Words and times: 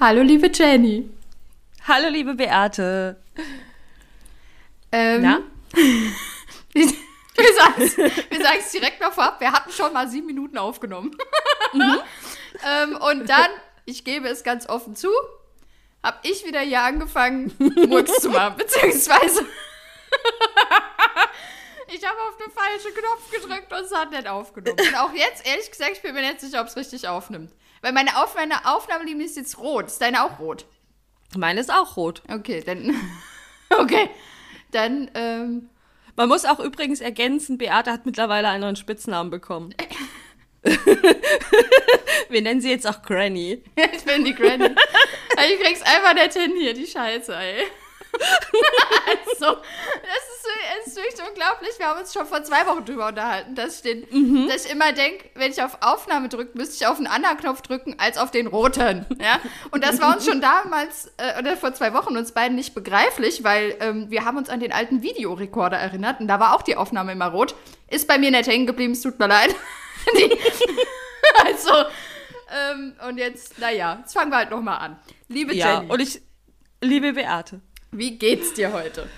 Hallo, 0.00 0.22
liebe 0.22 0.50
Jenny. 0.50 1.10
Hallo, 1.86 2.08
liebe 2.08 2.32
Beate. 2.32 3.22
Ähm, 4.90 5.20
Na? 5.20 5.42
Wir 5.74 7.52
sagen 8.42 8.58
es 8.60 8.72
direkt 8.72 8.98
noch 9.02 9.12
vorab, 9.12 9.38
wir 9.40 9.52
hatten 9.52 9.70
schon 9.70 9.92
mal 9.92 10.08
sieben 10.08 10.26
Minuten 10.26 10.56
aufgenommen. 10.56 11.14
ähm, 11.74 12.96
und 12.96 13.28
dann, 13.28 13.50
ich 13.84 14.04
gebe 14.04 14.28
es 14.28 14.42
ganz 14.42 14.66
offen 14.68 14.96
zu, 14.96 15.10
habe 16.02 16.18
ich 16.22 16.46
wieder 16.46 16.60
hier 16.60 16.80
angefangen, 16.80 17.52
Murks 17.58 18.20
zu 18.20 18.30
machen, 18.30 18.56
beziehungsweise 18.56 19.40
ich 21.88 22.06
habe 22.06 22.18
auf 22.28 22.36
den 22.38 22.50
falschen 22.52 22.94
Knopf 22.94 23.30
gedrückt 23.30 23.72
und 23.72 23.80
es 23.80 23.94
hat 23.94 24.10
nicht 24.10 24.26
aufgenommen. 24.26 24.78
Und 24.78 24.96
auch 24.96 25.12
jetzt, 25.12 25.46
ehrlich 25.46 25.70
gesagt, 25.70 25.92
ich 25.92 26.02
bin 26.02 26.14
mir 26.14 26.22
nicht 26.22 26.40
sicher, 26.40 26.62
ob 26.62 26.68
es 26.68 26.76
richtig 26.76 27.06
aufnimmt. 27.06 27.52
Weil 27.82 27.92
meine, 27.92 28.22
Auf 28.22 28.34
meine 28.34 28.66
Aufnahmelinie 28.66 29.24
ist 29.24 29.36
jetzt 29.36 29.58
rot. 29.58 29.86
Ist 29.86 30.00
deine 30.02 30.24
auch 30.24 30.38
rot? 30.38 30.66
Meine 31.36 31.60
ist 31.60 31.72
auch 31.72 31.96
rot. 31.96 32.22
Okay, 32.28 32.62
dann. 32.64 32.94
Okay. 33.72 34.10
Dann, 34.72 35.08
ähm, 35.14 35.70
Man 36.16 36.28
muss 36.28 36.44
auch 36.44 36.58
übrigens 36.58 37.00
ergänzen, 37.00 37.56
Beate 37.56 37.92
hat 37.92 38.04
mittlerweile 38.04 38.48
einen 38.48 38.62
neuen 38.62 38.74
Spitznamen 38.74 39.30
bekommen. 39.30 39.72
Wir 42.28 42.42
nennen 42.42 42.60
sie 42.60 42.70
jetzt 42.70 42.84
auch 42.84 43.00
Granny. 43.02 43.62
ich 43.76 44.04
bin 44.04 44.24
die 44.24 44.34
Granny. 44.34 44.64
Ich 44.66 45.60
krieg's 45.60 45.82
einfach 45.82 46.14
nicht 46.14 46.32
hin 46.32 46.52
hier, 46.58 46.74
die 46.74 46.86
Scheiße, 46.88 47.32
ey. 47.34 47.64
also, 49.06 49.56
das 49.56 50.84
ist, 50.84 50.86
ist 50.88 50.96
wirklich 50.96 51.28
unglaublich. 51.28 51.70
Wir 51.78 51.86
haben 51.86 52.00
uns 52.00 52.12
schon 52.12 52.26
vor 52.26 52.42
zwei 52.42 52.66
Wochen 52.66 52.84
drüber 52.84 53.08
unterhalten, 53.08 53.54
dass 53.54 53.76
ich, 53.76 53.82
den, 53.82 54.48
dass 54.48 54.66
ich 54.66 54.72
immer 54.72 54.92
denke, 54.92 55.30
wenn 55.34 55.50
ich 55.52 55.62
auf 55.62 55.78
Aufnahme 55.80 56.28
drücke, 56.28 56.56
müsste 56.56 56.76
ich 56.76 56.86
auf 56.86 56.98
einen 56.98 57.06
anderen 57.06 57.36
Knopf 57.36 57.62
drücken 57.62 57.94
als 57.98 58.18
auf 58.18 58.30
den 58.30 58.46
roten. 58.46 59.06
Ja? 59.20 59.40
Und 59.70 59.84
das 59.84 60.00
war 60.00 60.14
uns 60.14 60.24
schon 60.24 60.40
damals, 60.40 61.12
äh, 61.16 61.38
oder 61.38 61.56
vor 61.56 61.72
zwei 61.74 61.94
Wochen, 61.94 62.16
uns 62.16 62.32
beiden 62.32 62.56
nicht 62.56 62.74
begreiflich, 62.74 63.44
weil 63.44 63.76
ähm, 63.80 64.10
wir 64.10 64.24
haben 64.24 64.36
uns 64.36 64.48
an 64.48 64.60
den 64.60 64.72
alten 64.72 65.02
Videorekorder 65.02 65.76
erinnert 65.76 66.20
und 66.20 66.28
da 66.28 66.40
war 66.40 66.54
auch 66.54 66.62
die 66.62 66.76
Aufnahme 66.76 67.12
immer 67.12 67.28
rot. 67.28 67.54
Ist 67.88 68.08
bei 68.08 68.18
mir 68.18 68.30
nicht 68.30 68.48
hängen 68.48 68.66
geblieben, 68.66 68.92
es 68.92 69.02
tut 69.02 69.18
mir 69.18 69.28
leid. 69.28 69.54
die, 70.16 70.38
also, 71.44 71.72
ähm, 72.72 72.94
und 73.08 73.18
jetzt, 73.18 73.58
naja, 73.58 73.98
jetzt 74.00 74.12
fangen 74.12 74.30
wir 74.30 74.38
halt 74.38 74.50
nochmal 74.50 74.78
an. 74.78 74.96
Liebe 75.28 75.54
Ja, 75.54 75.80
Jenny, 75.80 75.92
und 75.92 76.00
ich, 76.00 76.20
liebe 76.80 77.12
Beate, 77.12 77.60
wie 77.92 78.18
geht's 78.18 78.54
dir 78.54 78.72
heute? 78.72 79.08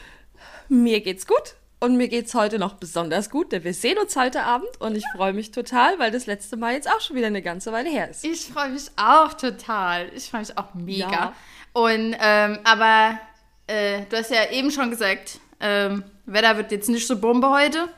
mir 0.73 1.01
geht's 1.01 1.27
gut. 1.27 1.55
Und 1.81 1.97
mir 1.97 2.07
geht's 2.07 2.33
heute 2.35 2.61
noch 2.61 2.75
besonders 2.75 3.29
gut, 3.29 3.51
denn 3.51 3.65
wir 3.65 3.75
sehen 3.75 3.99
uns 3.99 4.15
heute 4.15 4.45
Abend 4.45 4.69
und 4.79 4.95
ich 4.95 5.03
freue 5.17 5.33
mich 5.33 5.51
total, 5.51 5.99
weil 5.99 6.13
das 6.13 6.27
letzte 6.27 6.57
Mal 6.57 6.75
jetzt 6.75 6.89
auch 6.89 7.01
schon 7.01 7.17
wieder 7.17 7.27
eine 7.27 7.43
ganze 7.43 7.73
Weile 7.73 7.91
her 7.91 8.09
ist. 8.09 8.25
Ich 8.25 8.47
freue 8.47 8.69
mich 8.69 8.85
auch 8.95 9.33
total. 9.33 10.09
Ich 10.15 10.31
freue 10.31 10.43
mich 10.43 10.57
auch 10.57 10.75
mega. 10.75 11.11
Ja. 11.11 11.33
Und, 11.73 12.15
ähm, 12.21 12.61
aber 12.63 13.19
äh, 13.67 14.03
du 14.09 14.17
hast 14.17 14.31
ja 14.31 14.49
eben 14.53 14.71
schon 14.71 14.91
gesagt, 14.91 15.41
ähm, 15.59 16.05
Wetter 16.25 16.57
wird 16.57 16.71
jetzt 16.71 16.89
nicht 16.89 17.05
so 17.05 17.19
Bombe 17.19 17.51
heute. 17.51 17.89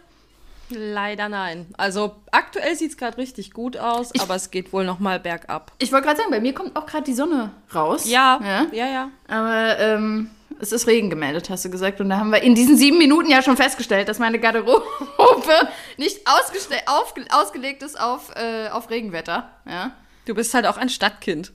Leider 0.70 1.28
nein. 1.28 1.66
Also 1.76 2.16
aktuell 2.32 2.74
sieht's 2.76 2.96
gerade 2.96 3.18
richtig 3.18 3.50
gut 3.50 3.76
aus, 3.76 4.18
aber 4.18 4.34
es 4.36 4.50
geht 4.50 4.72
wohl 4.72 4.86
noch 4.86 4.98
mal 4.98 5.20
bergab. 5.20 5.72
Ich 5.76 5.92
wollte 5.92 6.06
gerade 6.06 6.20
sagen, 6.20 6.30
bei 6.30 6.40
mir 6.40 6.54
kommt 6.54 6.74
auch 6.74 6.86
gerade 6.86 7.04
die 7.04 7.12
Sonne 7.12 7.50
raus. 7.74 8.08
Ja, 8.08 8.40
ja. 8.42 8.66
ja, 8.72 8.86
ja. 8.86 9.10
Aber 9.28 9.78
ähm, 9.78 10.30
es 10.60 10.72
ist 10.72 10.86
Regen 10.86 11.10
gemeldet, 11.10 11.50
hast 11.50 11.64
du 11.64 11.70
gesagt. 11.70 12.00
Und 12.00 12.08
da 12.10 12.18
haben 12.18 12.30
wir 12.30 12.42
in 12.42 12.54
diesen 12.54 12.76
sieben 12.76 12.98
Minuten 12.98 13.30
ja 13.30 13.42
schon 13.42 13.56
festgestellt, 13.56 14.08
dass 14.08 14.18
meine 14.18 14.38
Garderobe 14.38 14.82
nicht 15.96 16.26
aufge- 16.26 17.30
ausgelegt 17.30 17.82
ist 17.82 17.98
auf, 18.00 18.30
äh, 18.36 18.68
auf 18.68 18.90
Regenwetter. 18.90 19.50
Ja. 19.68 19.92
Du 20.26 20.34
bist 20.34 20.54
halt 20.54 20.66
auch 20.66 20.76
ein 20.76 20.88
Stadtkind. 20.88 21.52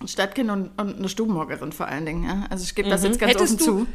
Ein 0.00 0.08
Stadtkind 0.08 0.50
und, 0.50 0.70
und 0.80 0.98
eine 0.98 1.08
Stubenmoggerin 1.08 1.72
vor 1.72 1.86
allen 1.86 2.06
Dingen. 2.06 2.24
Ja. 2.24 2.46
Also 2.50 2.64
ich 2.64 2.74
gebe 2.74 2.88
das 2.88 3.02
Mhm. 3.02 3.06
jetzt 3.08 3.18
ganz 3.20 3.32
Hättest 3.32 3.54
offen 3.62 3.66
du- 3.78 3.84
zu. 3.84 3.86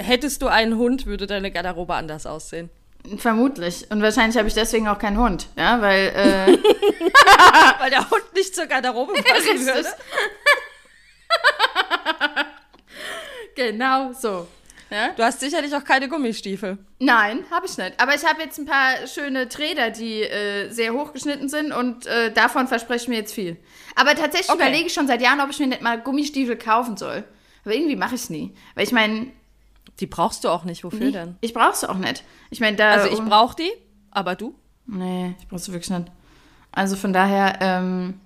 Hättest 0.00 0.42
du 0.42 0.46
einen 0.46 0.76
Hund, 0.78 1.06
würde 1.06 1.26
deine 1.26 1.50
Garderobe 1.50 1.94
anders 1.94 2.24
aussehen. 2.26 2.70
Vermutlich. 3.16 3.86
Und 3.90 4.02
wahrscheinlich 4.02 4.36
habe 4.36 4.48
ich 4.48 4.54
deswegen 4.54 4.86
auch 4.88 4.98
keinen 4.98 5.18
Hund. 5.18 5.48
Ja, 5.56 5.80
weil, 5.80 6.08
äh, 6.08 6.58
Weil 7.80 7.90
der 7.90 8.08
Hund 8.10 8.22
nicht 8.34 8.54
zur 8.54 8.66
Garderobe 8.66 9.12
passen 9.22 9.64
würde. 9.66 9.86
Genau 13.58 14.12
so. 14.12 14.46
Ja? 14.90 15.10
Du 15.16 15.22
hast 15.22 15.40
sicherlich 15.40 15.74
auch 15.74 15.84
keine 15.84 16.08
Gummistiefel. 16.08 16.78
Nein, 16.98 17.44
habe 17.50 17.66
ich 17.66 17.76
nicht. 17.76 18.00
Aber 18.00 18.14
ich 18.14 18.24
habe 18.24 18.40
jetzt 18.40 18.58
ein 18.58 18.64
paar 18.64 19.06
schöne 19.06 19.48
Träder, 19.48 19.90
die 19.90 20.22
äh, 20.22 20.70
sehr 20.70 20.94
hochgeschnitten 20.94 21.48
sind 21.50 21.72
und 21.72 22.06
äh, 22.06 22.32
davon 22.32 22.68
verspreche 22.68 23.02
ich 23.02 23.08
mir 23.08 23.16
jetzt 23.16 23.34
viel. 23.34 23.58
Aber 23.96 24.14
tatsächlich 24.14 24.48
Okay. 24.48 24.62
überlege 24.62 24.86
ich 24.86 24.94
schon 24.94 25.06
seit 25.06 25.20
Jahren, 25.20 25.40
ob 25.40 25.50
ich 25.50 25.58
mir 25.58 25.66
nicht 25.66 25.82
mal 25.82 26.00
Gummistiefel 26.00 26.56
kaufen 26.56 26.96
soll. 26.96 27.24
Aber 27.64 27.74
irgendwie 27.74 27.96
mache 27.96 28.14
ich 28.14 28.22
es 28.22 28.30
nie. 28.30 28.54
Weil 28.74 28.84
ich 28.84 28.92
meine, 28.92 29.26
Die 30.00 30.06
brauchst 30.06 30.44
du 30.44 30.48
auch 30.48 30.64
nicht. 30.64 30.84
Wofür 30.84 31.10
denn? 31.12 31.36
ich 31.42 31.52
brauche 31.52 31.72
es 31.72 31.84
auch 31.84 31.96
nicht. 31.98 32.24
Ich 32.50 32.60
meine, 32.60 32.76
da. 32.78 32.92
Also 32.92 33.08
ich 33.12 33.20
brauche 33.20 33.56
die, 33.56 33.70
aber 34.10 34.36
du? 34.36 34.54
Nee, 34.86 35.34
ich 35.38 35.48
brauche 35.48 35.60
sie 35.60 35.72
wirklich 35.72 35.90
nicht. 35.90 36.10
Also 36.72 36.96
von 36.96 37.12
daher, 37.12 37.58
ähm, 37.60 38.20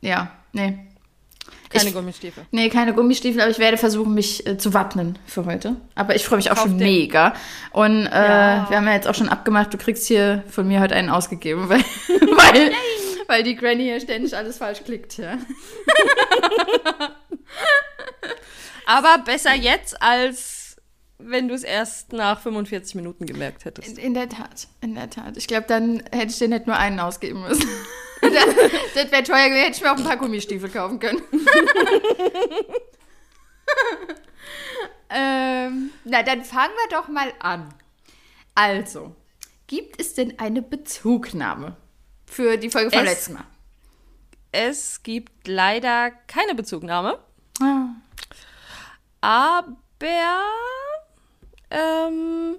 ja, 0.00 0.32
nee. 0.52 0.78
Keine 1.70 1.88
Ich- 1.88 1.94
Gummistiefel. 1.94 2.44
Nee, 2.50 2.68
keine 2.68 2.92
Gummistiefel, 2.94 3.40
aber 3.40 3.50
ich 3.50 3.58
werde 3.60 3.76
versuchen, 3.78 4.12
mich 4.12 4.44
äh, 4.46 4.58
zu 4.58 4.74
wappnen 4.74 5.18
für 5.26 5.44
heute. 5.46 5.76
Aber 5.94 6.14
ich 6.16 6.24
freue 6.24 6.36
mich 6.38 6.50
auch 6.50 6.56
Kauf 6.56 6.64
schon 6.64 6.78
dir- 6.78 6.84
mega. 6.84 7.32
Und 7.72 8.06
äh, 8.06 8.10
Ja. 8.10 8.66
wir 8.68 8.76
haben 8.76 8.86
ja 8.88 8.94
jetzt 8.94 9.06
auch 9.06 9.14
schon 9.14 9.28
abgemacht, 9.28 9.72
du 9.72 9.78
kriegst 9.78 10.06
hier 10.06 10.42
von 10.50 10.66
mir 10.66 10.80
heute 10.80 10.94
einen 10.96 11.10
ausgegeben, 11.10 11.68
weil, 11.68 11.80
weil, 12.08 12.72
weil 13.28 13.42
die 13.44 13.54
Granny 13.54 13.84
hier 13.84 14.00
ständig 14.00 14.36
alles 14.36 14.58
falsch 14.58 14.82
klickt. 14.84 15.16
Ja. 15.18 15.38
Aber 18.86 19.18
besser 19.24 19.54
jetzt, 19.54 20.00
als 20.02 20.76
wenn 21.18 21.48
du 21.48 21.54
es 21.54 21.62
erst 21.62 22.12
nach 22.12 22.40
45 22.40 22.94
Minuten 22.96 23.26
gemerkt 23.26 23.64
hättest. 23.64 23.88
In, 23.88 23.96
in 23.96 24.14
der 24.14 24.28
Tat, 24.28 24.68
in 24.80 24.94
der 24.94 25.10
Tat. 25.10 25.36
Ich 25.36 25.46
glaube, 25.46 25.66
dann 25.68 26.02
hätte 26.12 26.28
ich 26.32 26.38
dir 26.38 26.48
nicht 26.48 26.66
nur 26.66 26.76
einen 26.76 26.98
ausgeben 26.98 27.42
müssen. 27.42 27.68
Das 28.20 28.32
das 28.94 29.10
wäre 29.12 29.22
teuer 29.22 29.48
gewesen, 29.48 29.62
hätte 29.64 29.76
ich 29.76 29.82
mir 29.82 29.92
auch 29.92 29.96
ein 29.98 30.04
paar 30.04 30.16
Gummistiefel 30.16 30.68
kaufen 30.70 30.98
können. 30.98 31.22
ähm, 35.10 35.90
na, 36.04 36.22
dann 36.22 36.44
fangen 36.44 36.72
wir 36.88 36.96
doch 36.98 37.08
mal 37.08 37.32
an. 37.40 37.72
Also, 38.54 39.14
gibt 39.66 40.00
es 40.00 40.14
denn 40.14 40.38
eine 40.38 40.62
Bezugnahme 40.62 41.76
für 42.26 42.56
die 42.56 42.70
Folge 42.70 42.90
vom 42.90 43.00
Es- 43.00 43.08
letzten 43.08 43.32
Mal? 43.34 43.44
Es 44.52 45.02
gibt 45.04 45.46
leider 45.46 46.10
keine 46.26 46.56
Bezugnahme, 46.56 47.20
Ah. 47.62 47.90
aber 49.20 50.42
ähm, 51.70 52.56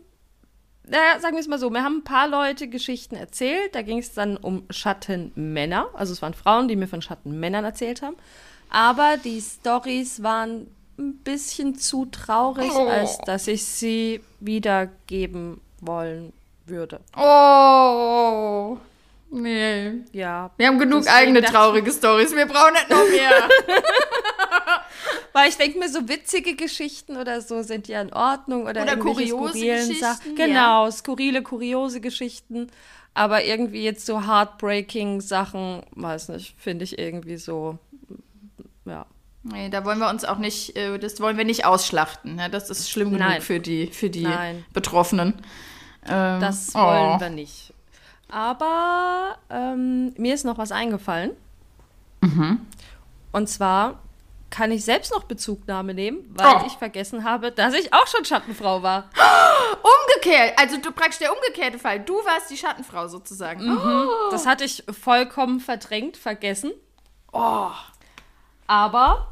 naja, 0.91 1.19
sagen 1.19 1.35
wir 1.35 1.39
es 1.41 1.47
mal 1.47 1.57
so, 1.57 1.69
mir 1.69 1.83
haben 1.83 1.97
ein 1.99 2.03
paar 2.03 2.27
Leute 2.27 2.67
Geschichten 2.67 3.15
erzählt. 3.15 3.73
Da 3.73 3.81
ging 3.81 3.99
es 3.99 4.13
dann 4.13 4.35
um 4.37 4.63
Schattenmänner. 4.69 5.87
Also 5.93 6.11
es 6.13 6.21
waren 6.21 6.33
Frauen, 6.33 6.67
die 6.67 6.75
mir 6.75 6.87
von 6.87 7.01
Schattenmännern 7.01 7.63
erzählt 7.65 8.01
haben. 8.01 8.15
Aber 8.69 9.15
die 9.17 9.41
Stories 9.41 10.21
waren 10.21 10.67
ein 10.99 11.15
bisschen 11.23 11.75
zu 11.75 12.05
traurig, 12.05 12.71
Oh. 12.73 12.87
als 12.87 13.17
dass 13.19 13.47
ich 13.47 13.65
sie 13.65 14.21
wiedergeben 14.41 15.61
wollen 15.79 16.33
würde. 16.65 16.99
Oh, 17.17 18.77
nee. 19.31 19.93
Ja. 20.11 20.51
Wir 20.57 20.67
haben 20.67 20.77
genug 20.79 21.07
eigene 21.07 21.41
traurige 21.41 21.91
Stories. 21.91 22.35
Wir 22.35 22.45
brauchen 22.45 22.73
nicht 22.73 22.89
noch 22.89 23.07
mehr. 23.09 23.49
Weil 25.33 25.49
ich 25.49 25.57
denke 25.57 25.79
mir, 25.79 25.89
so 25.89 26.07
witzige 26.09 26.55
Geschichten 26.55 27.17
oder 27.17 27.41
so 27.41 27.61
sind 27.63 27.87
ja 27.87 28.01
in 28.01 28.11
Ordnung. 28.11 28.63
Oder, 28.67 28.83
Oder 28.83 28.97
kuriose 28.97 29.53
Geschichten, 29.53 29.95
Sachen. 29.95 30.37
ja. 30.37 30.45
Genau, 30.45 30.91
skurrile, 30.91 31.41
kuriose 31.41 32.01
Geschichten. 32.01 32.67
Aber 33.13 33.43
irgendwie 33.43 33.83
jetzt 33.83 34.05
so 34.05 34.25
heartbreaking 34.25 35.21
Sachen, 35.21 35.83
weiß 35.95 36.29
nicht, 36.29 36.55
finde 36.57 36.83
ich 36.83 36.97
irgendwie 36.97 37.37
so, 37.37 37.77
ja. 38.85 39.05
Nee, 39.43 39.69
da 39.69 39.83
wollen 39.85 39.97
wir 39.99 40.09
uns 40.09 40.23
auch 40.23 40.37
nicht, 40.37 40.75
äh, 40.77 40.99
das 40.99 41.19
wollen 41.19 41.35
wir 41.35 41.45
nicht 41.45 41.65
ausschlachten. 41.65 42.37
Ja, 42.37 42.47
das 42.47 42.69
ist 42.69 42.89
schlimm 42.91 43.11
genug 43.11 43.27
Nein. 43.27 43.41
für 43.41 43.59
die, 43.59 43.87
für 43.87 44.09
die 44.09 44.23
Nein. 44.23 44.63
Betroffenen. 44.71 45.33
Ähm, 46.07 46.39
Das 46.39 46.71
oh. 46.75 46.79
wollen 46.79 47.19
wir 47.19 47.29
nicht. 47.29 47.73
Aber 48.29 49.37
ähm, 49.49 50.13
mir 50.17 50.33
ist 50.35 50.45
noch 50.45 50.57
was 50.57 50.71
eingefallen. 50.71 51.31
Mhm. 52.21 52.59
Und 53.31 53.49
zwar 53.49 53.99
kann 54.51 54.71
ich 54.71 54.85
selbst 54.85 55.11
noch 55.11 55.23
Bezugnahme 55.23 55.93
nehmen, 55.95 56.25
weil 56.37 56.57
Oh. 56.57 56.63
ich 56.67 56.73
vergessen 56.73 57.23
habe, 57.23 57.51
dass 57.51 57.73
ich 57.73 57.91
auch 57.93 58.05
schon 58.05 58.23
Schattenfrau 58.25 58.83
war. 58.83 59.09
Umgekehrt, 59.81 60.59
also 60.59 60.77
du 60.77 60.91
praktisch 60.91 61.17
der 61.19 61.33
umgekehrte 61.33 61.79
Fall. 61.79 62.01
Du 62.01 62.13
warst 62.25 62.51
die 62.51 62.57
Schattenfrau 62.57 63.07
sozusagen. 63.07 63.65
Mhm. 63.65 64.09
Das 64.29 64.45
hatte 64.45 64.63
ich 64.65 64.83
vollkommen 64.91 65.59
verdrängt, 65.59 66.17
vergessen. 66.17 66.71
Oh. 67.31 67.71
Aber 68.67 69.31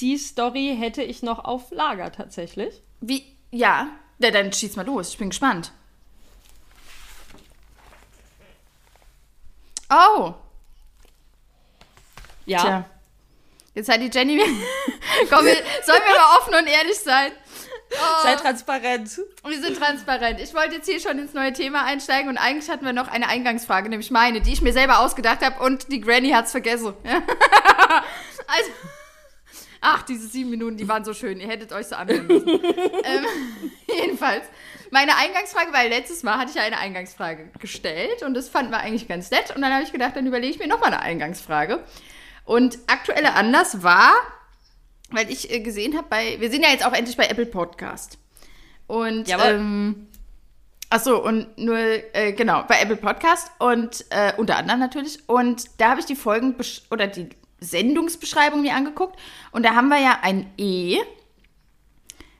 die 0.00 0.16
Story 0.16 0.74
hätte 0.78 1.02
ich 1.02 1.22
noch 1.22 1.44
auf 1.44 1.70
Lager 1.70 2.10
tatsächlich. 2.12 2.82
Wie, 3.00 3.24
ja, 3.50 3.88
ja, 4.18 4.30
dann 4.30 4.52
schieß 4.52 4.76
mal 4.76 4.86
los. 4.86 5.10
Ich 5.10 5.18
bin 5.18 5.30
gespannt. 5.30 5.72
Oh, 9.92 10.34
Ja. 12.46 12.58
tja. 12.60 12.84
Jetzt 13.74 13.88
hat 13.88 14.00
die 14.00 14.10
Jenny 14.12 14.36
mir. 14.36 14.44
Komm, 15.30 15.46
wir, 15.46 15.54
sollen 15.84 16.00
wir 16.06 16.16
mal 16.16 16.38
offen 16.38 16.54
und 16.54 16.66
ehrlich 16.66 16.98
sein? 16.98 17.32
Oh. 17.92 18.22
Sei 18.22 18.36
transparent. 18.36 19.20
Wir 19.46 19.60
sind 19.60 19.76
transparent. 19.76 20.40
Ich 20.40 20.54
wollte 20.54 20.76
jetzt 20.76 20.88
hier 20.88 21.00
schon 21.00 21.18
ins 21.18 21.34
neue 21.34 21.52
Thema 21.52 21.84
einsteigen 21.84 22.28
und 22.28 22.38
eigentlich 22.38 22.70
hatten 22.70 22.84
wir 22.84 22.92
noch 22.92 23.08
eine 23.08 23.28
Eingangsfrage, 23.28 23.88
nämlich 23.88 24.10
meine, 24.10 24.40
die 24.40 24.52
ich 24.52 24.62
mir 24.62 24.72
selber 24.72 25.00
ausgedacht 25.00 25.44
habe 25.44 25.64
und 25.64 25.90
die 25.90 26.00
Granny 26.00 26.30
hat 26.30 26.46
es 26.46 26.52
vergessen. 26.52 26.94
also. 27.04 28.70
Ach, 29.82 30.02
diese 30.02 30.28
sieben 30.28 30.50
Minuten, 30.50 30.76
die 30.76 30.86
waren 30.88 31.04
so 31.04 31.14
schön. 31.14 31.40
Ihr 31.40 31.48
hättet 31.48 31.72
euch 31.72 31.86
so 31.86 31.96
anhören 31.96 32.26
müssen. 32.26 32.48
ähm, 32.62 33.26
jedenfalls, 33.88 34.44
meine 34.90 35.16
Eingangsfrage, 35.16 35.72
weil 35.72 35.88
letztes 35.88 36.22
Mal 36.22 36.36
hatte 36.36 36.50
ich 36.50 36.56
ja 36.56 36.62
eine 36.62 36.76
Eingangsfrage 36.76 37.48
gestellt 37.58 38.22
und 38.22 38.34
das 38.34 38.50
fanden 38.50 38.72
wir 38.72 38.78
eigentlich 38.78 39.08
ganz 39.08 39.30
nett. 39.30 39.54
Und 39.56 39.62
dann 39.62 39.72
habe 39.72 39.82
ich 39.82 39.90
gedacht, 39.90 40.16
dann 40.16 40.26
überlege 40.26 40.52
ich 40.52 40.58
mir 40.58 40.68
nochmal 40.68 40.92
eine 40.92 41.00
Eingangsfrage. 41.00 41.82
Und 42.50 42.80
aktueller 42.88 43.36
Anlass 43.36 43.84
war, 43.84 44.12
weil 45.12 45.30
ich 45.30 45.52
äh, 45.52 45.60
gesehen 45.60 45.96
habe, 45.96 46.08
bei, 46.10 46.40
wir 46.40 46.50
sind 46.50 46.64
ja 46.64 46.70
jetzt 46.70 46.84
auch 46.84 46.92
endlich 46.92 47.16
bei 47.16 47.26
Apple 47.26 47.46
Podcast. 47.46 48.18
Und, 48.88 49.28
Jawohl. 49.28 49.46
ähm, 49.46 50.08
Achso, 50.88 51.18
und 51.18 51.56
nur, 51.58 51.78
äh, 51.78 52.32
genau, 52.32 52.64
bei 52.66 52.80
Apple 52.80 52.96
Podcast 52.96 53.52
und 53.60 54.04
äh, 54.10 54.32
unter 54.36 54.56
anderem 54.56 54.80
natürlich. 54.80 55.20
Und 55.28 55.80
da 55.80 55.90
habe 55.90 56.00
ich 56.00 56.06
die 56.06 56.16
Folgen 56.16 56.56
oder 56.90 57.06
die 57.06 57.28
Sendungsbeschreibung 57.60 58.62
mir 58.62 58.74
angeguckt. 58.74 59.16
Und 59.52 59.64
da 59.64 59.76
haben 59.76 59.86
wir 59.86 60.00
ja 60.00 60.18
ein 60.22 60.52
E 60.58 60.98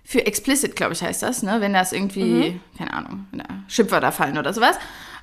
für 0.02 0.26
explicit, 0.26 0.74
glaube 0.74 0.94
ich, 0.94 1.02
heißt 1.04 1.22
das, 1.22 1.44
ne? 1.44 1.60
Wenn 1.60 1.72
das 1.72 1.92
irgendwie, 1.92 2.50
mhm. 2.50 2.60
keine 2.76 2.94
Ahnung, 2.94 3.28
Schimpfwörter 3.68 4.10
fallen 4.10 4.38
oder 4.38 4.52
sowas. 4.52 4.76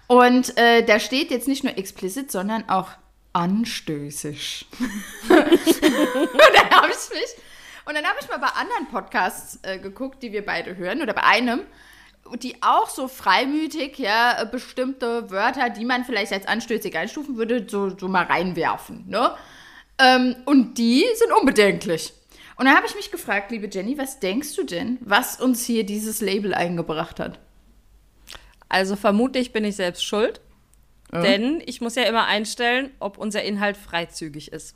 Und 0.07 0.57
äh, 0.57 0.85
da 0.85 0.97
steht 1.01 1.29
jetzt 1.29 1.49
nicht 1.49 1.65
nur 1.65 1.77
explicit, 1.77 2.31
sondern 2.31 2.69
auch 2.69 2.87
anstößig. 3.37 4.65
und 5.29 5.29
dann 5.29 6.69
habe 6.71 6.87
ich 6.89 7.09
mich, 7.13 7.35
und 7.85 7.93
dann 7.93 8.05
habe 8.05 8.17
ich 8.19 8.27
mal 8.27 8.39
bei 8.39 8.47
anderen 8.47 8.87
Podcasts 8.89 9.59
äh, 9.61 9.77
geguckt, 9.77 10.23
die 10.23 10.31
wir 10.31 10.43
beide 10.43 10.75
hören, 10.75 11.01
oder 11.03 11.13
bei 11.13 11.23
einem, 11.23 11.61
die 12.41 12.55
auch 12.61 12.89
so 12.89 13.07
freimütig, 13.07 13.99
ja, 13.99 14.43
bestimmte 14.45 15.29
Wörter, 15.29 15.69
die 15.69 15.85
man 15.85 16.03
vielleicht 16.03 16.33
als 16.33 16.47
anstößig 16.47 16.97
einstufen 16.97 17.37
würde, 17.37 17.65
so, 17.69 17.95
so 17.95 18.07
mal 18.07 18.25
reinwerfen, 18.25 19.05
ne? 19.07 19.35
Ähm, 19.99 20.35
und 20.45 20.77
die 20.77 21.05
sind 21.15 21.31
unbedenklich. 21.31 22.13
Und 22.55 22.65
dann 22.65 22.75
habe 22.75 22.87
ich 22.87 22.95
mich 22.95 23.11
gefragt, 23.11 23.51
liebe 23.51 23.69
Jenny, 23.71 23.97
was 23.97 24.19
denkst 24.19 24.55
du 24.55 24.63
denn, 24.63 24.97
was 25.01 25.39
uns 25.39 25.63
hier 25.63 25.85
dieses 25.85 26.21
Label 26.21 26.55
eingebracht 26.55 27.19
hat? 27.19 27.39
Also 28.67 28.95
vermutlich 28.95 29.53
bin 29.53 29.63
ich 29.63 29.75
selbst 29.75 30.03
schuld. 30.03 30.41
Ja. 31.11 31.21
Denn 31.21 31.61
ich 31.65 31.81
muss 31.81 31.95
ja 31.95 32.03
immer 32.03 32.25
einstellen, 32.25 32.91
ob 32.99 33.17
unser 33.17 33.43
Inhalt 33.43 33.77
freizügig 33.77 34.51
ist. 34.51 34.75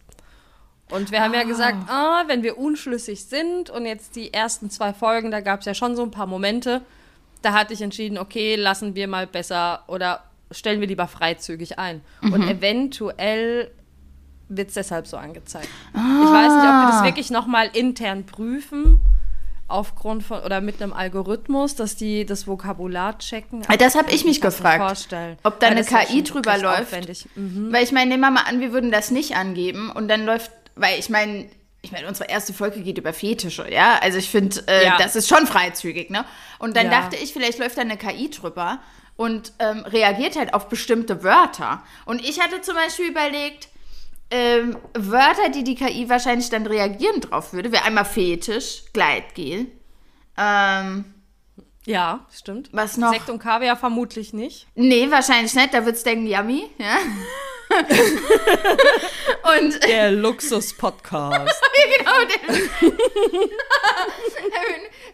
Und 0.90 1.12
wir 1.12 1.22
haben 1.22 1.34
ah. 1.34 1.38
ja 1.38 1.44
gesagt, 1.44 1.90
ah, 1.90 2.24
wenn 2.28 2.44
wir 2.44 2.58
unschlüssig 2.58 3.26
sind 3.26 3.70
und 3.70 3.86
jetzt 3.86 4.16
die 4.16 4.34
ersten 4.34 4.70
zwei 4.70 4.94
Folgen, 4.94 5.32
da 5.32 5.40
gab 5.40 5.62
es 5.62 5.66
ja 5.66 5.74
schon 5.74 5.96
so 5.96 6.04
ein 6.04 6.12
paar 6.12 6.28
Momente, 6.28 6.82
da 7.42 7.54
hatte 7.54 7.74
ich 7.74 7.82
entschieden, 7.82 8.18
okay, 8.18 8.56
lassen 8.56 8.96
wir 8.96 9.08
mal 9.08 9.28
besser 9.28 9.84
oder 9.88 10.24
stellen 10.52 10.80
wir 10.80 10.88
lieber 10.88 11.08
freizügig 11.08 11.80
ein. 11.80 12.02
Mhm. 12.22 12.34
Und 12.34 12.48
eventuell 12.48 13.72
wird 14.50 14.68
es 14.68 14.74
deshalb 14.76 15.08
so 15.08 15.18
angezeigt. 15.18 15.70
Ah. 15.94 16.22
Ich 16.24 16.32
weiß 16.32 16.54
nicht, 16.54 16.64
ob 16.64 16.82
wir 16.82 16.88
das 16.92 17.04
wirklich 17.04 17.32
nochmal 17.32 17.70
intern 17.74 18.26
prüfen 18.26 19.00
aufgrund 19.72 20.24
von 20.24 20.42
oder 20.42 20.62
mit 20.62 20.82
einem 20.82 20.94
Algorithmus, 20.94 21.76
dass 21.76 21.96
die 21.96 22.26
das 22.26 22.48
Vokabular 22.48 23.18
checken. 23.20 23.66
Das 23.80 23.96
habe 23.96 24.12
ich 24.12 24.26
mich 24.26 24.42
gefragt, 24.42 25.16
ob 25.44 25.60
da 25.60 25.68
eine 25.68 25.84
KI 25.84 26.24
drüber 26.24 26.58
läuft. 26.58 26.94
Mhm. 27.36 27.72
Weil 27.72 27.84
ich 27.84 27.92
meine, 27.92 28.12
nehmen 28.12 28.22
wir 28.22 28.32
mal 28.32 28.44
an, 28.44 28.60
wir 28.60 28.74
würden 28.74 28.92
das 28.92 29.12
nicht 29.12 29.36
angeben 29.36 29.90
und 29.92 30.08
dann 30.08 30.26
läuft, 30.26 30.52
weil 30.76 31.00
ich 31.00 31.10
meine, 31.10 31.48
ich 31.82 31.92
meine, 31.92 32.08
unsere 32.08 32.30
erste 32.30 32.54
Folge 32.54 32.82
geht 32.82 32.98
über 32.98 33.14
Fetische, 33.14 33.72
ja. 33.72 33.98
Also 34.00 34.18
ich 34.18 34.30
finde, 34.30 34.64
äh, 34.68 34.86
ja. 34.86 34.98
das 34.98 35.16
ist 35.16 35.28
schon 35.28 35.48
freizügig, 35.48 36.10
ne? 36.10 36.26
Und 36.60 36.78
dann 36.78 36.92
ja. 36.92 37.02
dachte 37.02 37.16
ich, 37.16 37.34
vielleicht 37.34 37.60
läuft 37.60 37.78
da 37.78 37.82
eine 37.82 37.98
KI 37.98 38.30
drüber 38.30 38.80
und 39.16 39.54
ähm, 39.60 39.80
reagiert 39.86 40.36
halt 40.36 40.54
auf 40.54 40.70
bestimmte 40.70 41.24
Wörter. 41.24 41.84
Und 42.06 42.24
ich 42.24 42.40
hatte 42.40 42.62
zum 42.62 42.76
Beispiel 42.76 43.10
überlegt, 43.10 43.70
ähm, 44.32 44.78
Wörter, 44.94 45.50
die 45.50 45.64
die 45.64 45.76
KI 45.76 46.10
wahrscheinlich 46.10 46.50
dann 46.50 46.66
reagieren 46.66 47.22
drauf 47.22 47.54
würde, 47.54 47.72
wäre 47.72 47.84
einmal 47.84 48.06
Fetisch, 48.06 48.86
Gleitgel. 48.94 49.68
Ähm, 50.38 51.06
ja, 51.86 52.26
stimmt. 52.32 52.70
Was 52.72 52.98
noch? 52.98 53.12
Sekt 53.12 53.30
und 53.30 53.38
Kaviar 53.40 53.76
vermutlich 53.76 54.34
nicht. 54.34 54.68
Nee, 54.76 55.12
wahrscheinlich 55.12 55.54
nicht. 55.54 55.74
Da 55.74 55.86
wird 55.86 55.98
es 55.98 56.04
denken, 56.04 56.28
yummy. 56.28 56.70
Ja. 56.78 56.98
und 59.58 59.84
der 59.84 60.12
Luxus-Podcast. 60.12 61.62
ja, 61.78 61.84
genau. 61.98 62.26
Der, 62.26 62.50
wenn, 62.50 62.60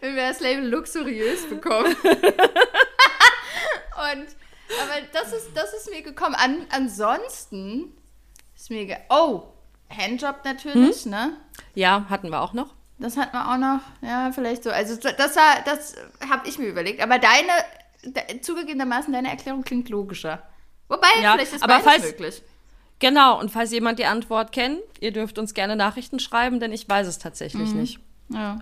wenn 0.00 0.16
wir 0.16 0.28
das 0.28 0.40
Label 0.40 0.68
luxuriös 0.68 1.48
bekommen. 1.48 1.94
und 2.02 2.26
aber 4.80 5.00
das 5.12 5.32
ist, 5.32 5.50
das 5.54 5.72
ist 5.72 5.88
mir 5.90 6.02
gekommen. 6.02 6.34
An, 6.34 6.66
ansonsten 6.70 7.96
ist 8.68 8.70
mir 8.70 8.80
egal. 8.82 9.00
Oh, 9.08 9.44
Handjob 9.90 10.44
natürlich, 10.44 11.04
hm? 11.04 11.10
ne? 11.10 11.36
Ja, 11.74 12.04
hatten 12.10 12.28
wir 12.28 12.42
auch 12.42 12.52
noch. 12.52 12.74
Das 12.98 13.16
hatten 13.16 13.32
wir 13.32 13.48
auch 13.48 13.56
noch. 13.56 13.80
Ja, 14.02 14.30
vielleicht 14.32 14.64
so. 14.64 14.70
Also 14.70 14.96
das 14.96 15.36
war, 15.36 15.62
das 15.64 15.94
habe 16.28 16.46
ich 16.48 16.58
mir 16.58 16.66
überlegt. 16.66 17.00
Aber 17.00 17.18
deine, 17.18 17.52
de, 18.02 18.40
zugegebenermaßen, 18.40 19.12
deine 19.12 19.30
Erklärung 19.30 19.62
klingt 19.62 19.88
logischer. 19.88 20.42
Wobei, 20.88 21.08
ja, 21.22 21.34
vielleicht 21.34 21.54
ist 21.54 21.62
aber 21.62 21.80
falls, 21.80 22.02
möglich. 22.02 22.42
Genau, 22.98 23.38
und 23.38 23.50
falls 23.50 23.70
jemand 23.70 23.98
die 23.98 24.06
Antwort 24.06 24.52
kennt, 24.52 24.80
ihr 25.00 25.12
dürft 25.12 25.38
uns 25.38 25.54
gerne 25.54 25.76
Nachrichten 25.76 26.18
schreiben, 26.18 26.60
denn 26.60 26.72
ich 26.72 26.88
weiß 26.88 27.06
es 27.06 27.18
tatsächlich 27.18 27.70
mhm. 27.70 27.80
nicht. 27.80 28.00
Ja. 28.30 28.58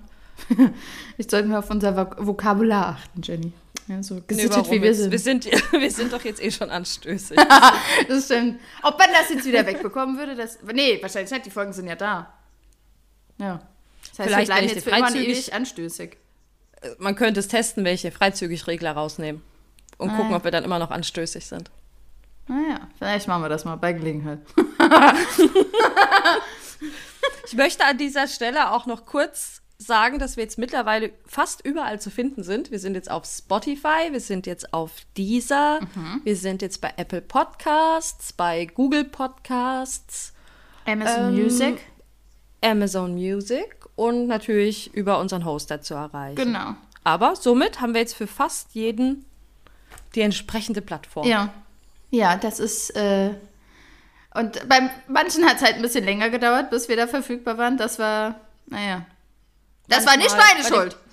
ich 1.16 1.30
sollte 1.30 1.48
mir 1.48 1.58
auf 1.58 1.70
unser 1.70 1.96
Vokabular 2.18 2.88
achten, 2.88 3.22
Jenny. 3.22 3.52
Ja, 3.88 4.02
so 4.02 4.20
gesittet 4.26 4.66
nee, 4.66 4.76
wie 4.76 4.82
wir 4.82 4.94
sind. 4.94 5.10
Wir, 5.12 5.18
sind. 5.18 5.44
wir 5.72 5.90
sind 5.90 6.12
doch 6.12 6.24
jetzt 6.24 6.42
eh 6.42 6.50
schon 6.50 6.70
anstößig. 6.70 7.38
das 8.08 8.24
stimmt. 8.24 8.60
Ob 8.82 8.98
man 8.98 9.08
das 9.12 9.30
jetzt 9.30 9.46
wieder 9.46 9.64
wegbekommen 9.64 10.18
würde, 10.18 10.34
das. 10.34 10.58
Nee, 10.72 10.98
wahrscheinlich 11.00 11.30
nicht. 11.30 11.46
Die 11.46 11.50
Folgen 11.50 11.72
sind 11.72 11.86
ja 11.86 11.94
da. 11.94 12.32
Ja. 13.38 13.60
Das 14.10 14.18
heißt, 14.18 14.28
Vielleicht 14.28 14.48
wir 14.48 14.54
bleiben 14.54 14.68
jetzt 14.68 14.84
für 14.84 14.90
immer 14.90 15.14
ewig 15.14 15.54
anstößig. 15.54 16.16
Äh, 16.80 16.88
man 16.98 17.14
könnte 17.14 17.40
es 17.40 17.48
testen, 17.48 17.84
welche 17.84 18.10
Freizügig-Regler 18.10 18.92
rausnehmen. 18.92 19.42
Und 19.98 20.10
ah, 20.10 20.16
gucken, 20.16 20.32
ja. 20.32 20.36
ob 20.38 20.44
wir 20.44 20.50
dann 20.50 20.64
immer 20.64 20.78
noch 20.78 20.90
anstößig 20.90 21.46
sind. 21.46 21.70
Naja, 22.48 22.88
vielleicht 22.98 23.28
machen 23.28 23.42
wir 23.42 23.48
das 23.48 23.64
mal 23.64 23.76
bei 23.76 23.92
Gelegenheit. 23.92 24.40
ich 27.46 27.54
möchte 27.54 27.84
an 27.84 27.98
dieser 27.98 28.28
Stelle 28.28 28.70
auch 28.72 28.86
noch 28.86 29.06
kurz 29.06 29.62
sagen, 29.78 30.18
dass 30.18 30.36
wir 30.36 30.44
jetzt 30.44 30.58
mittlerweile 30.58 31.10
fast 31.26 31.64
überall 31.64 32.00
zu 32.00 32.10
finden 32.10 32.42
sind. 32.42 32.70
Wir 32.70 32.78
sind 32.78 32.94
jetzt 32.94 33.10
auf 33.10 33.26
Spotify, 33.26 34.10
wir 34.10 34.20
sind 34.20 34.46
jetzt 34.46 34.72
auf 34.72 34.92
Deezer, 35.16 35.80
mhm. 35.94 36.20
wir 36.24 36.36
sind 36.36 36.62
jetzt 36.62 36.80
bei 36.80 36.92
Apple 36.96 37.20
Podcasts, 37.20 38.32
bei 38.32 38.66
Google 38.66 39.04
Podcasts, 39.04 40.32
Amazon 40.86 41.28
ähm, 41.28 41.42
Music, 41.42 41.80
Amazon 42.62 43.14
Music 43.14 43.86
und 43.96 44.26
natürlich 44.26 44.94
über 44.94 45.18
unseren 45.18 45.44
Hoster 45.44 45.82
zu 45.82 45.94
erreichen. 45.94 46.36
Genau. 46.36 46.74
Aber 47.04 47.36
somit 47.36 47.80
haben 47.80 47.94
wir 47.94 48.00
jetzt 48.00 48.16
für 48.16 48.26
fast 48.26 48.74
jeden 48.74 49.24
die 50.14 50.22
entsprechende 50.22 50.80
Plattform. 50.80 51.26
Ja. 51.26 51.52
Ja, 52.10 52.36
das 52.36 52.60
ist. 52.60 52.90
Äh 52.96 53.34
und 54.34 54.68
bei 54.68 54.90
manchen 55.08 55.46
hat 55.46 55.56
es 55.56 55.62
halt 55.62 55.76
ein 55.76 55.82
bisschen 55.82 56.04
länger 56.04 56.28
gedauert, 56.30 56.70
bis 56.70 56.88
wir 56.88 56.96
da 56.96 57.06
verfügbar 57.06 57.56
waren. 57.56 57.78
Das 57.78 57.98
war, 57.98 58.34
naja, 58.66 59.06
das 59.88 60.04
war 60.06 60.16
nicht 60.16 60.36
meine 60.36 60.64
Schuld. 60.66 60.96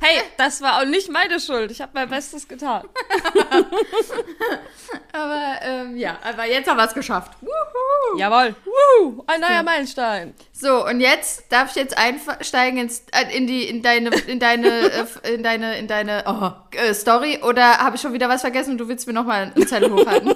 hey, 0.00 0.22
das 0.36 0.60
war 0.60 0.80
auch 0.80 0.84
nicht 0.84 1.10
meine 1.10 1.40
Schuld. 1.40 1.70
Ich 1.70 1.80
habe 1.80 1.92
mein 1.94 2.08
Bestes 2.08 2.46
getan. 2.46 2.86
aber 5.12 5.54
ähm, 5.62 5.96
ja, 5.96 6.18
aber 6.22 6.46
jetzt 6.46 6.68
haben 6.68 6.76
wir 6.76 6.84
es 6.84 6.92
geschafft. 6.92 7.32
Wuhu. 7.40 8.18
Jawohl. 8.18 8.54
Wuhu. 8.64 9.24
Ein 9.26 9.40
neuer 9.40 9.62
Meilenstein. 9.62 10.34
So, 10.52 10.86
und 10.86 11.00
jetzt 11.00 11.50
darf 11.50 11.70
ich 11.70 11.76
jetzt 11.76 11.96
einsteigen 11.96 12.78
ins, 12.78 13.04
äh, 13.12 13.34
in 13.34 13.46
die 13.46 13.64
in 13.68 13.82
deine 13.82 14.10
in 14.10 14.38
deine 14.38 14.90
äh, 14.90 15.06
in 15.34 15.42
deine 15.42 15.78
in 15.78 15.88
deine 15.88 16.24
oh, 16.26 16.76
äh, 16.76 16.92
Story 16.92 17.40
oder 17.42 17.78
habe 17.78 17.96
ich 17.96 18.02
schon 18.02 18.12
wieder 18.12 18.28
was 18.28 18.42
vergessen 18.42 18.72
und 18.72 18.78
du 18.78 18.88
willst 18.88 19.06
mir 19.06 19.14
noch 19.14 19.24
mal 19.24 19.50
eine 19.54 19.66
Zettel 19.66 19.90
hochhalten? 19.90 20.34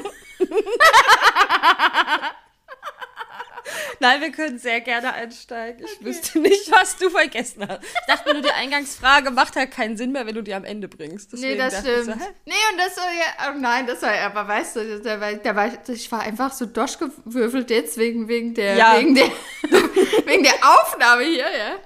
Nein, 4.01 4.21
wir 4.21 4.31
können 4.31 4.59
sehr 4.59 4.81
gerne 4.81 5.13
einsteigen. 5.13 5.85
Ich 5.85 5.97
okay. 5.97 6.05
wüsste 6.05 6.39
nicht, 6.39 6.71
was 6.71 6.97
du 6.97 7.11
vergessen 7.11 7.67
hast. 7.69 7.83
Ich 7.83 8.07
dachte 8.07 8.33
nur, 8.33 8.43
die 8.43 8.51
Eingangsfrage 8.51 9.31
macht 9.31 9.57
halt 9.57 9.71
keinen 9.71 9.97
Sinn 9.97 10.13
mehr, 10.13 10.27
wenn 10.27 10.35
du 10.35 10.43
die 10.43 10.55
am 10.55 10.65
Ende 10.65 10.89
bringst. 10.89 11.33
Deswegen 11.33 11.53
nee, 11.53 11.59
das 11.59 11.81
stimmt. 11.81 12.05
So, 12.05 12.13
nee, 12.13 12.55
und 12.73 12.79
das 12.79 12.95
so, 12.95 13.01
ja, 13.01 13.51
oh 13.51 13.59
nein, 13.59 13.87
das 13.87 14.03
war, 14.03 14.13
aber 14.13 14.47
weißt 14.49 14.77
du, 14.77 15.01
der 15.01 15.21
war, 15.21 15.33
der 15.33 15.57
war, 15.57 15.71
ich 15.89 16.13
war 16.13 16.21
einfach 16.21 16.53
so 16.53 16.67
durchgewürfelt 16.67 17.71
jetzt 17.71 17.97
wegen, 17.99 18.29
wegen, 18.29 18.55
der, 18.55 18.77
ja. 18.77 18.99
wegen, 18.99 19.15
der, 19.15 19.27
wegen 20.27 20.43
der 20.43 20.55
Aufnahme 20.63 21.25
hier, 21.25 21.47
ja. 21.51 21.77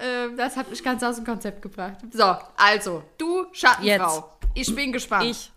Ähm, 0.00 0.36
das 0.36 0.56
hat 0.56 0.70
mich 0.70 0.82
ganz 0.82 1.02
aus 1.02 1.16
dem 1.16 1.24
Konzept 1.24 1.62
gebracht. 1.62 1.96
So, 2.12 2.36
also, 2.56 3.02
du 3.18 3.46
Schattenfrau. 3.52 4.32
Jetzt. 4.54 4.68
Ich 4.68 4.74
bin 4.74 4.92
gespannt. 4.92 5.24
Ich, 5.24 5.50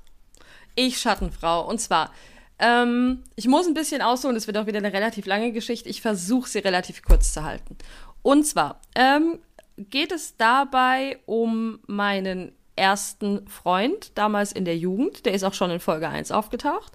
ich 0.75 0.97
Schattenfrau. 0.99 1.67
Und 1.67 1.79
zwar, 1.79 2.11
Ähm, 2.61 3.23
ich 3.35 3.47
muss 3.47 3.67
ein 3.67 3.73
bisschen 3.73 4.01
ausholen, 4.01 4.35
es 4.37 4.47
wird 4.47 4.57
auch 4.57 4.67
wieder 4.67 4.77
eine 4.77 4.93
relativ 4.93 5.25
lange 5.25 5.51
Geschichte. 5.51 5.89
Ich 5.89 6.01
versuche 6.01 6.47
sie 6.47 6.59
relativ 6.59 7.01
kurz 7.03 7.33
zu 7.33 7.43
halten. 7.43 7.75
Und 8.21 8.45
zwar 8.45 8.79
ähm, 8.95 9.39
geht 9.77 10.11
es 10.11 10.37
dabei 10.37 11.19
um 11.25 11.79
meinen 11.87 12.53
ersten 12.75 13.47
Freund, 13.47 14.11
damals 14.17 14.51
in 14.51 14.63
der 14.65 14.77
Jugend. 14.77 15.25
Der 15.25 15.33
ist 15.33 15.43
auch 15.43 15.53
schon 15.55 15.71
in 15.71 15.79
Folge 15.79 16.07
1 16.07 16.31
aufgetaucht. 16.31 16.93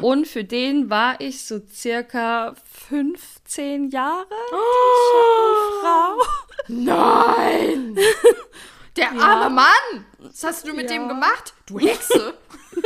Und 0.00 0.26
für 0.26 0.44
den 0.44 0.88
war 0.88 1.20
ich 1.20 1.44
so 1.44 1.60
circa 1.70 2.54
15 2.88 3.90
Jahre 3.90 4.26
die 4.50 5.82
Frau. 5.82 6.22
Nein! 6.68 7.98
Der 8.96 9.10
arme 9.12 9.54
Mann! 9.54 10.06
Was 10.18 10.42
hast 10.42 10.66
du 10.66 10.72
mit 10.72 10.90
Ja. 10.90 10.96
dem 10.96 11.08
gemacht? 11.08 11.52
Du 11.66 11.78
Hexe! 11.78 12.32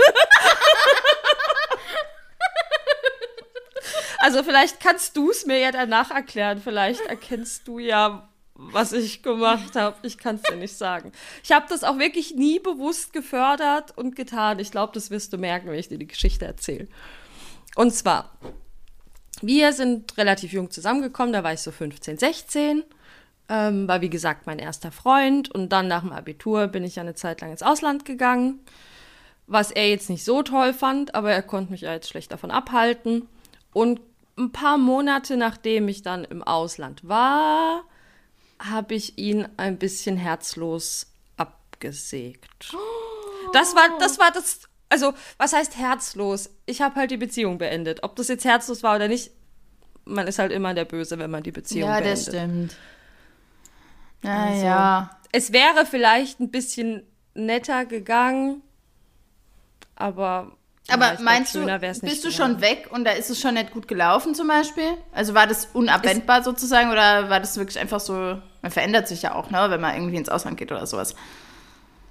Also 4.21 4.43
vielleicht 4.43 4.81
kannst 4.81 5.17
du 5.17 5.31
es 5.31 5.47
mir 5.47 5.59
ja 5.59 5.73
danach 5.73 6.11
erklären. 6.11 6.61
Vielleicht 6.63 7.01
erkennst 7.07 7.67
du 7.67 7.79
ja, 7.79 8.29
was 8.55 8.93
ich 8.93 9.23
gemacht 9.23 9.75
habe. 9.77 9.97
Ich 10.03 10.19
kann 10.19 10.37
es 10.37 10.43
dir 10.43 10.57
nicht 10.57 10.77
sagen. 10.77 11.11
Ich 11.43 11.53
habe 11.53 11.65
das 11.71 11.85
auch 11.85 11.99
wirklich 11.99 12.35
nie 12.35 12.59
bewusst 12.59 13.15
gefördert 13.15 13.97
und 13.97 14.15
getan. 14.15 14.59
Ich 14.59 14.71
glaube, 14.71 14.93
das 14.93 15.11
wirst 15.11 15.33
du 15.33 15.39
merken, 15.39 15.69
wenn 15.69 15.79
ich 15.79 15.89
dir 15.89 15.97
die 15.97 16.07
Geschichte 16.07 16.45
erzähle. 16.45 16.87
Und 17.77 17.95
zwar, 17.95 18.31
wir 19.41 19.73
sind 19.73 20.19
relativ 20.19 20.53
jung 20.53 20.71
zusammengekommen. 20.71 21.33
Da 21.33 21.43
war 21.43 21.55
ich 21.55 21.61
so 21.61 21.71
15, 21.71 22.19
16. 22.19 22.85
Ähm, 23.49 23.89
war 23.89 24.03
wie 24.03 24.11
gesagt 24.11 24.47
mein 24.47 24.59
erster 24.59 24.93
Freund. 24.93 25.51
Und 25.51 25.71
dann 25.71 25.89
nach 25.89 26.03
dem 26.03 26.13
Abitur 26.13 26.67
bin 26.67 26.85
ich 26.85 26.97
ja 26.97 27.03
eine 27.03 27.15
Zeit 27.15 27.41
lang 27.41 27.53
ins 27.53 27.63
Ausland 27.63 28.05
gegangen. 28.05 28.61
Was 29.47 29.71
er 29.71 29.89
jetzt 29.89 30.11
nicht 30.11 30.25
so 30.25 30.43
toll 30.43 30.75
fand, 30.75 31.15
aber 31.15 31.33
er 31.33 31.43
konnte 31.43 31.73
mich 31.73 31.81
ja 31.81 31.95
jetzt 31.95 32.11
schlecht 32.11 32.31
davon 32.31 32.51
abhalten. 32.51 33.27
Und 33.73 34.01
ein 34.41 34.53
paar 34.53 34.79
Monate 34.79 35.37
nachdem 35.37 35.87
ich 35.89 36.03
dann 36.03 36.25
im 36.25 36.43
Ausland 36.43 37.07
war, 37.07 37.85
habe 38.59 38.95
ich 38.95 39.19
ihn 39.19 39.47
ein 39.57 39.79
bisschen 39.79 40.17
herzlos 40.17 41.07
abgesägt. 41.37 42.75
Das 43.53 43.75
war, 43.75 43.99
das 43.99 44.19
war 44.19 44.31
das, 44.33 44.61
also 44.89 45.13
was 45.39 45.53
heißt 45.53 45.77
herzlos? 45.79 46.51
Ich 46.67 46.83
habe 46.83 46.97
halt 46.97 47.11
die 47.11 47.17
Beziehung 47.17 47.59
beendet. 47.59 48.03
Ob 48.03 48.17
das 48.17 48.29
jetzt 48.29 48.45
herzlos 48.45 48.83
war 48.83 48.97
oder 48.97 49.09
nicht, 49.09 49.31
man 50.05 50.27
ist 50.27 50.39
halt 50.39 50.53
immer 50.53 50.75
der 50.75 50.85
Böse, 50.87 51.19
wenn 51.19 51.31
man 51.31 51.43
die 51.43 51.53
Beziehung 51.53 51.89
Ja, 51.91 52.01
beendet. 52.01 52.19
das 52.19 52.35
stimmt. 52.35 52.77
Ja, 54.25 54.45
Also, 54.47 54.67
ja. 54.67 55.11
Es 55.33 55.53
wäre 55.53 55.87
vielleicht 55.87 56.41
ein 56.41 56.51
bisschen 56.51 57.03
netter 57.35 57.85
gegangen, 57.87 58.63
aber. 59.97 60.57
Ja, 60.91 60.95
Aber 60.97 61.11
glaub, 61.11 61.21
meinst 61.25 61.55
du, 61.55 61.65
wär's 61.65 62.03
nicht 62.03 62.11
bist 62.13 62.25
du 62.25 62.31
geworden. 62.31 62.53
schon 62.55 62.61
weg 62.61 62.89
und 62.91 63.05
da 63.05 63.13
ist 63.13 63.31
es 63.31 63.41
schon 63.41 63.55
nicht 63.55 63.71
gut 63.71 63.89
gelaufen 63.89 64.35
zum 64.35 64.49
Beispiel? 64.49 64.97
Also 65.13 65.35
war 65.35 65.47
das 65.47 65.69
unabwendbar 65.73 66.43
sozusagen 66.43 66.91
oder 66.91 67.31
war 67.31 67.41
das 67.41 67.57
wirklich 67.57 67.79
einfach 67.79 68.01
so, 68.01 68.13
man 68.63 68.71
verändert 68.71 69.09
sich 69.09 69.23
ja 69.23 69.35
auch, 69.35 69.51
ne, 69.51 69.67
wenn 69.71 69.81
man 69.81 69.95
irgendwie 69.95 70.17
ins 70.17 70.29
Ausland 70.29 70.57
geht 70.57 70.71
oder 70.73 70.87
sowas. 70.87 71.15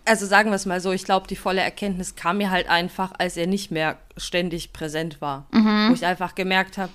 Also 0.06 0.26
sagen 0.26 0.50
wir 0.50 0.56
es 0.56 0.66
mal 0.66 0.82
so, 0.82 0.92
ich 0.92 1.04
glaube, 1.04 1.28
die 1.28 1.36
volle 1.36 1.62
Erkenntnis 1.62 2.16
kam 2.16 2.38
mir 2.38 2.50
halt 2.50 2.68
einfach, 2.68 3.12
als 3.20 3.38
er 3.38 3.46
nicht 3.46 3.70
mehr 3.70 3.98
ständig 4.18 4.74
präsent 4.74 5.22
war. 5.22 5.46
Wo 5.52 5.94
ich 5.94 6.06
einfach 6.06 6.34
gemerkt 6.34 6.80
habe. 6.80 6.92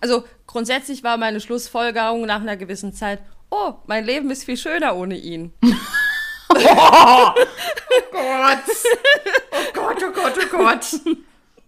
Also 0.00 0.24
grundsätzlich 0.46 1.04
war 1.04 1.16
meine 1.18 1.40
Schlussfolgerung 1.40 2.26
nach 2.26 2.40
einer 2.40 2.56
gewissen 2.56 2.92
Zeit, 2.92 3.20
oh, 3.50 3.74
mein 3.86 4.04
Leben 4.04 4.30
ist 4.30 4.44
viel 4.44 4.56
schöner 4.56 4.96
ohne 4.96 5.16
ihn. 5.16 5.52
Gott. 6.48 7.38
Oh 9.52 9.72
Gott, 9.74 9.96
oh 10.02 10.12
Gott, 10.12 10.34
oh 10.38 10.56
Gott. 10.56 10.86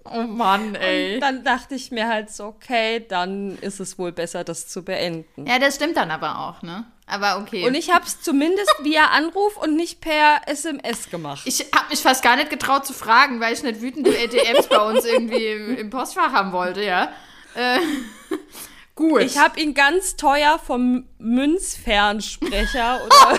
Oh 0.04 0.22
Mann, 0.22 0.74
ey. 0.74 1.20
Dann 1.20 1.44
dachte 1.44 1.74
ich 1.74 1.90
mir 1.90 2.08
halt 2.08 2.30
so, 2.30 2.46
okay, 2.46 3.04
dann 3.06 3.58
ist 3.60 3.78
es 3.80 3.98
wohl 3.98 4.12
besser, 4.12 4.42
das 4.42 4.66
zu 4.66 4.82
beenden. 4.82 5.46
Ja, 5.46 5.58
das 5.58 5.76
stimmt 5.76 5.96
dann 5.96 6.10
aber 6.10 6.38
auch, 6.40 6.62
ne? 6.62 6.84
Aber 7.06 7.38
okay. 7.38 7.66
Und 7.66 7.74
ich 7.74 7.90
habe 7.90 8.04
es 8.06 8.20
zumindest 8.20 8.72
via 8.82 9.06
Anruf 9.06 9.56
und 9.56 9.76
nicht 9.76 10.00
per 10.00 10.40
SMS 10.46 11.10
gemacht. 11.10 11.42
Ich 11.44 11.66
habe 11.74 11.88
mich 11.90 12.00
fast 12.00 12.22
gar 12.22 12.36
nicht 12.36 12.50
getraut 12.50 12.86
zu 12.86 12.92
fragen, 12.92 13.40
weil 13.40 13.52
ich 13.52 13.62
nicht 13.62 13.80
wütende 13.80 14.10
ATMs 14.10 14.68
bei 14.68 14.78
uns 14.80 15.04
irgendwie 15.04 15.46
im, 15.46 15.76
im 15.76 15.90
Postfach 15.90 16.32
haben 16.32 16.52
wollte, 16.52 16.82
ja. 16.82 17.12
Äh, 17.54 17.78
gut. 19.00 19.22
Ich 19.22 19.36
habe 19.38 19.58
ihn 19.58 19.74
ganz 19.74 20.14
teuer 20.16 20.60
vom 20.64 21.08
Münzfernsprecher 21.18 23.00
oder 23.04 23.38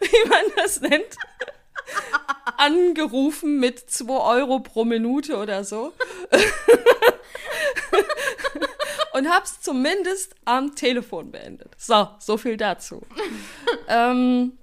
wie 0.00 0.28
man 0.28 0.44
das 0.56 0.80
nennt, 0.80 1.16
angerufen 2.56 3.60
mit 3.60 3.90
2 3.90 4.12
Euro 4.14 4.60
pro 4.60 4.86
Minute 4.86 5.36
oder 5.36 5.64
so. 5.64 5.92
Und 9.12 9.28
hab's 9.28 9.60
zumindest 9.60 10.34
am 10.44 10.76
Telefon 10.76 11.32
beendet. 11.32 11.74
So, 11.76 12.08
so 12.20 12.36
viel 12.36 12.56
dazu. 12.56 13.02
ähm, 13.88 14.56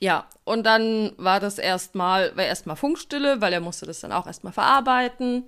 ja, 0.00 0.26
und 0.44 0.64
dann 0.64 1.12
war 1.16 1.38
das 1.38 1.58
erstmal, 1.58 2.36
war 2.36 2.44
erstmal 2.44 2.74
Funkstille, 2.74 3.40
weil 3.40 3.52
er 3.52 3.60
musste 3.60 3.86
das 3.86 4.00
dann 4.00 4.10
auch 4.10 4.26
erstmal 4.26 4.52
verarbeiten. 4.52 5.44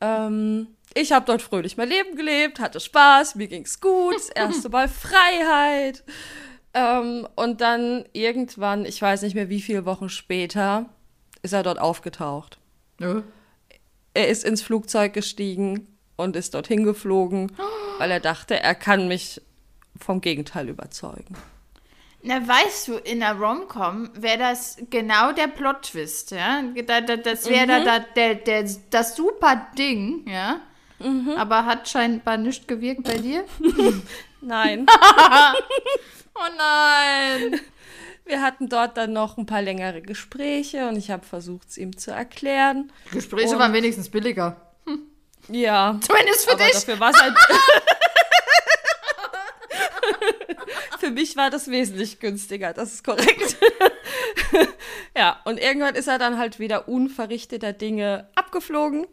Ähm, 0.00 0.66
ich 0.94 1.12
habe 1.12 1.26
dort 1.26 1.42
fröhlich 1.42 1.76
mein 1.76 1.88
Leben 1.88 2.16
gelebt, 2.16 2.60
hatte 2.60 2.80
Spaß, 2.80 3.34
mir 3.34 3.48
ging's 3.48 3.80
gut, 3.80 4.14
das 4.14 4.28
erste 4.34 4.68
Mal 4.68 4.88
Freiheit. 4.88 6.04
Ähm, 6.74 7.26
und 7.34 7.60
dann 7.60 8.04
irgendwann, 8.12 8.84
ich 8.84 9.00
weiß 9.00 9.22
nicht 9.22 9.34
mehr 9.34 9.48
wie 9.48 9.60
viele 9.60 9.86
Wochen 9.86 10.08
später, 10.08 10.86
ist 11.42 11.52
er 11.52 11.62
dort 11.62 11.78
aufgetaucht. 11.78 12.58
Ja. 13.00 13.22
Er 14.14 14.28
ist 14.28 14.44
ins 14.44 14.62
Flugzeug 14.62 15.12
gestiegen 15.12 15.86
und 16.16 16.36
ist 16.36 16.54
dorthin 16.54 16.84
geflogen, 16.84 17.52
weil 17.98 18.10
er 18.10 18.20
dachte, 18.20 18.60
er 18.60 18.74
kann 18.74 19.08
mich 19.08 19.40
vom 19.98 20.20
Gegenteil 20.20 20.68
überzeugen. 20.68 21.36
Na, 22.22 22.46
weißt 22.46 22.88
du, 22.88 22.94
in 22.96 23.20
der 23.20 23.34
Rom-Com 23.34 24.10
wäre 24.14 24.38
das 24.38 24.76
genau 24.90 25.32
der 25.32 25.46
Plot-Twist, 25.46 26.32
ja? 26.32 26.62
Da, 26.84 27.00
da, 27.00 27.16
das 27.16 27.48
wäre 27.48 27.66
da, 27.66 27.84
da 27.84 27.98
der, 28.00 28.34
der, 28.34 28.68
das 28.90 29.14
super 29.14 29.68
Ding, 29.78 30.26
ja? 30.28 30.60
Aber 31.36 31.64
hat 31.66 31.88
scheinbar 31.88 32.36
nicht 32.36 32.66
gewirkt 32.68 33.04
bei 33.04 33.18
dir? 33.18 33.44
Nein. 34.40 34.86
Oh 36.40 36.54
nein! 36.56 37.60
Wir 38.24 38.40
hatten 38.42 38.68
dort 38.68 38.96
dann 38.96 39.12
noch 39.12 39.38
ein 39.38 39.46
paar 39.46 39.60
längere 39.60 40.00
Gespräche 40.02 40.86
und 40.88 40.94
ich 40.94 41.10
habe 41.10 41.26
versucht, 41.26 41.68
es 41.70 41.76
ihm 41.78 41.98
zu 41.98 42.12
erklären. 42.12 42.92
Gespräche 43.10 43.54
Und- 43.54 43.58
waren 43.58 43.72
wenigstens 43.72 44.08
billiger. 44.08 44.56
Ja. 45.48 45.98
Zumindest 46.06 46.44
für 46.44 46.52
aber 46.52 46.62
dich. 46.64 46.74
dafür 46.74 47.00
war 47.00 47.10
es 47.10 47.20
halt. 47.20 47.34
für 51.00 51.10
mich 51.10 51.36
war 51.36 51.50
das 51.50 51.68
wesentlich 51.70 52.20
günstiger, 52.20 52.72
das 52.72 52.92
ist 52.94 53.04
korrekt. 53.04 53.56
ja, 55.16 55.40
und 55.44 55.58
irgendwann 55.58 55.94
ist 55.94 56.06
er 56.06 56.18
dann 56.18 56.38
halt 56.38 56.58
wieder 56.58 56.86
unverrichteter 56.88 57.72
Dinge 57.72 58.28
abgeflogen. 58.34 59.06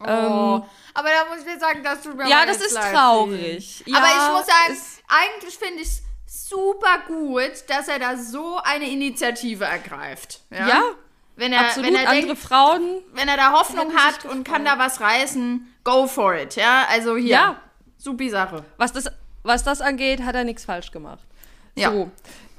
Oh. 0.00 0.64
Aber 0.94 1.08
da 1.08 1.26
muss 1.28 1.44
ich 1.44 1.52
dir 1.52 1.58
sagen, 1.58 1.82
das 1.84 2.02
tut 2.02 2.16
mir 2.16 2.28
Ja, 2.28 2.38
aber 2.38 2.46
das 2.46 2.60
ist 2.60 2.72
leid. 2.72 2.94
traurig. 2.94 3.84
aber 3.86 4.06
Ja, 4.06 4.26
ich 4.26 4.32
muss 4.32 4.46
sagen, 4.46 4.78
eigentlich 5.08 5.58
finde 5.58 5.82
ich 5.82 5.88
es 5.88 6.02
super 6.48 6.98
gut, 7.06 7.52
dass 7.68 7.88
er 7.88 7.98
da 7.98 8.16
so 8.16 8.58
eine 8.62 8.88
Initiative 8.88 9.64
ergreift. 9.64 10.40
Ja. 10.50 10.68
Ja, 10.68 10.82
wenn 11.36 11.52
er, 11.52 11.60
absolut. 11.66 11.88
wenn 11.88 11.94
er 11.96 12.08
Andere 12.08 12.26
denkt, 12.26 12.42
Frauen. 12.42 13.02
wenn 13.12 13.28
er 13.28 13.36
da 13.36 13.52
Hoffnung 13.52 13.94
hat 13.94 14.24
und 14.24 14.44
kann 14.44 14.64
da 14.64 14.78
was 14.78 15.00
reißen, 15.00 15.74
go 15.84 16.06
for 16.06 16.34
it. 16.34 16.56
Ja, 16.56 16.86
also 16.88 17.16
hier. 17.16 17.30
Ja. 17.30 17.60
Supi 17.98 18.30
Sache. 18.30 18.64
Was 18.78 18.92
das, 18.92 19.10
was 19.42 19.64
das 19.64 19.80
angeht, 19.80 20.22
hat 20.22 20.34
er 20.34 20.44
nichts 20.44 20.64
falsch 20.64 20.90
gemacht. 20.90 21.20
Ja. 21.74 21.92
So. 21.92 22.10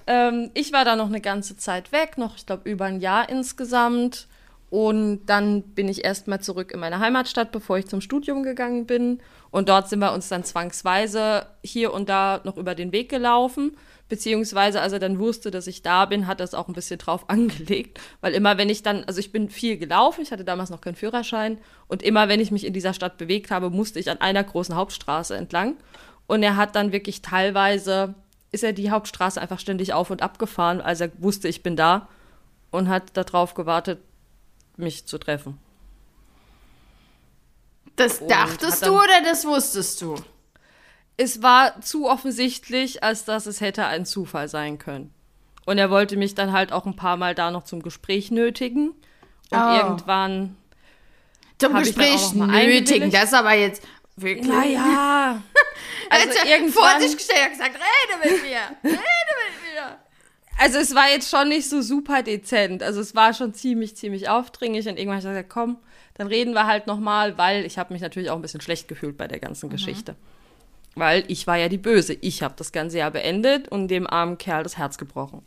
Ähm, 0.07 0.51
ich 0.53 0.73
war 0.73 0.85
da 0.85 0.95
noch 0.95 1.07
eine 1.07 1.21
ganze 1.21 1.57
Zeit 1.57 1.91
weg, 1.91 2.17
noch, 2.17 2.35
ich 2.35 2.45
glaube, 2.45 2.69
über 2.69 2.85
ein 2.85 2.99
Jahr 3.01 3.29
insgesamt. 3.29 4.27
Und 4.71 5.25
dann 5.25 5.63
bin 5.63 5.89
ich 5.89 6.05
erstmal 6.05 6.39
zurück 6.39 6.71
in 6.71 6.79
meine 6.79 6.99
Heimatstadt, 6.99 7.51
bevor 7.51 7.77
ich 7.77 7.87
zum 7.87 7.99
Studium 7.99 8.41
gegangen 8.41 8.85
bin. 8.85 9.19
Und 9.51 9.67
dort 9.67 9.89
sind 9.89 9.99
wir 9.99 10.13
uns 10.13 10.29
dann 10.29 10.45
zwangsweise 10.45 11.45
hier 11.61 11.91
und 11.93 12.07
da 12.07 12.39
noch 12.45 12.55
über 12.55 12.73
den 12.73 12.93
Weg 12.93 13.09
gelaufen. 13.09 13.75
Beziehungsweise, 14.07 14.79
als 14.79 14.93
er 14.93 14.99
dann 14.99 15.19
wusste, 15.19 15.51
dass 15.51 15.67
ich 15.67 15.81
da 15.81 16.05
bin, 16.05 16.25
hat 16.25 16.39
er 16.39 16.45
es 16.45 16.53
auch 16.53 16.69
ein 16.69 16.73
bisschen 16.73 16.99
drauf 16.99 17.25
angelegt. 17.29 17.99
Weil 18.21 18.33
immer, 18.33 18.57
wenn 18.57 18.69
ich 18.69 18.81
dann, 18.81 19.03
also 19.03 19.19
ich 19.19 19.33
bin 19.33 19.49
viel 19.49 19.75
gelaufen, 19.75 20.21
ich 20.21 20.31
hatte 20.31 20.45
damals 20.45 20.69
noch 20.69 20.79
keinen 20.79 20.95
Führerschein. 20.95 21.57
Und 21.89 22.01
immer, 22.01 22.29
wenn 22.29 22.39
ich 22.39 22.51
mich 22.51 22.65
in 22.65 22.71
dieser 22.71 22.93
Stadt 22.93 23.17
bewegt 23.17 23.51
habe, 23.51 23.71
musste 23.71 23.99
ich 23.99 24.09
an 24.09 24.21
einer 24.21 24.45
großen 24.45 24.77
Hauptstraße 24.77 25.35
entlang. 25.35 25.75
Und 26.27 26.43
er 26.43 26.55
hat 26.55 26.77
dann 26.77 26.93
wirklich 26.93 27.21
teilweise, 27.21 28.13
ist 28.53 28.63
er 28.63 28.71
die 28.71 28.89
Hauptstraße 28.89 29.41
einfach 29.41 29.59
ständig 29.59 29.91
auf 29.91 30.11
und 30.11 30.21
ab 30.21 30.39
gefahren, 30.39 30.79
als 30.79 31.01
er 31.01 31.11
wusste, 31.17 31.49
ich 31.49 31.61
bin 31.61 31.75
da. 31.75 32.07
Und 32.69 32.87
hat 32.87 33.17
darauf 33.17 33.53
gewartet, 33.53 33.99
mich 34.81 35.05
zu 35.05 35.17
treffen. 35.17 35.57
Das 37.95 38.19
Und 38.19 38.29
dachtest 38.31 38.85
du 38.85 38.91
oder 38.95 39.21
das 39.23 39.45
wusstest 39.45 40.01
du? 40.01 40.15
Es 41.17 41.41
war 41.43 41.81
zu 41.81 42.09
offensichtlich, 42.09 43.03
als 43.03 43.25
dass 43.25 43.45
es 43.45 43.61
hätte 43.61 43.85
ein 43.85 44.05
Zufall 44.05 44.47
sein 44.47 44.77
können. 44.77 45.13
Und 45.65 45.77
er 45.77 45.89
wollte 45.91 46.17
mich 46.17 46.33
dann 46.33 46.51
halt 46.51 46.71
auch 46.71 46.85
ein 46.85 46.95
paar 46.95 47.17
Mal 47.17 47.35
da 47.35 47.51
noch 47.51 47.63
zum 47.63 47.83
Gespräch 47.83 48.31
nötigen. 48.31 48.89
Und 49.51 49.59
Oh. 49.59 49.75
irgendwann. 49.75 50.57
Zum 51.59 51.73
Gespräch 51.75 52.33
nötigen, 52.33 53.11
das 53.11 53.33
aber 53.33 53.53
jetzt 53.53 53.83
wirklich. 54.15 54.47
Naja. 54.47 55.41
Also 56.09 56.27
Also 56.27 56.39
vor 56.41 56.49
irgendwann. 56.49 57.01
sich 57.01 57.15
gestellt 57.17 57.51
gesagt, 57.51 57.75
rede 57.75 58.19
mit 58.33 58.43
mir, 58.43 58.57
rede 58.83 58.83
mit 58.83 58.91
mir. 58.91 58.99
Also 60.61 60.77
es 60.77 60.93
war 60.93 61.09
jetzt 61.09 61.31
schon 61.31 61.49
nicht 61.49 61.67
so 61.67 61.81
super 61.81 62.21
dezent. 62.21 62.83
Also 62.83 63.01
es 63.01 63.15
war 63.15 63.33
schon 63.33 63.55
ziemlich, 63.55 63.95
ziemlich 63.95 64.29
aufdringlich. 64.29 64.87
Und 64.87 64.99
irgendwann 64.99 65.17
habe 65.17 65.29
ich 65.29 65.33
gesagt, 65.33 65.49
komm, 65.49 65.77
dann 66.13 66.27
reden 66.27 66.53
wir 66.53 66.67
halt 66.67 66.85
nochmal, 66.85 67.35
weil 67.39 67.65
ich 67.65 67.79
habe 67.79 67.91
mich 67.91 68.01
natürlich 68.03 68.29
auch 68.29 68.35
ein 68.35 68.43
bisschen 68.43 68.61
schlecht 68.61 68.87
gefühlt 68.87 69.17
bei 69.17 69.27
der 69.27 69.39
ganzen 69.39 69.71
Geschichte. 69.71 70.15
Weil 70.93 71.23
ich 71.29 71.47
war 71.47 71.57
ja 71.57 71.67
die 71.67 71.79
Böse. 71.79 72.13
Ich 72.13 72.43
habe 72.43 72.53
das 72.57 72.71
ganze 72.71 72.99
Jahr 72.99 73.09
beendet 73.09 73.69
und 73.69 73.87
dem 73.87 74.05
armen 74.05 74.37
Kerl 74.37 74.61
das 74.61 74.77
Herz 74.77 74.99
gebrochen. 74.99 75.41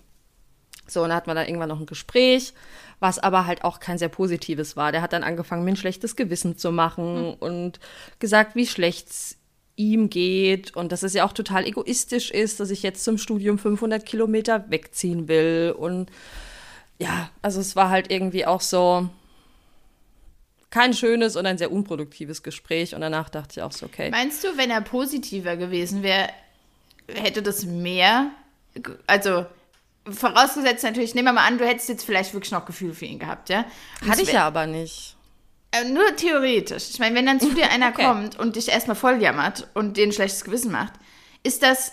So, 0.89 1.03
und 1.05 1.11
dann 1.11 1.17
hatten 1.17 1.31
wir 1.31 1.35
dann 1.35 1.47
irgendwann 1.47 1.69
noch 1.69 1.79
ein 1.79 1.87
Gespräch, 1.87 2.53
was 2.99 3.21
aber 3.21 3.47
halt 3.47 3.63
auch 3.63 3.79
kein 3.79 3.99
sehr 3.99 4.09
positives 4.09 4.77
war. 4.77 4.91
Der 4.91 5.01
hat 5.01 5.13
dann 5.13 5.23
angefangen, 5.23 5.65
mir 5.65 5.71
ein 5.71 5.77
schlechtes 5.77 6.17
Gewissen 6.17 6.59
zu 6.59 6.73
machen 6.73 7.35
und 7.35 7.79
gesagt, 8.19 8.57
wie 8.57 8.67
schlecht's 8.67 9.39
ihm 9.77 10.09
geht 10.09 10.77
und 10.77 10.93
dass 10.93 11.03
es 11.03 11.15
ja 11.15 11.25
auch 11.25 11.33
total 11.33 11.67
egoistisch 11.67 12.31
ist, 12.31 12.61
dass 12.61 12.71
ich 12.71 12.83
jetzt 12.83 13.05
zum 13.05 13.19
Studium 13.19 13.59
500 13.59 14.07
Kilometer 14.07 14.65
wegziehen 14.71 15.27
will. 15.29 15.75
Und 15.77 16.11
ja, 16.99 17.31
also 17.43 17.61
es 17.61 17.75
war 17.75 17.91
halt 17.91 18.11
irgendwie 18.11 18.47
auch 18.47 18.61
so 18.61 19.09
kein 20.71 20.93
schönes 20.93 21.37
und 21.37 21.47
ein 21.47 21.59
sehr 21.59 21.73
unproduktives 21.73 22.43
Gespräch. 22.43 22.95
Und 22.95 23.01
danach 23.01 23.29
dachte 23.31 23.59
ich 23.59 23.63
auch 23.63 23.73
so, 23.73 23.87
okay. 23.87 24.11
Meinst 24.11 24.45
du, 24.45 24.57
wenn 24.57 24.71
er 24.71 24.81
positiver 24.81 25.57
gewesen 25.57 26.03
wäre, 26.03 26.29
hätte 27.09 27.43
das 27.43 27.65
mehr, 27.65 28.31
also 29.07 29.47
vorausgesetzt 30.11 30.85
natürlich, 30.85 31.15
nehmen 31.15 31.29
wir 31.29 31.33
mal 31.33 31.47
an, 31.47 31.59
du 31.59 31.67
hättest 31.67 31.89
jetzt 31.89 32.05
vielleicht 32.05 32.35
wirklich 32.35 32.53
noch 32.53 32.67
Gefühl 32.67 32.93
für 32.93 33.07
ihn 33.07 33.19
gehabt, 33.19 33.49
ja? 33.49 33.65
Und 34.03 34.09
Hatte 34.09 34.23
ich 34.23 34.33
ja 34.33 34.47
aber 34.47 34.67
nicht. 34.67 35.17
Äh, 35.75 35.89
nur 35.89 36.15
theoretisch. 36.17 36.91
Ich 36.91 36.99
meine, 36.99 37.17
wenn 37.17 37.27
dann 37.27 37.41
zu 37.41 37.53
dir 37.53 37.71
einer 37.71 37.89
Okay. 37.95 38.05
kommt 38.05 38.39
und 38.39 38.57
dich 38.57 38.69
erstmal 38.69 38.97
voll 38.97 39.21
jammert 39.21 39.69
und 39.75 39.97
dir 39.97 40.05
ein 40.05 40.13
schlechtes 40.13 40.45
Gewissen 40.45 40.71
macht, 40.71 40.93
ist 41.43 41.63
das, 41.63 41.93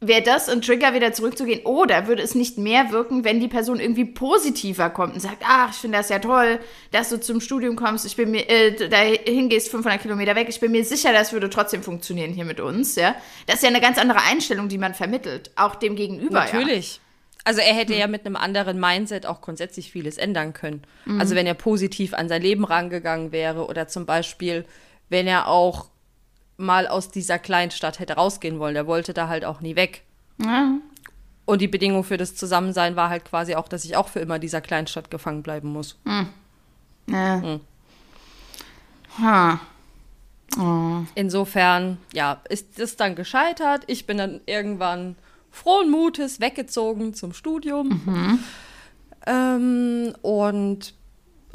wäre 0.00 0.22
das 0.22 0.48
ein 0.48 0.62
Trigger, 0.62 0.94
wieder 0.94 1.12
zurückzugehen? 1.12 1.64
Oder 1.64 2.06
würde 2.06 2.22
es 2.22 2.34
nicht 2.34 2.58
mehr 2.58 2.90
wirken, 2.90 3.24
wenn 3.24 3.38
die 3.38 3.48
Person 3.48 3.80
irgendwie 3.80 4.04
positiver 4.04 4.90
kommt 4.90 5.14
und 5.14 5.20
sagt, 5.20 5.42
ach, 5.46 5.70
ich 5.70 5.76
finde 5.76 5.98
das 5.98 6.08
ja 6.08 6.18
toll, 6.18 6.58
dass 6.90 7.10
du 7.10 7.20
zum 7.20 7.40
Studium 7.40 7.76
kommst, 7.76 8.06
ich 8.06 8.16
bin 8.16 8.30
mir, 8.30 8.48
äh, 8.48 8.88
dahin 8.88 9.48
gehst 9.48 9.68
500 9.68 10.00
Kilometer 10.00 10.34
weg, 10.34 10.48
ich 10.48 10.60
bin 10.60 10.72
mir 10.72 10.84
sicher, 10.84 11.12
das 11.12 11.32
würde 11.32 11.50
trotzdem 11.50 11.82
funktionieren 11.82 12.32
hier 12.32 12.44
mit 12.44 12.60
uns, 12.60 12.96
ja? 12.96 13.14
Das 13.46 13.56
ist 13.56 13.62
ja 13.62 13.68
eine 13.68 13.80
ganz 13.80 13.98
andere 13.98 14.22
Einstellung, 14.22 14.68
die 14.68 14.78
man 14.78 14.94
vermittelt, 14.94 15.50
auch 15.56 15.76
dem 15.76 15.96
Gegenüber, 15.96 16.40
Natürlich. 16.40 17.00
Also 17.44 17.60
er 17.60 17.74
hätte 17.74 17.94
ja 17.94 18.06
mit 18.06 18.24
einem 18.24 18.36
anderen 18.36 18.78
Mindset 18.78 19.26
auch 19.26 19.40
grundsätzlich 19.40 19.90
vieles 19.90 20.16
ändern 20.16 20.52
können. 20.52 20.82
Also 21.18 21.34
wenn 21.34 21.46
er 21.46 21.54
positiv 21.54 22.14
an 22.14 22.28
sein 22.28 22.42
Leben 22.42 22.64
rangegangen 22.64 23.32
wäre 23.32 23.66
oder 23.66 23.88
zum 23.88 24.06
Beispiel, 24.06 24.64
wenn 25.08 25.26
er 25.26 25.48
auch 25.48 25.88
mal 26.56 26.86
aus 26.86 27.10
dieser 27.10 27.38
Kleinstadt 27.38 27.98
hätte 27.98 28.14
rausgehen 28.14 28.58
wollen. 28.58 28.76
Er 28.76 28.86
wollte 28.86 29.12
da 29.12 29.28
halt 29.28 29.44
auch 29.44 29.60
nie 29.60 29.76
weg. 29.76 30.02
Ja. 30.38 30.74
Und 31.44 31.60
die 31.60 31.68
Bedingung 31.68 32.04
für 32.04 32.16
das 32.16 32.36
Zusammensein 32.36 32.94
war 32.94 33.10
halt 33.10 33.24
quasi 33.24 33.56
auch, 33.56 33.68
dass 33.68 33.84
ich 33.84 33.96
auch 33.96 34.08
für 34.08 34.20
immer 34.20 34.38
dieser 34.38 34.60
Kleinstadt 34.60 35.10
gefangen 35.10 35.42
bleiben 35.42 35.68
muss. 35.68 35.98
Ja. 37.08 37.58
Ha. 39.20 39.60
Oh. 40.58 41.00
Insofern, 41.14 41.98
ja, 42.12 42.40
ist 42.48 42.78
das 42.78 42.96
dann 42.96 43.16
gescheitert. 43.16 43.82
Ich 43.86 44.06
bin 44.06 44.18
dann 44.18 44.40
irgendwann 44.46 45.16
frohen 45.52 45.90
Mutes 45.90 46.40
weggezogen 46.40 47.14
zum 47.14 47.32
Studium. 47.32 48.40
Ähm, 49.24 50.14
und 50.22 50.94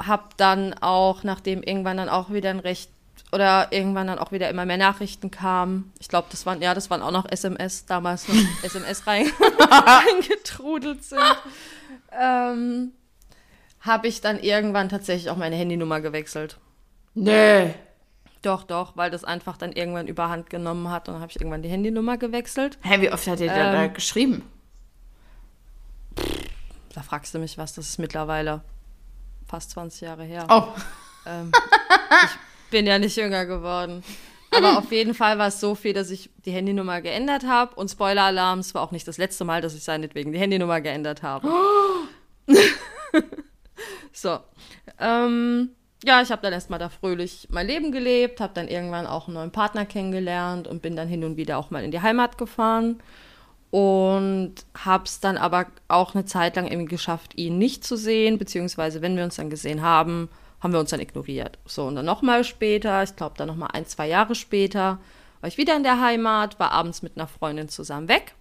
habe 0.02 0.28
dann 0.38 0.72
auch, 0.74 1.24
nachdem 1.24 1.62
irgendwann 1.62 1.98
dann 1.98 2.08
auch 2.08 2.30
wieder 2.30 2.50
ein 2.50 2.60
recht 2.60 2.90
oder 3.32 3.68
irgendwann 3.72 4.06
dann 4.06 4.18
auch 4.18 4.32
wieder 4.32 4.48
immer 4.48 4.64
mehr 4.64 4.78
Nachrichten 4.78 5.30
kamen. 5.30 5.92
Ich 6.00 6.08
glaube, 6.08 6.28
das 6.30 6.46
waren, 6.46 6.62
ja, 6.62 6.72
das 6.72 6.88
waren 6.88 7.02
auch 7.02 7.10
noch 7.10 7.30
SMS, 7.30 7.84
damals 7.84 8.26
noch 8.28 8.36
SMS 8.62 9.06
rein, 9.06 9.26
reingetrudelt 9.58 11.04
sind. 11.04 11.20
ähm, 12.18 12.92
habe 13.80 14.08
ich 14.08 14.20
dann 14.20 14.40
irgendwann 14.40 14.88
tatsächlich 14.88 15.30
auch 15.30 15.36
meine 15.36 15.56
Handynummer 15.56 16.00
gewechselt. 16.00 16.56
Nee. 17.14 17.74
Doch, 18.42 18.62
doch, 18.64 18.96
weil 18.96 19.10
das 19.10 19.24
einfach 19.24 19.56
dann 19.56 19.72
irgendwann 19.72 20.06
überhand 20.06 20.48
genommen 20.48 20.90
hat 20.90 21.08
und 21.08 21.14
dann 21.14 21.22
habe 21.22 21.30
ich 21.30 21.40
irgendwann 21.40 21.62
die 21.62 21.68
Handynummer 21.68 22.18
gewechselt. 22.18 22.78
Hä, 22.82 23.00
wie 23.00 23.12
oft 23.12 23.26
hat 23.26 23.40
er 23.40 23.48
da, 23.48 23.72
da 23.72 23.84
Ähm. 23.84 23.94
geschrieben? 23.94 24.42
Da 26.94 27.02
fragst 27.02 27.34
du 27.34 27.38
mich 27.38 27.58
was, 27.58 27.74
das 27.74 27.88
ist 27.88 27.98
mittlerweile 27.98 28.62
fast 29.46 29.70
20 29.70 30.02
Jahre 30.02 30.24
her. 30.24 30.46
Oh. 30.48 30.68
Ähm, 31.26 31.52
ich 32.24 32.70
bin 32.70 32.86
ja 32.86 32.98
nicht 32.98 33.16
jünger 33.16 33.46
geworden. 33.46 34.02
Aber 34.50 34.78
auf 34.78 34.90
jeden 34.92 35.14
Fall 35.14 35.38
war 35.38 35.48
es 35.48 35.60
so 35.60 35.74
viel, 35.74 35.92
dass 35.92 36.10
ich 36.10 36.30
die 36.44 36.52
Handynummer 36.52 37.00
geändert 37.02 37.46
habe. 37.46 37.74
Und 37.74 37.90
Spoiler-Alarm, 37.90 38.60
es 38.60 38.74
war 38.74 38.82
auch 38.82 38.92
nicht 38.92 39.06
das 39.06 39.18
letzte 39.18 39.44
Mal, 39.44 39.60
dass 39.60 39.74
ich 39.74 39.84
seinetwegen 39.84 40.32
die 40.32 40.38
Handynummer 40.38 40.80
geändert 40.80 41.22
habe. 41.22 41.48
so. 44.12 44.38
Ähm, 44.98 45.70
ja, 46.04 46.22
ich 46.22 46.30
habe 46.30 46.42
dann 46.42 46.52
erstmal 46.52 46.78
da 46.78 46.88
fröhlich 46.88 47.48
mein 47.50 47.66
Leben 47.66 47.90
gelebt, 47.90 48.40
habe 48.40 48.54
dann 48.54 48.68
irgendwann 48.68 49.06
auch 49.06 49.26
einen 49.26 49.34
neuen 49.34 49.50
Partner 49.50 49.84
kennengelernt 49.84 50.68
und 50.68 50.80
bin 50.82 50.94
dann 50.94 51.08
hin 51.08 51.24
und 51.24 51.36
wieder 51.36 51.58
auch 51.58 51.70
mal 51.70 51.82
in 51.82 51.90
die 51.90 52.00
Heimat 52.00 52.38
gefahren. 52.38 53.00
Und 53.70 54.54
habe 54.74 55.04
es 55.04 55.20
dann 55.20 55.36
aber 55.36 55.66
auch 55.88 56.14
eine 56.14 56.24
Zeit 56.24 56.56
lang 56.56 56.66
irgendwie 56.66 56.88
geschafft, 56.88 57.36
ihn 57.36 57.58
nicht 57.58 57.84
zu 57.84 57.96
sehen, 57.96 58.38
beziehungsweise 58.38 59.02
wenn 59.02 59.16
wir 59.16 59.24
uns 59.24 59.36
dann 59.36 59.50
gesehen 59.50 59.82
haben, 59.82 60.30
haben 60.60 60.72
wir 60.72 60.80
uns 60.80 60.90
dann 60.90 61.00
ignoriert. 61.00 61.58
So, 61.66 61.86
und 61.86 61.96
dann 61.96 62.06
nochmal 62.06 62.44
später, 62.44 63.02
ich 63.02 63.14
glaube 63.14 63.34
dann 63.36 63.48
nochmal 63.48 63.70
ein, 63.74 63.84
zwei 63.84 64.08
Jahre 64.08 64.34
später, 64.34 64.98
war 65.40 65.48
ich 65.48 65.58
wieder 65.58 65.76
in 65.76 65.82
der 65.82 66.00
Heimat, 66.00 66.58
war 66.58 66.72
abends 66.72 67.02
mit 67.02 67.16
einer 67.16 67.28
Freundin 67.28 67.68
zusammen 67.68 68.08
weg. 68.08 68.34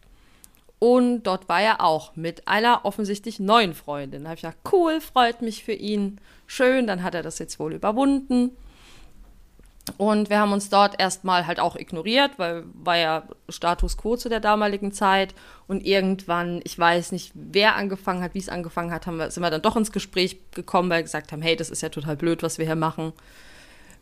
Und 0.79 1.23
dort 1.23 1.49
war 1.49 1.61
er 1.61 1.81
auch 1.81 2.15
mit 2.15 2.47
einer 2.47 2.85
offensichtlich 2.85 3.39
neuen 3.39 3.73
Freundin. 3.73 4.23
Da 4.23 4.29
habe 4.29 4.35
ich 4.35 4.41
gedacht, 4.41 4.57
cool, 4.71 5.01
freut 5.01 5.41
mich 5.41 5.63
für 5.63 5.73
ihn. 5.73 6.19
Schön, 6.45 6.85
dann 6.85 7.01
hat 7.01 7.15
er 7.15 7.23
das 7.23 7.39
jetzt 7.39 7.59
wohl 7.59 7.73
überwunden. 7.73 8.51
Und 9.95 10.29
wir 10.29 10.39
haben 10.39 10.51
uns 10.51 10.69
dort 10.69 10.99
erstmal 10.99 11.47
halt 11.47 11.59
auch 11.59 11.75
ignoriert, 11.77 12.31
weil 12.37 12.65
war 12.73 12.97
ja 12.97 13.23
Status 13.47 13.97
quo 13.97 14.17
zu 14.17 14.29
der 14.29 14.41
damaligen 14.41 14.91
Zeit. 14.91 15.33
Und 15.67 15.85
irgendwann, 15.85 16.61
ich 16.63 16.77
weiß 16.77 17.11
nicht, 17.11 17.31
wer 17.33 17.75
angefangen 17.75 18.21
hat, 18.21 18.33
wie 18.33 18.39
es 18.39 18.49
angefangen 18.49 18.91
hat, 18.91 19.07
haben 19.07 19.17
wir, 19.17 19.31
sind 19.31 19.41
wir 19.41 19.49
dann 19.49 19.61
doch 19.61 19.77
ins 19.77 19.91
Gespräch 19.91 20.37
gekommen, 20.51 20.89
weil 20.89 20.99
wir 20.99 21.03
gesagt 21.03 21.31
haben, 21.31 21.41
hey, 21.41 21.55
das 21.55 21.69
ist 21.69 21.81
ja 21.81 21.89
total 21.89 22.17
blöd, 22.17 22.43
was 22.43 22.59
wir 22.59 22.65
hier 22.65 22.75
machen. 22.75 23.13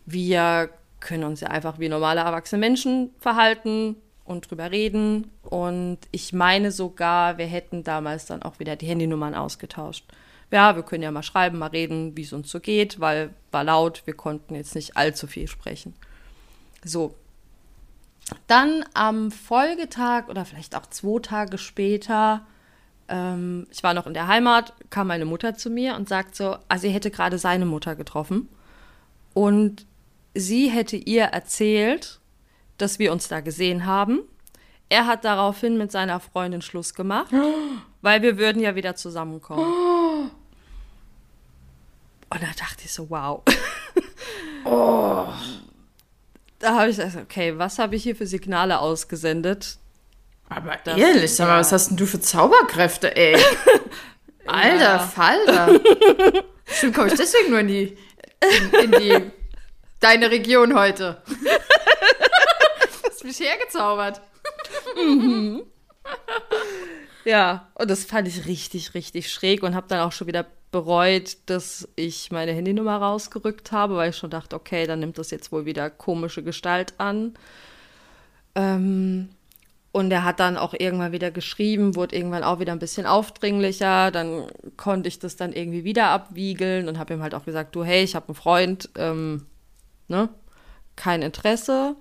Wir 0.05 0.69
können 0.99 1.23
uns 1.23 1.39
ja 1.39 1.49
einfach 1.49 1.79
wie 1.79 1.87
normale 1.87 2.21
erwachsene 2.21 2.59
Menschen 2.59 3.11
verhalten 3.19 3.95
und 4.25 4.49
drüber 4.49 4.71
reden. 4.71 5.31
Und 5.43 5.99
ich 6.11 6.33
meine 6.33 6.71
sogar, 6.71 7.37
wir 7.37 7.45
hätten 7.45 7.83
damals 7.83 8.25
dann 8.25 8.41
auch 8.41 8.59
wieder 8.59 8.75
die 8.75 8.87
Handynummern 8.87 9.35
ausgetauscht. 9.35 10.05
Ja, 10.51 10.75
wir 10.75 10.83
können 10.83 11.03
ja 11.03 11.11
mal 11.11 11.23
schreiben, 11.23 11.57
mal 11.57 11.67
reden, 11.67 12.17
wie 12.17 12.23
es 12.23 12.33
uns 12.33 12.51
so 12.51 12.59
geht, 12.59 12.99
weil 12.99 13.33
war 13.51 13.63
laut, 13.63 14.03
wir 14.05 14.13
konnten 14.13 14.55
jetzt 14.55 14.75
nicht 14.75 14.97
allzu 14.97 15.27
viel 15.27 15.47
sprechen. 15.47 15.93
So. 16.83 17.15
Dann 18.47 18.83
am 18.95 19.29
Folgetag 19.29 20.29
oder 20.29 20.45
vielleicht 20.45 20.75
auch 20.75 20.87
zwei 20.87 21.19
Tage 21.19 21.59
später, 21.59 22.45
ähm, 23.07 23.67
ich 23.71 23.83
war 23.83 23.93
noch 23.93 24.07
in 24.07 24.15
der 24.15 24.27
Heimat, 24.27 24.73
kam 24.89 25.07
meine 25.07 25.25
Mutter 25.25 25.55
zu 25.55 25.69
mir 25.69 25.95
und 25.95 26.09
sagt 26.09 26.35
so, 26.35 26.57
ah, 26.67 26.77
sie 26.77 26.89
hätte 26.89 27.11
gerade 27.11 27.37
seine 27.37 27.65
Mutter 27.65 27.95
getroffen. 27.95 28.49
Und 29.33 29.85
sie 30.33 30.69
hätte 30.69 30.95
ihr 30.95 31.25
erzählt, 31.25 32.19
dass 32.77 32.99
wir 32.99 33.11
uns 33.11 33.27
da 33.27 33.39
gesehen 33.41 33.85
haben. 33.85 34.19
Er 34.89 35.07
hat 35.07 35.25
daraufhin 35.25 35.77
mit 35.77 35.91
seiner 35.91 36.19
Freundin 36.19 36.61
Schluss 36.61 36.93
gemacht, 36.93 37.31
weil 38.01 38.21
wir 38.21 38.37
würden 38.37 38.61
ja 38.61 38.75
wieder 38.75 38.95
zusammenkommen. 38.95 39.63
Und 42.29 42.41
da 42.41 42.47
dachte 42.59 42.83
ich 42.85 42.93
so, 42.93 43.09
wow. 43.09 43.41
Da 46.59 46.73
habe 46.79 46.89
ich 46.89 46.97
gesagt, 46.97 47.17
okay, 47.17 47.57
was 47.57 47.77
habe 47.79 47.95
ich 47.95 48.03
hier 48.03 48.15
für 48.15 48.25
Signale 48.25 48.79
ausgesendet? 48.79 49.77
Aber 50.49 50.75
Das- 50.83 50.97
ehrlich, 50.97 51.33
sag 51.35 51.47
mal, 51.47 51.59
was 51.59 51.71
hast 51.71 51.89
denn 51.89 51.97
du 51.97 52.05
für 52.05 52.19
Zauberkräfte, 52.19 53.15
ey? 53.15 53.35
Alter 54.47 54.79
Ja. 54.79 54.99
Falter. 54.99 55.79
Stimmt, 56.65 56.95
komme 56.95 57.07
ich 57.09 57.15
deswegen 57.15 57.49
nur 57.51 57.59
in 57.59 57.67
die, 57.67 57.97
in, 58.41 58.79
in 58.79 58.91
die, 58.91 59.31
deine 59.99 60.29
Region 60.31 60.75
heute. 60.77 61.21
Mich 63.25 63.39
hergezaubert. 63.39 64.21
Ja, 67.23 67.71
und 67.73 67.89
das 67.89 68.05
fand 68.05 68.27
ich 68.27 68.45
richtig, 68.45 68.93
richtig 68.93 69.31
schräg 69.31 69.63
und 69.63 69.75
habe 69.75 69.87
dann 69.87 70.01
auch 70.01 70.11
schon 70.11 70.27
wieder 70.27 70.45
bereut, 70.71 71.37
dass 71.47 71.87
ich 71.95 72.31
meine 72.31 72.51
Handynummer 72.53 72.97
rausgerückt 72.97 73.71
habe, 73.71 73.95
weil 73.95 74.11
ich 74.11 74.17
schon 74.17 74.29
dachte, 74.29 74.55
okay, 74.55 74.85
dann 74.85 74.99
nimmt 74.99 75.17
das 75.17 75.31
jetzt 75.31 75.51
wohl 75.51 75.65
wieder 75.65 75.89
komische 75.89 76.43
Gestalt 76.43 76.93
an. 76.99 77.33
Ähm, 78.55 79.29
Und 79.91 80.11
er 80.11 80.25
hat 80.25 80.39
dann 80.41 80.57
auch 80.57 80.73
irgendwann 80.77 81.13
wieder 81.13 81.31
geschrieben, 81.31 81.95
wurde 81.95 82.15
irgendwann 82.17 82.43
auch 82.43 82.59
wieder 82.59 82.73
ein 82.73 82.79
bisschen 82.79 83.05
aufdringlicher. 83.05 84.11
Dann 84.11 84.47
konnte 84.75 85.07
ich 85.07 85.19
das 85.19 85.37
dann 85.37 85.53
irgendwie 85.53 85.85
wieder 85.85 86.07
abwiegeln 86.09 86.89
und 86.89 86.99
habe 86.99 87.13
ihm 87.13 87.21
halt 87.21 87.33
auch 87.33 87.45
gesagt, 87.45 87.75
du, 87.75 87.83
hey, 87.85 88.03
ich 88.03 88.13
habe 88.15 88.27
einen 88.27 88.35
Freund, 88.35 88.89
ähm, 88.97 89.45
ne, 90.09 90.29
kein 90.97 91.21
Interesse. 91.21 91.95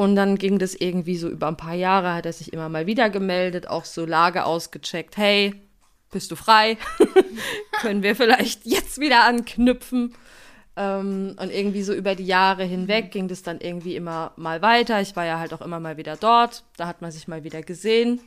Und 0.00 0.16
dann 0.16 0.38
ging 0.38 0.58
das 0.58 0.74
irgendwie 0.74 1.18
so 1.18 1.28
über 1.28 1.48
ein 1.48 1.58
paar 1.58 1.74
Jahre, 1.74 2.14
hat 2.14 2.24
er 2.24 2.32
sich 2.32 2.54
immer 2.54 2.70
mal 2.70 2.86
wieder 2.86 3.10
gemeldet, 3.10 3.68
auch 3.68 3.84
so 3.84 4.06
Lage 4.06 4.46
ausgecheckt, 4.46 5.18
hey, 5.18 5.52
bist 6.10 6.30
du 6.30 6.36
frei? 6.36 6.78
Können 7.82 8.02
wir 8.02 8.16
vielleicht 8.16 8.64
jetzt 8.64 8.98
wieder 8.98 9.24
anknüpfen? 9.24 10.14
Ähm, 10.74 11.36
und 11.38 11.52
irgendwie 11.52 11.82
so 11.82 11.92
über 11.92 12.14
die 12.14 12.24
Jahre 12.24 12.64
hinweg 12.64 13.10
ging 13.10 13.28
das 13.28 13.42
dann 13.42 13.60
irgendwie 13.60 13.94
immer 13.94 14.32
mal 14.36 14.62
weiter. 14.62 15.02
Ich 15.02 15.16
war 15.16 15.26
ja 15.26 15.38
halt 15.38 15.52
auch 15.52 15.60
immer 15.60 15.80
mal 15.80 15.98
wieder 15.98 16.16
dort. 16.16 16.64
Da 16.78 16.86
hat 16.86 17.02
man 17.02 17.12
sich 17.12 17.28
mal 17.28 17.44
wieder 17.44 17.60
gesehen. 17.60 18.22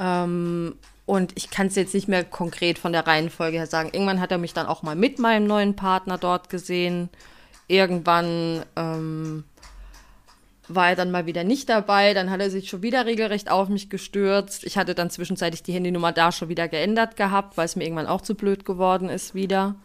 Ähm, 0.00 0.74
und 1.04 1.34
ich 1.36 1.50
kann 1.50 1.68
es 1.68 1.76
jetzt 1.76 1.94
nicht 1.94 2.08
mehr 2.08 2.24
konkret 2.24 2.80
von 2.80 2.90
der 2.90 3.06
Reihenfolge 3.06 3.58
her 3.58 3.68
sagen. 3.68 3.90
Irgendwann 3.92 4.20
hat 4.20 4.32
er 4.32 4.38
mich 4.38 4.54
dann 4.54 4.66
auch 4.66 4.82
mal 4.82 4.96
mit 4.96 5.20
meinem 5.20 5.46
neuen 5.46 5.76
Partner 5.76 6.18
dort 6.18 6.50
gesehen. 6.50 7.10
Irgendwann 7.68 8.64
ähm, 8.74 9.44
war 10.68 10.88
er 10.88 10.96
dann 10.96 11.10
mal 11.10 11.26
wieder 11.26 11.44
nicht 11.44 11.68
dabei. 11.68 12.14
Dann 12.14 12.30
hat 12.30 12.40
er 12.40 12.50
sich 12.50 12.68
schon 12.68 12.82
wieder 12.82 13.06
regelrecht 13.06 13.50
auf 13.50 13.68
mich 13.68 13.90
gestürzt. 13.90 14.64
Ich 14.64 14.76
hatte 14.78 14.94
dann 14.94 15.10
zwischenzeitlich 15.10 15.62
die 15.62 15.72
Handynummer 15.72 16.12
da 16.12 16.32
schon 16.32 16.48
wieder 16.48 16.68
geändert 16.68 17.16
gehabt, 17.16 17.56
weil 17.56 17.66
es 17.66 17.76
mir 17.76 17.84
irgendwann 17.84 18.06
auch 18.06 18.20
zu 18.20 18.34
blöd 18.34 18.64
geworden 18.64 19.08
ist 19.08 19.34
wieder. 19.34 19.76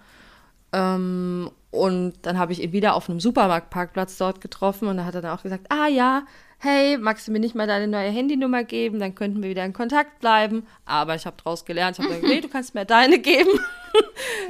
Ähm, 0.73 1.51
und 1.71 2.13
dann 2.23 2.37
habe 2.37 2.53
ich 2.53 2.61
ihn 2.61 2.71
wieder 2.71 2.95
auf 2.95 3.09
einem 3.09 3.19
Supermarktparkplatz 3.19 4.17
dort 4.17 4.41
getroffen 4.41 4.87
und 4.87 4.97
da 4.97 5.05
hat 5.05 5.15
er 5.15 5.21
dann 5.21 5.37
auch 5.37 5.43
gesagt, 5.43 5.67
ah 5.69 5.87
ja, 5.87 6.23
hey, 6.59 6.97
magst 6.97 7.27
du 7.27 7.31
mir 7.31 7.39
nicht 7.39 7.55
mal 7.55 7.67
deine 7.67 7.87
neue 7.87 8.09
Handynummer 8.09 8.63
geben? 8.63 8.99
Dann 8.99 9.15
könnten 9.15 9.41
wir 9.41 9.49
wieder 9.49 9.65
in 9.65 9.73
Kontakt 9.73 10.19
bleiben. 10.19 10.67
Aber 10.85 11.15
ich 11.15 11.25
habe 11.25 11.37
daraus 11.43 11.65
gelernt, 11.65 11.97
ich 11.97 12.05
habe 12.05 12.13
gesagt, 12.13 12.33
nee, 12.33 12.41
du 12.41 12.49
kannst 12.49 12.75
mir 12.75 12.85
deine 12.85 13.19
geben. 13.19 13.59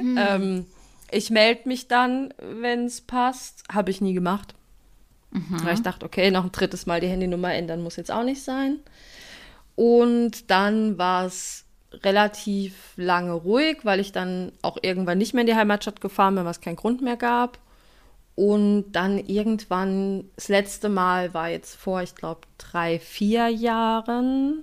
ähm, 0.00 0.66
ich 1.10 1.30
melde 1.30 1.68
mich 1.68 1.88
dann, 1.88 2.34
wenn 2.38 2.86
es 2.86 3.00
passt. 3.00 3.64
Habe 3.72 3.90
ich 3.90 4.00
nie 4.00 4.14
gemacht. 4.14 4.54
Mhm. 5.32 5.64
Weil 5.64 5.74
ich 5.74 5.82
dachte, 5.82 6.06
okay, 6.06 6.30
noch 6.30 6.44
ein 6.44 6.52
drittes 6.52 6.86
Mal 6.86 7.00
die 7.00 7.08
Handynummer 7.08 7.52
ändern 7.54 7.82
muss 7.82 7.96
jetzt 7.96 8.12
auch 8.12 8.24
nicht 8.24 8.42
sein. 8.42 8.78
Und 9.74 10.50
dann 10.50 10.98
war 10.98 11.26
es 11.26 11.64
relativ 11.92 12.74
lange 12.96 13.32
ruhig, 13.32 13.78
weil 13.84 14.00
ich 14.00 14.12
dann 14.12 14.52
auch 14.62 14.78
irgendwann 14.80 15.18
nicht 15.18 15.34
mehr 15.34 15.42
in 15.42 15.46
die 15.46 15.54
Heimatstadt 15.54 16.00
gefahren 16.00 16.34
bin, 16.34 16.44
was 16.44 16.60
keinen 16.60 16.76
Grund 16.76 17.02
mehr 17.02 17.16
gab. 17.16 17.58
Und 18.34 18.92
dann 18.92 19.18
irgendwann, 19.18 20.24
das 20.36 20.48
letzte 20.48 20.88
Mal 20.88 21.34
war 21.34 21.48
jetzt 21.48 21.76
vor, 21.76 22.02
ich 22.02 22.14
glaube, 22.14 22.40
drei, 22.56 22.98
vier 22.98 23.48
Jahren 23.48 24.62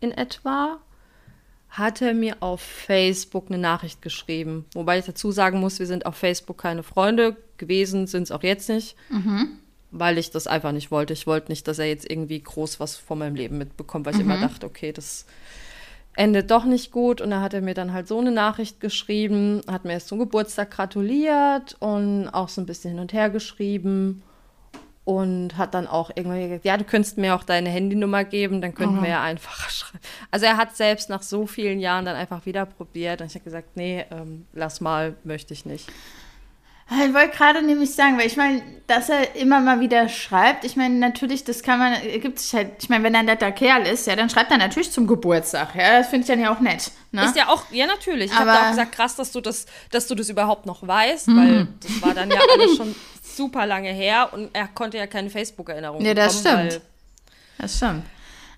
in 0.00 0.12
etwa, 0.12 0.78
hat 1.68 2.02
er 2.02 2.14
mir 2.14 2.36
auf 2.40 2.60
Facebook 2.60 3.46
eine 3.48 3.58
Nachricht 3.58 4.02
geschrieben. 4.02 4.64
Wobei 4.74 4.98
ich 4.98 5.04
dazu 5.04 5.30
sagen 5.32 5.60
muss, 5.60 5.78
wir 5.78 5.86
sind 5.86 6.06
auf 6.06 6.16
Facebook 6.16 6.58
keine 6.58 6.82
Freunde 6.82 7.36
gewesen, 7.58 8.06
sind 8.06 8.24
es 8.24 8.32
auch 8.32 8.42
jetzt 8.42 8.68
nicht. 8.68 8.96
Mhm. 9.08 9.59
Weil 9.92 10.18
ich 10.18 10.30
das 10.30 10.46
einfach 10.46 10.72
nicht 10.72 10.90
wollte. 10.90 11.12
Ich 11.12 11.26
wollte 11.26 11.50
nicht, 11.50 11.66
dass 11.66 11.78
er 11.78 11.86
jetzt 11.86 12.08
irgendwie 12.08 12.40
groß 12.40 12.78
was 12.78 12.96
von 12.96 13.18
meinem 13.18 13.34
Leben 13.34 13.58
mitbekommt, 13.58 14.06
weil 14.06 14.14
ich 14.14 14.20
immer 14.20 14.36
mhm. 14.36 14.42
dachte, 14.42 14.66
okay, 14.66 14.92
das 14.92 15.26
endet 16.14 16.50
doch 16.50 16.64
nicht 16.64 16.90
gut. 16.90 17.20
Und 17.20 17.30
da 17.30 17.40
hat 17.40 17.54
er 17.54 17.60
mir 17.60 17.74
dann 17.74 17.92
halt 17.92 18.08
so 18.08 18.18
eine 18.18 18.30
Nachricht 18.30 18.80
geschrieben, 18.80 19.62
hat 19.66 19.84
mir 19.84 19.92
erst 19.92 20.08
zum 20.08 20.18
Geburtstag 20.18 20.70
gratuliert 20.70 21.76
und 21.80 22.28
auch 22.28 22.48
so 22.48 22.60
ein 22.60 22.66
bisschen 22.66 22.90
hin 22.90 23.00
und 23.00 23.12
her 23.12 23.30
geschrieben. 23.30 24.22
Und 25.04 25.56
hat 25.56 25.74
dann 25.74 25.88
auch 25.88 26.10
irgendwann 26.14 26.40
gesagt, 26.40 26.64
ja, 26.64 26.76
du 26.76 26.84
könntest 26.84 27.16
mir 27.16 27.34
auch 27.34 27.42
deine 27.42 27.70
Handynummer 27.70 28.22
geben, 28.22 28.60
dann 28.60 28.74
könnten 28.74 28.98
mhm. 28.98 29.02
wir 29.02 29.08
ja 29.08 29.22
einfacher 29.22 29.70
schreiben. 29.70 30.04
Also 30.30 30.46
er 30.46 30.56
hat 30.56 30.76
selbst 30.76 31.08
nach 31.08 31.22
so 31.22 31.46
vielen 31.46 31.80
Jahren 31.80 32.04
dann 32.04 32.14
einfach 32.14 32.46
wieder 32.46 32.66
probiert. 32.66 33.20
Und 33.20 33.28
ich 33.28 33.34
habe 33.34 33.44
gesagt, 33.44 33.76
nee, 33.76 34.04
ähm, 34.10 34.46
lass 34.52 34.80
mal, 34.80 35.14
möchte 35.24 35.52
ich 35.54 35.64
nicht. 35.64 35.90
Ich 36.92 37.14
wollte 37.14 37.36
gerade 37.36 37.62
nämlich 37.62 37.94
sagen, 37.94 38.18
weil 38.18 38.26
ich 38.26 38.36
meine, 38.36 38.62
dass 38.88 39.08
er 39.08 39.36
immer 39.36 39.60
mal 39.60 39.78
wieder 39.78 40.08
schreibt, 40.08 40.64
ich 40.64 40.74
meine, 40.74 40.96
natürlich, 40.96 41.44
das 41.44 41.62
kann 41.62 41.78
man, 41.78 41.94
gibt 42.20 42.40
sich 42.40 42.52
halt, 42.52 42.72
ich 42.82 42.88
meine, 42.88 43.04
wenn 43.04 43.14
er 43.14 43.20
ein 43.20 43.26
netter 43.26 43.52
Kerl 43.52 43.86
ist, 43.86 44.08
ja, 44.08 44.16
dann 44.16 44.28
schreibt 44.28 44.50
er 44.50 44.58
natürlich 44.58 44.90
zum 44.90 45.06
Geburtstag, 45.06 45.76
ja, 45.76 45.98
das 45.98 46.08
finde 46.08 46.22
ich 46.22 46.26
dann 46.26 46.40
ja 46.40 46.52
auch 46.52 46.58
nett. 46.58 46.90
Ne? 47.12 47.24
Ist 47.24 47.36
ja 47.36 47.48
auch, 47.48 47.62
ja, 47.70 47.86
natürlich. 47.86 48.32
Ich 48.32 48.36
habe 48.36 48.52
auch 48.52 48.70
gesagt, 48.70 48.92
krass, 48.92 49.14
dass 49.14 49.30
du 49.30 49.40
das, 49.40 49.66
dass 49.92 50.08
du 50.08 50.16
das 50.16 50.28
überhaupt 50.28 50.66
noch 50.66 50.86
weißt, 50.86 51.28
mhm. 51.28 51.36
weil 51.36 51.68
das 51.80 52.02
war 52.02 52.14
dann 52.14 52.28
ja 52.30 52.40
alles 52.52 52.76
schon 52.76 52.94
super 53.22 53.66
lange 53.66 53.90
her 53.90 54.30
und 54.32 54.50
er 54.52 54.66
konnte 54.66 54.98
ja 54.98 55.06
keine 55.06 55.30
Facebook-Erinnerung 55.30 56.04
Ja, 56.04 56.14
das 56.14 56.42
bekommen, 56.42 56.70
stimmt. 56.70 56.82
das 57.58 57.76
stimmt. 57.76 58.02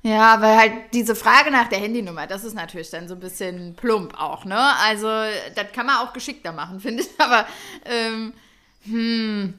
Ja, 0.03 0.41
weil 0.41 0.57
halt 0.57 0.73
diese 0.93 1.15
Frage 1.15 1.53
nach 1.53 1.69
der 1.69 1.79
Handynummer, 1.79 2.27
das 2.27 2.43
ist 2.43 2.55
natürlich 2.55 2.91
dann 2.91 3.07
so 3.07 3.15
ein 3.15 3.21
bisschen 3.21 3.75
plump 3.77 4.21
auch, 4.21 4.45
ne? 4.45 4.59
Also, 4.85 5.07
das 5.55 5.71
kann 5.73 5.87
man 5.87 5.99
auch 5.99 6.12
geschickter 6.12 6.53
machen, 6.53 6.81
finde 6.81 7.03
ich. 7.03 7.09
Aber, 7.19 7.47
ähm, 7.85 8.33
hm. 8.85 9.55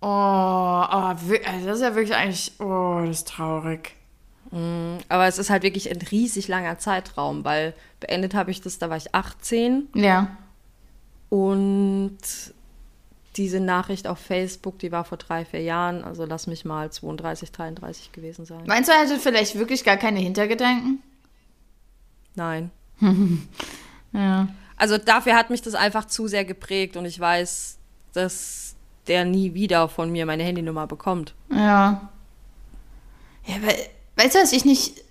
Oh, 0.00 0.06
oh, 0.06 0.06
also 0.06 1.66
das 1.66 1.76
ist 1.78 1.82
ja 1.82 1.94
wirklich 1.94 2.14
eigentlich, 2.14 2.52
oh, 2.60 3.00
das 3.04 3.18
ist 3.18 3.28
traurig. 3.28 3.96
Mm, 4.52 4.98
aber 5.08 5.26
es 5.26 5.38
ist 5.38 5.50
halt 5.50 5.64
wirklich 5.64 5.90
ein 5.90 6.00
riesig 6.00 6.46
langer 6.46 6.78
Zeitraum, 6.78 7.44
weil 7.44 7.74
beendet 7.98 8.34
habe 8.34 8.52
ich 8.52 8.60
das, 8.60 8.78
da 8.78 8.90
war 8.90 8.96
ich 8.96 9.12
18. 9.12 9.88
Ja. 9.94 10.36
Und 11.30 12.18
diese 13.38 13.60
Nachricht 13.60 14.06
auf 14.06 14.18
Facebook, 14.18 14.78
die 14.80 14.92
war 14.92 15.04
vor 15.04 15.16
drei, 15.16 15.44
vier 15.44 15.62
Jahren, 15.62 16.02
also 16.04 16.24
lass 16.24 16.46
mich 16.48 16.64
mal 16.64 16.90
32, 16.90 17.52
33 17.52 18.12
gewesen 18.12 18.44
sein. 18.44 18.64
Meinst 18.66 18.88
du, 18.88 18.92
er 18.92 19.02
hatte 19.02 19.18
vielleicht 19.18 19.56
wirklich 19.56 19.84
gar 19.84 19.96
keine 19.96 20.18
Hintergedanken? 20.18 21.02
Nein. 22.34 22.70
ja. 24.12 24.48
Also 24.76 24.98
dafür 24.98 25.36
hat 25.36 25.50
mich 25.50 25.62
das 25.62 25.74
einfach 25.74 26.06
zu 26.06 26.26
sehr 26.26 26.44
geprägt 26.44 26.96
und 26.96 27.04
ich 27.04 27.18
weiß, 27.18 27.78
dass 28.12 28.74
der 29.06 29.24
nie 29.24 29.54
wieder 29.54 29.88
von 29.88 30.10
mir 30.10 30.26
meine 30.26 30.42
Handynummer 30.42 30.86
bekommt. 30.86 31.34
Ja. 31.50 32.10
Ja, 33.46 33.54
weil, 33.62 33.76
weißt 34.16 34.34
du, 34.34 34.40
was 34.40 34.52
ich 34.52 34.64
nicht 34.64 35.02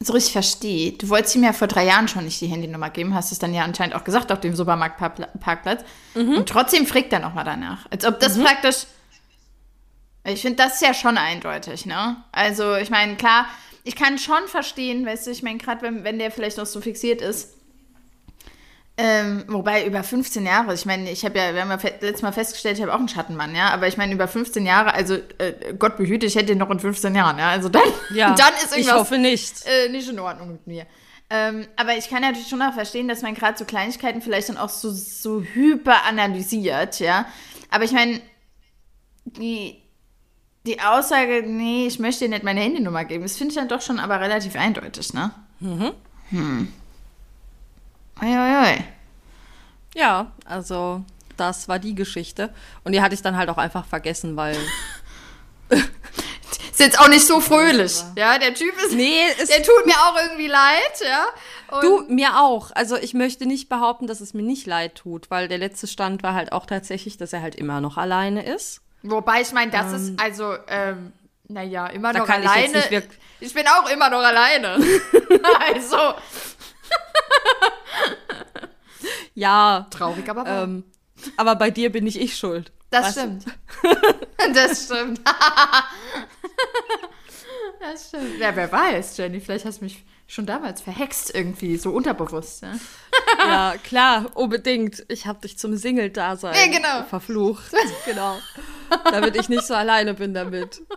so 0.00 0.12
richtig 0.12 0.32
verstehe. 0.32 0.92
Du 0.92 1.08
wolltest 1.08 1.34
ihm 1.36 1.44
ja 1.44 1.52
vor 1.52 1.68
drei 1.68 1.86
Jahren 1.86 2.08
schon 2.08 2.24
nicht 2.24 2.40
die 2.40 2.46
Handynummer 2.46 2.90
geben, 2.90 3.14
hast 3.14 3.32
es 3.32 3.38
dann 3.38 3.54
ja 3.54 3.64
anscheinend 3.64 3.94
auch 3.94 4.04
gesagt 4.04 4.30
auf 4.30 4.40
dem 4.40 4.54
Supermarktparkplatz. 4.54 5.84
Mhm. 6.14 6.38
Und 6.38 6.48
trotzdem 6.48 6.86
fragt 6.86 7.12
er 7.12 7.20
nochmal 7.20 7.44
danach. 7.44 7.86
Als 7.90 8.04
ob 8.04 8.20
das 8.20 8.36
mhm. 8.36 8.44
praktisch. 8.44 8.86
Ich 10.24 10.42
finde, 10.42 10.56
das 10.56 10.74
ist 10.74 10.82
ja 10.82 10.92
schon 10.92 11.18
eindeutig, 11.18 11.86
ne? 11.86 12.16
Also, 12.32 12.74
ich 12.74 12.90
meine, 12.90 13.16
klar, 13.16 13.46
ich 13.84 13.94
kann 13.94 14.18
schon 14.18 14.48
verstehen, 14.48 15.06
weißt 15.06 15.28
du, 15.28 15.30
ich 15.30 15.42
meine, 15.42 15.58
gerade 15.58 15.82
wenn, 15.82 16.02
wenn 16.02 16.18
der 16.18 16.32
vielleicht 16.32 16.58
noch 16.58 16.66
so 16.66 16.80
fixiert 16.80 17.22
ist, 17.22 17.54
ähm, 18.98 19.44
wobei 19.48 19.84
über 19.84 20.02
15 20.02 20.46
Jahre, 20.46 20.72
ich 20.72 20.86
meine, 20.86 21.10
ich 21.10 21.22
habe 21.24 21.38
ja, 21.38 21.52
wir 21.52 21.60
haben 21.60 21.70
ja 21.70 21.90
letztes 22.00 22.22
Mal 22.22 22.32
festgestellt, 22.32 22.78
ich 22.78 22.82
habe 22.82 22.94
auch 22.94 22.98
einen 22.98 23.08
Schattenmann, 23.08 23.54
ja, 23.54 23.68
aber 23.68 23.88
ich 23.88 23.98
meine, 23.98 24.14
über 24.14 24.26
15 24.26 24.64
Jahre, 24.64 24.94
also 24.94 25.16
äh, 25.36 25.74
Gott 25.78 25.98
behüte, 25.98 26.24
ich 26.24 26.34
hätte 26.34 26.52
ihn 26.52 26.58
noch 26.58 26.70
in 26.70 26.80
15 26.80 27.14
Jahren, 27.14 27.38
ja, 27.38 27.50
also 27.50 27.68
dann, 27.68 27.82
ja, 28.14 28.34
dann 28.38 28.54
ist 28.54 28.72
irgendwas 28.72 28.78
ich 28.78 28.92
hoffe 28.92 29.18
nicht. 29.18 29.66
Äh, 29.66 29.90
nicht 29.90 30.08
in 30.08 30.18
Ordnung 30.18 30.52
mit 30.52 30.66
mir. 30.66 30.86
Ähm, 31.28 31.66
aber 31.76 31.98
ich 31.98 32.08
kann 32.08 32.22
natürlich 32.22 32.48
schon 32.48 32.62
auch 32.62 32.72
verstehen, 32.72 33.08
dass 33.08 33.20
man 33.20 33.34
gerade 33.34 33.58
so 33.58 33.66
Kleinigkeiten 33.66 34.22
vielleicht 34.22 34.48
dann 34.48 34.56
auch 34.56 34.70
so, 34.70 34.90
so 34.90 35.42
hyper 35.42 36.04
analysiert, 36.04 36.98
ja. 36.98 37.26
Aber 37.70 37.84
ich 37.84 37.92
meine, 37.92 38.20
die, 39.24 39.82
die 40.64 40.80
Aussage, 40.80 41.42
nee, 41.44 41.86
ich 41.86 41.98
möchte 41.98 42.24
dir 42.24 42.30
nicht 42.30 42.44
meine 42.44 42.60
Handynummer 42.60 43.04
geben, 43.04 43.24
das 43.24 43.36
finde 43.36 43.50
ich 43.50 43.56
dann 43.56 43.68
doch 43.68 43.82
schon 43.82 43.98
aber 43.98 44.20
relativ 44.20 44.56
eindeutig, 44.56 45.12
ne? 45.12 45.32
Mhm. 45.60 45.92
Hm. 46.30 46.72
Uiuiui. 48.20 48.84
Ja, 49.94 50.32
also 50.44 51.04
das 51.36 51.68
war 51.68 51.78
die 51.78 51.94
Geschichte. 51.94 52.52
Und 52.84 52.92
die 52.92 53.02
hatte 53.02 53.14
ich 53.14 53.22
dann 53.22 53.36
halt 53.36 53.48
auch 53.48 53.58
einfach 53.58 53.86
vergessen, 53.86 54.36
weil. 54.36 54.56
ist 55.70 56.80
jetzt 56.80 57.00
auch 57.00 57.08
nicht 57.08 57.26
so 57.26 57.40
fröhlich. 57.40 58.02
Ja, 58.16 58.38
der 58.38 58.54
Typ 58.54 58.74
ist. 58.84 58.94
Nee, 58.94 59.22
der 59.38 59.62
tut 59.62 59.86
mir 59.86 59.94
auch 59.94 60.16
irgendwie 60.20 60.48
leid, 60.48 61.00
ja. 61.02 61.26
Und 61.68 61.82
du, 61.82 62.04
mir 62.08 62.38
auch. 62.40 62.70
Also 62.74 62.96
ich 62.96 63.14
möchte 63.14 63.46
nicht 63.46 63.68
behaupten, 63.68 64.06
dass 64.06 64.20
es 64.20 64.34
mir 64.34 64.42
nicht 64.42 64.66
leid 64.66 64.96
tut, 64.96 65.30
weil 65.30 65.48
der 65.48 65.58
letzte 65.58 65.86
Stand 65.86 66.22
war 66.22 66.34
halt 66.34 66.52
auch 66.52 66.66
tatsächlich, 66.66 67.16
dass 67.16 67.32
er 67.32 67.42
halt 67.42 67.54
immer 67.54 67.80
noch 67.80 67.96
alleine 67.96 68.44
ist. 68.44 68.82
Wobei 69.02 69.40
ich 69.40 69.52
meine, 69.52 69.70
das 69.70 69.92
ähm, 69.92 69.94
ist 69.94 70.20
also, 70.20 70.56
ähm, 70.68 71.12
naja, 71.48 71.86
immer 71.88 72.12
noch 72.12 72.28
alleine. 72.28 72.84
Ich, 72.90 73.02
ich, 73.40 73.54
bin 73.54 73.66
auch 73.68 73.88
immer 73.90 74.10
noch 74.10 74.22
alleine. 74.22 74.78
also. 75.72 75.96
ja. 79.34 79.86
Traurig, 79.90 80.28
aber 80.28 80.44
wahr. 80.44 80.64
Ähm, 80.64 80.84
aber 81.36 81.56
bei 81.56 81.70
dir 81.70 81.90
bin 81.90 82.06
ich 82.06 82.20
ich 82.20 82.36
schuld. 82.36 82.72
Das 82.90 83.12
stimmt. 83.12 83.44
das 84.54 84.84
stimmt. 84.84 85.20
Das 87.78 88.08
stimmt. 88.08 88.38
Ja, 88.40 88.56
wer 88.56 88.72
weiß, 88.72 89.16
Jenny, 89.18 89.38
vielleicht 89.38 89.64
hast 89.64 89.80
du 89.80 89.84
mich 89.84 90.04
schon 90.28 90.44
damals 90.46 90.80
verhext 90.80 91.32
irgendwie, 91.34 91.76
so 91.76 91.90
unterbewusst. 91.90 92.62
Ja, 92.62 92.72
Ja, 93.38 93.74
klar, 93.82 94.26
unbedingt. 94.34 95.04
Ich 95.08 95.26
habe 95.26 95.40
dich 95.40 95.56
zum 95.58 95.76
Single-Dasein 95.76 96.54
Ja, 96.54 96.66
genau. 96.66 97.04
verflucht. 97.08 97.72
genau. 98.04 98.36
Damit 99.04 99.36
ich 99.36 99.48
nicht 99.48 99.64
so 99.66 99.74
alleine 99.74 100.14
bin 100.14 100.34
damit. 100.34 100.82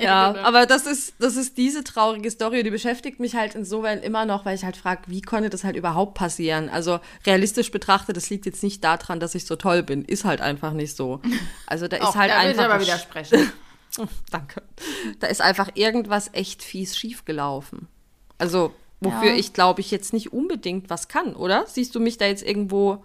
Ja, 0.00 0.32
genau. 0.32 0.44
aber 0.46 0.66
das 0.66 0.86
ist, 0.86 1.14
das 1.18 1.36
ist 1.36 1.58
diese 1.58 1.82
traurige 1.84 2.30
Story 2.30 2.62
die 2.62 2.70
beschäftigt 2.70 3.18
mich 3.20 3.34
halt 3.34 3.54
insofern 3.54 3.98
immer 4.00 4.24
noch, 4.24 4.44
weil 4.44 4.54
ich 4.54 4.64
halt 4.64 4.76
frage, 4.76 5.02
wie 5.06 5.20
konnte 5.20 5.50
das 5.50 5.64
halt 5.64 5.76
überhaupt 5.76 6.14
passieren? 6.14 6.68
Also 6.68 7.00
realistisch 7.26 7.70
betrachtet, 7.70 8.16
das 8.16 8.30
liegt 8.30 8.46
jetzt 8.46 8.62
nicht 8.62 8.82
daran, 8.84 9.20
dass 9.20 9.34
ich 9.34 9.46
so 9.46 9.56
toll 9.56 9.82
bin. 9.82 10.04
Ist 10.04 10.24
halt 10.24 10.40
einfach 10.40 10.72
nicht 10.72 10.96
so. 10.96 11.20
Also 11.66 11.88
da 11.88 11.96
ist 11.96 12.04
Och, 12.04 12.14
halt 12.16 12.30
da 12.30 12.40
will 12.40 12.48
einfach. 12.48 12.64
ich 12.64 12.70
aber 12.70 12.80
widersprechen. 12.80 13.52
Danke. 14.30 14.62
Da 15.18 15.26
ist 15.26 15.40
einfach 15.42 15.70
irgendwas 15.74 16.30
echt 16.32 16.62
fies 16.62 16.96
schiefgelaufen. 16.96 17.88
Also, 18.40 18.72
wofür 19.00 19.30
Ja. 19.30 19.36
ich 19.36 19.52
glaube 19.52 19.80
ich 19.80 19.90
jetzt 19.90 20.12
nicht 20.12 20.32
unbedingt 20.32 20.90
was 20.90 21.08
kann, 21.08 21.34
oder? 21.36 21.64
Siehst 21.66 21.94
du 21.94 22.00
mich 22.00 22.18
da 22.18 22.26
jetzt 22.26 22.42
irgendwo 22.42 23.04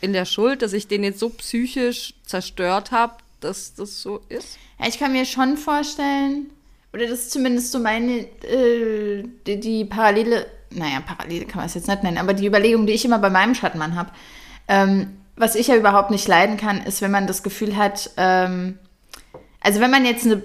in 0.00 0.12
der 0.12 0.24
Schuld, 0.24 0.62
dass 0.62 0.72
ich 0.72 0.88
den 0.88 1.04
jetzt 1.04 1.18
so 1.18 1.28
psychisch 1.30 2.14
zerstört 2.24 2.90
habe, 2.92 3.14
dass 3.40 3.74
das 3.74 4.00
so 4.00 4.20
ist? 4.28 4.58
Ja, 4.80 4.86
ich 4.88 4.98
kann 4.98 5.12
mir 5.12 5.24
schon 5.24 5.56
vorstellen, 5.56 6.50
oder 6.92 7.06
das 7.06 7.20
ist 7.20 7.30
zumindest 7.32 7.72
so 7.72 7.78
meine, 7.78 8.20
äh, 8.44 9.24
die, 9.46 9.60
die 9.60 9.84
Parallele, 9.84 10.46
naja, 10.70 11.00
Parallele 11.00 11.44
kann 11.44 11.58
man 11.58 11.66
es 11.66 11.74
jetzt 11.74 11.88
nicht 11.88 12.02
nennen, 12.02 12.18
aber 12.18 12.34
die 12.34 12.46
Überlegung, 12.46 12.86
die 12.86 12.92
ich 12.94 13.04
immer 13.04 13.18
bei 13.18 13.30
meinem 13.30 13.54
Schattenmann 13.54 13.96
habe, 13.96 14.10
ähm, 14.68 15.16
was 15.36 15.54
ich 15.54 15.68
ja 15.68 15.76
überhaupt 15.76 16.10
nicht 16.10 16.26
leiden 16.26 16.56
kann, 16.56 16.82
ist, 16.84 17.00
wenn 17.00 17.10
man 17.12 17.26
das 17.26 17.42
Gefühl 17.42 17.76
hat, 17.76 18.10
ähm, 18.16 18.78
also 19.60 19.80
wenn 19.80 19.90
man 19.90 20.04
jetzt 20.04 20.24
eine, 20.26 20.42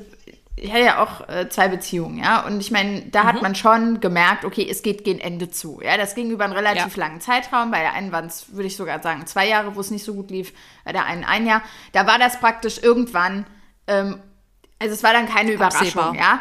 ich 0.56 0.72
hatte 0.72 0.84
ja 0.84 1.02
auch 1.04 1.28
äh, 1.30 1.50
zwei 1.50 1.68
Beziehungen, 1.68 2.20
ja, 2.20 2.46
und 2.46 2.60
ich 2.60 2.70
meine, 2.72 3.02
da 3.04 3.24
hat 3.24 3.42
man 3.42 3.56
schon 3.56 4.00
gemerkt, 4.02 4.46
okay, 4.46 4.68
es 4.70 4.84
geht 4.84 5.04
gegen 5.04 5.20
Ende 5.20 5.50
zu, 5.50 5.82
ja, 5.84 5.98
das 5.98 6.14
ging 6.16 6.30
über 6.30 6.44
einen 6.44 6.54
relativ 6.54 6.96
Ja. 6.96 7.06
langen 7.06 7.22
Zeitraum, 7.22 7.72
bei 7.72 7.80
der 7.80 7.94
einen 7.94 8.12
waren 8.12 8.26
es, 8.26 8.54
würde 8.54 8.68
ich 8.68 8.76
sogar 8.76 9.02
sagen, 9.02 9.26
zwei 9.26 9.48
Jahre, 9.48 9.76
wo 9.76 9.80
es 9.80 9.90
nicht 9.90 10.06
so 10.06 10.14
gut 10.14 10.30
lief, 10.30 10.54
bei 10.86 10.92
der 10.92 11.06
einen 11.06 11.24
ein 11.24 11.48
Jahr, 11.48 11.64
da 11.92 12.06
war 12.06 12.20
das 12.20 12.40
praktisch 12.40 12.78
irgendwann, 12.84 13.46
ähm, 13.88 14.20
also 14.80 14.94
es 14.94 15.02
war 15.04 15.14
dann 15.14 15.28
keine 15.28 15.52
Überraschung, 15.54 16.16
Absehbar. 16.16 16.16
ja, 16.16 16.40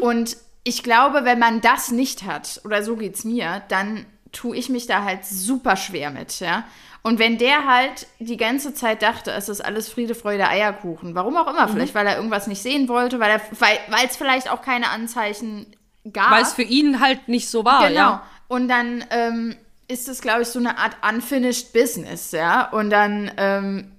und 0.00 0.36
ich 0.64 0.82
glaube, 0.82 1.24
wenn 1.24 1.38
man 1.38 1.60
das 1.60 1.90
nicht 1.90 2.22
hat, 2.24 2.60
oder 2.64 2.82
so 2.82 2.96
geht's 2.96 3.24
mir, 3.24 3.62
dann 3.68 4.06
tue 4.32 4.56
ich 4.56 4.68
mich 4.68 4.86
da 4.86 5.04
halt 5.04 5.24
super 5.24 5.76
schwer 5.76 6.10
mit, 6.10 6.40
ja. 6.40 6.64
Und 7.04 7.18
wenn 7.18 7.36
der 7.36 7.66
halt 7.66 8.06
die 8.20 8.36
ganze 8.36 8.74
Zeit 8.74 9.02
dachte, 9.02 9.32
es 9.32 9.48
ist 9.48 9.60
alles 9.60 9.88
Friede, 9.88 10.14
Freude, 10.14 10.48
Eierkuchen, 10.48 11.14
warum 11.14 11.36
auch 11.36 11.48
immer, 11.48 11.66
vielleicht 11.68 11.94
weil 11.94 12.06
er 12.06 12.16
irgendwas 12.16 12.46
nicht 12.46 12.62
sehen 12.62 12.88
wollte, 12.88 13.18
weil 13.18 13.30
er, 13.32 13.40
weil 13.58 14.06
es 14.06 14.16
vielleicht 14.16 14.50
auch 14.50 14.62
keine 14.62 14.88
Anzeichen 14.90 15.66
gab. 16.12 16.30
Weil 16.30 16.42
es 16.42 16.52
für 16.52 16.62
ihn 16.62 17.00
halt 17.00 17.26
nicht 17.28 17.48
so 17.48 17.64
war, 17.64 17.88
Genau. 17.88 17.98
ja. 18.00 18.22
Und 18.48 18.68
dann 18.68 19.04
ähm, 19.10 19.56
ist 19.88 20.08
es, 20.08 20.20
glaube 20.20 20.42
ich, 20.42 20.48
so 20.48 20.58
eine 20.60 20.78
Art 20.78 20.96
unfinished 21.08 21.72
business, 21.72 22.30
ja. 22.32 22.68
Und 22.70 22.90
dann, 22.90 23.30
ähm, 23.36 23.92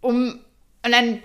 um, 0.00 0.38
und 0.86 0.92
dann, 0.92 1.20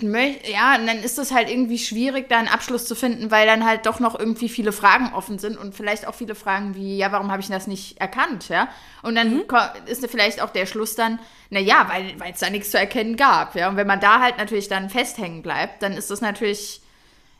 ja, 0.51 0.75
und 0.75 0.87
dann 0.87 0.97
ist 0.99 1.19
es 1.19 1.31
halt 1.31 1.49
irgendwie 1.49 1.77
schwierig, 1.79 2.27
da 2.29 2.39
einen 2.39 2.47
Abschluss 2.49 2.85
zu 2.85 2.95
finden, 2.95 3.31
weil 3.31 3.45
dann 3.47 3.65
halt 3.65 3.85
doch 3.85 3.99
noch 3.99 4.19
irgendwie 4.19 4.49
viele 4.49 4.71
Fragen 4.73 5.13
offen 5.13 5.39
sind 5.39 5.57
und 5.57 5.75
vielleicht 5.75 6.07
auch 6.07 6.15
viele 6.15 6.35
Fragen 6.35 6.75
wie, 6.75 6.97
ja, 6.97 7.11
warum 7.11 7.31
habe 7.31 7.41
ich 7.41 7.47
das 7.49 7.67
nicht 7.67 7.99
erkannt, 8.01 8.49
ja? 8.49 8.67
Und 9.03 9.15
dann 9.15 9.47
ko- 9.47 9.57
ist 9.85 10.05
vielleicht 10.09 10.41
auch 10.41 10.49
der 10.49 10.65
Schluss 10.65 10.95
dann, 10.95 11.19
na 11.51 11.59
ja, 11.59 11.87
weil 11.89 12.19
weil 12.19 12.33
es 12.33 12.39
da 12.39 12.49
nichts 12.49 12.71
zu 12.71 12.79
erkennen 12.79 13.17
gab, 13.17 13.55
ja. 13.55 13.69
Und 13.69 13.77
wenn 13.77 13.87
man 13.87 13.99
da 13.99 14.19
halt 14.21 14.37
natürlich 14.37 14.67
dann 14.67 14.89
festhängen 14.89 15.43
bleibt, 15.43 15.83
dann 15.83 15.93
ist 15.93 16.09
das 16.11 16.21
natürlich, 16.21 16.81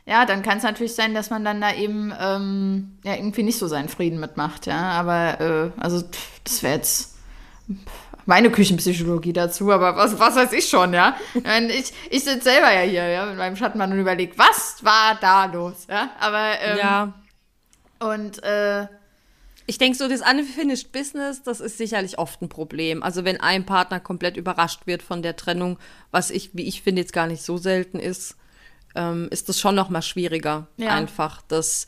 ja, 0.06 0.26
dann 0.26 0.42
kann 0.42 0.58
es 0.58 0.64
natürlich 0.64 0.94
sein, 0.94 1.14
dass 1.14 1.30
man 1.30 1.44
dann 1.44 1.60
da 1.60 1.74
eben 1.74 2.12
ähm, 2.20 2.98
ja, 3.04 3.14
irgendwie 3.14 3.44
nicht 3.44 3.58
so 3.58 3.68
seinen 3.68 3.88
Frieden 3.88 4.20
mitmacht, 4.20 4.66
ja. 4.66 4.78
Aber 4.92 5.40
äh, 5.76 5.80
also 5.80 6.00
pff, 6.02 6.40
das 6.44 6.62
wäre 6.62 6.74
jetzt 6.76 7.16
pff, 7.70 8.11
meine 8.26 8.50
Küchenpsychologie 8.50 9.32
dazu, 9.32 9.70
aber 9.72 9.96
was, 9.96 10.18
was 10.18 10.36
weiß 10.36 10.52
ich 10.52 10.68
schon, 10.68 10.92
ja. 10.94 11.16
Ich, 11.34 11.44
ich, 11.44 11.92
ich 12.10 12.24
sitze 12.24 12.42
selber 12.44 12.72
ja 12.72 12.80
hier, 12.82 13.08
ja, 13.08 13.26
mit 13.26 13.36
meinem 13.36 13.56
Schattenmann 13.56 13.92
und 13.92 13.98
überlege, 13.98 14.32
was 14.38 14.82
war 14.84 15.16
da 15.20 15.46
los, 15.46 15.86
ja. 15.88 16.10
Aber 16.20 16.60
ähm, 16.60 16.78
Ja. 16.78 17.12
und 18.00 18.42
äh, 18.42 18.86
Ich 19.66 19.78
denke 19.78 19.96
so, 19.96 20.08
das 20.08 20.20
Unfinished 20.22 20.92
Business, 20.92 21.42
das 21.42 21.60
ist 21.60 21.78
sicherlich 21.78 22.18
oft 22.18 22.42
ein 22.42 22.48
Problem. 22.48 23.02
Also 23.02 23.24
wenn 23.24 23.40
ein 23.40 23.64
Partner 23.64 24.00
komplett 24.00 24.36
überrascht 24.36 24.86
wird 24.86 25.02
von 25.02 25.22
der 25.22 25.36
Trennung, 25.36 25.78
was 26.10 26.30
ich, 26.30 26.50
wie 26.52 26.66
ich 26.66 26.82
finde, 26.82 27.02
jetzt 27.02 27.12
gar 27.12 27.26
nicht 27.26 27.42
so 27.42 27.56
selten 27.58 27.98
ist, 28.00 28.36
ähm, 28.94 29.28
ist 29.30 29.48
das 29.48 29.58
schon 29.60 29.74
noch 29.74 29.88
mal 29.88 30.02
schwieriger, 30.02 30.66
Ja. 30.76 30.90
einfach 30.90 31.42
das 31.48 31.86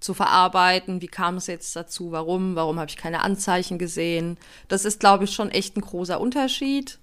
zu 0.00 0.14
verarbeiten. 0.14 1.00
Wie 1.00 1.08
kam 1.08 1.36
es 1.36 1.46
jetzt 1.46 1.76
dazu? 1.76 2.12
Warum? 2.12 2.56
Warum 2.56 2.78
habe 2.78 2.90
ich 2.90 2.96
keine 2.96 3.22
Anzeichen 3.22 3.78
gesehen? 3.78 4.38
Das 4.68 4.84
ist, 4.84 5.00
glaube 5.00 5.24
ich, 5.24 5.32
schon 5.32 5.50
echt 5.50 5.76
ein 5.76 5.82
großer 5.82 6.20
Unterschied. 6.20 6.98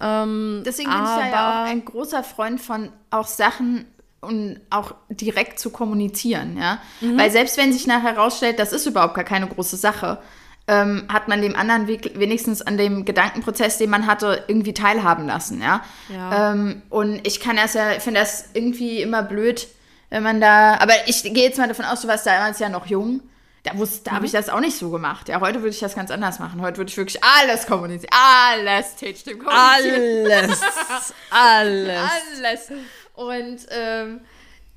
Ähm, 0.00 0.62
Deswegen 0.64 0.90
bin 0.90 1.02
ich 1.02 1.32
ja 1.32 1.62
auch 1.62 1.66
ein 1.66 1.84
großer 1.84 2.22
Freund 2.22 2.60
von 2.60 2.90
auch 3.10 3.26
Sachen 3.26 3.84
und 4.20 4.60
auch 4.70 4.94
direkt 5.10 5.58
zu 5.58 5.70
kommunizieren, 5.70 6.56
ja. 6.56 6.78
Mhm. 7.00 7.18
Weil 7.18 7.30
selbst 7.30 7.56
wenn 7.56 7.72
sich 7.72 7.86
nachher 7.86 8.14
herausstellt, 8.14 8.58
das 8.58 8.72
ist 8.72 8.86
überhaupt 8.86 9.14
gar 9.14 9.24
keine 9.24 9.46
große 9.46 9.76
Sache, 9.76 10.18
ähm, 10.66 11.04
hat 11.08 11.28
man 11.28 11.40
dem 11.40 11.56
anderen 11.56 11.86
weg- 11.88 12.12
wenigstens 12.16 12.60
an 12.60 12.76
dem 12.76 13.04
Gedankenprozess, 13.04 13.78
den 13.78 13.90
man 13.90 14.06
hatte, 14.06 14.44
irgendwie 14.48 14.74
teilhaben 14.74 15.26
lassen, 15.26 15.62
ja. 15.62 15.82
Ja. 16.12 16.52
Ähm, 16.52 16.82
und 16.90 17.26
ich 17.26 17.40
kann 17.40 17.56
das 17.56 17.74
ja, 17.74 17.98
finde 18.00 18.20
das 18.20 18.50
irgendwie 18.54 19.00
immer 19.00 19.22
blöd, 19.22 19.68
wenn 20.10 20.22
man 20.22 20.40
da, 20.40 20.74
aber 20.78 20.94
ich 21.06 21.22
gehe 21.22 21.44
jetzt 21.44 21.58
mal 21.58 21.68
davon 21.68 21.84
aus, 21.84 22.00
du 22.02 22.08
warst 22.08 22.26
damals 22.26 22.58
ja 22.58 22.68
noch 22.68 22.86
jung. 22.86 23.20
Da, 23.64 23.72
da 23.72 24.10
habe 24.12 24.20
Mhm. 24.20 24.24
ich 24.26 24.32
das 24.32 24.48
auch 24.48 24.60
nicht 24.60 24.78
so 24.78 24.88
gemacht. 24.90 25.28
Ja, 25.28 25.40
heute 25.40 25.58
würde 25.58 25.70
ich 25.70 25.80
das 25.80 25.94
ganz 25.96 26.10
anders 26.10 26.38
machen. 26.38 26.62
Heute 26.62 26.78
würde 26.78 26.90
ich 26.90 26.96
wirklich 26.96 27.22
alles 27.22 27.66
kommunizieren. 27.66 28.10
Alles 28.14 28.92
Stage-Team 28.92 29.38
kommunizieren. 29.40 30.50
alles, 30.50 31.14
alles. 31.30 32.00
Alles. 32.38 32.68
Und 33.14 33.58
ähm, 33.70 34.20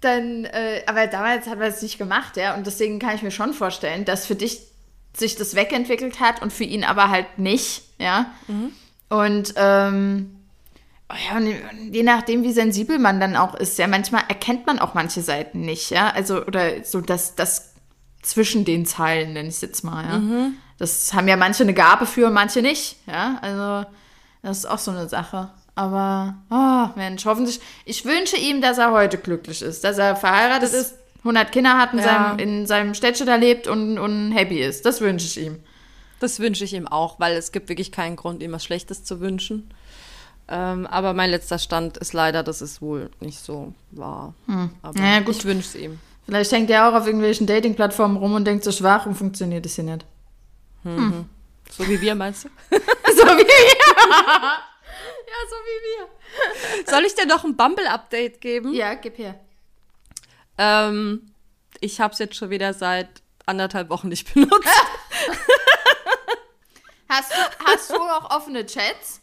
dann, 0.02 0.46
äh, 0.46 0.82
aber 0.88 1.06
damals 1.08 1.46
hat 1.48 1.60
man 1.60 1.68
es 1.68 1.82
nicht 1.84 2.00
gemacht, 2.00 2.36
ja. 2.38 2.56
Und 2.56 2.66
deswegen 2.66 2.98
kann 3.00 3.16
ich 3.16 3.22
mir 3.22 3.30
schon 3.32 3.54
vorstellen, 3.54 4.04
dass 4.04 4.26
für 4.26 4.36
dich 4.36 4.60
sich 5.16 5.36
das 5.36 5.56
wegentwickelt 5.56 6.20
hat 6.20 6.42
und 6.42 6.52
für 6.52 6.64
ihn 6.64 6.84
aber 6.84 7.10
halt 7.10 7.38
nicht, 7.38 7.84
ja. 8.00 8.32
Und 9.10 9.54
ähm, 9.58 10.41
ja, 11.30 11.38
und 11.38 11.94
je 11.94 12.04
nachdem, 12.04 12.44
wie 12.44 12.52
sensibel 12.52 13.00
man 13.00 13.20
dann 13.20 13.36
auch 13.36 13.56
ist, 13.56 13.78
ja, 13.78 13.88
manchmal 13.88 14.24
erkennt 14.28 14.66
man 14.68 14.80
auch 14.80 14.94
manche 14.94 15.22
Seiten 15.22 15.62
nicht, 15.62 15.90
ja. 15.92 16.10
Also, 16.10 16.46
oder 16.46 16.84
so 16.84 17.02
das, 17.02 17.36
das 17.36 17.74
zwischen 18.22 18.66
den 18.66 18.86
Zeilen, 18.86 19.34
nenne 19.34 19.50
ich 19.50 19.56
es 19.56 19.62
jetzt 19.62 19.84
mal, 19.84 20.04
ja. 20.04 20.50
Das 20.78 21.14
haben 21.14 21.28
ja 21.28 21.38
manche 21.38 21.64
eine 21.64 21.74
Gabe 21.74 22.06
für, 22.06 22.30
manche 22.30 22.62
nicht, 22.62 22.98
ja. 23.08 23.38
Also, 23.42 23.90
das 24.42 24.60
ist 24.60 24.66
auch 24.66 24.80
so 24.80 24.92
eine 24.92 25.08
Sache. 25.10 25.50
Aber, 25.76 26.36
oh 26.50 26.90
Mensch, 26.98 27.26
hoffentlich, 27.26 27.60
ich 27.86 28.04
wünsche 28.06 28.36
ihm, 28.38 28.62
dass 28.62 28.78
er 28.78 28.92
heute 28.92 29.18
glücklich 29.18 29.62
ist, 29.62 29.84
dass 29.84 29.98
er 29.98 30.16
verheiratet 30.16 30.74
ist, 30.74 30.96
100 31.20 31.52
Kinder 31.52 31.78
hat, 31.78 31.94
in, 31.94 32.00
Ja. 32.00 32.06
seinem, 32.06 32.40
in 32.40 32.66
seinem 32.68 32.94
Städtchen 32.94 33.28
da 33.28 33.36
lebt 33.36 33.68
und, 33.68 33.98
und 34.00 34.32
happy 34.32 34.60
ist. 34.62 34.86
Das 34.86 35.02
wünsche 35.02 35.26
ich 35.28 35.40
ihm. 35.46 35.60
Das 36.20 36.40
wünsche 36.40 36.64
ich 36.64 36.74
ihm 36.74 36.88
auch, 36.88 37.20
weil 37.20 37.36
es 37.36 37.52
gibt 37.52 37.70
wirklich 37.70 37.92
keinen 37.92 38.16
Grund, 38.16 38.44
ihm 38.44 38.52
was 38.52 38.64
Schlechtes 38.64 39.04
zu 39.04 39.20
wünschen. 39.22 39.72
Ähm, 40.54 40.86
aber 40.86 41.14
mein 41.14 41.30
letzter 41.30 41.58
Stand 41.60 41.98
ist 41.98 42.12
leider, 42.12 42.44
dass 42.44 42.60
es 42.60 42.82
wohl 42.82 43.10
nicht 43.22 43.40
so 43.40 43.74
war. 43.92 44.34
Aber 44.82 45.00
Naja, 45.00 45.22
gut. 45.22 45.38
ich 45.38 45.46
wünsche 45.46 45.68
es 45.70 45.76
ihm. 45.76 45.98
Vielleicht 46.26 46.52
hängt 46.52 46.70
er 46.70 46.90
auch 46.90 46.94
auf 46.94 47.06
irgendwelchen 47.06 47.48
Dating-Plattformen 47.48 48.18
rum 48.18 48.34
und 48.36 48.44
denkt 48.46 48.64
sich, 48.66 48.84
warum 48.84 49.16
funktioniert 49.16 49.64
das 49.66 49.76
hier 49.76 49.84
nicht? 49.86 50.06
So 50.84 51.88
wie 51.88 52.02
wir, 52.02 52.16
meinst 52.16 52.46
du? 52.46 52.50
So 53.14 53.24
wie 53.28 53.48
wir. 53.48 53.76
ja, 54.08 55.40
so 55.50 55.56
wie 55.66 56.90
Soll 56.90 57.04
ich 57.06 57.16
dir 57.16 57.26
noch 57.28 57.44
ein 57.44 57.56
Bumble-Update 57.56 58.42
geben? 58.42 58.72
wir. 58.72 58.80
Ja, 58.80 58.94
gib 58.96 59.18
her. 59.18 59.36
Ähm, 60.58 61.32
ich 61.80 62.00
habe 62.02 62.14
es 62.14 62.20
jetzt 62.20 62.36
schon 62.36 62.50
wieder 62.50 62.74
seit 62.74 63.10
anderthalb 63.46 63.90
Wochen 63.90 64.10
nicht 64.10 64.30
benutzt. 64.34 64.68
Hast 67.10 67.32
du, 67.32 67.36
hast 67.66 67.90
du 67.92 67.96
auch 67.96 68.32
offene 68.38 68.66
Chats? 68.66 69.22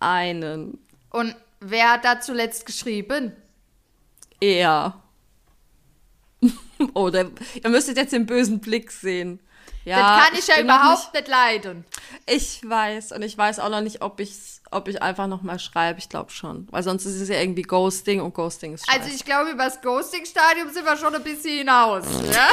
Einen. 0.00 0.78
Und 1.10 1.36
wer 1.60 1.92
hat 1.92 2.04
da 2.04 2.20
zuletzt 2.20 2.66
geschrieben? 2.66 3.36
Er. 4.40 5.00
Oder 6.94 7.30
ihr 7.62 7.70
müsstet 7.70 7.96
jetzt 7.96 8.12
den 8.12 8.26
bösen 8.26 8.60
Blick 8.60 8.90
sehen. 8.90 9.40
Ja, 9.84 9.96
das 9.98 10.26
kann 10.26 10.38
ich 10.38 10.46
ja 10.46 10.56
bin 10.56 10.66
noch 10.66 10.76
überhaupt 10.76 11.14
nicht 11.14 11.28
leiden. 11.28 11.84
Nicht, 12.28 12.62
ich 12.62 12.68
weiß. 12.68 13.12
Und 13.12 13.22
ich 13.22 13.36
weiß 13.36 13.60
auch 13.60 13.70
noch 13.70 13.80
nicht, 13.80 14.02
ob, 14.02 14.20
ich's, 14.20 14.60
ob 14.70 14.88
ich 14.88 15.02
einfach 15.02 15.26
noch 15.26 15.42
mal 15.42 15.58
schreibe. 15.58 15.98
Ich 15.98 16.08
glaube 16.08 16.30
schon. 16.30 16.68
Weil 16.70 16.82
sonst 16.82 17.06
ist 17.06 17.20
es 17.20 17.28
ja 17.28 17.40
irgendwie 17.40 17.62
Ghosting 17.62 18.20
und 18.20 18.34
Ghosting 18.34 18.74
ist 18.74 18.86
scheiße. 18.86 19.00
Also 19.00 19.14
ich 19.14 19.24
glaube, 19.24 19.50
über 19.50 19.64
das 19.64 19.80
Ghosting-Stadium 19.80 20.70
sind 20.70 20.84
wir 20.84 20.96
schon 20.96 21.14
ein 21.14 21.22
bisschen 21.22 21.58
hinaus. 21.58 22.04
Ja? 22.32 22.48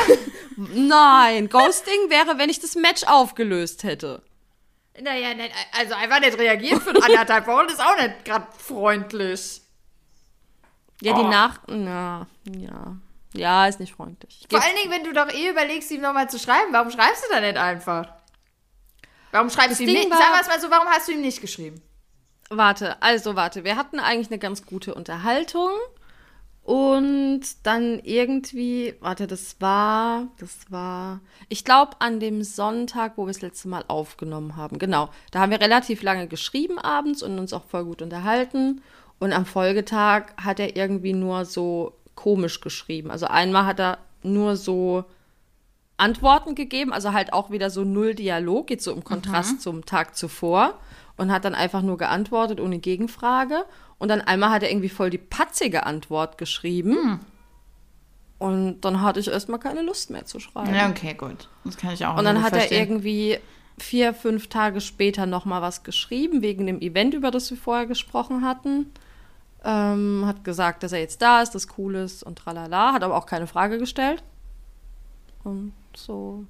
Nein, 0.56 1.50
Ghosting 1.50 2.10
wäre, 2.10 2.38
wenn 2.38 2.50
ich 2.50 2.60
das 2.60 2.76
Match 2.76 3.04
aufgelöst 3.04 3.84
hätte. 3.84 4.22
Naja, 5.02 5.34
nicht, 5.34 5.52
also 5.78 5.94
einfach 5.96 6.20
nicht 6.20 6.38
reagieren 6.38 6.82
für 6.82 6.90
anderthalb 7.04 7.48
Wochen 7.48 7.68
ist 7.68 7.82
auch 7.82 7.96
nicht 7.98 8.26
gerade 8.26 8.48
freundlich. 8.58 9.62
Ja, 11.02 11.14
die 11.14 11.22
Oh. 11.22 11.28
Nach... 11.30 11.60
Na, 11.68 12.28
ja. 12.46 12.96
Ja, 13.34 13.68
ist 13.68 13.80
nicht 13.80 13.94
freundlich. 13.94 14.40
Ich 14.42 14.48
Vor 14.50 14.64
allen 14.66 14.76
Dingen, 14.78 14.92
wenn 14.92 15.04
du 15.04 15.14
doch 15.14 15.30
eh 15.32 15.50
überlegst, 15.50 15.92
ihm 15.92 16.02
nochmal 16.02 16.30
zu 16.30 16.40
schreiben, 16.40 16.72
warum 16.72 16.90
schreibst 16.90 17.24
du 17.26 17.34
da 17.34 17.40
nicht 17.42 17.58
einfach? 17.58 18.10
Warum 19.32 19.50
schreibst 19.50 19.72
Das 19.72 19.78
du 19.78 19.84
ihm 19.84 19.90
Ding 19.90 19.98
nicht? 20.00 20.10
war- 20.12 20.18
Sag 20.18 20.34
wir 20.34 20.42
es 20.42 20.48
mal 20.48 20.60
so, 20.60 20.72
warum 20.72 20.88
hast 20.88 21.08
du 21.08 21.12
ihm 21.12 21.22
nicht 21.22 21.42
geschrieben? 21.42 21.82
Warte, 22.50 23.00
also 23.02 23.36
warte. 23.36 23.64
Wir 23.64 23.76
hatten 23.76 24.00
eigentlich 24.00 24.30
eine 24.32 24.40
ganz 24.40 24.66
gute 24.66 24.96
Unterhaltung. 24.96 25.70
Und 26.68 27.44
dann 27.64 28.00
irgendwie, 28.04 28.94
warte, 29.00 29.26
das 29.26 29.56
war, 29.62 30.28
das 30.38 30.70
war, 30.70 31.22
ich 31.48 31.64
glaube 31.64 31.94
an 32.00 32.20
dem 32.20 32.44
Sonntag, 32.44 33.14
wo 33.16 33.24
wir 33.24 33.32
das 33.32 33.42
letzte 33.42 33.70
Mal 33.70 33.86
aufgenommen 33.88 34.58
haben. 34.58 34.78
Genau, 34.78 35.08
da 35.32 35.40
haben 35.40 35.52
wir 35.52 35.62
relativ 35.62 36.04
lange 36.04 36.28
geschrieben 36.28 36.78
abends 36.78 37.24
und 37.24 37.40
uns 37.40 37.54
auch 37.54 37.64
voll 37.64 37.86
gut 37.86 38.02
unterhalten. 38.02 38.82
Und 39.18 39.32
am 39.32 39.46
Folgetag 39.46 40.34
hat 40.36 40.60
er 40.60 40.76
irgendwie 40.76 41.14
nur 41.14 41.46
so 41.46 41.94
komisch 42.16 42.60
geschrieben. 42.60 43.12
Also 43.12 43.28
einmal 43.28 43.66
hat 43.66 43.80
er 43.80 44.00
nur 44.22 44.58
so 44.58 45.06
Antworten 45.98 46.54
gegeben, 46.56 46.94
also 46.94 47.12
halt 47.12 47.34
auch 47.34 47.50
wieder 47.50 47.70
so 47.70 47.84
null 47.84 48.14
Dialog, 48.14 48.68
geht 48.68 48.82
so 48.82 48.94
im 48.94 49.04
Kontrast 49.04 49.62
zum 49.62 49.86
Tag 49.86 50.16
zuvor 50.16 50.76
und 51.18 51.32
hat 51.32 51.44
dann 51.44 51.56
einfach 51.56 51.82
nur 51.82 51.98
geantwortet 51.98 52.60
ohne 52.60 52.78
Gegenfrage. 52.80 53.66
Und 53.98 54.10
dann 54.10 54.22
einmal 54.22 54.52
hat 54.52 54.62
er 54.62 54.70
irgendwie 54.70 54.90
voll 54.90 55.10
die 55.10 55.18
patzige 55.18 55.86
Antwort 55.88 56.38
geschrieben. 56.38 57.20
Und 58.38 58.82
dann 58.82 59.02
hatte 59.02 59.20
ich 59.20 59.28
erstmal 59.28 59.60
keine 59.60 59.82
Lust 59.82 60.12
mehr 60.12 60.26
zu 60.26 60.40
schreiben. 60.40 60.74
Ja, 60.76 60.90
okay, 60.90 61.16
gut. 61.16 61.50
Das 61.64 61.78
kann 61.78 61.94
ich 61.94 62.06
auch 62.06 62.18
Und 62.18 62.24
dann 62.24 62.44
hat 62.44 62.54
er 62.54 62.60
verstehen. 62.60 62.80
irgendwie 62.80 63.40
vier, 63.80 64.14
fünf 64.14 64.48
Tage 64.48 64.82
später 64.82 65.26
noch 65.26 65.46
mal 65.46 65.64
was 65.64 65.84
geschrieben, 65.84 66.44
wegen 66.44 66.68
dem 66.68 66.80
Event, 66.82 67.16
über 67.16 67.32
das 67.32 67.50
wir 67.50 67.58
vorher 67.58 67.88
gesprochen 67.88 68.46
hatten. 68.46 68.92
Ähm, 69.64 70.24
hat 70.28 70.44
gesagt, 70.44 70.84
dass 70.84 70.92
er 70.92 71.00
jetzt 71.00 71.24
da 71.24 71.42
ist, 71.42 71.56
das 71.56 71.68
cool 71.80 71.96
ist 71.96 72.22
und 72.22 72.38
tralala. 72.38 72.94
Hat 72.94 73.04
aber 73.04 73.18
auch 73.18 73.26
keine 73.26 73.48
Frage 73.48 73.80
gestellt. 73.80 74.24
Und 75.48 75.72
so. 75.96 76.46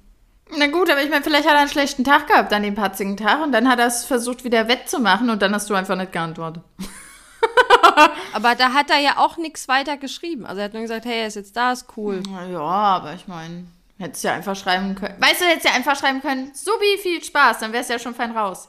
Na 0.56 0.66
gut, 0.66 0.90
aber 0.90 1.02
ich 1.02 1.10
meine, 1.10 1.22
vielleicht 1.22 1.46
hat 1.46 1.54
er 1.54 1.60
einen 1.60 1.70
schlechten 1.70 2.02
Tag 2.02 2.26
gehabt 2.26 2.52
an 2.52 2.64
dem 2.64 2.74
patzigen 2.74 3.16
Tag 3.16 3.42
und 3.42 3.52
dann 3.52 3.68
hat 3.68 3.78
er 3.78 3.86
es 3.86 4.04
versucht, 4.04 4.42
wieder 4.42 4.66
wettzumachen 4.66 5.30
und 5.30 5.40
dann 5.40 5.54
hast 5.54 5.70
du 5.70 5.74
einfach 5.74 5.96
nicht 5.96 6.12
geantwortet. 6.12 6.64
Aber 8.32 8.54
da 8.54 8.72
hat 8.72 8.90
er 8.90 8.98
ja 8.98 9.18
auch 9.18 9.36
nichts 9.36 9.68
weiter 9.68 9.96
geschrieben. 9.96 10.46
Also 10.46 10.60
er 10.60 10.66
hat 10.66 10.72
nur 10.72 10.82
gesagt, 10.82 11.04
hey, 11.04 11.20
er 11.20 11.26
ist 11.26 11.36
jetzt 11.36 11.56
da, 11.56 11.72
ist 11.72 11.86
cool. 11.96 12.22
Ja, 12.50 12.60
aber 12.60 13.14
ich 13.14 13.26
meine, 13.26 13.66
hättest 13.98 14.24
ja 14.24 14.34
einfach 14.34 14.54
schreiben 14.54 14.94
können. 14.94 15.20
Weißt 15.20 15.40
du, 15.40 15.44
hättest 15.44 15.66
ja 15.66 15.72
einfach 15.72 15.96
schreiben 15.96 16.20
können, 16.20 16.52
Subi, 16.54 16.98
viel 17.02 17.22
Spaß, 17.22 17.58
dann 17.58 17.72
wär's 17.72 17.88
ja 17.88 17.98
schon 17.98 18.14
fein 18.14 18.36
raus. 18.36 18.68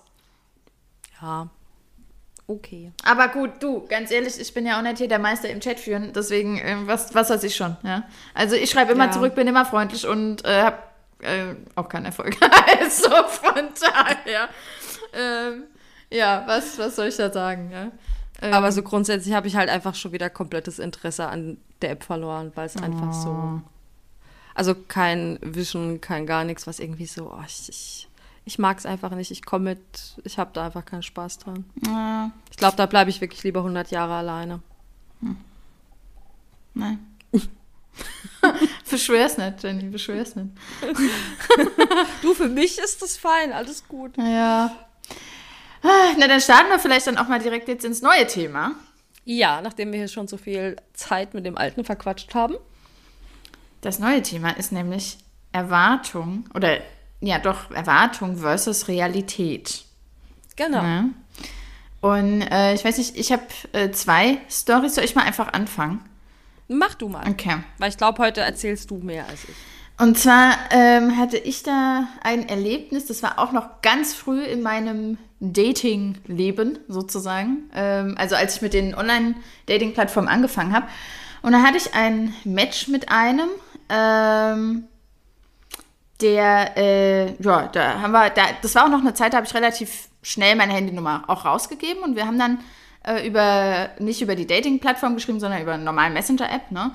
Ja. 1.21 1.47
Okay. 2.49 2.91
Aber 3.05 3.27
gut, 3.27 3.61
du, 3.61 3.85
ganz 3.87 4.09
ehrlich, 4.09 4.39
ich 4.39 4.51
bin 4.55 4.65
ja 4.65 4.79
auch 4.79 4.81
nicht 4.81 4.97
hier 4.97 5.07
der 5.07 5.19
Meister 5.19 5.49
im 5.49 5.59
Chat 5.59 5.79
führen, 5.79 6.13
deswegen, 6.15 6.57
äh, 6.57 6.77
was, 6.85 7.13
was 7.13 7.29
weiß 7.29 7.43
ich 7.43 7.55
schon, 7.55 7.77
ja. 7.83 8.03
Also 8.33 8.55
ich 8.55 8.71
schreibe 8.71 8.93
immer 8.93 9.05
Ja. 9.05 9.11
zurück, 9.11 9.35
bin 9.35 9.47
immer 9.47 9.65
freundlich 9.65 10.07
und 10.07 10.43
äh, 10.45 10.63
hab 10.63 10.91
äh, 11.21 11.53
auch 11.75 11.87
keinen 11.87 12.05
Erfolg. 12.05 12.35
also 12.81 13.07
von 13.27 13.69
daher, 13.79 14.49
ähm, 15.13 15.65
ja, 16.09 16.43
was, 16.47 16.79
was 16.79 16.95
soll 16.95 17.09
ich 17.09 17.17
da 17.17 17.31
sagen, 17.31 17.69
ja. 17.71 17.91
Ähm, 18.41 18.53
Aber 18.53 18.71
so 18.71 18.81
grundsätzlich 18.81 19.35
habe 19.35 19.47
ich 19.47 19.55
halt 19.55 19.69
einfach 19.69 19.93
schon 19.93 20.11
wieder 20.11 20.31
komplettes 20.31 20.79
Interesse 20.79 21.27
an 21.27 21.57
der 21.83 21.91
App 21.91 22.03
verloren, 22.03 22.51
weil 22.55 22.65
es 22.65 22.77
einfach 22.77 23.13
so. 23.13 23.61
Also 24.55 24.73
kein 24.73 25.37
Vision, 25.43 26.01
kein 26.01 26.25
gar 26.25 26.45
nichts, 26.45 26.65
was 26.65 26.79
irgendwie 26.79 27.05
so, 27.05 27.31
oh, 27.31 27.43
ich, 27.45 27.69
ich, 27.69 28.08
ich 28.49 28.57
mag 28.57 28.79
es 28.79 28.87
einfach 28.87 29.11
nicht. 29.11 29.29
Ich 29.29 29.45
komme 29.45 29.65
mit, 29.75 30.15
ich 30.23 30.39
habe 30.39 30.49
da 30.53 30.65
einfach 30.65 30.83
keinen 30.83 31.03
Spaß 31.03 31.37
dran. 31.37 31.65
äh, 31.85 32.31
Ich 32.49 32.57
glaube, 32.57 32.75
da 32.77 32.87
bleibe 32.87 33.11
ich 33.11 33.21
wirklich 33.21 33.43
lieber 33.43 33.59
100 33.59 33.91
Jahre 33.91 34.13
alleine. 34.15 34.59
nein. 36.73 37.05
beschwör's 38.89 39.37
nicht, 39.37 39.61
Jenny, 39.63 39.83
beschwör's 39.83 40.35
nicht. 40.35 40.49
Du, 42.23 42.33
für 42.33 42.47
mich 42.49 42.79
ist 42.79 43.01
das 43.03 43.17
fein, 43.17 43.53
alles 43.53 43.87
gut. 43.87 44.17
Ja. 44.17 44.75
Ah, 45.83 46.13
Na, 46.17 46.27
dann 46.27 46.41
starten 46.41 46.69
wir 46.69 46.79
vielleicht 46.79 47.05
dann 47.07 47.17
auch 47.19 47.27
mal 47.27 47.39
direkt 47.39 47.67
jetzt 47.67 47.85
ins 47.85 48.01
neue 48.01 48.25
Thema. 48.25 48.71
Ja, 49.25 49.61
nachdem 49.61 49.91
wir 49.91 49.99
hier 49.99 50.07
schon 50.07 50.27
so 50.27 50.37
viel 50.37 50.75
Zeit 50.93 51.35
mit 51.35 51.45
dem 51.45 51.55
Alten 51.57 51.83
verquatscht 51.85 52.33
haben. 52.33 52.55
Das 53.81 53.99
neue 53.99 54.23
Thema 54.23 54.49
ist 54.57 54.71
nämlich 54.71 55.19
Erwartung 55.51 56.45
oder 56.55 56.79
ja 57.21 57.39
doch 57.39 57.71
Erwartung 57.71 58.37
versus 58.37 58.87
Realität. 58.87 59.83
Genau. 60.55 60.81
Ne? 60.81 61.09
Und 62.01 62.41
äh, 62.41 62.73
ich 62.73 62.85
weiß 62.85 62.97
nicht, 62.97 63.17
ich 63.17 63.31
habe 63.31 63.43
äh, 63.73 63.91
zwei 63.91 64.39
Storys. 64.49 64.95
Soll 64.95 65.03
ich 65.03 65.15
mal 65.15 65.23
einfach 65.23 65.53
anfangen? 65.53 66.01
Mach 66.67 66.93
du 66.93 67.09
mal. 67.09 67.27
Okay. 67.27 67.57
Weil 67.77 67.89
ich 67.89 67.97
glaube, 67.97 68.23
heute 68.23 68.41
erzählst 68.41 68.91
du 68.91 68.97
mehr 68.97 69.25
als 69.27 69.43
ich. 69.43 69.55
Und 69.97 70.17
zwar 70.17 70.55
ähm, 70.71 71.17
hatte 71.17 71.37
ich 71.37 71.63
da 71.63 72.07
ein 72.23 72.47
Erlebnis, 72.47 73.07
das 73.07 73.21
war 73.21 73.37
auch 73.37 73.51
noch 73.51 73.81
ganz 73.81 74.13
früh 74.13 74.41
in 74.41 74.61
meinem 74.61 75.17
Dating-Leben 75.41 76.79
sozusagen. 76.87 77.69
Ähm, 77.75 78.15
also 78.17 78.35
als 78.35 78.55
ich 78.55 78.61
mit 78.61 78.73
den 78.73 78.95
Online-Dating-Plattformen 78.95 80.29
angefangen 80.29 80.73
habe. 80.73 80.87
Und 81.41 81.51
da 81.51 81.63
hatte 81.63 81.77
ich 81.77 81.93
ein 81.95 82.33
Match 82.45 82.87
mit 82.87 83.11
einem, 83.11 83.49
ähm, 83.89 84.85
der, 86.21 86.77
äh, 86.77 87.41
ja, 87.41 87.67
da 87.67 88.01
haben 88.01 88.11
wir, 88.11 88.29
da, 88.29 88.43
das 88.61 88.75
war 88.75 88.85
auch 88.85 88.89
noch 88.89 88.99
eine 88.99 89.13
Zeit, 89.13 89.33
da 89.33 89.37
habe 89.37 89.47
ich 89.47 89.53
relativ 89.53 90.09
schnell 90.21 90.55
meine 90.55 90.73
Handynummer 90.73 91.23
auch 91.27 91.45
rausgegeben 91.45 92.03
und 92.03 92.15
wir 92.15 92.25
haben 92.27 92.37
dann 92.37 92.59
äh, 93.05 93.25
über, 93.27 93.89
nicht 93.99 94.21
über 94.21 94.35
die 94.35 94.45
Dating-Plattform 94.45 95.15
geschrieben, 95.15 95.39
sondern 95.39 95.61
über 95.61 95.73
eine 95.73 95.83
normale 95.83 96.13
Messenger-App, 96.13 96.71
ne? 96.71 96.91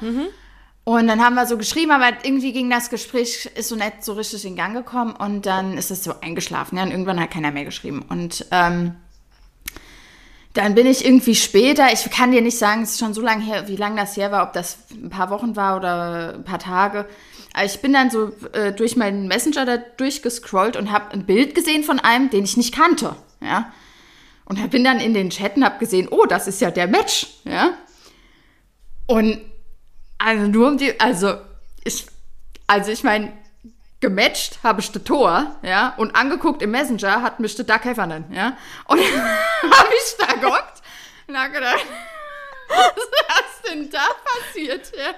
Und 0.84 1.06
dann 1.06 1.24
haben 1.24 1.34
wir 1.34 1.46
so 1.46 1.56
geschrieben, 1.56 1.92
aber 1.92 2.12
irgendwie 2.24 2.52
ging 2.52 2.68
das 2.68 2.90
Gespräch, 2.90 3.50
ist 3.54 3.70
so 3.70 3.74
nicht 3.76 4.04
so 4.04 4.12
richtig 4.12 4.44
in 4.44 4.54
Gang 4.54 4.74
gekommen 4.74 5.14
und 5.16 5.46
dann 5.46 5.78
ist 5.78 5.90
es 5.90 6.04
so 6.04 6.12
eingeschlafen. 6.20 6.76
Ja, 6.76 6.84
und 6.84 6.90
irgendwann 6.90 7.18
hat 7.18 7.30
keiner 7.30 7.50
mehr 7.52 7.64
geschrieben. 7.64 8.04
Und 8.06 8.44
ähm, 8.50 8.94
dann 10.52 10.74
bin 10.74 10.87
ich 10.87 11.04
irgendwie 11.04 11.34
später, 11.34 11.90
ich 11.90 12.10
kann 12.10 12.32
dir 12.32 12.42
nicht 12.42 12.58
sagen, 12.58 12.82
es 12.82 12.90
ist 12.92 12.98
schon 13.00 13.14
so 13.14 13.22
lange 13.22 13.42
her, 13.42 13.66
wie 13.66 13.76
lange 13.76 13.96
das 13.96 14.14
her 14.18 14.30
war, 14.30 14.42
ob 14.42 14.52
das 14.52 14.76
ein 14.92 15.08
paar 15.08 15.30
Wochen 15.30 15.56
war 15.56 15.76
oder 15.76 16.34
ein 16.34 16.44
paar 16.44 16.58
Tage. 16.58 17.06
Aber 17.54 17.64
ich 17.64 17.80
bin 17.80 17.92
dann 17.92 18.10
so 18.10 18.32
äh, 18.52 18.72
durch 18.72 18.96
meinen 18.96 19.28
Messenger 19.28 19.64
da 19.64 19.76
durchgescrollt 19.76 20.76
und 20.76 20.90
habe 20.90 21.12
ein 21.12 21.24
Bild 21.24 21.54
gesehen 21.54 21.84
von 21.84 22.00
einem, 22.00 22.28
den 22.28 22.44
ich 22.44 22.56
nicht 22.56 22.74
kannte. 22.74 23.14
Ja. 23.40 23.72
Und 24.44 24.70
bin 24.70 24.84
dann 24.84 25.00
in 25.00 25.14
den 25.14 25.30
Chat 25.30 25.56
und 25.56 25.64
habe 25.64 25.78
gesehen, 25.78 26.08
oh, 26.10 26.26
das 26.26 26.48
ist 26.48 26.60
ja 26.60 26.72
der 26.72 26.88
Match. 26.88 27.28
Ja. 27.44 27.78
Und 29.06 29.40
also 30.18 30.46
nur 30.48 30.68
um 30.68 30.78
die, 30.78 30.98
also 31.00 31.36
ich, 31.84 32.06
also 32.66 32.90
ich 32.90 33.04
meine, 33.04 33.32
gematcht 34.00 34.58
habe 34.64 34.80
ich 34.80 34.90
das 34.90 35.04
Tor, 35.04 35.56
ja, 35.62 35.94
und 35.96 36.14
angeguckt 36.16 36.60
im 36.60 36.72
Messenger 36.72 37.22
hat 37.22 37.40
mich 37.40 37.54
der 37.54 37.64
Duck 37.64 37.84
Heffernan, 37.84 38.24
ja. 38.32 38.56
Und 38.86 38.98
habe 39.62 39.92
ich 39.94 40.16
da 40.18 40.34
gehockt 40.34 40.82
und 41.28 41.38
hab 41.38 41.52
gedacht, 41.52 41.86
was 42.68 42.88
ist 42.88 43.70
denn 43.70 43.90
da 43.90 44.06
passiert, 44.24 44.92
ja? 44.96 45.14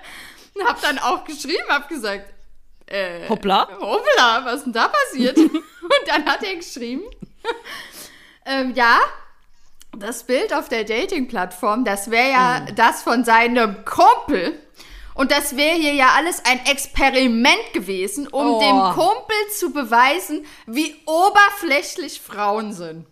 Und 0.59 0.65
hab 0.69 0.81
dann 0.81 0.99
auch 0.99 1.25
geschrieben, 1.25 1.63
hab 1.69 1.89
gesagt, 1.89 2.33
äh, 2.87 3.29
Hoppla. 3.29 3.69
Hoppla, 3.81 4.45
was 4.45 4.57
ist 4.59 4.65
denn 4.65 4.73
da 4.73 4.89
passiert? 4.89 5.37
und 5.39 5.63
dann 6.07 6.25
hat 6.27 6.43
er 6.43 6.55
geschrieben, 6.57 7.03
ähm, 8.47 8.73
ja, 8.75 8.99
das 9.97 10.25
Bild 10.25 10.53
auf 10.53 10.69
der 10.69 10.85
Dating-Plattform, 10.85 11.85
das 11.85 12.11
wäre 12.11 12.31
ja 12.31 12.61
Mhm. 12.61 12.75
das 12.77 13.03
von 13.03 13.25
seinem 13.25 13.85
Kumpel. 13.85 14.61
Und 15.15 15.31
das 15.33 15.57
wäre 15.57 15.77
hier 15.77 15.95
ja 15.95 16.11
alles 16.15 16.43
ein 16.45 16.65
Experiment 16.67 17.73
gewesen, 17.73 18.29
um 18.29 18.47
Oh. 18.57 18.61
dem 18.61 18.95
Kumpel 18.95 19.37
zu 19.59 19.73
beweisen, 19.73 20.45
wie 20.67 20.95
oberflächlich 21.07 22.21
Frauen 22.21 22.75
sind. 22.75 23.07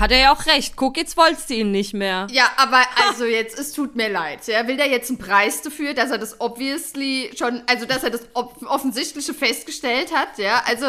Hat 0.00 0.10
er 0.10 0.18
ja 0.18 0.32
auch 0.32 0.46
recht. 0.46 0.76
Guck, 0.76 0.96
jetzt 0.96 1.16
wolltest 1.16 1.50
du 1.50 1.54
ihn 1.54 1.70
nicht 1.70 1.92
mehr. 1.92 2.26
Ja, 2.30 2.50
aber 2.56 2.82
also 3.06 3.26
jetzt, 3.26 3.58
es 3.58 3.72
tut 3.72 3.96
mir 3.96 4.08
leid. 4.08 4.46
Ja, 4.46 4.66
will 4.66 4.78
der 4.78 4.88
jetzt 4.88 5.10
einen 5.10 5.18
Preis 5.18 5.60
dafür, 5.60 5.92
dass 5.92 6.10
er 6.10 6.18
das 6.18 6.40
obviously 6.40 7.30
schon, 7.38 7.62
also 7.66 7.84
dass 7.84 8.02
er 8.02 8.10
das 8.10 8.22
Offensichtliche 8.34 9.34
festgestellt 9.34 10.14
hat, 10.14 10.38
ja? 10.38 10.62
Also 10.66 10.86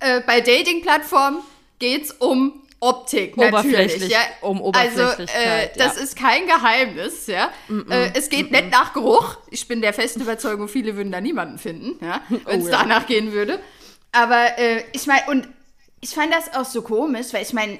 äh, 0.00 0.22
bei 0.26 0.40
Dating-Plattformen 0.40 1.40
geht's 1.78 2.10
um 2.12 2.62
Optik, 2.80 3.36
natürlich. 3.36 4.08
Ja? 4.08 4.18
um 4.42 4.58
Also, 4.58 5.00
äh, 5.00 5.04
Oberflächlichkeit, 5.04 5.80
das 5.80 5.96
ja. 5.96 6.02
ist 6.02 6.16
kein 6.16 6.46
Geheimnis, 6.46 7.26
ja? 7.26 7.50
Äh, 7.88 8.10
es 8.14 8.28
geht 8.28 8.50
nicht 8.50 8.70
nach 8.70 8.92
Geruch. 8.92 9.38
Ich 9.50 9.68
bin 9.68 9.80
der 9.80 9.94
festen 9.94 10.20
Überzeugung, 10.20 10.68
viele 10.68 10.96
würden 10.96 11.12
da 11.12 11.20
niemanden 11.20 11.58
finden, 11.58 12.04
ja? 12.04 12.20
Wenn 12.28 12.60
es 12.60 12.66
Oh, 12.66 12.70
ja. 12.70 12.78
danach 12.78 13.06
gehen 13.06 13.32
würde. 13.32 13.58
Aber 14.12 14.58
äh, 14.58 14.84
ich 14.92 15.06
meine, 15.06 15.22
und 15.28 15.48
ich 16.00 16.10
fand 16.10 16.32
das 16.32 16.52
auch 16.54 16.66
so 16.66 16.82
komisch, 16.82 17.28
weil 17.32 17.42
ich 17.42 17.54
meine, 17.54 17.78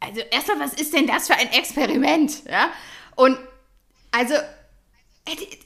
also 0.00 0.20
erstmal, 0.30 0.60
was 0.60 0.74
ist 0.74 0.92
denn 0.94 1.06
das 1.06 1.26
für 1.26 1.34
ein 1.34 1.52
Experiment? 1.52 2.44
Ja? 2.50 2.70
Und 3.16 3.38
also, 4.12 4.34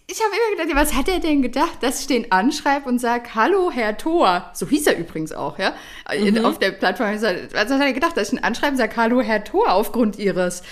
ich 0.06 0.20
habe 0.22 0.32
immer 0.36 0.64
gedacht, 0.64 0.76
was 0.88 0.94
hat 0.94 1.08
er 1.08 1.20
denn 1.20 1.40
gedacht, 1.40 1.78
dass 1.82 2.00
ich 2.00 2.06
den 2.06 2.30
anschreibe 2.32 2.88
und 2.88 2.98
sage, 2.98 3.34
hallo, 3.34 3.70
Herr 3.72 3.96
Thor. 3.96 4.50
So 4.52 4.68
hieß 4.68 4.86
er 4.88 4.98
übrigens 4.98 5.32
auch, 5.32 5.58
ja. 5.58 5.74
In- 6.12 6.44
Auf 6.44 6.58
der 6.58 6.72
Plattform. 6.72 7.14
Was 7.14 7.22
hat 7.70 7.80
er 7.80 7.92
gedacht, 7.92 8.16
dass 8.16 8.28
ich 8.28 8.34
ihn 8.38 8.44
anschreibe 8.44 8.72
und 8.72 8.76
sage, 8.78 8.96
hallo, 8.96 9.22
Herr 9.22 9.42
Thor, 9.44 9.72
aufgrund 9.72 10.16
Ihres 10.18 10.62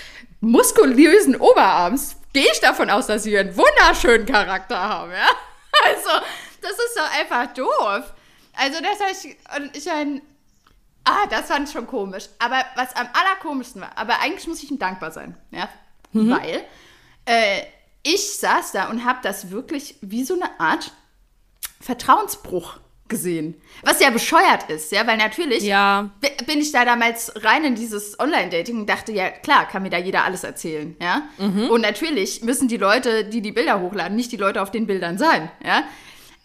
muskulösen 0.41 1.35
Oberarms 1.37 2.17
gehe 2.33 2.45
ich 2.51 2.59
davon 2.59 2.89
aus, 2.89 3.07
dass 3.07 3.23
sie 3.23 3.37
einen 3.37 3.55
wunderschönen 3.55 4.25
Charakter 4.25 4.77
haben, 4.79 5.11
ja? 5.11 5.27
Also, 5.85 6.09
das 6.61 6.71
ist 6.71 6.95
doch 6.97 7.19
einfach 7.19 7.51
doof. 7.53 8.13
Also, 8.55 8.79
das 8.81 8.99
heißt, 9.07 9.25
und 9.57 9.75
ich 9.75 9.89
ein, 9.89 10.21
ah, 11.05 11.25
das 11.29 11.47
fand 11.47 11.67
ich 11.67 11.73
schon 11.73 11.87
komisch. 11.87 12.25
Aber 12.39 12.63
was 12.75 12.95
am 12.95 13.07
allerkomischsten 13.13 13.81
war, 13.81 13.91
aber 13.97 14.19
eigentlich 14.21 14.47
muss 14.47 14.61
ich 14.63 14.71
ihm 14.71 14.79
dankbar 14.79 15.11
sein, 15.11 15.35
ja? 15.51 15.67
Weil 16.13 16.63
äh, 17.25 17.61
ich 18.03 18.37
saß 18.37 18.71
da 18.73 18.89
und 18.89 19.03
habe 19.05 19.19
das 19.23 19.49
wirklich 19.49 19.95
wie 20.01 20.23
so 20.23 20.33
eine 20.35 20.59
Art 20.59 20.91
Vertrauensbruch 21.81 22.77
gesehen. 23.09 23.61
Was 23.83 23.99
ja 23.99 24.09
bescheuert 24.09 24.69
ist, 24.69 24.91
ja, 24.91 25.05
weil 25.05 25.17
natürlich 25.17 25.63
Ja. 25.63 26.09
bi- 26.21 26.45
bin 26.45 26.59
ich 26.59 26.71
da 26.71 26.85
damals 26.85 27.31
rein 27.43 27.63
in 27.65 27.75
dieses 27.75 28.17
Online-Dating 28.19 28.79
und 28.79 28.89
dachte, 28.89 29.11
ja 29.11 29.29
klar, 29.29 29.67
kann 29.67 29.83
mir 29.83 29.89
da 29.89 29.97
jeder 29.97 30.23
alles 30.23 30.43
erzählen, 30.43 30.95
ja. 31.01 31.23
Und 31.37 31.81
natürlich 31.81 32.41
müssen 32.43 32.67
die 32.67 32.77
Leute, 32.77 33.25
die 33.25 33.41
die 33.41 33.51
Bilder 33.51 33.81
hochladen, 33.81 34.15
nicht 34.15 34.31
die 34.31 34.37
Leute 34.37 34.61
auf 34.61 34.71
den 34.71 34.87
Bildern 34.87 35.17
sein, 35.17 35.51
ja. 35.63 35.83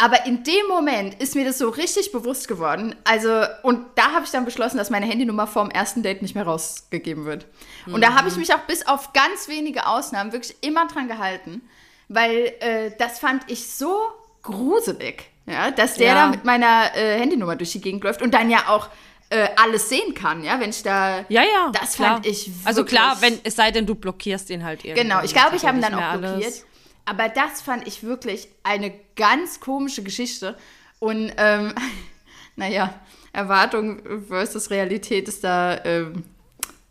Aber 0.00 0.26
in 0.26 0.44
dem 0.44 0.66
Moment 0.68 1.20
ist 1.20 1.34
mir 1.34 1.44
das 1.44 1.58
so 1.58 1.68
richtig 1.70 2.12
bewusst 2.12 2.46
geworden. 2.46 2.94
Also, 3.02 3.42
und 3.64 3.84
da 3.96 4.12
habe 4.12 4.24
ich 4.24 4.30
dann 4.30 4.44
beschlossen, 4.44 4.76
dass 4.78 4.90
meine 4.90 5.06
Handynummer 5.06 5.48
vorm 5.48 5.70
ersten 5.70 6.04
Date 6.04 6.22
nicht 6.22 6.36
mehr 6.36 6.44
rausgegeben 6.44 7.24
wird. 7.24 7.46
Und 7.86 8.00
da 8.00 8.14
habe 8.14 8.28
ich 8.28 8.36
mich 8.36 8.54
auch 8.54 8.60
bis 8.60 8.86
auf 8.86 9.12
ganz 9.12 9.48
wenige 9.48 9.86
Ausnahmen 9.88 10.32
wirklich 10.32 10.56
immer 10.60 10.86
dran 10.86 11.08
gehalten, 11.08 11.62
weil 12.08 12.52
äh, 12.60 12.92
das 12.98 13.18
fand 13.18 13.42
ich 13.50 13.66
so 13.72 13.98
gruselig, 14.42 15.24
ja, 15.46 15.70
dass 15.72 15.94
der 15.94 16.06
Ja. 16.08 16.14
da 16.14 16.26
mit 16.28 16.44
meiner 16.44 16.94
äh, 16.96 17.18
Handynummer 17.18 17.56
durch 17.56 17.72
die 17.72 17.80
Gegend 17.80 18.04
läuft 18.04 18.22
und 18.22 18.32
dann 18.34 18.50
ja 18.50 18.68
auch 18.68 18.88
äh, 19.30 19.48
alles 19.56 19.88
sehen 19.88 20.14
kann, 20.14 20.42
ja, 20.42 20.58
wenn 20.60 20.70
ich 20.70 20.82
da. 20.82 21.24
Ja, 21.28 21.42
ja. 21.42 21.70
Das 21.72 21.94
klar. 21.96 22.14
fand 22.14 22.26
ich 22.26 22.50
Also 22.64 22.84
klar, 22.84 23.20
wirklich- 23.20 23.38
wenn, 23.38 23.40
es 23.44 23.56
sei 23.56 23.70
denn, 23.72 23.84
du 23.84 23.94
blockierst 23.94 24.48
ihn 24.50 24.64
halt 24.64 24.84
irgendwie. 24.84 25.02
Genau, 25.02 25.22
ich 25.22 25.32
glaube, 25.34 25.56
ich 25.56 25.66
habe 25.66 25.76
ihn 25.76 25.82
dann 25.82 25.94
auch 25.94 26.12
blockiert. 26.18 26.32
alles. 26.44 26.64
Aber 27.08 27.28
das 27.30 27.62
fand 27.62 27.86
ich 27.86 28.02
wirklich 28.02 28.48
eine 28.62 28.92
ganz 29.16 29.60
komische 29.60 30.02
Geschichte. 30.02 30.56
Und 30.98 31.32
ähm, 31.38 31.74
naja, 32.56 32.92
Erwartung 33.32 34.02
versus 34.28 34.70
Realität 34.70 35.26
ist 35.26 35.42
da 35.42 35.82
ähm, 35.84 36.24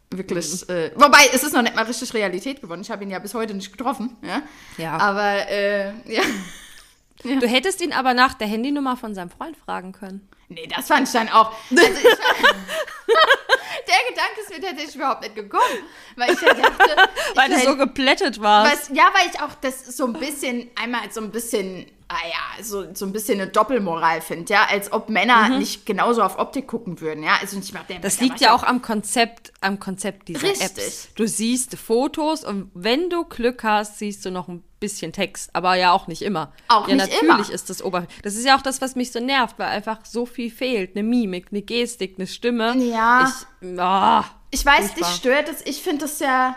wirklich. 0.09 0.67
Äh, 0.69 0.91
wobei, 0.95 1.29
es 1.33 1.43
ist 1.43 1.53
noch 1.53 1.61
nicht 1.61 1.75
mal 1.75 1.85
richtig 1.85 2.13
Realität 2.15 2.61
geworden. 2.61 2.81
Ich 2.81 2.89
habe 2.89 3.03
ihn 3.03 3.11
ja 3.11 3.19
bis 3.19 3.35
heute 3.35 3.53
nicht 3.53 3.71
getroffen. 3.71 4.15
Ja. 4.23 4.41
Ja. 4.77 4.97
Aber 4.97 5.49
äh, 5.49 5.89
ja. 6.11 6.23
Du 7.23 7.47
hättest 7.47 7.81
ihn 7.81 7.93
aber 7.93 8.13
nach 8.13 8.33
der 8.35 8.47
Handynummer 8.47 8.95
von 8.95 9.15
seinem 9.15 9.29
Freund 9.29 9.57
fragen 9.57 9.91
können. 9.91 10.27
Nee, 10.49 10.67
das 10.67 10.87
fand 10.87 11.07
ich 11.07 11.13
dann 11.13 11.29
auch. 11.29 11.51
Also 11.71 11.83
ich, 11.83 12.17
der 13.87 13.95
Gedanke 14.09 14.41
ist 14.41 14.49
mir 14.49 14.61
tatsächlich 14.61 14.95
überhaupt 14.95 15.21
nicht 15.21 15.35
gekommen. 15.35 15.63
Weil 16.15 16.33
ich 16.33 16.41
ja 16.41 16.53
dachte. 16.53 16.95
Weil 17.35 17.49
du 17.49 17.59
so 17.59 17.77
geplättet 17.77 18.41
warst. 18.41 18.89
Was, 18.89 18.97
ja, 18.97 19.05
weil 19.13 19.29
ich 19.33 19.39
auch 19.39 19.53
das 19.61 19.85
so 19.95 20.05
ein 20.05 20.13
bisschen, 20.13 20.69
einmal 20.75 21.09
so 21.11 21.21
ein 21.21 21.31
bisschen, 21.31 21.85
ah 22.09 22.15
ja, 22.25 22.63
so, 22.63 22.93
so 22.93 23.05
ein 23.05 23.11
bisschen 23.11 23.39
eine 23.39 23.49
Doppelmoral 23.49 24.21
finde, 24.21 24.53
ja, 24.53 24.65
als 24.69 24.91
ob 24.91 25.09
Männer 25.09 25.49
nicht 25.57 25.85
genauso 25.85 26.23
auf 26.23 26.39
Optik 26.39 26.67
gucken 26.67 27.01
würden, 27.01 27.23
ja. 27.23 27.37
Also 27.41 27.57
ich 27.59 27.73
mach 27.73 27.83
der 27.83 27.97
Mhm. 27.97 28.01
Das 28.01 28.19
liegt 28.21 28.39
ja 28.39 28.53
auch 28.53 28.63
am 28.63 28.81
Konzept, 28.81 29.51
am 29.61 29.79
Konzept 29.79 30.27
dieser 30.27 30.43
Richtig. 30.43 30.65
Apps. 30.65 31.09
Du 31.15 31.27
siehst 31.27 31.75
Fotos 31.77 32.43
und 32.43 32.71
wenn 32.73 33.09
du 33.09 33.25
Glück 33.25 33.63
hast, 33.63 33.99
siehst 33.99 34.25
du 34.25 34.31
noch 34.31 34.47
ein 34.47 34.63
bisschen 34.79 35.11
Text, 35.11 35.49
aber 35.53 35.75
ja 35.75 35.91
auch 35.91 36.07
nicht 36.07 36.21
immer. 36.21 36.53
Auch 36.67 36.87
ja, 36.87 36.95
nicht 36.95 37.07
natürlich 37.07 37.23
immer. 37.23 37.53
ist 37.53 37.69
das 37.69 37.81
Ober. 37.81 38.05
Das 38.23 38.35
ist 38.35 38.45
ja 38.45 38.57
auch 38.57 38.61
das, 38.61 38.81
was 38.81 38.95
mich 38.95 39.11
so 39.11 39.19
nervt, 39.19 39.57
weil 39.57 39.67
einfach 39.67 39.99
so 40.05 40.25
viel 40.25 40.51
fehlt, 40.51 40.95
eine 40.95 41.03
Mimik, 41.03 41.47
eine 41.51 41.61
Gestik, 41.61 42.15
eine 42.17 42.27
Stimme. 42.27 42.75
Ja. 42.77 43.31
Ich, 43.61 43.79
ah, 43.79 44.25
Ich 44.51 44.65
weiß, 44.65 44.93
dich 44.93 45.07
stört 45.07 45.49
es, 45.49 45.65
ich 45.65 45.81
finde 45.81 46.05
das 46.05 46.19
ja, 46.19 46.55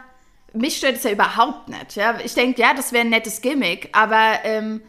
mich 0.52 0.76
stört 0.76 0.96
es 0.96 1.04
ja 1.04 1.10
überhaupt 1.10 1.68
nicht, 1.68 1.96
ja. 1.96 2.18
Ich 2.22 2.34
denke, 2.34 2.60
ja, 2.60 2.74
das 2.74 2.92
wäre 2.92 3.04
ein 3.04 3.10
nettes 3.10 3.40
Gimmick, 3.40 3.88
aber 3.92 4.44
ähm, 4.44 4.82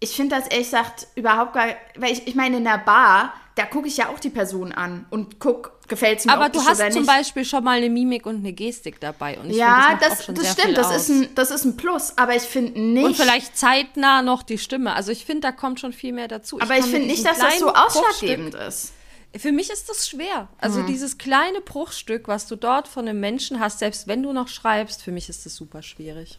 ich 0.00 0.10
finde 0.10 0.36
das 0.36 0.46
ehrlich 0.48 0.66
gesagt 0.66 1.06
überhaupt 1.14 1.54
gar, 1.54 1.68
weil 1.96 2.12
ich, 2.12 2.26
ich 2.26 2.34
meine, 2.34 2.58
in 2.58 2.64
der 2.64 2.78
Bar, 2.78 3.32
da 3.54 3.64
gucke 3.64 3.88
ich 3.88 3.96
ja 3.96 4.08
auch 4.08 4.20
die 4.20 4.28
Person 4.30 4.72
an 4.72 5.06
und 5.08 5.40
guck, 5.40 5.72
gefällt 5.88 6.18
es 6.18 6.24
mir 6.26 6.32
aber 6.32 6.50
du 6.50 6.60
hast 6.62 6.78
zum 6.92 7.02
nicht. 7.02 7.06
Beispiel 7.06 7.44
schon 7.44 7.64
mal 7.64 7.78
eine 7.78 7.88
Mimik 7.88 8.26
und 8.26 8.36
eine 8.36 8.52
Gestik 8.52 9.00
dabei. 9.00 9.38
Und 9.38 9.50
ich 9.50 9.56
ja, 9.56 9.86
finde, 9.88 10.00
das, 10.00 10.08
das, 10.10 10.20
auch 10.20 10.24
schon 10.26 10.34
das 10.34 10.52
stimmt, 10.52 10.76
das 10.76 10.96
ist, 10.96 11.08
ein, 11.08 11.34
das 11.34 11.50
ist 11.50 11.64
ein 11.64 11.76
Plus, 11.76 12.12
aber 12.18 12.36
ich 12.36 12.42
finde 12.42 12.78
nicht. 12.78 13.04
Und 13.04 13.16
vielleicht 13.16 13.56
zeitnah 13.56 14.20
noch 14.20 14.42
die 14.42 14.58
Stimme. 14.58 14.92
Also 14.94 15.12
ich 15.12 15.24
finde, 15.24 15.40
da 15.42 15.52
kommt 15.52 15.80
schon 15.80 15.92
viel 15.94 16.12
mehr 16.12 16.28
dazu. 16.28 16.60
aber 16.60 16.74
ich 16.76 16.82
mit 16.82 16.90
finde 16.90 17.06
nicht, 17.06 17.24
dass 17.24 17.38
das 17.38 17.58
so 17.58 17.72
ausschlaggebend 17.72 18.54
ist. 18.54 18.92
Für 19.38 19.52
mich 19.52 19.70
ist 19.70 19.88
das 19.88 20.08
schwer. 20.08 20.48
Also 20.58 20.80
Mhm. 20.80 20.86
dieses 20.86 21.18
kleine 21.18 21.60
Bruchstück, 21.60 22.28
was 22.28 22.46
du 22.46 22.56
dort 22.56 22.88
von 22.88 23.08
einem 23.08 23.20
Menschen 23.20 23.60
hast, 23.60 23.78
selbst 23.80 24.06
wenn 24.06 24.22
du 24.22 24.32
noch 24.32 24.48
schreibst, 24.48 25.02
für 25.02 25.12
mich 25.12 25.28
ist 25.28 25.46
das 25.46 25.54
super 25.56 25.82
schwierig. 25.82 26.38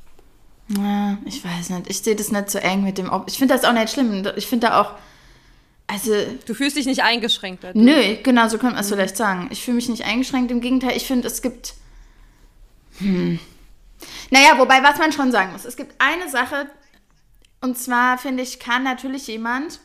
Ja, 0.69 1.17
ich 1.25 1.43
weiß 1.43 1.69
nicht. 1.69 1.89
Ich 1.89 1.99
sehe 1.99 2.15
das 2.15 2.31
nicht 2.31 2.49
so 2.49 2.57
eng 2.57 2.83
mit 2.83 2.97
dem. 2.97 3.09
Ob 3.11 3.27
ich 3.29 3.37
finde 3.37 3.53
das 3.53 3.63
auch 3.63 3.71
nicht 3.73 3.91
schlimm. 3.91 4.27
Ich 4.35 4.47
finde 4.47 4.67
da 4.67 4.81
auch. 4.81 4.91
Also, 5.89 6.11
Du 6.45 6.53
fühlst 6.53 6.75
dich 6.75 6.85
nicht 6.85 7.01
eingeschränkt 7.03 7.63
dadurch. 7.63 7.85
nö, 7.85 8.17
genau, 8.21 8.49
so 8.49 8.57
könnte 8.57 8.75
man 8.75 8.83
es 8.83 8.89
vielleicht 8.89 9.15
sagen. 9.15 9.47
Ich 9.51 9.63
fühle 9.63 9.75
mich 9.75 9.87
nicht 9.87 10.03
eingeschränkt. 10.05 10.51
Im 10.51 10.59
Gegenteil, 10.59 10.97
ich 10.97 11.07
finde, 11.07 11.27
es 11.27 11.41
gibt. 11.41 11.75
Hm. 12.99 13.39
Naja, 14.29 14.57
wobei, 14.57 14.83
was 14.83 14.97
man 14.97 15.11
schon 15.13 15.31
sagen 15.31 15.53
muss, 15.53 15.63
es 15.65 15.77
gibt 15.77 15.95
eine 15.99 16.29
Sache, 16.29 16.67
und 17.61 17.77
zwar 17.77 18.17
finde 18.17 18.43
ich, 18.43 18.59
kann 18.59 18.83
natürlich 18.83 19.27
jemand, 19.27 19.79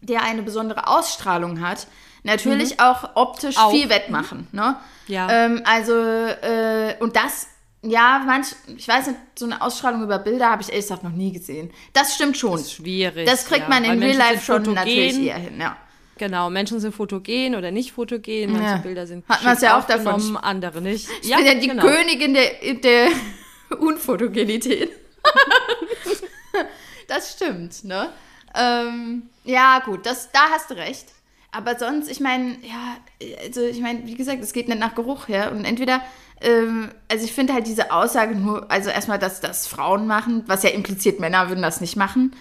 der 0.00 0.22
eine 0.22 0.42
besondere 0.42 0.86
Ausstrahlung 0.86 1.60
hat, 1.60 1.86
natürlich 2.22 2.78
auch 2.80 3.16
optisch 3.16 3.56
Mhm. 3.56 3.62
Auch. 3.62 3.70
viel 3.72 3.88
wettmachen. 3.88 4.46
Ne? 4.52 4.76
Ja. 5.08 5.28
Ähm, 5.30 5.62
also, 5.64 5.92
äh, 5.94 6.96
und 7.00 7.16
das, 7.16 7.48
ja, 7.84 8.22
manch, 8.26 8.48
ich 8.76 8.88
weiß 8.88 9.08
nicht, 9.08 9.18
so 9.38 9.44
eine 9.46 9.60
Ausstrahlung 9.60 10.02
über 10.02 10.18
Bilder 10.18 10.50
habe 10.50 10.62
ich 10.62 10.68
ehrlich 10.68 10.84
gesagt 10.84 11.02
noch 11.04 11.12
nie 11.12 11.32
gesehen. 11.32 11.70
Das 11.92 12.14
stimmt 12.14 12.36
schon. 12.36 12.52
Das 12.52 12.62
ist 12.62 12.72
schwierig. 12.74 13.26
Das 13.26 13.44
kriegt 13.46 13.62
ja, 13.62 13.68
man 13.68 13.84
weil 13.84 13.94
in 13.94 14.02
Real 14.02 14.16
Life 14.16 14.44
schon 14.44 14.64
fotogen. 14.64 14.74
natürlich 14.74 15.18
eher 15.20 15.38
hin, 15.38 15.60
ja. 15.60 15.76
Genau, 16.16 16.48
Menschen 16.48 16.78
sind 16.80 16.94
fotogen 16.94 17.56
oder 17.56 17.70
nicht 17.70 17.92
fotogen. 17.92 18.52
Manche 18.52 18.68
Ja. 18.68 18.76
Bilder 18.76 19.06
sind 19.06 19.28
Hat 19.28 19.42
man's 19.42 19.58
schick 19.60 19.68
ja 19.68 19.78
auch 19.78 19.84
davon. 19.84 20.36
andere 20.36 20.80
nicht. 20.80 21.08
Ich 21.22 21.34
bin 21.34 21.44
ja 21.44 21.54
die 21.54 21.66
genau. 21.68 21.82
Königin 21.82 22.34
der, 22.34 22.74
der 22.74 23.08
Unfotogenität. 23.78 24.90
das 27.08 27.32
stimmt, 27.32 27.84
ne? 27.84 28.10
Ähm, 28.54 29.24
ja, 29.44 29.80
gut, 29.84 30.06
das, 30.06 30.30
da 30.30 30.50
hast 30.50 30.70
du 30.70 30.74
recht. 30.74 31.06
Aber 31.50 31.78
sonst, 31.78 32.08
ich 32.10 32.20
meine, 32.20 32.56
ja, 32.62 32.96
also 33.44 33.62
ich 33.62 33.80
meine, 33.80 34.06
wie 34.06 34.14
gesagt, 34.14 34.42
es 34.42 34.52
geht 34.52 34.68
nicht 34.68 34.78
nach 34.80 34.94
Geruch 34.94 35.28
her. 35.28 35.52
Und 35.52 35.64
entweder, 35.64 36.00
ähm, 36.40 36.90
also 37.10 37.24
ich 37.24 37.32
finde 37.32 37.52
halt 37.54 37.66
diese 37.66 37.90
Aussage 37.92 38.34
nur, 38.34 38.70
also 38.70 38.90
erstmal, 38.90 39.18
dass 39.18 39.40
das 39.40 39.66
Frauen 39.66 40.06
machen, 40.06 40.44
was 40.46 40.62
ja 40.62 40.70
impliziert, 40.70 41.20
Männer 41.20 41.48
würden 41.48 41.62
das 41.62 41.80
nicht 41.80 41.96
machen. 41.96 42.34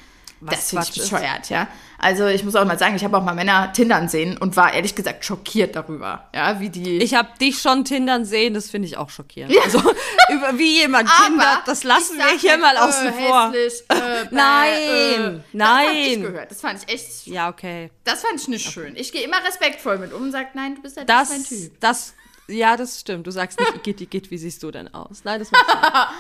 Was 0.46 0.56
das 0.56 0.70
finde 0.72 0.84
ich 0.84 0.90
Quatsch 0.90 0.98
ist. 1.06 1.10
bescheuert, 1.12 1.50
ja. 1.50 1.68
Also 1.98 2.28
ich 2.28 2.44
muss 2.44 2.54
auch 2.58 2.66
mal 2.66 2.78
sagen, 2.78 2.96
ich 2.98 3.04
habe 3.06 3.16
auch 3.18 3.24
mal 3.24 3.34
Männer 3.34 3.72
Tindern 3.72 4.10
sehen 4.10 4.38
und 4.38 4.58
war 4.58 4.74
ehrlich 4.74 4.94
gesagt 4.94 5.24
schockiert 5.24 5.74
darüber, 5.78 6.28
ja, 6.36 6.60
wie 6.60 6.70
die. 6.70 6.98
Ich 6.98 7.14
habe 7.14 7.30
dich 7.40 7.60
schon 7.62 7.86
Tindern 7.86 8.26
sehen, 8.26 8.54
das 8.54 8.70
finde 8.70 8.90
ich 8.90 8.98
auch 8.98 9.10
schockierend. 9.10 9.56
Also, 9.64 9.80
über 10.30 10.58
wie 10.60 10.80
jemand 10.82 11.10
Aber 11.10 11.28
tindert, 11.28 11.62
das 11.66 11.86
lassen 11.86 12.18
wir 12.18 12.38
hier 12.38 12.58
mal 12.58 12.76
äh, 12.76 12.80
außen 12.80 13.14
vor. 13.14 13.52
hässlich, 13.54 13.84
äh, 13.88 14.26
Nein, 14.32 14.74
äh. 14.82 15.24
Das 15.24 15.42
nein. 15.54 15.88
hab 15.88 15.94
ich 15.96 16.22
gehört. 16.22 16.52
Das 16.52 16.60
fand 16.60 16.84
ich 16.84 16.94
echt. 16.94 17.28
Ja, 17.28 17.48
okay. 17.48 17.90
Das 18.04 18.22
fand 18.22 18.38
ich 18.42 18.50
nicht 18.50 18.70
schön. 18.70 18.98
Ich 18.98 19.14
gehe 19.14 19.24
immer 19.24 19.38
respektvoll 19.48 19.98
mit 19.98 20.12
um 20.12 20.24
und 20.24 20.32
sage, 20.34 20.48
nein, 20.56 20.76
du 20.76 20.82
bist 20.82 20.98
ja 20.98 21.06
Das, 21.06 21.30
nicht 21.30 21.50
mein 21.52 21.60
Typ. 21.62 21.80
das, 21.80 22.16
ja, 22.48 22.78
das 22.78 23.00
stimmt. 23.00 23.28
Du 23.28 23.32
sagst 23.32 23.60
nicht, 23.60 23.76
Igitt, 23.76 24.02
Igitt, 24.02 24.32
wie 24.32 24.38
siehst 24.38 24.64
du 24.64 24.72
denn 24.72 24.94
aus? 24.94 25.24
Nein, 25.24 25.40
das 25.40 25.52
macht 25.52 25.66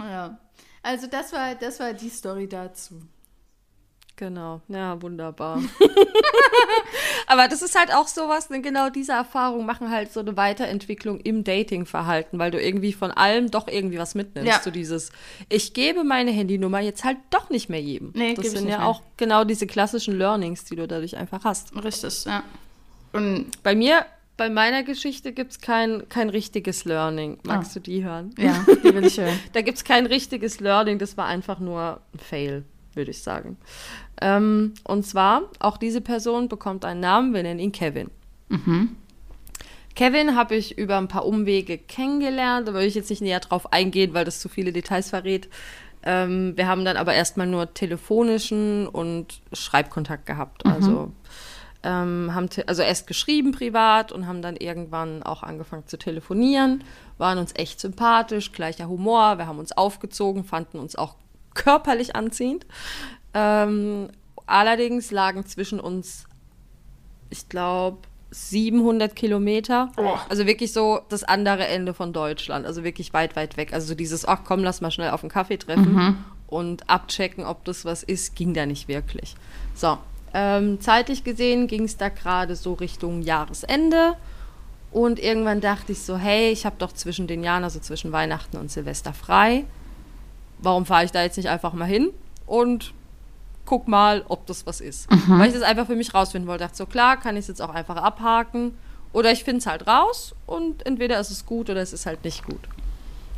Ja. 0.00 0.38
Also 0.82 1.06
das 1.06 1.32
war, 1.32 1.54
das 1.54 1.80
war 1.80 1.92
die 1.92 2.08
Story 2.10 2.48
dazu. 2.48 3.02
Genau, 4.16 4.62
ja, 4.68 5.00
wunderbar. 5.02 5.60
Aber 7.26 7.48
das 7.48 7.60
ist 7.60 7.78
halt 7.78 7.92
auch 7.92 8.08
sowas, 8.08 8.48
ne, 8.48 8.62
genau 8.62 8.88
diese 8.88 9.12
Erfahrungen 9.12 9.66
machen 9.66 9.90
halt 9.90 10.10
so 10.10 10.20
eine 10.20 10.38
Weiterentwicklung 10.38 11.20
im 11.20 11.44
Datingverhalten, 11.44 12.38
weil 12.38 12.50
du 12.50 12.58
irgendwie 12.60 12.94
von 12.94 13.10
allem 13.10 13.50
doch 13.50 13.68
irgendwie 13.68 13.98
was 13.98 14.14
mitnimmst. 14.14 14.48
Ja. 14.48 14.60
So 14.62 14.70
dieses, 14.70 15.10
ich 15.50 15.74
gebe 15.74 16.02
meine 16.02 16.30
Handynummer 16.30 16.80
jetzt 16.80 17.04
halt 17.04 17.18
doch 17.28 17.50
nicht 17.50 17.68
mehr 17.68 17.80
jedem. 17.80 18.12
Nee, 18.14 18.34
das 18.34 18.52
sind 18.52 18.68
ja 18.68 18.78
mehr. 18.78 18.86
auch 18.86 19.02
genau 19.18 19.44
diese 19.44 19.66
klassischen 19.66 20.16
Learnings, 20.16 20.64
die 20.64 20.76
du 20.76 20.88
dadurch 20.88 21.16
einfach 21.16 21.44
hast. 21.44 21.74
Richtig, 21.84 22.24
ja. 22.24 22.42
Und 23.12 23.62
Bei 23.62 23.74
mir, 23.74 24.06
bei 24.36 24.50
meiner 24.50 24.82
Geschichte 24.82 25.32
gibt 25.32 25.52
es 25.52 25.60
kein, 25.60 26.08
kein 26.08 26.28
richtiges 26.28 26.84
Learning. 26.84 27.38
Magst 27.44 27.70
Ah. 27.70 27.74
du 27.74 27.80
die 27.80 28.04
hören? 28.04 28.34
ja, 28.38 28.64
die 28.84 28.94
will 28.94 29.04
ich 29.04 29.18
hören. 29.18 29.38
Da 29.52 29.62
gibt 29.62 29.78
es 29.78 29.84
kein 29.84 30.06
richtiges 30.06 30.60
Learning, 30.60 30.98
das 30.98 31.16
war 31.16 31.26
einfach 31.26 31.58
nur 31.58 32.00
ein 32.14 32.18
Fail, 32.18 32.64
würde 32.94 33.10
ich 33.12 33.22
sagen. 33.22 33.56
Ähm, 34.20 34.74
und 34.84 35.04
zwar, 35.06 35.42
auch 35.58 35.76
diese 35.78 36.00
Person 36.00 36.48
bekommt 36.48 36.84
einen 36.84 37.00
Namen, 37.00 37.32
wir 37.34 37.42
nennen 37.42 37.60
ihn 37.60 37.72
Kevin. 37.72 38.10
Kevin 39.94 40.36
habe 40.36 40.54
ich 40.56 40.76
über 40.78 40.98
ein 40.98 41.08
paar 41.08 41.24
Umwege 41.24 41.78
kennengelernt, 41.78 42.68
da 42.68 42.72
würde 42.74 42.86
ich 42.86 42.94
jetzt 42.94 43.08
nicht 43.10 43.22
näher 43.22 43.40
drauf 43.40 43.72
eingehen, 43.72 44.12
weil 44.14 44.24
das 44.26 44.40
zu 44.40 44.48
viele 44.48 44.72
Details 44.72 45.10
verrät. 45.10 45.48
Ähm, 46.02 46.52
wir 46.56 46.68
haben 46.68 46.84
dann 46.84 46.96
aber 46.98 47.14
erstmal 47.14 47.46
nur 47.46 47.72
telefonischen 47.72 48.86
und 48.86 49.40
Schreibkontakt 49.52 50.26
gehabt. 50.26 50.64
Also 50.66 51.12
Ähm, 51.82 52.34
haben 52.34 52.48
also 52.66 52.82
erst 52.82 53.06
geschrieben 53.06 53.52
privat 53.52 54.12
und 54.12 54.26
haben 54.26 54.42
dann 54.42 54.56
irgendwann 54.56 55.22
auch 55.22 55.42
angefangen 55.42 55.86
zu 55.86 55.98
telefonieren, 55.98 56.82
waren 57.18 57.38
uns 57.38 57.52
echt 57.54 57.80
sympathisch, 57.80 58.52
gleicher 58.52 58.88
Humor, 58.88 59.38
wir 59.38 59.46
haben 59.46 59.58
uns 59.58 59.72
aufgezogen, 59.72 60.44
fanden 60.44 60.78
uns 60.78 60.96
auch 60.96 61.16
körperlich 61.54 62.16
anziehend. 62.16 62.66
Ähm, 63.34 64.08
allerdings 64.46 65.10
lagen 65.10 65.44
zwischen 65.46 65.80
uns, 65.80 66.26
ich 67.30 67.48
glaube, 67.48 67.98
700 68.30 69.14
Kilometer. 69.14 69.90
Oh. 69.96 70.16
Also 70.28 70.46
wirklich 70.46 70.72
so 70.72 71.00
das 71.08 71.24
andere 71.24 71.66
Ende 71.66 71.94
von 71.94 72.12
Deutschland. 72.12 72.66
Also 72.66 72.84
wirklich 72.84 73.12
weit, 73.12 73.36
weit 73.36 73.56
weg. 73.56 73.72
Also 73.72 73.88
so 73.88 73.94
dieses, 73.94 74.26
ach 74.26 74.40
komm, 74.44 74.62
lass 74.62 74.80
mal 74.80 74.90
schnell 74.90 75.10
auf 75.10 75.22
einen 75.22 75.30
Kaffee 75.30 75.56
treffen 75.56 76.24
und 76.46 76.88
abchecken, 76.88 77.44
ob 77.44 77.64
das 77.64 77.84
was 77.84 78.02
ist, 78.02 78.36
ging 78.36 78.54
da 78.54 78.66
nicht 78.66 78.88
wirklich. 78.88 79.36
So, 79.74 79.98
ähm, 80.38 80.82
zeitlich 80.82 81.24
gesehen 81.24 81.66
ging 81.66 81.84
es 81.84 81.96
da 81.96 82.10
gerade 82.10 82.56
so 82.56 82.74
Richtung 82.74 83.22
Jahresende. 83.22 84.16
Und 84.92 85.18
irgendwann 85.18 85.62
dachte 85.62 85.92
ich 85.92 86.02
so, 86.02 86.18
hey, 86.18 86.50
ich 86.50 86.66
habe 86.66 86.76
doch 86.78 86.92
zwischen 86.92 87.26
den 87.26 87.42
Jahren, 87.42 87.64
also 87.64 87.80
zwischen 87.80 88.12
Weihnachten 88.12 88.58
und 88.58 88.70
Silvester 88.70 89.14
frei. 89.14 89.64
Warum 90.58 90.84
fahre 90.84 91.06
ich 91.06 91.10
da 91.10 91.22
jetzt 91.22 91.38
nicht 91.38 91.48
einfach 91.48 91.72
mal 91.72 91.86
hin 91.86 92.10
und 92.44 92.92
guck 93.64 93.88
mal, 93.88 94.24
ob 94.28 94.46
das 94.46 94.66
was 94.66 94.82
ist. 94.82 95.08
Weil 95.26 95.48
ich 95.48 95.54
das 95.54 95.62
einfach 95.62 95.86
für 95.86 95.96
mich 95.96 96.12
rausfinden 96.12 96.48
wollte. 96.48 96.64
Dachte 96.64 96.76
so, 96.76 96.86
klar, 96.86 97.16
kann 97.18 97.36
ich 97.36 97.40
es 97.40 97.48
jetzt 97.48 97.62
auch 97.62 97.74
einfach 97.74 97.96
abhaken. 97.96 98.76
Oder 99.14 99.32
ich 99.32 99.42
finde 99.42 99.60
es 99.60 99.66
halt 99.66 99.86
raus 99.86 100.34
und 100.44 100.84
entweder 100.84 101.18
ist 101.18 101.30
es 101.30 101.46
gut 101.46 101.70
oder 101.70 101.80
es 101.80 101.94
ist 101.94 102.04
halt 102.04 102.22
nicht 102.24 102.44
gut. 102.44 102.60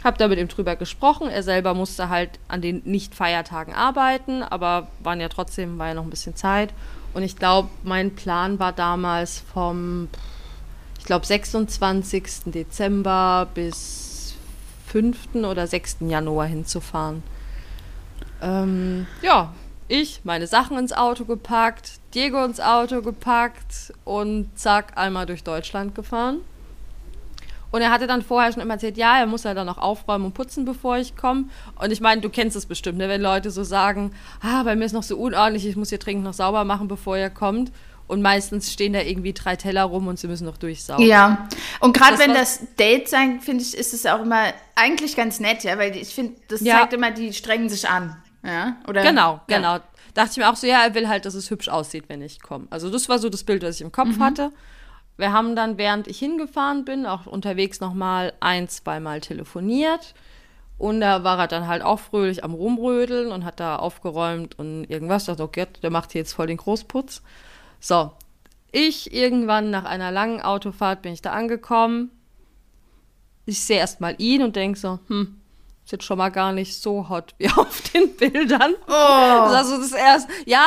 Hab 0.05 0.17
da 0.19 0.29
mit 0.29 0.39
ihm 0.39 0.49
drüber 0.49 0.77
gesprochen. 0.77 1.29
Er 1.29 1.43
selber 1.43 1.75
musste 1.75 2.09
halt 2.09 2.39
an 2.47 2.63
den 2.63 2.83
Nicht-Feiertagen 2.85 3.75
arbeiten, 3.75 4.43
aber 4.43 4.89
waren 5.01 5.21
ja 5.21 5.29
trotzdem, 5.29 5.79
war 5.79 5.89
ja 5.89 5.95
noch 5.95 6.05
ein 6.05 6.11
bisschen 6.11 6.37
Zeit. 6.37 6.73
Und 7.15 7.23
ich 7.25 7.37
glaube, 7.37 7.69
mein 7.83 8.15
Plan 8.15 8.59
war 8.59 8.73
damals 8.73 9.43
vom, 9.53 10.09
ich 10.99 11.05
glaube, 11.05 11.27
26. 11.27 12.25
Dezember 12.47 13.49
bis 13.55 14.35
5. 14.87 15.35
oder 15.45 15.67
6. 15.67 15.97
Januar 16.01 16.47
hinzufahren. 16.47 17.23
Ähm, 18.41 19.07
ja, 19.23 19.53
ich 19.89 20.21
meine 20.25 20.47
Sachen 20.47 20.79
ins 20.79 20.93
Auto 20.93 21.25
gepackt, 21.25 21.93
Diego 22.15 22.45
ins 22.45 22.61
Auto 22.61 23.03
gepackt 23.03 23.93
und 24.05 24.51
zack, 24.55 24.93
einmal 24.97 25.27
durch 25.27 25.43
Deutschland 25.43 25.95
gefahren. 25.95 26.43
Und 27.71 27.83
er 27.83 27.91
hatte 27.91 28.07
dann 28.07 28.23
vorher 28.23 28.51
schon 28.53 28.62
immer 28.62 28.75
erzählt, 28.75 28.97
ja, 28.97 29.19
er 29.19 29.27
muss 29.27 29.45
ja 29.45 29.53
dann 29.55 29.66
noch 29.66 29.79
aufräumen 29.79 30.25
und 30.27 30.35
putzen, 30.35 30.64
bevor 30.64 30.97
ich 30.99 31.16
komme. 31.16 31.45
Und 31.81 31.91
ich 31.91 32.01
meine, 32.01 32.21
du 32.23 32.31
kennst 32.31 32.57
es 32.57 32.64
bestimmt, 32.66 32.97
ne? 32.99 33.09
wenn 33.09 33.21
Leute 33.21 33.51
so 33.51 33.62
sagen, 33.62 34.12
ah, 34.41 34.62
bei 34.62 34.75
mir 34.75 34.85
ist 34.87 34.93
noch 34.93 35.03
so 35.03 35.16
unordentlich, 35.19 35.66
ich 35.66 35.77
muss 35.77 35.91
hier 35.91 35.99
dringend 35.99 36.25
noch 36.25 36.33
sauber 36.33 36.64
machen, 36.64 36.89
bevor 36.89 37.16
ihr 37.19 37.31
kommt. 37.31 37.71
Und 38.07 38.23
meistens 38.23 38.73
stehen 38.73 38.95
da 38.95 39.03
irgendwie 39.03 39.35
drei 39.35 39.55
Teller 39.57 39.83
rum 39.85 40.07
und 40.07 40.19
sie 40.19 40.29
müssen 40.29 40.47
noch 40.47 40.57
durchsaugen. 40.57 41.05
Ja, 41.07 41.47
und 41.81 41.95
gerade 41.95 42.19
wenn 42.19 42.33
das 42.33 42.61
Date 42.79 43.07
sein, 43.11 43.41
finde 43.43 43.62
ich, 43.62 43.77
ist 43.77 43.93
es 43.93 44.07
auch 44.07 44.23
immer 44.23 44.45
eigentlich 44.75 45.14
ganz 45.14 45.41
nett, 45.41 45.62
ja, 45.62 45.77
weil 45.77 45.95
ich 45.95 46.14
finde, 46.14 46.41
das 46.49 46.62
Ja. 46.62 46.79
zeigt 46.79 46.95
immer, 46.95 47.11
die 47.11 47.35
strengen 47.35 47.69
sich 47.69 47.87
an. 47.87 48.16
Ja, 48.43 48.77
oder? 48.89 49.03
Genau, 49.03 49.41
Ja. 49.51 49.57
genau. 49.59 49.79
Dachte 50.14 50.31
ich 50.31 50.37
mir 50.39 50.49
auch 50.51 50.57
so, 50.57 50.66
ja, 50.66 50.83
er 50.85 50.95
will 50.95 51.07
halt, 51.07 51.27
dass 51.27 51.35
es 51.35 51.51
hübsch 51.51 51.69
aussieht, 51.69 52.05
wenn 52.09 52.23
ich 52.23 52.41
komme. 52.41 52.66
Also 52.71 52.89
das 52.89 53.11
war 53.11 53.19
so 53.19 53.29
das 53.29 53.45
Bild, 53.45 53.62
was 53.62 53.75
ich 53.75 53.83
im 53.83 53.93
Kopf 53.93 54.16
Mhm. 54.16 54.25
hatte. 54.25 54.53
Wir 55.19 55.33
haben 55.33 55.57
dann, 55.57 55.79
während 55.79 56.07
ich 56.07 56.19
hingefahren 56.19 56.85
bin, 56.85 57.05
auch 57.05 57.27
unterwegs 57.27 57.81
nochmal 57.81 58.33
ein, 58.41 58.69
zweimal 58.69 59.21
telefoniert. 59.21 60.14
Und 60.79 61.01
da 61.01 61.25
war 61.25 61.41
er 61.41 61.49
dann 61.49 61.66
halt 61.66 61.83
auch 61.83 61.99
fröhlich 61.99 62.45
am 62.45 62.55
Rumrödeln 62.55 63.33
und 63.33 63.45
hat 63.45 63.59
da 63.59 63.77
aufgeräumt 63.77 64.57
und 64.61 64.85
irgendwas. 64.85 65.23
Ich 65.23 65.27
dachte, 65.27 65.43
okay, 65.43 65.66
der 65.83 65.91
macht 65.91 66.12
hier 66.12 66.21
jetzt 66.21 66.35
voll 66.35 66.47
den 66.47 66.57
Großputz. 66.57 67.23
So, 67.81 68.12
ich 68.71 69.12
irgendwann 69.12 69.71
nach 69.71 69.85
einer 69.85 70.12
langen 70.12 70.41
Autofahrt 70.41 71.03
bin 71.03 71.12
ich 71.12 71.21
da 71.21 71.33
angekommen. 71.33 72.12
Ich 73.45 73.61
sehe 73.61 73.79
erstmal 73.79 74.14
ihn 74.19 74.43
und 74.43 74.55
denke 74.55 74.79
so, 74.79 75.01
hm, 75.09 75.41
ist 75.85 75.91
jetzt 75.91 76.05
schon 76.05 76.19
mal 76.19 76.29
gar 76.29 76.53
nicht 76.53 76.81
so 76.81 77.09
hot 77.09 77.35
wie 77.39 77.51
auf 77.57 77.83
den 77.91 78.14
Bildern. 78.14 78.75
Oh. 78.87 78.89
Das 78.89 79.66
ist 79.66 79.73
also 79.73 79.83
das 79.83 79.93
erste, 79.93 80.33
ja, 80.47 80.62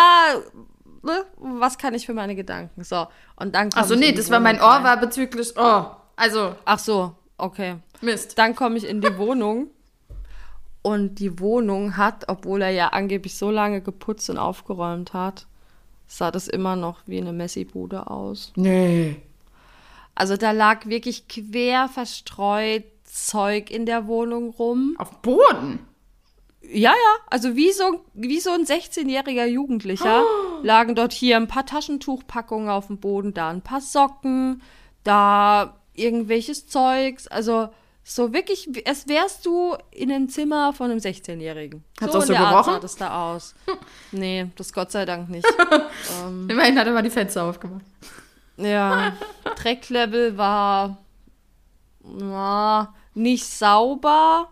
was 1.37 1.77
kann 1.77 1.93
ich 1.93 2.05
für 2.05 2.13
meine 2.13 2.35
Gedanken? 2.35 2.83
So, 2.83 3.07
und 3.35 3.55
dann 3.55 3.69
Achso, 3.73 3.95
nee, 3.95 4.11
das 4.11 4.29
war 4.29 4.39
mein 4.39 4.59
Ohr 4.59 4.67
rein. 4.67 4.83
war 4.83 4.97
bezüglich, 4.97 5.53
oh, 5.57 5.85
also, 6.15 6.55
Ach 6.65 6.79
so, 6.79 7.15
okay. 7.37 7.77
Mist. 8.01 8.37
Dann 8.37 8.55
komme 8.55 8.77
ich 8.77 8.87
in 8.87 9.01
die 9.01 9.17
Wohnung 9.17 9.69
und 10.81 11.15
die 11.15 11.39
Wohnung 11.39 11.97
hat, 11.97 12.25
obwohl 12.27 12.61
er 12.61 12.69
ja 12.69 12.89
angeblich 12.89 13.37
so 13.37 13.51
lange 13.51 13.81
geputzt 13.81 14.29
und 14.29 14.37
aufgeräumt 14.37 15.13
hat, 15.13 15.47
sah 16.07 16.31
das 16.31 16.47
immer 16.47 16.75
noch 16.75 16.99
wie 17.05 17.19
eine 17.19 17.33
Messi-Bude 17.33 18.09
aus. 18.09 18.51
Nee. 18.55 19.21
Also 20.15 20.37
da 20.37 20.51
lag 20.51 20.85
wirklich 20.87 21.27
quer 21.27 21.87
verstreut 21.87 22.83
Zeug 23.03 23.71
in 23.71 23.85
der 23.85 24.07
Wohnung 24.07 24.51
rum. 24.51 24.95
Auf 24.97 25.21
Boden? 25.21 25.79
Ja, 26.73 26.91
ja, 26.91 27.15
also 27.29 27.55
wie 27.55 27.71
so, 27.71 28.05
wie 28.13 28.39
so 28.39 28.51
ein 28.51 28.65
16-jähriger 28.65 29.45
Jugendlicher 29.45 30.23
lagen 30.63 30.95
dort 30.95 31.11
hier 31.11 31.37
ein 31.37 31.47
paar 31.47 31.65
Taschentuchpackungen 31.65 32.69
auf 32.69 32.87
dem 32.87 32.97
Boden, 32.97 33.33
da 33.33 33.49
ein 33.49 33.61
paar 33.61 33.81
Socken, 33.81 34.61
da 35.03 35.77
irgendwelches 35.93 36.67
Zeugs. 36.67 37.27
Also 37.27 37.69
so 38.03 38.33
wirklich, 38.33 38.69
als 38.87 39.07
wärst 39.07 39.45
du 39.45 39.75
in 39.91 40.11
einem 40.11 40.29
Zimmer 40.29 40.73
von 40.73 40.89
einem 40.89 40.99
16-Jährigen. 40.99 41.83
Hat's 41.99 42.13
so 42.13 42.19
auch 42.19 42.23
so 42.23 42.33
der 42.33 42.41
Art 42.41 42.51
gerochen? 42.51 42.73
sah 42.73 42.79
das 42.79 42.95
da 42.95 43.33
aus. 43.33 43.55
Nee, 44.13 44.47
das 44.57 44.73
Gott 44.73 44.91
sei 44.91 45.05
Dank 45.05 45.29
nicht. 45.29 45.47
Immerhin 46.49 46.77
hat 46.77 46.85
er 46.85 46.93
mal 46.93 47.01
die 47.01 47.09
Fenster 47.09 47.45
aufgemacht. 47.45 47.85
Ja, 48.57 49.13
Drecklevel 49.55 50.37
war 50.37 50.97
ja, 52.19 52.93
nicht 53.13 53.45
sauber, 53.45 54.49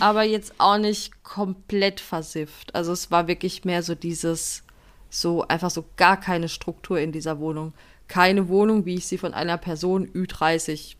aber 0.00 0.22
jetzt 0.22 0.54
auch 0.58 0.78
nicht 0.78 1.22
komplett 1.22 2.00
versifft. 2.00 2.74
Also 2.74 2.92
es 2.92 3.10
war 3.10 3.28
wirklich 3.28 3.64
mehr 3.64 3.82
so 3.82 3.94
dieses, 3.94 4.62
so 5.10 5.46
einfach 5.48 5.70
so 5.70 5.84
gar 5.96 6.18
keine 6.18 6.48
Struktur 6.48 6.98
in 6.98 7.12
dieser 7.12 7.38
Wohnung. 7.38 7.72
Keine 8.08 8.48
Wohnung, 8.48 8.84
wie 8.84 8.96
ich 8.96 9.06
sie 9.06 9.18
von 9.18 9.34
einer 9.34 9.56
Person 9.56 10.08
Ü30 10.08 10.96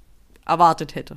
erwartet 0.47 0.95
hätte. 0.95 1.15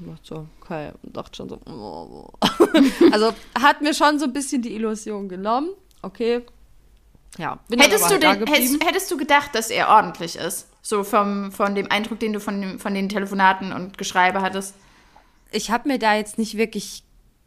Ich 0.00 0.06
dachte 0.08 0.22
so, 0.22 0.46
okay, 0.60 0.90
dachte 1.02 1.36
schon 1.36 1.48
so, 1.48 1.60
oh. 1.66 2.28
also 3.12 3.32
hat 3.60 3.82
mir 3.82 3.94
schon 3.94 4.18
so 4.18 4.24
ein 4.24 4.32
bisschen 4.32 4.62
die 4.62 4.74
Illusion 4.74 5.28
genommen. 5.28 5.68
Okay. 6.00 6.42
Ja, 7.38 7.58
Hättest 7.70 8.10
du, 8.10 8.14
halt 8.14 8.22
den, 8.22 8.46
hättest, 8.46 8.84
hättest 8.84 9.10
du 9.10 9.16
gedacht, 9.16 9.54
dass 9.54 9.70
er 9.70 9.88
ordentlich 9.88 10.36
ist? 10.36 10.68
So 10.82 11.02
vom, 11.04 11.50
von 11.52 11.74
dem 11.74 11.90
Eindruck, 11.90 12.20
den 12.20 12.32
du 12.32 12.40
von, 12.40 12.60
dem, 12.60 12.78
von 12.78 12.92
den 12.92 13.08
Telefonaten 13.08 13.72
und 13.72 13.96
Geschreibe 13.96 14.42
hattest? 14.42 14.74
Ich 15.52 15.70
habe 15.70 15.88
mir 15.88 15.98
da 15.98 16.16
jetzt 16.16 16.38
nicht 16.38 16.56
wirklich 16.56 17.04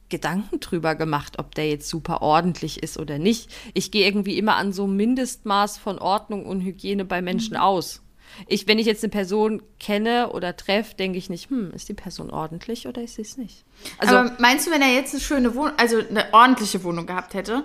Gedanken 0.10 0.60
drüber 0.60 0.95
gemacht, 0.95 1.39
ob 1.39 1.56
der 1.56 1.70
jetzt 1.70 1.89
super 1.89 2.22
ordentlich 2.22 2.84
ist 2.84 2.97
oder 2.97 3.18
nicht. 3.18 3.49
Ich 3.74 3.91
gehe 3.91 4.06
irgendwie 4.06 4.38
immer 4.38 4.56
an 4.56 4.72
so 4.72 4.88
Mindestmaß 4.88 5.78
von 5.78 5.97
Ordnung 5.97 6.45
und 6.45 6.62
Hygiene 6.62 7.06
bei 7.06 7.22
Menschen 7.22 7.58
aus. 7.58 8.01
Ich, 8.47 8.68
wenn 8.68 8.80
ich 8.80 8.86
jetzt 8.86 9.03
eine 9.03 9.12
Person 9.12 9.64
kenne 9.80 10.32
oder 10.32 10.56
treffe, 10.56 10.95
denke 10.95 11.18
ich 11.18 11.30
nicht, 11.30 11.49
hm, 11.49 11.72
ist 11.72 11.89
die 11.89 11.93
Person 11.93 12.30
ordentlich 12.30 12.88
oder 12.88 13.01
ist 13.01 13.16
sie 13.16 13.22
es 13.22 13.38
nicht? 13.38 13.64
Also, 13.97 14.18
Aber 14.18 14.36
meinst 14.39 14.68
du, 14.68 14.72
wenn 14.72 14.82
er 14.82 14.93
jetzt 14.93 15.14
eine 15.14 15.22
schöne 15.22 15.56
Wohnung, 15.56 15.74
also 15.78 15.97
eine 15.97 16.34
ordentliche 16.34 16.84
Wohnung 16.84 17.06
gehabt 17.06 17.34
hätte, 17.34 17.64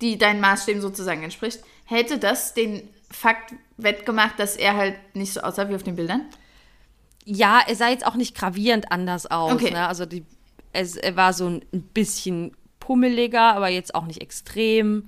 die 0.00 0.18
deinen 0.18 0.40
Maßstäben 0.40 0.80
sozusagen 0.80 1.22
entspricht, 1.22 1.60
hätte 1.84 2.18
das 2.18 2.54
den 2.54 2.88
Fakt 3.10 3.54
wettgemacht, 3.76 4.38
dass 4.38 4.56
er 4.56 4.76
halt 4.76 4.96
nicht 5.14 5.32
so 5.32 5.40
aussah 5.40 5.68
wie 5.68 5.74
auf 5.74 5.82
den 5.82 5.96
Bildern? 5.96 6.22
Ja, 7.26 7.60
er 7.66 7.74
sah 7.74 7.90
jetzt 7.90 8.06
auch 8.06 8.14
nicht 8.14 8.34
gravierend 8.34 8.90
anders 8.90 9.26
aus. 9.26 9.52
Okay. 9.52 9.72
Ne? 9.72 9.86
Also 9.86 10.06
die, 10.06 10.24
es, 10.72 10.96
er 10.96 11.16
war 11.16 11.32
so 11.32 11.48
ein 11.48 11.62
bisschen 11.92 12.56
pummeliger, 12.80 13.54
aber 13.54 13.68
jetzt 13.68 13.94
auch 13.94 14.06
nicht 14.06 14.22
extrem. 14.22 15.04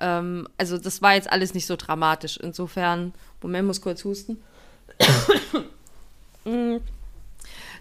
Ähm, 0.00 0.48
also 0.58 0.76
das 0.76 1.00
war 1.00 1.14
jetzt 1.14 1.30
alles 1.30 1.54
nicht 1.54 1.66
so 1.66 1.76
dramatisch. 1.76 2.36
Insofern, 2.36 3.14
Moment, 3.40 3.66
muss 3.66 3.80
kurz 3.80 4.04
husten. 4.04 4.42
Mm. 6.44 6.78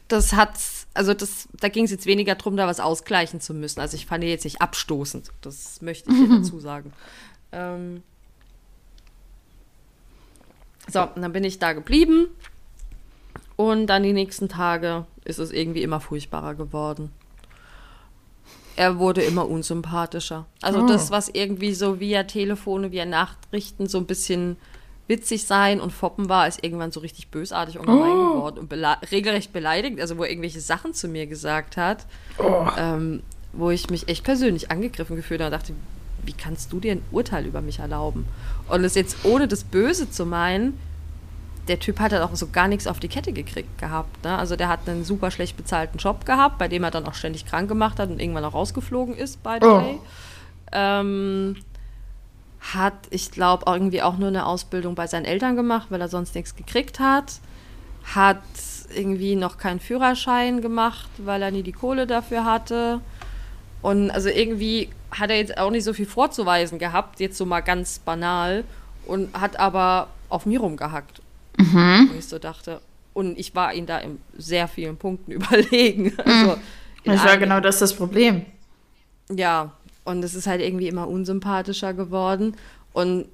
das 0.08 0.34
hat, 0.34 0.54
also 0.94 1.16
das, 1.16 1.50
da 1.60 1.68
ging 1.68 1.86
es 1.86 1.90
jetzt 1.90 2.06
weniger 2.06 2.36
darum, 2.36 2.58
da 2.58 2.68
was 2.68 2.80
ausgleichen 2.80 3.42
zu 3.42 3.56
müssen. 3.56 3.80
Also 3.80 3.96
ich 3.96 4.06
fand 4.06 4.24
ihn 4.24 4.30
jetzt 4.30 4.44
nicht 4.44 4.62
abstoßend. 4.62 5.32
Das 5.42 5.82
möchte 5.82 6.12
ich 6.12 6.18
hier 6.18 6.30
dazu 6.38 6.60
sagen. 6.60 6.94
Ähm, 7.52 8.04
so, 10.88 11.02
und 11.02 11.24
dann 11.24 11.34
bin 11.34 11.44
ich 11.44 11.58
da 11.58 11.74
geblieben. 11.74 12.28
Und 13.62 13.86
dann 13.88 14.02
die 14.02 14.12
nächsten 14.14 14.50
Tage 14.50 15.06
ist 15.24 15.38
es 15.38 15.52
irgendwie 15.52 15.84
immer 15.84 16.00
furchtbarer 16.00 16.56
geworden. 16.56 17.12
Er 18.76 18.98
wurde 18.98 19.22
immer 19.22 19.48
unsympathischer. 19.48 20.48
Also 20.64 20.80
Oh. 20.82 20.88
das, 20.88 21.12
was 21.12 21.30
irgendwie 21.30 21.76
so 21.76 22.00
via 22.00 22.24
Telefone, 22.24 22.92
via 22.92 23.06
Nachrichten 23.06 23.88
so 23.88 24.00
ein 24.00 24.08
bisschen 24.08 24.58
witzig 25.08 25.46
sein 25.46 25.80
und 25.80 25.92
foppen 25.92 26.28
war, 26.28 26.48
ist 26.48 26.64
irgendwann 26.64 26.92
so 26.92 27.02
richtig 27.02 27.28
bösartig 27.28 27.78
und 27.78 27.86
gemein 27.86 28.18
geworden 28.18 28.58
und 28.60 28.70
bela 28.70 28.94
regelrecht 29.12 29.54
beleidigt, 29.54 30.02
also 30.02 30.18
wo 30.18 30.24
er 30.24 30.30
irgendwelche 30.32 30.62
Sachen 30.62 30.96
zu 30.96 31.08
mir 31.08 31.28
gesagt 31.28 31.78
hat, 31.78 32.08
ähm, 32.78 33.22
wo 33.54 33.70
ich 33.70 33.92
mich 33.92 34.08
echt 34.08 34.24
persönlich 34.24 34.72
angegriffen 34.72 35.18
gefühlt 35.18 35.42
habe 35.42 35.54
und 35.54 35.60
dachte, 35.62 35.74
wie 36.26 36.34
kannst 36.34 36.74
du 36.74 36.80
dir 36.80 36.94
ein 36.94 37.04
Urteil 37.12 37.46
über 37.46 37.62
mich 37.62 37.78
erlauben? 37.80 38.26
Und 38.70 38.84
es 38.86 38.96
jetzt 38.96 39.18
ohne 39.24 39.48
das 39.48 39.64
Böse 39.66 40.10
zu 40.10 40.26
meinen, 40.26 40.80
der 41.68 41.80
Typ 41.80 42.00
hat 42.00 42.12
halt 42.12 42.24
auch 42.24 42.36
so 42.36 42.48
gar 42.48 42.68
nichts 42.68 42.88
auf 42.88 43.00
die 43.00 43.08
Kette 43.08 43.34
gekriegt 43.34 43.78
gehabt. 43.78 44.24
Ne? 44.24 44.38
Also 44.38 44.56
der 44.56 44.68
hat 44.68 44.88
einen 44.88 45.04
super 45.04 45.32
schlecht 45.32 45.58
bezahlten 45.58 45.98
Job 45.98 46.26
gehabt, 46.26 46.58
bei 46.58 46.68
dem 46.68 46.84
er 46.84 46.92
dann 46.92 47.06
auch 47.06 47.14
ständig 47.14 47.46
krank 47.46 47.68
gemacht 47.68 48.00
hat 48.00 48.10
und 48.10 48.20
irgendwann 48.20 48.46
auch 48.46 48.54
rausgeflogen 48.54 49.16
ist, 49.16 49.42
by 49.44 49.58
the 49.62 49.68
Oh. 49.68 49.76
way. 49.78 50.00
Ähm, 50.72 51.58
hat, 52.74 52.94
ich 53.10 53.32
glaube, 53.32 53.66
irgendwie 53.68 54.02
auch 54.02 54.18
nur 54.18 54.28
eine 54.28 54.46
Ausbildung 54.46 54.96
bei 54.96 55.08
seinen 55.08 55.26
Eltern 55.26 55.56
gemacht, 55.56 55.88
weil 55.90 56.02
er 56.02 56.08
sonst 56.08 56.36
nichts 56.36 56.56
gekriegt 56.56 57.00
hat. 57.00 57.40
Hat 58.16 58.42
irgendwie 58.96 59.36
noch 59.36 59.58
keinen 59.58 59.80
Führerschein 59.80 60.62
gemacht, 60.62 61.10
weil 61.18 61.42
er 61.42 61.52
nie 61.52 61.64
die 61.64 61.72
Kohle 61.72 62.08
dafür 62.08 62.46
hatte. 62.46 63.02
Und 63.82 64.12
also 64.12 64.30
irgendwie 64.30 64.90
hat 65.12 65.30
er 65.30 65.38
jetzt 65.38 65.58
auch 65.58 65.72
nicht 65.72 65.84
so 65.84 65.94
viel 65.94 66.06
vorzuweisen 66.06 66.78
gehabt, 66.80 67.20
jetzt 67.20 67.38
so 67.38 67.46
mal 67.46 67.62
ganz 67.62 68.00
banal. 68.00 68.64
Und 69.06 69.34
hat 69.40 69.60
aber 69.60 70.08
auf 70.30 70.46
mir 70.46 70.60
rumgehackt. 70.60 71.21
Wo 71.58 72.18
ich 72.18 72.26
so 72.26 72.40
dachte. 72.40 72.82
Und 73.14 73.38
ich 73.38 73.54
war 73.56 73.74
ihm 73.74 73.86
da 73.86 73.98
in 73.98 74.20
sehr 74.38 74.68
vielen 74.68 74.98
Punkten 74.98 75.32
überlegen. 75.40 76.14
Also 76.24 76.58
in 77.04 77.14
Das 77.14 77.26
war 77.26 77.38
genau 77.38 77.60
das 77.60 77.80
das 77.80 77.94
Problem. 77.96 78.46
ja, 79.30 79.72
und 80.04 80.24
es 80.24 80.34
ist 80.34 80.48
halt 80.48 80.62
irgendwie 80.62 80.88
immer 80.88 81.08
unsympathischer 81.08 81.94
geworden. 81.94 82.56
Und 82.94 83.26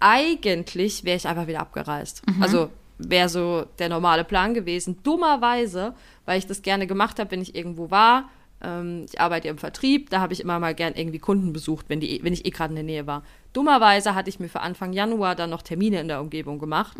eigentlich 0.00 1.04
wäre 1.04 1.16
ich 1.16 1.26
einfach 1.26 1.46
wieder 1.46 1.60
abgereist. 1.60 2.22
Also 2.40 2.70
wäre 2.98 3.28
so 3.28 3.66
der 3.78 3.88
normale 3.88 4.24
Plan 4.24 4.54
gewesen. 4.54 4.98
Dummerweise, 5.02 5.94
weil 6.24 6.38
ich 6.38 6.46
das 6.46 6.62
gerne 6.62 6.86
gemacht 6.86 7.18
habe, 7.18 7.30
wenn 7.32 7.42
ich 7.42 7.54
irgendwo 7.54 7.90
war. 7.90 8.30
Ähm, 8.62 9.04
ich 9.10 9.20
arbeite 9.20 9.48
im 9.48 9.58
Vertrieb, 9.58 10.08
da 10.10 10.20
habe 10.20 10.32
ich 10.32 10.40
immer 10.40 10.58
mal 10.58 10.74
gern 10.74 10.94
irgendwie 10.94 11.18
Kunden 11.18 11.52
besucht, 11.52 11.86
wenn, 11.88 12.00
die, 12.00 12.20
wenn 12.22 12.32
ich 12.32 12.46
eh 12.46 12.50
gerade 12.50 12.70
in 12.70 12.76
der 12.76 12.84
Nähe 12.84 13.06
war. 13.06 13.22
Dummerweise 13.52 14.14
hatte 14.14 14.30
ich 14.30 14.40
mir 14.40 14.48
für 14.48 14.60
Anfang 14.60 14.92
Januar 14.92 15.34
dann 15.34 15.50
noch 15.50 15.62
Termine 15.62 16.00
in 16.00 16.08
der 16.08 16.20
Umgebung 16.20 16.58
gemacht, 16.58 16.96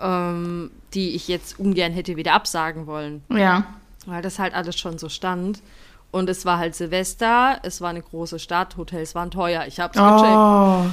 ähm, 0.00 0.70
die 0.94 1.14
ich 1.14 1.28
jetzt 1.28 1.58
ungern 1.58 1.92
hätte 1.92 2.16
wieder 2.16 2.34
absagen 2.34 2.86
wollen 2.86 3.22
Ja. 3.28 3.64
weil 4.06 4.22
das 4.22 4.38
halt 4.38 4.54
alles 4.54 4.78
schon 4.78 4.98
so 4.98 5.08
stand. 5.08 5.62
Und 6.10 6.28
es 6.28 6.44
war 6.44 6.58
halt 6.58 6.74
Silvester, 6.74 7.58
es 7.62 7.80
war 7.80 7.88
eine 7.90 8.02
große 8.02 8.38
Stadt, 8.38 8.76
Hotels 8.76 9.14
waren 9.14 9.30
teuer. 9.30 9.64
Ich 9.66 9.80
hab's 9.80 9.96
gecheckt. 9.96 10.36
Oh. 10.36 10.84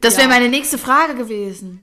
Das 0.00 0.16
wäre 0.16 0.28
Ja. 0.28 0.34
meine 0.34 0.48
nächste 0.48 0.78
Frage 0.78 1.16
gewesen. 1.16 1.82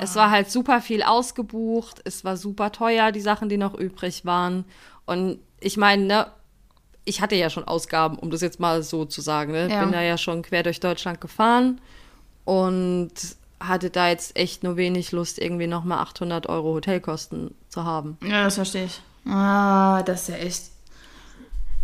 Es 0.00 0.14
war 0.16 0.30
halt 0.30 0.50
super 0.50 0.82
viel 0.82 1.02
ausgebucht, 1.02 2.02
es 2.04 2.24
war 2.24 2.36
super 2.36 2.72
teuer, 2.72 3.10
die 3.10 3.22
Sachen, 3.22 3.48
die 3.48 3.56
noch 3.56 3.72
übrig 3.74 4.26
waren. 4.26 4.66
Und 5.06 5.38
ich 5.60 5.76
meine, 5.76 6.04
ne, 6.04 6.26
ich 7.04 7.20
hatte 7.20 7.34
ja 7.34 7.50
schon 7.50 7.64
Ausgaben, 7.64 8.18
um 8.18 8.30
das 8.30 8.40
jetzt 8.40 8.60
mal 8.60 8.82
so 8.82 9.04
zu 9.04 9.20
sagen. 9.20 9.52
Ne? 9.52 9.68
Ja. 9.70 9.80
Bin 9.80 9.92
da 9.92 10.00
ja 10.02 10.16
schon 10.18 10.42
quer 10.42 10.62
durch 10.62 10.80
Deutschland 10.80 11.20
gefahren 11.20 11.80
und 12.44 13.12
hatte 13.60 13.90
da 13.90 14.08
jetzt 14.08 14.36
echt 14.36 14.62
nur 14.64 14.76
wenig 14.76 15.12
Lust, 15.12 15.38
irgendwie 15.38 15.66
nochmal 15.66 15.98
800 15.98 16.48
Euro 16.48 16.74
Hotelkosten 16.74 17.54
zu 17.68 17.84
haben. 17.84 18.18
Ja, 18.24 18.44
das 18.44 18.56
verstehe 18.56 18.84
ich. 18.86 19.00
Ah, 19.30 20.02
das 20.02 20.22
ist 20.22 20.28
ja 20.28 20.34
echt. 20.36 20.62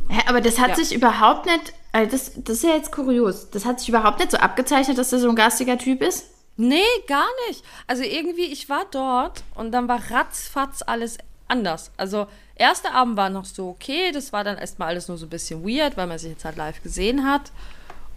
Hä, 0.09 0.21
aber 0.27 0.41
das 0.41 0.59
hat 0.59 0.71
Ja. 0.71 0.75
sich 0.77 0.95
überhaupt 0.95 1.47
nicht. 1.47 1.73
Also 1.93 2.11
das, 2.11 2.33
das 2.37 2.57
ist 2.59 2.63
ja 2.65 2.71
jetzt 2.75 2.93
kurios. 2.93 3.51
Das 3.51 3.65
hat 3.65 3.79
sich 3.81 3.89
überhaupt 3.89 4.19
nicht 4.19 4.31
so 4.33 4.39
abgezeichnet, 4.39 4.99
dass 4.99 5.11
der 5.11 5.19
so 5.21 5.29
ein 5.29 5.37
garstiger 5.37 5.79
Typ 5.79 6.03
ist. 6.03 6.27
Nee, 6.57 6.83
gar 7.07 7.27
nicht. 7.49 7.63
Also 7.87 8.03
irgendwie, 8.03 8.47
ich 8.47 8.69
war 8.69 8.85
dort 8.91 9.45
und 9.55 9.71
dann 9.71 9.87
war 9.87 10.01
ratzfatz 10.11 10.83
alles 10.85 11.19
anders. 11.49 11.91
Also, 11.97 12.27
erster 12.55 12.95
Abend 12.95 13.17
war 13.17 13.31
noch 13.31 13.45
so 13.45 13.69
okay, 13.71 14.13
das 14.13 14.33
war 14.33 14.45
dann 14.45 14.59
erstmal 14.59 14.89
alles 14.89 15.09
nur 15.09 15.19
so 15.19 15.27
ein 15.27 15.31
bisschen 15.31 15.65
weird, 15.65 15.97
weil 15.97 16.07
man 16.07 16.19
sich 16.19 16.31
jetzt 16.31 16.45
halt 16.45 16.57
live 16.57 16.83
gesehen 16.83 17.27
hat. 17.27 17.53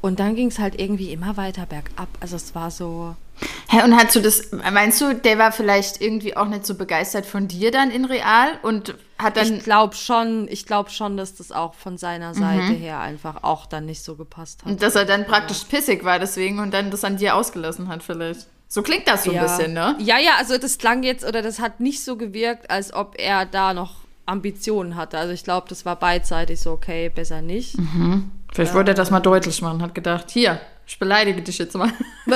Und 0.01 0.19
dann 0.19 0.35
ging 0.35 0.47
es 0.47 0.57
halt 0.57 0.79
irgendwie 0.79 1.11
immer 1.13 1.37
weiter 1.37 1.67
bergab. 1.67 2.09
Also 2.19 2.35
es 2.35 2.55
war 2.55 2.71
so. 2.71 3.15
Hä, 3.69 3.83
und 3.83 3.95
hast 3.95 4.15
du 4.15 4.19
das, 4.19 4.49
meinst 4.51 4.99
du, 5.01 5.15
der 5.15 5.37
war 5.37 5.51
vielleicht 5.51 6.01
irgendwie 6.01 6.35
auch 6.35 6.47
nicht 6.47 6.65
so 6.65 6.75
begeistert 6.75 7.25
von 7.25 7.47
dir 7.47 7.71
dann 7.71 7.89
in 7.89 8.05
real 8.05 8.49
und 8.61 8.95
hat 9.17 9.37
dann. 9.37 9.57
ich 9.57 9.63
glaube 9.63 9.95
schon, 9.95 10.47
ich 10.47 10.65
glaube 10.65 10.89
schon, 10.89 11.17
dass 11.17 11.35
das 11.35 11.51
auch 11.51 11.73
von 11.73 11.97
seiner 11.97 12.33
Seite 12.33 12.73
her 12.73 12.99
einfach 12.99 13.43
auch 13.43 13.65
dann 13.65 13.85
nicht 13.85 14.03
so 14.03 14.15
gepasst 14.15 14.63
hat. 14.65 14.81
dass 14.81 14.95
er 14.95 15.05
dann 15.05 15.25
praktisch 15.25 15.63
pissig 15.63 16.03
war 16.03 16.19
deswegen 16.19 16.59
und 16.59 16.71
dann 16.71 16.91
das 16.91 17.03
an 17.03 17.17
dir 17.17 17.35
ausgelassen 17.35 17.87
hat 17.87 18.03
vielleicht. 18.03 18.47
So 18.73 18.83
klingt 18.83 19.05
das 19.05 19.25
so 19.25 19.31
ein 19.31 19.35
ja. 19.35 19.43
bisschen, 19.43 19.73
ne? 19.73 19.97
Ja, 19.99 20.17
ja, 20.17 20.37
also 20.37 20.57
das 20.57 20.77
klang 20.77 21.03
jetzt, 21.03 21.25
oder 21.25 21.41
das 21.41 21.59
hat 21.59 21.81
nicht 21.81 22.05
so 22.05 22.15
gewirkt, 22.15 22.71
als 22.71 22.93
ob 22.93 23.15
er 23.19 23.45
da 23.45 23.73
noch 23.73 23.95
Ambitionen 24.25 24.95
hatte. 24.95 25.17
Also 25.17 25.33
ich 25.33 25.43
glaube, 25.43 25.67
das 25.67 25.85
war 25.85 25.97
beidseitig 25.97 26.61
so, 26.61 26.71
okay, 26.71 27.09
besser 27.09 27.41
nicht. 27.41 27.75
Vielleicht 28.53 28.73
wollte 28.73 28.91
er 28.91 28.95
das 28.95 29.11
mal 29.11 29.19
deutlich 29.19 29.61
machen, 29.61 29.81
hat 29.81 29.93
gedacht, 29.93 30.31
hier, 30.31 30.61
ich 30.87 30.97
beleidige 30.97 31.41
dich 31.41 31.57
jetzt 31.57 31.75
mal. 31.75 31.91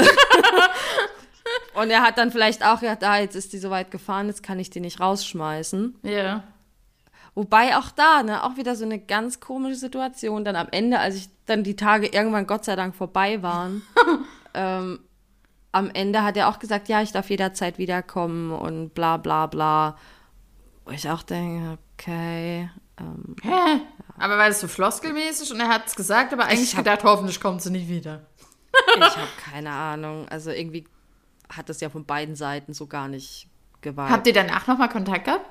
Und 1.74 1.90
er 1.90 2.02
hat 2.02 2.18
dann 2.18 2.32
vielleicht 2.32 2.66
auch 2.66 2.82
gedacht, 2.82 3.06
ah, 3.06 3.18
jetzt 3.18 3.38
ist 3.38 3.54
die 3.54 3.58
so 3.58 3.70
weit 3.70 3.90
gefahren, 3.90 4.28
jetzt 4.28 4.44
kann 4.44 4.60
ich 4.60 4.70
die 4.70 4.82
nicht 4.82 5.00
rausschmeißen. 5.00 5.96
Ja. 6.04 6.44
Wobei 7.34 7.78
auch 7.78 7.92
da, 7.92 8.24
ne, 8.24 8.44
auch 8.44 8.58
wieder 8.58 8.76
so 8.76 8.84
eine 8.84 9.00
ganz 9.00 9.40
komische 9.40 9.78
Situation. 9.78 10.44
Dann 10.44 10.58
am 10.58 10.68
Ende, 10.72 11.00
als 11.00 11.16
ich 11.16 11.30
dann 11.46 11.64
die 11.64 11.78
Tage 11.78 12.08
irgendwann 12.08 12.46
Gott 12.46 12.66
sei 12.66 12.76
Dank 12.76 12.94
vorbei 12.94 13.42
waren, 13.42 13.84
ähm, 14.54 15.00
am 15.76 15.90
Ende 15.94 16.24
hat 16.24 16.38
er 16.38 16.48
auch 16.48 16.60
gesagt, 16.60 16.88
ja, 16.88 17.02
ich 17.02 17.12
darf 17.12 17.30
jederzeit 17.30 17.78
wiederkommen 17.78 18.52
und 18.52 18.94
bla 18.94 19.18
bla 19.18 19.46
bla. 19.48 19.98
Wo 20.86 20.92
ich 20.92 21.10
auch 21.10 21.22
denke, 21.24 21.78
okay. 21.98 22.70
Ähm, 22.98 23.36
Hä? 23.44 23.82
Aber 24.18 24.38
war 24.38 24.48
das 24.48 24.62
so 24.62 24.70
floskelmäßig 24.70 25.52
und 25.52 25.60
er 25.60 25.68
hat 25.68 25.88
es 25.88 25.96
gesagt, 25.96 26.32
aber 26.32 26.46
eigentlich 26.46 26.76
hab- 26.78 26.86
gedacht, 26.86 27.04
hoffentlich 27.04 27.42
kommt 27.42 27.62
sie 27.62 27.72
nicht 27.72 27.90
wieder. 27.90 28.22
ich 28.96 29.02
habe 29.18 29.28
keine 29.52 29.72
Ahnung. 29.72 30.28
Also 30.30 30.52
irgendwie 30.52 30.88
hat 31.54 31.68
das 31.68 31.82
ja 31.82 31.90
von 31.90 32.06
beiden 32.06 32.36
Seiten 32.36 32.74
so 32.74 32.88
gar 32.88 33.10
nicht 33.10 33.50
gewagt. 33.82 34.12
Habt 34.12 34.28
ihr 34.28 34.34
danach 34.34 34.68
nochmal 34.68 34.88
Kontakt 34.90 35.26
gehabt? 35.26 35.46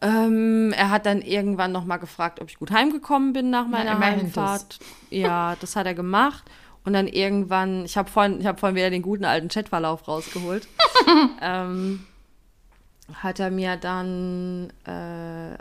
Ähm, 0.00 0.72
er 0.76 0.90
hat 0.90 1.06
dann 1.06 1.20
irgendwann 1.20 1.72
noch 1.72 1.84
mal 1.84 1.96
gefragt, 1.96 2.40
ob 2.40 2.48
ich 2.48 2.58
gut 2.58 2.70
heimgekommen 2.70 3.32
bin 3.32 3.50
nach 3.50 3.66
meiner 3.66 3.92
immerhin 3.92 4.20
Heimfahrt. 4.20 4.78
Ja, 5.10 5.56
das 5.60 5.74
hat 5.76 5.86
er 5.86 5.94
gemacht. 5.94 6.44
Und 6.84 6.92
dann 6.94 7.06
irgendwann, 7.06 7.84
ich 7.84 7.96
habe 7.98 8.08
vorhin, 8.10 8.40
ich 8.40 8.46
habe 8.46 8.58
vorhin 8.58 8.76
wieder 8.76 8.90
den 8.90 9.02
guten 9.02 9.24
alten 9.24 9.48
Chatverlauf 9.48 10.08
rausgeholt. 10.08 10.66
ähm, 11.42 12.04
hat 13.14 13.40
er 13.40 13.50
mir 13.50 13.76
dann, 13.76 14.70
äh, 14.84 14.90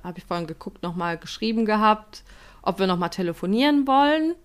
habe 0.03 0.17
ich 0.17 0.25
vorhin 0.25 0.47
geguckt, 0.47 0.83
noch 0.83 0.95
mal 0.95 1.17
geschrieben 1.17 1.65
gehabt, 1.65 2.23
ob 2.61 2.79
wir 2.79 2.87
noch 2.87 2.97
mal 2.97 3.09
telefonieren 3.09 3.87
wollen, 3.87 4.35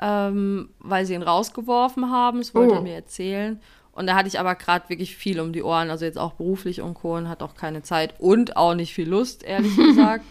ähm, 0.00 0.70
weil 0.80 1.04
sie 1.06 1.14
ihn 1.14 1.22
rausgeworfen 1.22 2.10
haben. 2.10 2.38
Das 2.38 2.54
wollte 2.54 2.72
Oh. 2.74 2.76
er 2.76 2.82
mir 2.82 2.94
erzählen. 2.94 3.60
Und 3.92 4.06
da 4.06 4.14
hatte 4.14 4.28
ich 4.28 4.38
aber 4.40 4.54
gerade 4.54 4.88
wirklich 4.88 5.16
viel 5.16 5.40
um 5.40 5.52
die 5.52 5.62
Ohren, 5.62 5.90
also 5.90 6.04
jetzt 6.04 6.18
auch 6.18 6.32
beruflich 6.34 6.80
und 6.80 6.94
Co. 6.94 7.16
und 7.16 7.28
hat 7.28 7.42
auch 7.42 7.54
keine 7.54 7.82
Zeit 7.82 8.14
und 8.18 8.56
auch 8.56 8.74
nicht 8.74 8.94
viel 8.94 9.08
Lust, 9.08 9.42
ehrlich 9.42 9.76
gesagt. 9.76 10.24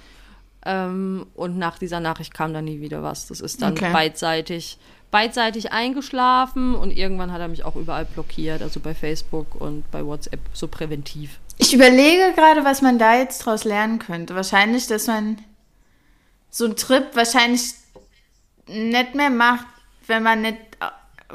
ähm, 0.65 1.27
und 1.35 1.57
nach 1.57 1.77
dieser 1.77 1.99
Nachricht 1.99 2.33
kam 2.33 2.53
dann 2.53 2.65
nie 2.65 2.81
wieder 2.81 3.03
was. 3.03 3.27
Das 3.27 3.41
ist 3.41 3.61
dann 3.61 3.73
Okay. 3.73 3.91
beidseitig, 3.93 4.77
beidseitig 5.11 5.71
eingeschlafen 5.71 6.75
und 6.75 6.91
irgendwann 6.91 7.31
hat 7.31 7.41
er 7.41 7.47
mich 7.47 7.63
auch 7.65 7.75
überall 7.75 8.05
blockiert, 8.05 8.61
also 8.61 8.79
bei 8.79 8.93
Facebook 8.93 9.55
und 9.59 9.89
bei 9.91 10.05
WhatsApp, 10.05 10.39
so 10.53 10.67
präventiv. 10.67 11.39
Ich 11.57 11.73
überlege 11.73 12.33
gerade, 12.35 12.63
was 12.63 12.81
man 12.81 12.99
da 12.99 13.17
jetzt 13.17 13.39
draus 13.39 13.63
lernen 13.63 13.99
könnte. 13.99 14.35
Wahrscheinlich, 14.35 14.87
dass 14.87 15.07
man 15.07 15.37
so 16.49 16.65
einen 16.65 16.75
Trip 16.75 17.05
wahrscheinlich 17.15 17.73
nicht 18.67 19.15
mehr 19.15 19.29
macht, 19.29 19.65
wenn 20.07 20.23
man 20.23 20.41
nicht. 20.41 20.57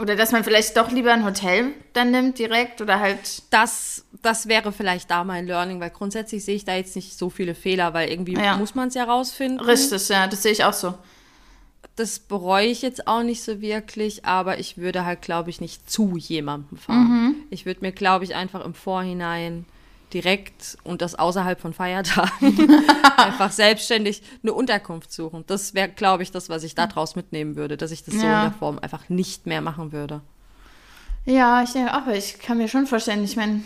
Oder 0.01 0.17
dass 0.17 0.33
man 0.33 0.43
vielleicht 0.43 0.77
doch 0.77 0.91
lieber 0.91 1.13
ein 1.13 1.25
Hotel 1.25 1.67
dann 1.93 2.11
nimmt 2.11 2.39
direkt 2.39 2.81
oder 2.81 2.99
halt. 2.99 3.43
Das, 3.51 4.05
das 4.23 4.49
wäre 4.49 4.73
vielleicht 4.73 5.11
da 5.11 5.23
mein 5.23 5.47
Learning, 5.47 5.79
weil 5.79 5.91
grundsätzlich 5.91 6.45
sehe 6.45 6.57
ich 6.57 6.65
da 6.65 6.75
jetzt 6.75 6.97
nicht 6.97 7.17
so 7.17 7.31
viele 7.31 7.55
Fehler, 7.55 7.95
weil 7.95 8.09
irgendwie 8.09 8.33
Ja. 8.35 8.57
muss 8.57 8.75
man 8.75 8.89
es 8.89 8.95
ja 8.95 9.05
rausfinden. 9.05 9.61
Richtig, 9.65 10.09
ja, 10.09 10.27
das 10.27 10.43
sehe 10.43 10.51
ich 10.53 10.65
auch 10.65 10.73
so. 10.73 10.95
Das 11.97 12.19
bereue 12.19 12.67
ich 12.67 12.83
jetzt 12.83 13.07
auch 13.07 13.23
nicht 13.23 13.43
so 13.43 13.61
wirklich, 13.61 14.25
aber 14.25 14.59
ich 14.59 14.77
würde 14.79 15.05
halt, 15.05 15.23
glaube 15.23 15.51
ich, 15.51 15.61
nicht 15.61 15.89
zu 15.89 16.17
jemandem 16.17 16.77
fahren. 16.77 17.37
Ich 17.51 17.67
würde 17.67 17.81
mir, 17.83 17.93
glaube 17.93 18.25
ich, 18.25 18.35
einfach 18.35 18.65
im 18.65 18.75
Vorhinein 18.75 19.65
direkt 20.13 20.77
und 20.85 21.03
das 21.03 21.15
außerhalb 21.17 21.61
von 21.61 21.73
Feiertagen 21.73 22.83
einfach 23.17 23.53
selbstständig 23.53 24.23
eine 24.43 24.53
Unterkunft 24.53 25.13
suchen. 25.13 25.45
Das 25.47 25.75
wäre, 25.75 25.89
glaube 25.89 26.23
ich, 26.25 26.31
das, 26.33 26.49
was 26.49 26.63
ich 26.65 26.75
daraus 26.75 27.15
mitnehmen 27.17 27.55
würde, 27.57 27.77
dass 27.77 27.91
ich 27.91 28.05
das 28.05 28.15
so 28.15 28.21
in 28.21 28.27
Ja. 28.27 28.43
der 28.43 28.53
Form 28.53 28.79
einfach 28.81 29.09
nicht 29.09 29.47
mehr 29.47 29.61
machen 29.61 29.93
würde. 29.93 30.21
Ja, 31.27 31.63
ich 31.63 31.71
denke 31.71 31.95
auch, 31.97 32.07
ich 32.09 32.39
kann 32.39 32.59
mir 32.59 32.69
schon 32.69 32.87
vorstellen, 32.87 33.25
ich 33.25 33.37
meine, 33.37 33.63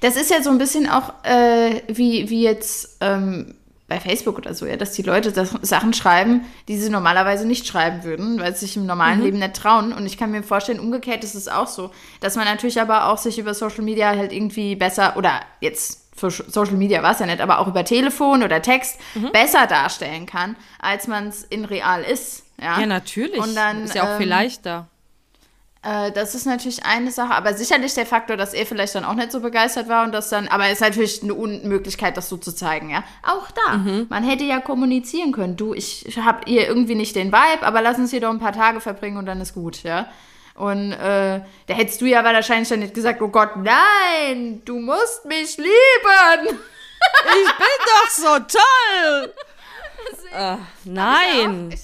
das 0.00 0.16
ist 0.16 0.30
ja 0.30 0.42
so 0.42 0.50
ein 0.50 0.58
bisschen 0.58 0.88
auch 0.88 1.12
äh, 1.24 1.82
wie, 1.88 2.28
wie 2.28 2.42
jetzt 2.42 2.96
ähm, 3.00 3.54
bei 3.92 4.00
Facebook 4.00 4.38
oder 4.38 4.54
so, 4.54 4.64
ja, 4.64 4.78
dass 4.78 4.92
die 4.92 5.02
Leute 5.02 5.32
Sachen 5.60 5.92
schreiben, 5.92 6.46
die 6.66 6.78
sie 6.78 6.88
normalerweise 6.88 7.46
nicht 7.46 7.66
schreiben 7.66 8.04
würden, 8.04 8.40
weil 8.40 8.54
sie 8.54 8.64
sich 8.64 8.76
im 8.78 8.86
normalen 8.86 9.20
Leben 9.20 9.38
nicht 9.38 9.54
trauen. 9.54 9.92
Und 9.92 10.06
ich 10.06 10.16
kann 10.16 10.30
mir 10.30 10.42
vorstellen, 10.42 10.80
umgekehrt 10.80 11.22
ist 11.24 11.34
es 11.34 11.46
auch 11.46 11.66
so, 11.66 11.90
dass 12.20 12.34
man 12.34 12.46
natürlich 12.46 12.80
aber 12.80 13.08
auch 13.08 13.18
sich 13.18 13.38
über 13.38 13.52
Social 13.52 13.82
Media 13.82 14.08
halt 14.16 14.32
irgendwie 14.32 14.76
besser 14.76 15.16
oder 15.18 15.40
jetzt 15.60 16.08
für 16.16 16.30
Social 16.30 16.76
Media 16.76 17.02
war 17.02 17.12
es 17.12 17.18
ja 17.18 17.26
nicht, 17.26 17.42
aber 17.42 17.58
auch 17.58 17.68
über 17.68 17.84
Telefon 17.84 18.42
oder 18.42 18.62
Text 18.62 18.98
besser 19.32 19.66
darstellen 19.66 20.24
kann, 20.24 20.56
als 20.78 21.06
man 21.06 21.28
es 21.28 21.42
in 21.42 21.66
real 21.66 22.02
ist. 22.02 22.44
Ja, 22.60 22.80
Ja, 22.80 22.86
natürlich. 22.86 23.40
Und 23.40 23.54
dann, 23.54 23.84
ist 23.84 23.94
ja 23.94 24.04
auch 24.04 24.16
viel 24.16 24.24
ähm, 24.24 24.30
leichter. 24.30 24.88
Äh, 25.82 26.12
das 26.12 26.34
ist 26.36 26.46
natürlich 26.46 26.84
eine 26.84 27.10
Sache, 27.10 27.34
aber 27.34 27.54
sicherlich 27.54 27.92
der 27.94 28.06
Faktor, 28.06 28.36
dass 28.36 28.54
er 28.54 28.66
vielleicht 28.66 28.94
dann 28.94 29.04
auch 29.04 29.14
nicht 29.14 29.32
so 29.32 29.40
begeistert 29.40 29.88
war 29.88 30.04
und 30.04 30.12
das 30.12 30.28
dann, 30.28 30.46
aber 30.48 30.66
es 30.66 30.74
ist 30.74 30.80
natürlich 30.80 31.22
eine 31.24 31.34
Unmöglichkeit, 31.34 32.16
das 32.16 32.28
so 32.28 32.36
zu 32.36 32.52
zeigen, 32.52 32.90
ja. 32.90 33.02
Auch 33.24 33.50
da, 33.50 33.76
Mhm. 33.78 34.06
man 34.08 34.22
hätte 34.22 34.44
ja 34.44 34.60
kommunizieren 34.60 35.32
können. 35.32 35.56
Du, 35.56 35.74
ich 35.74 36.18
habe 36.24 36.48
ihr 36.48 36.68
irgendwie 36.68 36.94
nicht 36.94 37.16
den 37.16 37.32
Vibe, 37.32 37.66
aber 37.66 37.82
lass 37.82 37.98
uns 37.98 38.10
hier 38.12 38.20
doch 38.20 38.30
ein 38.30 38.38
paar 38.38 38.52
Tage 38.52 38.80
verbringen 38.80 39.16
und 39.16 39.26
dann 39.26 39.40
ist 39.40 39.54
gut, 39.54 39.82
ja. 39.82 40.06
Und 40.54 40.92
äh, 40.92 41.40
da 41.66 41.74
hättest 41.74 42.00
du 42.00 42.04
ja 42.06 42.22
wahrscheinlich 42.22 42.68
dann 42.68 42.80
nicht 42.80 42.94
gesagt, 42.94 43.20
oh 43.22 43.28
Gott, 43.28 43.56
nein, 43.56 44.62
du 44.64 44.78
musst 44.78 45.24
mich 45.24 45.56
lieben. 45.56 46.58
Ich 47.26 47.56
bin 47.56 47.66
doch 47.84 48.10
so 48.10 48.58
toll! 48.58 49.34
Äh, 50.32 50.56
nein, 50.84 51.70
Ich 51.74 51.82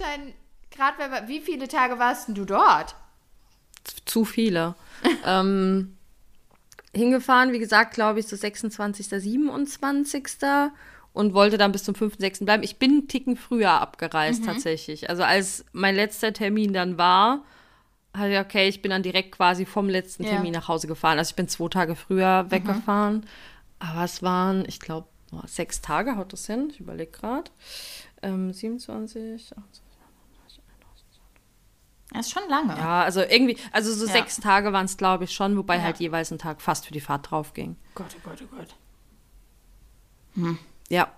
gerade 0.70 1.26
wie 1.26 1.40
viele 1.40 1.66
Tage 1.68 1.98
warst 1.98 2.28
denn 2.28 2.34
du 2.36 2.44
dort? 2.44 2.94
Zu 4.04 4.24
viele. 4.24 4.74
ähm, 5.26 5.96
hingefahren, 6.94 7.52
wie 7.52 7.58
gesagt, 7.58 7.94
glaube 7.94 8.20
ich, 8.20 8.26
so 8.26 8.36
26., 8.36 9.08
27. 9.08 10.24
und 11.12 11.34
wollte 11.34 11.58
dann 11.58 11.72
bis 11.72 11.84
zum 11.84 11.94
5., 11.94 12.16
6. 12.18 12.40
bleiben. 12.40 12.62
Ich 12.62 12.78
bin 12.78 12.90
einen 12.90 13.08
Ticken 13.08 13.36
früher 13.36 13.70
abgereist 13.70 14.44
tatsächlich. 14.44 15.08
Also 15.08 15.22
als 15.22 15.64
mein 15.72 15.94
letzter 15.94 16.32
Termin 16.32 16.72
dann 16.72 16.98
war, 16.98 17.44
hatte 18.14 18.32
ich, 18.32 18.38
okay, 18.38 18.68
ich 18.68 18.82
bin 18.82 18.90
dann 18.90 19.02
direkt 19.02 19.32
quasi 19.32 19.64
vom 19.66 19.88
letzten 19.88 20.24
Ja. 20.24 20.30
Termin 20.30 20.52
nach 20.52 20.68
Hause 20.68 20.86
gefahren. 20.86 21.18
Also 21.18 21.30
ich 21.30 21.36
bin 21.36 21.48
zwei 21.48 21.68
Tage 21.68 21.94
früher 21.94 22.46
weggefahren. 22.50 23.26
Aber 23.78 24.04
es 24.04 24.22
waren, 24.22 24.64
ich 24.66 24.80
glaube, 24.80 25.06
sechs 25.46 25.80
Tage 25.80 26.16
haut 26.16 26.32
das 26.32 26.46
hin. 26.46 26.70
Ich 26.72 26.80
überlege 26.80 27.12
gerade. 27.12 27.50
Ähm, 28.22 28.52
27, 28.52 29.52
28. 29.52 29.82
Das 32.12 32.26
ist 32.26 32.32
schon 32.32 32.48
lange. 32.48 32.76
Ja, 32.76 33.02
also 33.02 33.20
irgendwie, 33.20 33.56
also 33.72 33.92
so 33.92 34.06
Ja. 34.06 34.12
sechs 34.12 34.36
Tage 34.40 34.72
waren 34.72 34.86
es, 34.86 34.96
glaube 34.96 35.24
ich, 35.24 35.32
schon, 35.32 35.56
wobei 35.56 35.76
Ja. 35.76 35.82
halt 35.82 35.98
jeweils 35.98 36.30
ein 36.30 36.38
Tag 36.38 36.62
fast 36.62 36.86
für 36.86 36.92
die 36.92 37.00
Fahrt 37.00 37.30
drauf 37.30 37.52
ging. 37.52 37.76
Gott, 37.94 38.06
oh 38.16 38.28
Gott, 38.28 38.38
oh 38.42 38.56
Gott. 38.56 38.74
Ja. 40.88 41.08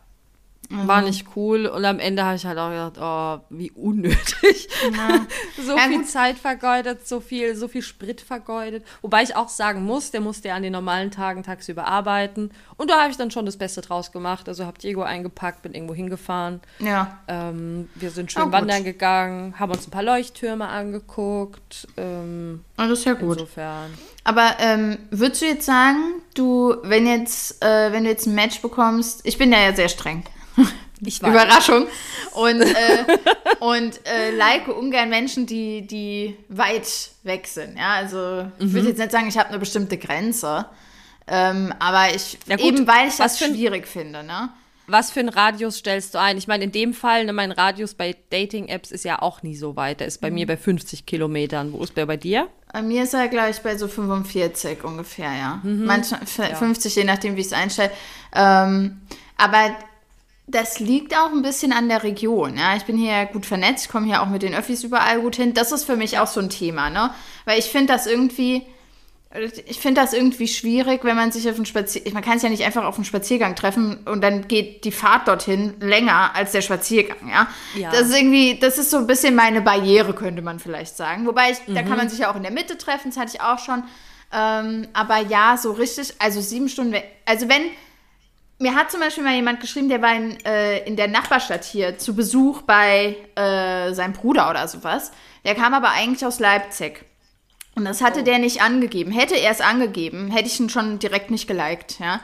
Mhm. 0.73 0.87
War 0.87 1.03
nicht 1.03 1.27
cool 1.35 1.67
und 1.67 1.85
am 1.85 1.99
Ende 1.99 2.25
habe 2.25 2.37
ich 2.37 2.47
halt 2.47 2.57
auch 2.57 2.71
gedacht, 2.71 2.93
oh, 3.01 3.45
wie 3.51 3.73
unnötig. 3.73 4.69
so 5.61 5.77
Ja, 5.77 5.83
viel 5.89 5.99
gut. 5.99 6.09
Zeit 6.09 6.39
vergeudet, 6.39 7.09
so 7.09 7.19
viel, 7.21 7.57
so 7.57 7.67
viel 7.67 7.83
Sprit 7.83 8.21
vergeudet. 8.21 8.85
Wobei 9.03 9.25
ich 9.25 9.35
auch 9.35 9.49
sagen 9.49 9.83
muss, 9.83 10.13
der 10.13 10.21
musste 10.21 10.47
ja 10.49 10.55
an 10.55 10.63
den 10.63 10.73
normalen 10.73 11.11
Tagen 11.11 11.43
tagsüber 11.43 11.87
arbeiten. 11.87 12.53
Und 12.77 12.89
da 12.89 13.01
habe 13.01 13.11
ich 13.11 13.17
dann 13.17 13.33
schon 13.33 13.47
das 13.47 13.57
Beste 13.57 13.81
draus 13.81 14.13
gemacht. 14.13 14.49
Also 14.49 14.65
habe 14.65 14.79
Diego 14.79 15.03
eingepackt, 15.03 15.63
bin 15.63 15.75
irgendwo 15.75 15.95
hingefahren. 15.95 16.61
Ja. 16.79 17.19
Ähm, 17.27 17.89
wir 17.97 18.11
sind 18.13 18.31
Ah, 18.31 18.33
schön 18.35 18.43
gut. 18.45 18.53
wandern 18.53 18.85
gegangen, 18.85 19.59
haben 19.59 19.73
uns 19.73 19.89
ein 19.89 19.91
paar 19.91 20.05
Leuchttürme 20.05 20.69
angeguckt. 20.69 21.89
Ähm, 21.97 22.65
Oh, 22.79 22.83
das 22.89 23.01
ist 23.01 23.05
ja 23.07 23.15
gut. 23.15 23.39
insofern. 23.39 23.91
Aber 24.25 24.55
ähm, 24.61 24.99
würdest 25.11 25.43
du 25.43 25.47
jetzt 25.47 25.67
sagen, 25.67 25.99
du, 26.35 26.77
wenn 26.85 27.07
jetzt, 27.07 27.63
äh, 27.63 27.93
wenn 27.93 28.05
du 28.05 28.11
jetzt 28.11 28.27
ein 28.27 28.35
Match 28.35 28.63
bekommst, 28.63 29.21
ich 29.25 29.37
bin 29.37 29.53
ja 29.53 29.75
sehr 29.75 29.89
streng. 29.89 30.23
Überraschung. 31.23 31.87
Und, 32.35 32.61
äh, 32.61 33.05
und 33.61 34.01
äh, 34.07 34.31
like 34.37 34.69
ungern 34.69 35.09
Menschen, 35.09 35.47
die, 35.47 35.87
die 35.87 36.37
weit 36.49 36.87
weg 37.23 37.47
sind. 37.47 37.77
Ja, 37.79 37.95
also 37.95 38.47
ich 38.59 38.67
Mhm. 38.67 38.73
würde 38.75 38.89
jetzt 38.89 38.99
nicht 38.99 39.11
sagen, 39.13 39.29
ich 39.29 39.39
habe 39.39 39.49
eine 39.49 39.59
bestimmte 39.59 39.97
Grenze. 39.99 40.67
Ähm, 41.27 41.73
aber 41.79 42.15
ich, 42.15 42.39
Ja, 42.47 42.57
gut. 42.57 42.65
eben 42.67 42.87
weil 42.87 43.09
ich 43.09 43.17
das 43.17 43.41
ein- 43.43 43.55
schwierig 43.55 43.87
finde, 43.87 44.23
ne? 44.25 44.49
Was 44.87 45.13
für 45.13 45.21
einen 45.21 45.29
Radius 45.29 45.77
stellst 45.77 46.15
du 46.15 46.19
ein? 46.19 46.37
Ich 46.37 46.49
meine, 46.49 46.65
in 46.65 46.73
dem 46.73 46.95
Fall, 46.95 47.25
ne, 47.25 47.33
mein 47.33 47.53
Radius 47.53 47.95
bei 47.95 48.17
Dating-Apps 48.31 48.91
ist 48.91 49.05
ja 49.05 49.23
auch 49.23 49.45
nie 49.45 49.55
so 49.55 49.77
weit. 49.77 50.01
Der 50.01 50.09
ist 50.09 50.21
bei 50.21 50.33
mir 50.33 50.49
bei 50.49 50.57
50 50.57 51.07
Kilometern. 51.07 51.73
Wo 51.73 51.81
ist 51.85 51.97
der 51.97 52.07
bei 52.07 52.17
dir? 52.17 52.49
Bei 52.73 52.83
mir 52.83 53.05
ist 53.05 53.15
er 53.15 53.29
gleich 53.29 53.63
bei 53.63 53.77
so 53.77 53.87
45 53.87 54.83
ungefähr, 54.83 55.33
ja. 55.33 55.61
Mhm. 55.63 55.85
Manchmal 55.85 56.23
f- 56.23 56.59
50, 56.59 56.97
je 56.97 57.05
nachdem, 57.05 57.37
wie 57.37 57.41
ich 57.43 57.47
es 57.47 57.53
einstelle. 57.53 57.93
Ähm, 58.35 59.01
aber 59.37 59.77
das 60.51 60.81
liegt 60.81 61.17
auch 61.17 61.31
ein 61.33 61.43
bisschen 61.43 61.73
an 61.73 61.89
der 61.89 62.03
Region. 62.03 62.57
Ja? 62.57 62.77
Ich 62.77 62.85
bin 62.85 62.97
hier 62.97 63.27
gut 63.27 63.47
vernetzt, 63.47 63.87
ich 63.87 63.91
komme 63.91 64.07
hier 64.07 64.23
auch 64.23 64.27
mit 64.29 64.43
den 64.43 64.55
Öffis 64.55 64.85
überall 64.85 65.21
gut 65.21 65.37
hin. 65.37 65.55
Das 65.55 65.73
ist 65.73 65.85
für 65.85 65.97
mich 65.97 66.19
auch 66.19 66.27
so 66.27 66.41
ein 66.41 66.51
Thema, 66.51 66.91
ne? 66.91 67.11
Weil 67.45 67.59
ich 67.59 67.67
finde 67.67 67.93
das 67.93 68.07
irgendwie. 68.07 68.63
Ich 69.67 69.79
finde 69.79 70.01
das 70.01 70.13
irgendwie 70.13 70.49
schwierig, 70.49 71.05
wenn 71.05 71.15
man 71.15 71.31
sich 71.31 71.49
auf 71.49 71.55
einen 71.55 71.65
Spaziergang, 71.65 72.15
man 72.15 72.25
kann 72.25 72.39
es 72.39 72.43
ja 72.43 72.49
nicht 72.49 72.65
einfach 72.65 72.83
auf 72.83 72.97
einen 72.97 73.05
Spaziergang 73.05 73.55
treffen 73.55 73.99
und 74.07 74.23
dann 74.23 74.49
geht 74.49 74.85
die 74.85 74.91
Fahrt 74.91 75.29
dorthin 75.29 75.75
länger 75.79 76.35
als 76.35 76.51
der 76.51 76.63
Spaziergang, 76.63 77.29
ja. 77.31 77.47
Ja. 77.77 77.93
Das 77.93 78.09
ist 78.09 78.17
irgendwie, 78.17 78.59
das 78.59 78.77
ist 78.77 78.91
so 78.91 78.97
ein 78.97 79.07
bisschen 79.07 79.37
meine 79.37 79.61
Barriere, 79.61 80.15
könnte 80.15 80.43
man 80.43 80.59
vielleicht 80.59 80.97
sagen. 80.97 81.29
Wobei 81.29 81.53
ich, 81.53 81.59
da 81.73 81.83
Mhm. 81.83 81.87
kann 81.89 81.97
man 81.97 82.09
sich 82.09 82.19
ja 82.19 82.33
auch 82.33 82.35
in 82.35 82.43
der 82.43 82.51
Mitte 82.51 82.77
treffen, 82.77 83.11
das 83.13 83.19
hatte 83.21 83.31
ich 83.37 83.41
auch 83.41 83.61
schon. 83.61 83.85
Ähm, 84.33 84.89
aber 84.95 85.19
ja, 85.19 85.57
so 85.57 85.71
richtig, 85.71 86.13
also 86.19 86.41
sieben 86.41 86.69
Stunden. 86.69 86.97
Also 87.25 87.49
wenn, 87.49 87.63
mir 88.61 88.75
hat 88.75 88.91
zum 88.91 89.01
Beispiel 89.01 89.25
mal 89.25 89.35
jemand 89.35 89.61
geschrieben, 89.61 89.89
der 89.89 90.03
war 90.03 90.15
in, 90.15 90.45
äh, 90.45 90.85
in 90.85 90.97
der 90.97 91.09
Nachbarstadt 91.09 91.65
hier 91.65 91.99
zu 91.99 92.15
Besuch 92.15 92.63
bei 92.63 93.17
äh, 93.35 93.93
seinem 93.95 94.13
Bruder 94.13 94.51
oder 94.51 94.69
sowas. 94.69 95.13
Der 95.45 95.55
kam 95.55 95.73
aber 95.73 95.91
eigentlich 95.91 96.25
aus 96.25 96.39
Leipzig. 96.39 97.05
Und 97.75 97.87
das 97.87 98.03
hatte 98.03 98.23
der 98.23 98.39
nicht 98.39 98.63
angegeben. 98.63 99.13
Hätte 99.13 99.35
er 99.35 99.51
es 99.51 99.61
angegeben, 99.61 100.31
hätte 100.31 100.49
ich 100.49 100.61
ihn 100.61 100.69
schon 100.69 100.99
direkt 100.99 101.31
nicht 101.31 101.49
geliked, 101.49 101.99
ja. 101.99 102.21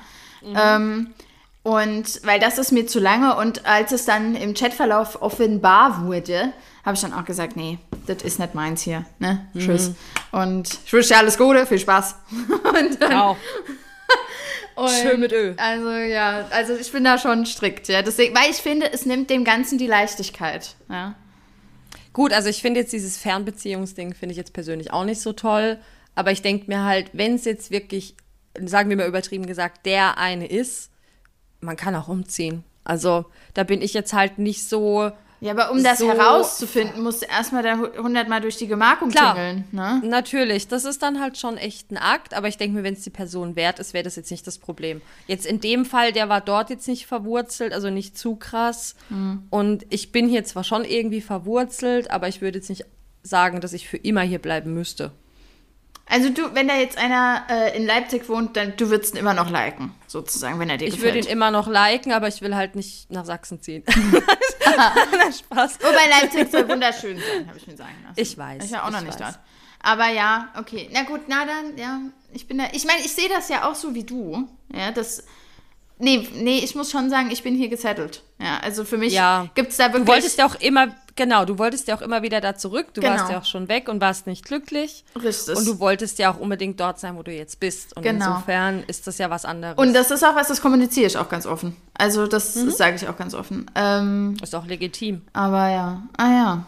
Ähm, 0.55 1.15
und 1.63 2.21
weil 2.25 2.39
das 2.39 2.59
ist 2.59 2.71
mir 2.71 2.87
zu 2.87 3.01
lange 3.01 3.37
und 3.37 3.67
als 3.67 3.91
es 3.91 4.05
dann 4.05 4.37
im 4.37 4.55
Chatverlauf 4.55 5.23
offenbar 5.23 6.05
wurde, 6.05 6.53
habe 6.85 6.95
ich 6.95 7.01
dann 7.01 7.13
auch 7.13 7.25
gesagt, 7.25 7.57
nee, 7.57 7.79
das 8.07 8.23
ist 8.23 8.39
nicht 8.39 8.55
meins 8.55 8.83
hier, 8.83 9.05
ne? 9.19 9.49
Tschüss. 9.59 9.93
Und 10.31 10.79
ich 10.85 10.93
wünsche 10.93 11.09
dir 11.09 11.19
alles 11.19 11.37
Gute, 11.39 11.67
viel 11.67 11.81
Spaß. 11.81 12.15
und 12.31 13.03
dann, 13.03 13.13
Auch. 13.15 13.37
Und, 14.77 14.91
Schön 14.91 15.21
mit 15.21 15.33
Ö. 15.33 15.55
Also 15.57 15.91
ja, 15.91 16.47
also 16.51 16.77
ich 16.77 16.93
bin 16.93 17.03
da 17.05 17.19
schon 17.19 17.47
strikt, 17.47 17.89
ja. 17.89 18.03
Deswegen, 18.03 18.35
weil 18.35 18.51
ich 18.51 18.59
finde, 18.59 18.93
es 18.93 19.07
nimmt 19.07 19.31
dem 19.31 19.45
Ganzen 19.45 19.79
die 19.79 19.87
Leichtigkeit, 19.87 20.77
ja. 20.89 21.15
Gut, 22.13 22.33
also 22.33 22.49
ich 22.49 22.63
finde 22.63 22.81
jetzt 22.81 22.93
dieses 22.93 23.19
Fernbeziehungsding, 23.19 24.15
finde 24.15 24.33
ich 24.33 24.39
jetzt 24.39 24.53
persönlich 24.53 24.93
auch 24.93 25.05
nicht 25.05 25.21
so 25.21 25.33
toll. 25.33 25.79
Aber 26.15 26.33
ich 26.33 26.41
denke 26.41 26.65
mir 26.67 26.83
halt, 26.85 27.11
wenn 27.13 27.35
es 27.35 27.45
jetzt 27.45 27.71
wirklich, 27.71 28.17
sagen 28.59 28.89
wir 28.89 28.97
mal 28.97 29.07
übertrieben 29.07 29.47
gesagt, 29.47 29.85
der 29.85 30.17
eine 30.17 30.47
ist, 30.47 30.91
man 31.61 31.77
kann 31.77 31.95
auch 31.95 32.09
umziehen. 32.09 32.65
Also 32.85 33.27
da 33.53 33.65
bin 33.65 33.83
ich 33.83 33.93
jetzt 33.93 34.13
halt 34.13 34.39
nicht 34.39 34.67
so. 34.69 35.11
Ja, 35.41 35.53
aber 35.53 35.71
um 35.71 35.83
das 35.85 35.99
So- 35.99 36.09
herauszufinden, 36.09 37.03
musst 37.03 37.23
du 37.23 37.27
erstmal 37.27 37.63
da 37.63 37.77
hundertmal 37.79 38.41
durch 38.41 38.57
die 38.57 38.67
Gemarkung 38.67 39.11
Klar. 39.11 39.35
tingeln, 39.35 39.65
ne? 39.71 40.01
Natürlich, 40.05 40.67
das 40.69 40.85
ist 40.87 41.03
dann 41.03 41.21
halt 41.21 41.37
schon 41.37 41.59
echt 41.59 41.91
ein 41.91 41.99
Akt, 41.99 42.33
aber 42.33 42.49
ich 42.49 42.57
denke 42.57 42.77
mir, 42.79 42.83
wenn 42.85 42.95
es 42.95 43.03
die 43.03 43.11
Person 43.11 43.55
wert 43.55 43.79
ist, 43.79 43.93
wäre 43.93 44.05
das 44.05 44.17
jetzt 44.17 44.31
nicht 44.31 44.47
das 44.47 44.57
Problem. 44.59 45.03
Jetzt 45.27 45.45
in 45.45 45.61
dem 45.61 45.85
Fall, 45.85 46.13
der 46.13 46.29
war 46.31 46.41
dort 46.41 46.71
jetzt 46.71 46.89
nicht 46.89 47.07
verwurzelt, 47.07 47.75
also 47.75 47.91
nicht 47.91 48.17
zu 48.17 48.37
krass. 48.37 48.95
Und 49.51 49.85
ich 49.91 50.11
bin 50.11 50.27
hier 50.29 50.45
zwar 50.45 50.65
schon 50.65 50.85
irgendwie 50.85 51.21
verwurzelt, 51.21 52.11
aber 52.11 52.29
ich 52.29 52.41
würde 52.41 52.59
jetzt 52.59 52.71
nicht 52.71 52.87
sagen, 53.23 53.61
dass 53.61 53.73
ich 53.75 53.89
für 53.89 53.97
immer 53.99 54.23
hier 54.23 54.39
bleiben 54.39 54.73
müsste. 54.73 55.13
Also 56.09 56.31
du, 56.31 56.55
wenn 56.55 56.69
da 56.69 56.77
jetzt 56.77 56.97
einer 56.99 57.45
äh, 57.51 57.77
in 57.77 57.85
Leipzig 57.85 58.29
wohnt, 58.29 58.57
dann 58.57 58.77
du 58.77 58.91
würdest 58.91 59.15
ihn 59.15 59.19
immer 59.19 59.35
noch 59.35 59.51
liken, 59.51 59.93
sozusagen, 60.07 60.59
wenn 60.61 60.71
er 60.71 60.77
dir 60.77 60.87
Ich 60.87 60.99
würde 61.01 61.07
gefällt. 61.19 61.25
ihn 61.27 61.31
immer 61.33 61.51
noch 61.51 61.67
liken, 61.67 62.13
aber 62.13 62.29
ich 62.29 62.41
will 62.43 62.55
halt 62.55 62.77
nicht 62.77 63.11
nach 63.11 63.25
Sachsen 63.25 63.61
ziehen. 63.61 63.83
Nein, 64.77 65.33
Spaß. 65.33 65.79
Wobei 65.81 66.21
Leipzig 66.21 66.51
soll 66.51 66.69
wunderschön 66.69 67.17
sein, 67.19 67.49
habe 67.49 67.59
ich 67.59 67.67
mir 67.67 67.77
sagen 67.77 67.95
lassen. 68.05 68.15
Ich 68.21 68.39
weiß, 68.39 68.65
Ich 68.65 68.73
war 68.73 68.85
auch 68.85 68.89
ich 68.89 68.95
noch 68.95 69.01
nicht 69.01 69.19
weiß. 69.21 69.35
dort. 69.35 69.39
Aber 69.81 70.09
ja, 70.09 70.49
okay. 70.59 70.89
Na 70.93 71.03
gut, 71.03 71.23
na 71.29 71.45
dann, 71.45 71.77
ja, 71.77 72.01
ich 72.33 72.47
bin 72.47 72.59
da. 72.59 72.65
Ich 72.73 72.85
meine, 72.85 73.01
ich 73.01 73.13
sehe 73.13 73.29
das 73.29 73.49
ja 73.49 73.69
auch 73.69 73.75
so 73.75 73.95
wie 73.95 74.05
du. 74.05 74.49
Ja, 74.73 74.91
das. 74.93 75.25
Nee, 75.99 76.29
nee, 76.35 76.59
ich 76.59 76.75
muss 76.75 76.91
schon 76.91 77.09
sagen, 77.09 77.31
ich 77.31 77.43
bin 77.43 77.55
hier 77.55 77.69
gesettelt. 77.69 78.23
Ja, 78.39 78.59
also 78.63 78.85
für 78.85 78.99
mich 78.99 79.15
Ja. 79.15 79.49
gibt 79.55 79.71
es 79.71 79.79
da 79.79 79.85
wirklich. 79.87 80.05
Du 80.05 80.13
wolltest 80.13 80.39
ja 80.39 80.47
auch 80.47 80.55
immer, 80.57 80.89
genau, 81.17 81.47
du 81.47 81.59
wolltest 81.59 81.89
ja 81.89 81.97
auch 81.97 82.03
immer 82.03 82.23
wieder 82.23 82.43
da 82.43 82.55
zurück. 82.55 82.89
Du 82.93 83.01
Genau. 83.01 83.15
warst 83.15 83.31
ja 83.31 83.39
auch 83.39 83.45
schon 83.47 83.69
weg 83.69 83.89
und 83.89 84.01
warst 84.03 84.27
nicht 84.27 84.45
glücklich. 84.45 85.05
Richtig. 85.23 85.57
Und 85.57 85.67
du 85.67 85.79
wolltest 85.79 86.19
ja 86.19 86.31
auch 86.35 86.39
unbedingt 86.39 86.79
dort 86.81 87.01
sein, 87.01 87.17
wo 87.17 87.23
du 87.23 87.33
jetzt 87.33 87.61
bist. 87.61 87.97
Und 87.97 88.03
Genau. 88.03 88.27
insofern 88.27 88.83
ist 88.87 89.07
das 89.07 89.17
ja 89.17 89.31
was 89.31 89.47
anderes. 89.47 89.79
Und 89.79 89.95
das 89.95 90.11
ist 90.11 90.23
auch 90.23 90.35
was, 90.35 90.49
das 90.49 90.61
kommuniziere 90.61 91.07
ich 91.07 91.17
auch 91.17 91.31
ganz 91.31 91.47
offen. 91.47 91.75
Also 91.95 92.27
das, 92.27 92.55
Mhm. 92.57 92.67
das 92.67 92.77
sage 92.77 92.97
ich 92.97 93.09
auch 93.09 93.17
ganz 93.17 93.33
offen. 93.35 93.65
Ähm, 93.75 94.37
ist 94.43 94.55
auch 94.55 94.67
legitim. 94.67 95.23
aber 95.33 95.71
ja, 95.71 96.03
ah 96.19 96.29
ja. 96.31 96.67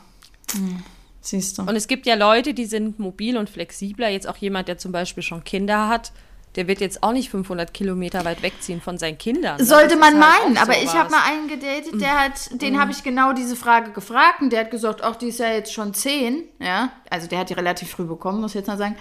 Hm. 0.54 0.82
Siehst 1.20 1.58
du. 1.58 1.62
Und 1.62 1.76
es 1.76 1.86
gibt 1.88 2.06
ja 2.06 2.14
Leute, 2.14 2.54
die 2.54 2.64
sind 2.64 2.98
mobil 2.98 3.36
und 3.36 3.50
flexibler. 3.50 4.08
Jetzt 4.08 4.26
auch 4.26 4.36
jemand, 4.38 4.68
der 4.68 4.78
zum 4.78 4.92
Beispiel 4.92 5.22
schon 5.22 5.44
Kinder 5.44 5.88
hat, 5.88 6.12
der 6.58 6.68
wird 6.68 6.80
jetzt 6.80 7.02
auch 7.02 7.12
nicht 7.12 7.30
500 7.30 7.72
Kilometer 7.72 8.24
weit 8.24 8.42
wegziehen 8.42 8.80
von 8.82 8.98
seinen 8.98 9.16
Kindern. 9.16 9.56
ne? 9.58 9.64
Sollte 9.64 9.96
man 9.96 10.20
halt 10.22 10.42
meinen, 10.42 10.56
aber 10.58 10.72
ich 10.72 10.90
sowas. 10.90 10.94
habe 10.96 11.10
mal 11.12 11.22
einen 11.26 11.48
gedatet, 11.48 12.00
der 12.00 12.20
hat, 12.20 12.32
den 12.60 12.78
habe 12.80 12.90
ich 12.90 13.02
genau 13.02 13.32
diese 13.32 13.56
Frage 13.56 13.92
gefragt 13.92 14.42
und 14.42 14.50
der 14.52 14.60
hat 14.60 14.70
gesagt, 14.70 15.02
ach, 15.02 15.16
die 15.16 15.28
ist 15.28 15.38
ja 15.38 15.48
jetzt 15.52 15.72
schon 15.72 15.94
zehn, 15.94 16.44
ja, 16.58 16.90
also 17.08 17.28
der 17.28 17.38
hat 17.38 17.48
die 17.48 17.54
relativ 17.54 17.90
früh 17.92 18.04
bekommen, 18.04 18.40
muss 18.40 18.50
ich 18.50 18.56
jetzt 18.56 18.66
mal 18.66 18.76
sagen, 18.76 18.96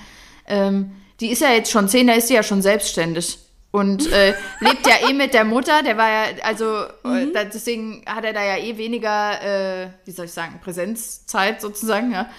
ähm, 0.45 0.91
die 1.19 1.31
ist 1.31 1.41
ja 1.41 1.49
jetzt 1.49 1.71
schon 1.71 1.89
zehn, 1.89 2.05
da 2.07 2.13
ist 2.13 2.27
sie 2.27 2.35
ja 2.35 2.43
schon 2.43 2.61
selbstständig 2.61 3.39
und 3.71 4.11
äh, 4.11 4.33
lebt 4.59 4.85
ja 4.87 5.09
eh 5.09 5.13
mit 5.13 5.33
der 5.33 5.43
Mutter. 5.43 5.81
Der 5.83 5.97
war 5.97 6.09
ja, 6.09 6.23
also 6.43 6.83
äh, 7.03 7.31
da, 7.33 7.43
deswegen 7.43 8.03
hat 8.05 8.23
er 8.23 8.33
da 8.33 8.43
ja 8.43 8.57
eh 8.57 8.77
weniger, 8.77 9.41
äh, 9.83 9.87
wie 10.05 10.11
soll 10.11 10.25
ich 10.25 10.31
sagen, 10.31 10.59
Präsenzzeit 10.63 11.59
sozusagen, 11.59 12.11
ja. 12.11 12.29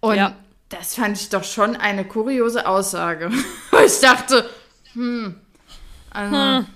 Und 0.00 0.16
Ja. 0.16 0.34
das 0.68 0.96
fand 0.96 1.16
ich 1.16 1.28
doch 1.30 1.44
schon 1.44 1.76
eine 1.76 2.04
kuriose 2.04 2.66
Aussage. 2.66 3.30
Ich 3.86 4.00
dachte, 4.00 4.48
hm, 4.94 5.40
also, 6.10 6.66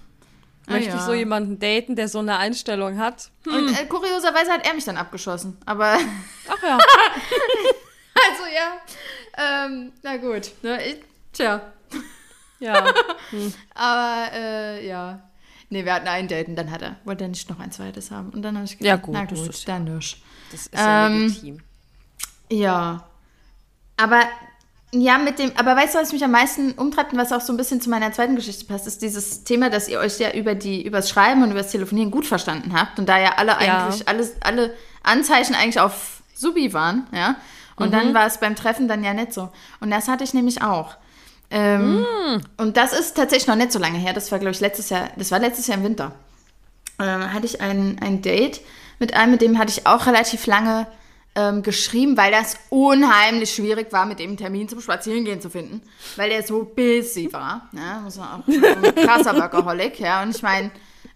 Möchte 0.66 0.88
ich 0.90 0.94
ja. 0.94 1.06
so 1.06 1.14
jemanden 1.14 1.58
daten, 1.58 1.96
der 1.96 2.08
so 2.08 2.18
eine 2.18 2.36
Einstellung 2.36 2.98
hat? 2.98 3.30
Und 3.46 3.68
äh, 3.68 3.86
kurioserweise 3.86 4.52
hat 4.52 4.66
er 4.66 4.74
mich 4.74 4.84
dann 4.84 4.98
abgeschossen. 4.98 5.56
Aber, 5.64 5.94
Ach 6.48 6.62
ja. 6.62 6.76
also 8.30 8.42
ja, 8.54 9.66
ähm, 9.66 9.92
na 10.02 10.16
gut. 10.18 10.50
Ne, 10.62 10.84
ich, 10.86 10.96
tja, 11.32 11.72
Ja. 12.60 12.84
aber 13.74 14.32
äh, 14.34 14.86
ja. 14.86 15.22
Nee, 15.70 15.84
wir 15.84 15.94
hatten 15.94 16.08
ein 16.08 16.28
Date 16.28 16.48
und 16.48 16.56
dann 16.56 16.70
hat 16.70 16.82
er, 16.82 16.96
wollte 17.04 17.24
er 17.24 17.28
nicht 17.28 17.48
noch 17.48 17.60
ein 17.60 17.70
zweites 17.72 18.10
haben. 18.10 18.30
Und 18.30 18.42
dann 18.42 18.54
habe 18.56 18.64
ich 18.64 18.72
gesagt, 18.78 18.84
Ja, 18.86 18.96
gut, 18.96 19.14
na 19.14 19.24
das 19.26 19.38
gut, 19.38 19.48
ist- 19.50 19.68
dann 19.68 19.84
nicht. 19.84 20.22
Das 20.50 20.60
ist 20.66 20.74
ja 20.74 21.06
Ähm, 21.06 21.28
legitim. 21.28 21.58
Ja. 22.50 23.06
Aber 23.98 24.20
ja, 24.92 25.18
mit 25.18 25.38
dem, 25.38 25.52
aber 25.56 25.76
weißt 25.76 25.94
du, 25.94 25.98
was 25.98 26.12
mich 26.12 26.24
am 26.24 26.30
meisten 26.30 26.72
umtreibt 26.72 27.12
und 27.12 27.18
was 27.18 27.32
auch 27.32 27.40
so 27.42 27.52
ein 27.52 27.56
bisschen 27.56 27.80
zu 27.80 27.90
meiner 27.90 28.10
zweiten 28.12 28.36
Geschichte 28.36 28.64
passt, 28.64 28.86
ist 28.86 29.02
dieses 29.02 29.44
Thema, 29.44 29.68
dass 29.68 29.88
ihr 29.88 29.98
euch 30.00 30.18
ja 30.18 30.32
über 30.32 30.54
die, 30.54 30.84
übers 30.86 31.10
Schreiben 31.10 31.42
und 31.42 31.50
übers 31.50 31.70
Telefonieren 31.70 32.10
gut 32.10 32.26
verstanden 32.26 32.72
habt 32.78 32.98
und 32.98 33.06
da 33.08 33.18
ja 33.18 33.34
alle 33.36 33.52
Ja. 33.52 33.86
eigentlich, 33.86 34.08
alles, 34.08 34.32
alle 34.40 34.74
Anzeichen 35.02 35.54
eigentlich 35.54 35.80
auf 35.80 36.22
Subi 36.34 36.72
waren, 36.72 37.06
ja. 37.12 37.36
Und 37.76 37.92
dann 37.92 38.12
war 38.12 38.26
es 38.26 38.38
beim 38.38 38.56
Treffen 38.56 38.88
dann 38.88 39.04
ja 39.04 39.14
nicht 39.14 39.32
so. 39.32 39.50
Und 39.78 39.90
das 39.92 40.08
hatte 40.08 40.24
ich 40.24 40.34
nämlich 40.34 40.62
auch. 40.62 40.96
Ähm, 41.50 42.04
Und 42.56 42.76
das 42.76 42.92
ist 42.92 43.16
tatsächlich 43.16 43.46
noch 43.46 43.54
nicht 43.54 43.70
so 43.72 43.78
lange 43.78 43.98
her. 43.98 44.12
Das 44.12 44.32
war, 44.32 44.38
glaube 44.40 44.50
ich, 44.50 44.60
letztes 44.60 44.90
Jahr, 44.90 45.10
das 45.16 45.30
war 45.30 45.38
letztes 45.38 45.68
Jahr 45.68 45.78
im 45.78 45.84
Winter. 45.84 46.12
Ähm, 46.98 47.32
hatte 47.32 47.46
ich 47.46 47.60
ein, 47.60 47.98
ein 48.02 48.20
Date 48.20 48.60
mit 48.98 49.14
einem, 49.14 49.30
mit 49.32 49.42
dem 49.42 49.58
hatte 49.58 49.70
ich 49.70 49.86
auch 49.86 50.06
relativ 50.06 50.46
lange 50.46 50.88
ähm, 51.38 51.62
geschrieben, 51.62 52.16
weil 52.16 52.32
das 52.32 52.56
unheimlich 52.70 53.54
schwierig 53.54 53.92
war, 53.92 54.06
mit 54.06 54.18
dem 54.18 54.36
Termin 54.36 54.68
zum 54.68 54.80
Spazierengehen 54.80 55.40
zu 55.40 55.50
finden, 55.50 55.82
weil 56.16 56.30
der 56.30 56.42
so 56.42 56.64
busy 56.64 57.32
war. 57.32 57.68
Ne? 57.72 58.00
Muss 58.02 58.16
man 58.16 58.28
auch 58.42 58.46
ein 58.48 58.94
krasser 58.94 59.36
Workaholic, 59.36 60.00
ja. 60.00 60.22
Und 60.22 60.34
ich 60.34 60.42
meine, 60.42 60.70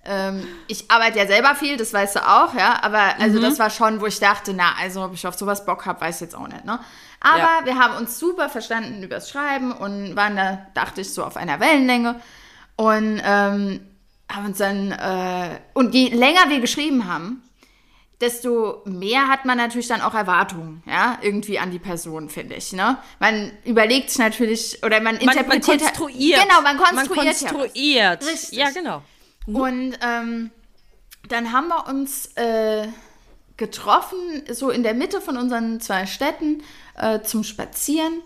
ähm, 0.05 0.47
ich 0.69 0.89
arbeite 0.91 1.19
ja 1.19 1.27
selber 1.27 1.55
viel, 1.57 1.77
das 1.77 1.93
weißt 1.93 2.17
du 2.17 2.21
auch, 2.21 2.55
ja. 2.55 2.79
Aber 2.83 3.03
also 3.19 3.41
das 3.41 3.59
war 3.59 3.71
schon, 3.71 4.01
wo 4.01 4.07
ich 4.07 4.21
dachte, 4.21 4.53
na, 4.55 4.75
also 4.81 5.03
ob 5.05 5.15
ich 5.15 5.27
auf 5.27 5.35
sowas 5.35 5.65
Bock 5.67 5.87
habe, 5.87 6.01
weiß 6.01 6.17
ich 6.17 6.21
jetzt 6.23 6.35
auch 6.37 6.47
nicht, 6.47 6.65
ne? 6.65 6.79
Aber 7.21 7.39
Ja. 7.39 7.61
wir 7.65 7.79
haben 7.79 7.97
uns 7.97 8.19
super 8.19 8.49
verstanden 8.49 9.03
übers 9.03 9.29
Schreiben 9.31 9.73
und 9.73 10.15
waren 10.17 10.37
da, 10.37 10.67
dachte 10.75 11.01
ich, 11.01 11.13
so 11.13 11.25
auf 11.25 11.37
einer 11.37 11.59
Wellenlänge. 11.61 12.21
Und 12.77 13.21
ähm, 13.25 13.81
haben 14.31 14.47
uns 14.47 14.59
dann, 14.59 14.93
äh, 14.93 15.59
und 15.75 15.95
je 15.95 16.09
länger 16.09 16.49
wir 16.49 16.61
geschrieben 16.61 17.07
haben, 17.07 17.43
desto 18.23 18.83
mehr 18.85 19.27
hat 19.27 19.45
man 19.45 19.59
natürlich 19.59 19.89
dann 19.89 20.01
auch 20.01 20.15
Erwartungen, 20.15 20.83
ja, 20.87 21.19
irgendwie 21.21 21.59
an 21.59 21.71
die 21.73 21.81
Person, 21.81 22.29
finde 22.31 22.55
ich, 22.55 22.73
ne? 22.73 22.97
Man 23.19 23.51
überlegt 23.65 24.11
sich 24.11 24.19
natürlich, 24.19 24.79
oder 24.85 25.01
man 25.01 25.17
Man, 25.17 25.27
man 25.27 25.37
interpretiert. 25.37 25.81
konstruiert. 25.81 26.41
Genau, 26.41 26.63
man 26.63 26.79
konstruiert. 26.79 27.17
Man 27.17 27.27
ja 27.27 27.33
konstruiert. 27.33 28.27
Richtig. 28.27 28.59
Ja, 28.59 28.71
genau. 28.71 29.03
Und 29.47 29.99
ähm, 30.01 30.51
dann 31.29 31.53
haben 31.53 31.69
wir 31.69 31.89
uns 31.89 32.27
äh, 32.37 32.87
getroffen, 33.57 34.45
so 34.51 34.71
in 34.71 34.85
der 34.85 34.95
Mitte 34.95 35.21
von 35.21 35.37
unseren 35.37 35.81
zwei 35.81 36.07
Städten 36.07 36.63
äh, 36.97 37.21
zum 37.23 37.43
Spazieren. 37.43 38.23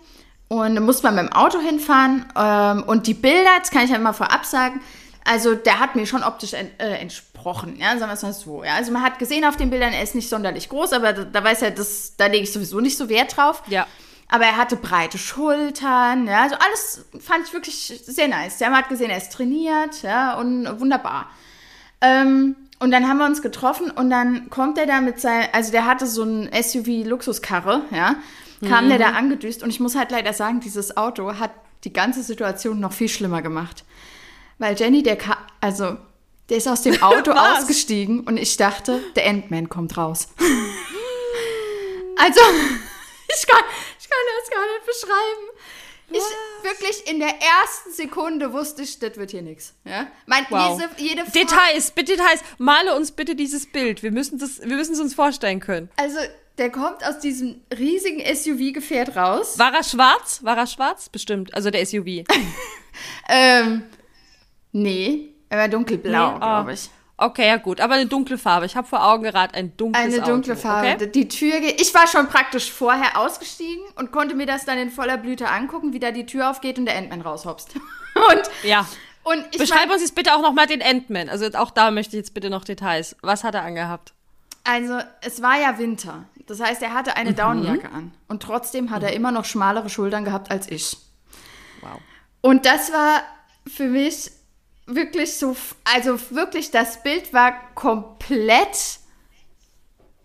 Und 0.47 0.75
da 0.75 0.81
musste 0.81 1.03
man 1.07 1.15
mit 1.15 1.25
dem 1.25 1.33
Auto 1.33 1.59
hinfahren. 1.59 2.25
Ähm, 2.35 2.83
und 2.83 3.07
die 3.07 3.13
Bilder, 3.15 3.49
das 3.59 3.71
kann 3.71 3.83
ich 3.83 3.89
ja 3.89 3.97
mal 3.97 4.13
vorab 4.13 4.45
sagen, 4.45 4.81
also 5.27 5.55
der 5.55 5.79
hat 5.79 5.95
mir 5.95 6.05
schon 6.05 6.23
optisch 6.23 6.53
en 6.53 6.69
äh, 6.79 6.99
entsprochen, 6.99 7.75
ja, 7.77 7.97
sagen 7.97 8.09
wir 8.09 8.13
es 8.13 8.23
mal 8.23 8.33
so. 8.33 8.63
Ja. 8.63 8.75
Also 8.75 8.93
man 8.93 9.03
hat 9.03 9.19
gesehen 9.19 9.43
auf 9.43 9.57
den 9.57 9.69
Bildern, 9.69 9.91
er 9.91 10.01
ist 10.01 10.15
nicht 10.15 10.29
sonderlich 10.29 10.69
groß, 10.69 10.93
aber 10.93 11.11
da, 11.11 11.23
da 11.25 11.43
weiß 11.43 11.63
er, 11.63 11.71
das, 11.71 12.15
da 12.15 12.27
lege 12.27 12.43
ich 12.43 12.53
sowieso 12.53 12.79
nicht 12.79 12.97
so 12.97 13.09
Wert 13.09 13.35
drauf. 13.35 13.61
Ja. 13.67 13.85
Aber 14.29 14.45
er 14.45 14.57
hatte 14.57 14.77
breite 14.77 15.17
Schultern, 15.17 16.27
ja, 16.27 16.43
also 16.43 16.55
alles 16.55 17.05
fand 17.19 17.45
ich 17.45 17.53
wirklich 17.53 18.01
sehr 18.05 18.27
nice. 18.29 18.59
Ja, 18.59 18.69
man 18.69 18.79
hat 18.79 18.89
gesehen, 18.89 19.09
er 19.09 19.17
ist 19.17 19.33
trainiert, 19.33 20.01
ja, 20.01 20.35
und 20.35 20.79
wunderbar. 20.79 21.29
Ähm, 21.99 22.55
und 22.79 22.91
dann 22.91 23.07
haben 23.09 23.17
wir 23.17 23.25
uns 23.25 23.41
getroffen 23.41 23.91
und 23.91 24.09
dann 24.09 24.49
kommt 24.49 24.77
er 24.77 24.85
da 24.85 25.01
mit 25.01 25.19
seinem, 25.19 25.47
also 25.51 25.71
der 25.71 25.85
hatte 25.85 26.07
so 26.07 26.23
ein 26.23 26.49
SUV-Luxuskarre, 26.53 27.81
ja, 27.91 28.15
kam 28.67 28.87
der 28.87 28.97
da 28.97 29.09
angedüst 29.09 29.61
und 29.61 29.69
ich 29.69 29.79
muss 29.79 29.95
halt 29.95 30.11
leider 30.11 30.33
sagen, 30.33 30.61
dieses 30.61 30.95
Auto 30.95 31.35
hat 31.37 31.51
die 31.83 31.93
ganze 31.93 32.23
Situation 32.23 32.79
noch 32.79 32.93
viel 32.93 33.09
schlimmer 33.09 33.41
gemacht. 33.41 33.83
Weil 34.57 34.77
Jenny, 34.79 35.03
der, 35.03 35.17
ka 35.17 35.37
also, 35.61 35.97
der 36.49 36.57
ist 36.57 36.67
aus 36.67 36.81
dem 36.81 37.01
Auto 37.03 37.31
ausgestiegen 37.31 38.21
und 38.21 38.37
ich 38.37 38.57
dachte, 38.57 39.01
der 39.15 39.25
Endman 39.25 39.69
kommt 39.69 39.97
raus. 39.97 40.29
also, 42.17 42.39
ich 43.29 43.47
kann, 43.47 43.63
ich 43.99 44.09
kann 44.09 44.23
das 44.39 44.49
gar 44.49 44.65
nicht 44.65 44.85
beschreiben. 44.85 45.47
Ich 46.09 46.23
wirklich 46.63 47.05
in 47.11 47.19
der 47.19 47.33
ersten 47.41 47.91
Sekunde 47.91 48.53
wusste 48.53 48.81
ich, 48.83 48.97
das 48.99 49.17
wird 49.17 49.31
hier 49.31 49.41
nichts. 49.41 49.73
Ja? 49.83 50.07
Mein, 50.25 50.45
Wow. 50.49 50.81
jede 50.95 51.23
Frau, 51.25 51.31
Details, 51.31 51.91
bitte 51.91 52.13
Details. 52.15 52.39
Male 52.57 52.95
uns 52.95 53.11
bitte 53.11 53.35
dieses 53.35 53.65
Bild. 53.65 54.03
Wir 54.03 54.11
müssen 54.11 54.39
das, 54.39 54.61
wir 54.61 54.77
müssen 54.77 54.93
es 54.93 55.01
uns 55.01 55.13
vorstellen 55.13 55.59
können. 55.59 55.89
Also, 55.97 56.17
der 56.57 56.71
kommt 56.71 57.03
aus 57.05 57.19
diesem 57.19 57.61
riesigen 57.77 58.21
SUV-Gefährt 58.21 59.17
raus. 59.17 59.59
War 59.59 59.73
er 59.75 59.83
schwarz? 59.83 60.39
War 60.43 60.57
er 60.57 60.65
schwarz? 60.65 61.09
Bestimmt. 61.09 61.53
Also 61.53 61.69
der 61.69 61.85
SUV. 61.85 62.23
Ähm, 63.29 63.83
nee, 64.81 65.29
er 65.49 65.59
war 65.59 65.67
dunkelblau, 65.67 66.31
Nee, 66.31 66.37
ah. 66.41 66.59
glaube 66.61 66.73
ich. 66.73 66.89
Okay, 67.19 67.47
ja 67.47 67.57
gut. 67.57 67.81
Aber 67.81 67.95
eine 67.95 68.05
dunkle 68.05 68.37
Farbe. 68.37 68.67
Ich 68.67 68.75
habe 68.75 68.87
vor 68.87 69.03
Augen 69.03 69.23
gerade 69.23 69.55
ein 69.55 69.75
dunkles 69.75 70.03
Eine 70.05 70.21
dunkle 70.21 70.53
Auto. 70.53 70.61
Farbe. 70.61 70.93
Okay? 70.93 71.07
Die 71.11 71.27
Tür 71.27 71.59
geht. 71.61 71.81
Ich 71.81 71.91
war 71.95 72.05
schon 72.05 72.27
praktisch 72.27 72.71
vorher 72.71 73.17
ausgestiegen 73.17 73.83
und 73.95 74.11
konnte 74.11 74.35
mir 74.35 74.45
das 74.45 74.65
dann 74.65 74.77
in 74.77 74.91
voller 74.91 75.17
Blüte 75.17 75.47
angucken, 75.49 75.93
wie 75.93 75.99
da 75.99 76.11
die 76.11 76.27
Tür 76.27 76.51
aufgeht 76.51 76.77
und 76.77 76.85
der 76.85 76.95
Endman 76.95 77.21
raushopst. 77.21 77.71
Und, 78.31 78.41
Ja. 78.63 78.87
und 79.23 79.45
ich 79.51 79.57
Beschreib 79.59 79.81
mein, 79.87 79.91
uns 79.91 80.01
jetzt 80.01 80.15
bitte 80.15 80.33
auch 80.35 80.41
noch 80.41 80.53
mal 80.53 80.65
den 80.67 80.81
Endman. 80.81 81.29
Also 81.29 81.45
auch 81.57 81.69
da 81.71 81.91
möchte 81.91 82.15
ich 82.17 82.21
jetzt 82.21 82.33
bitte 82.33 82.49
noch 82.49 82.63
Details. 82.63 83.15
Was 83.21 83.43
hat 83.43 83.53
er 83.55 83.61
angehabt? 83.63 84.13
Also, 84.63 84.99
es 85.21 85.41
war 85.43 85.59
ja 85.59 85.77
Winter. 85.77 86.25
Das 86.47 86.59
heißt, 86.59 86.81
er 86.81 86.93
hatte 86.93 87.11
Mhm. 87.11 87.15
eine 87.17 87.33
Daunenjacke 87.33 87.89
an. 87.91 88.11
Und 88.27 88.41
trotzdem 88.43 88.89
hat 88.91 89.03
er 89.03 89.13
immer 89.13 89.31
noch 89.31 89.45
schmalere 89.45 89.89
Schultern 89.89 90.23
gehabt 90.25 90.49
als 90.51 90.69
ich. 90.69 90.97
Wow. 91.81 91.99
Und 92.41 92.65
das 92.65 92.91
war 92.91 93.21
für 93.67 93.85
mich 93.85 94.31
wirklich 94.87 95.37
so, 95.37 95.55
also 95.83 96.19
wirklich, 96.31 96.71
das 96.71 97.03
Bild 97.03 97.33
war 97.33 97.53
komplett, 97.75 98.99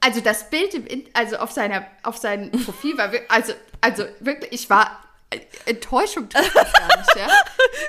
also 0.00 0.20
das 0.20 0.48
Bild, 0.48 0.74
im, 0.74 1.04
also 1.12 1.36
auf 1.36 1.52
seiner, 1.52 1.86
auf 2.02 2.16
seinem 2.16 2.50
Profil 2.64 2.96
war, 2.96 3.10
also, 3.28 3.52
also 3.80 4.04
wirklich, 4.20 4.52
ich 4.52 4.70
war, 4.70 5.02
äh, 5.30 5.40
Enttäuschung 5.66 6.28
gar 6.28 6.42
nicht, 6.42 7.16
ja. 7.16 7.28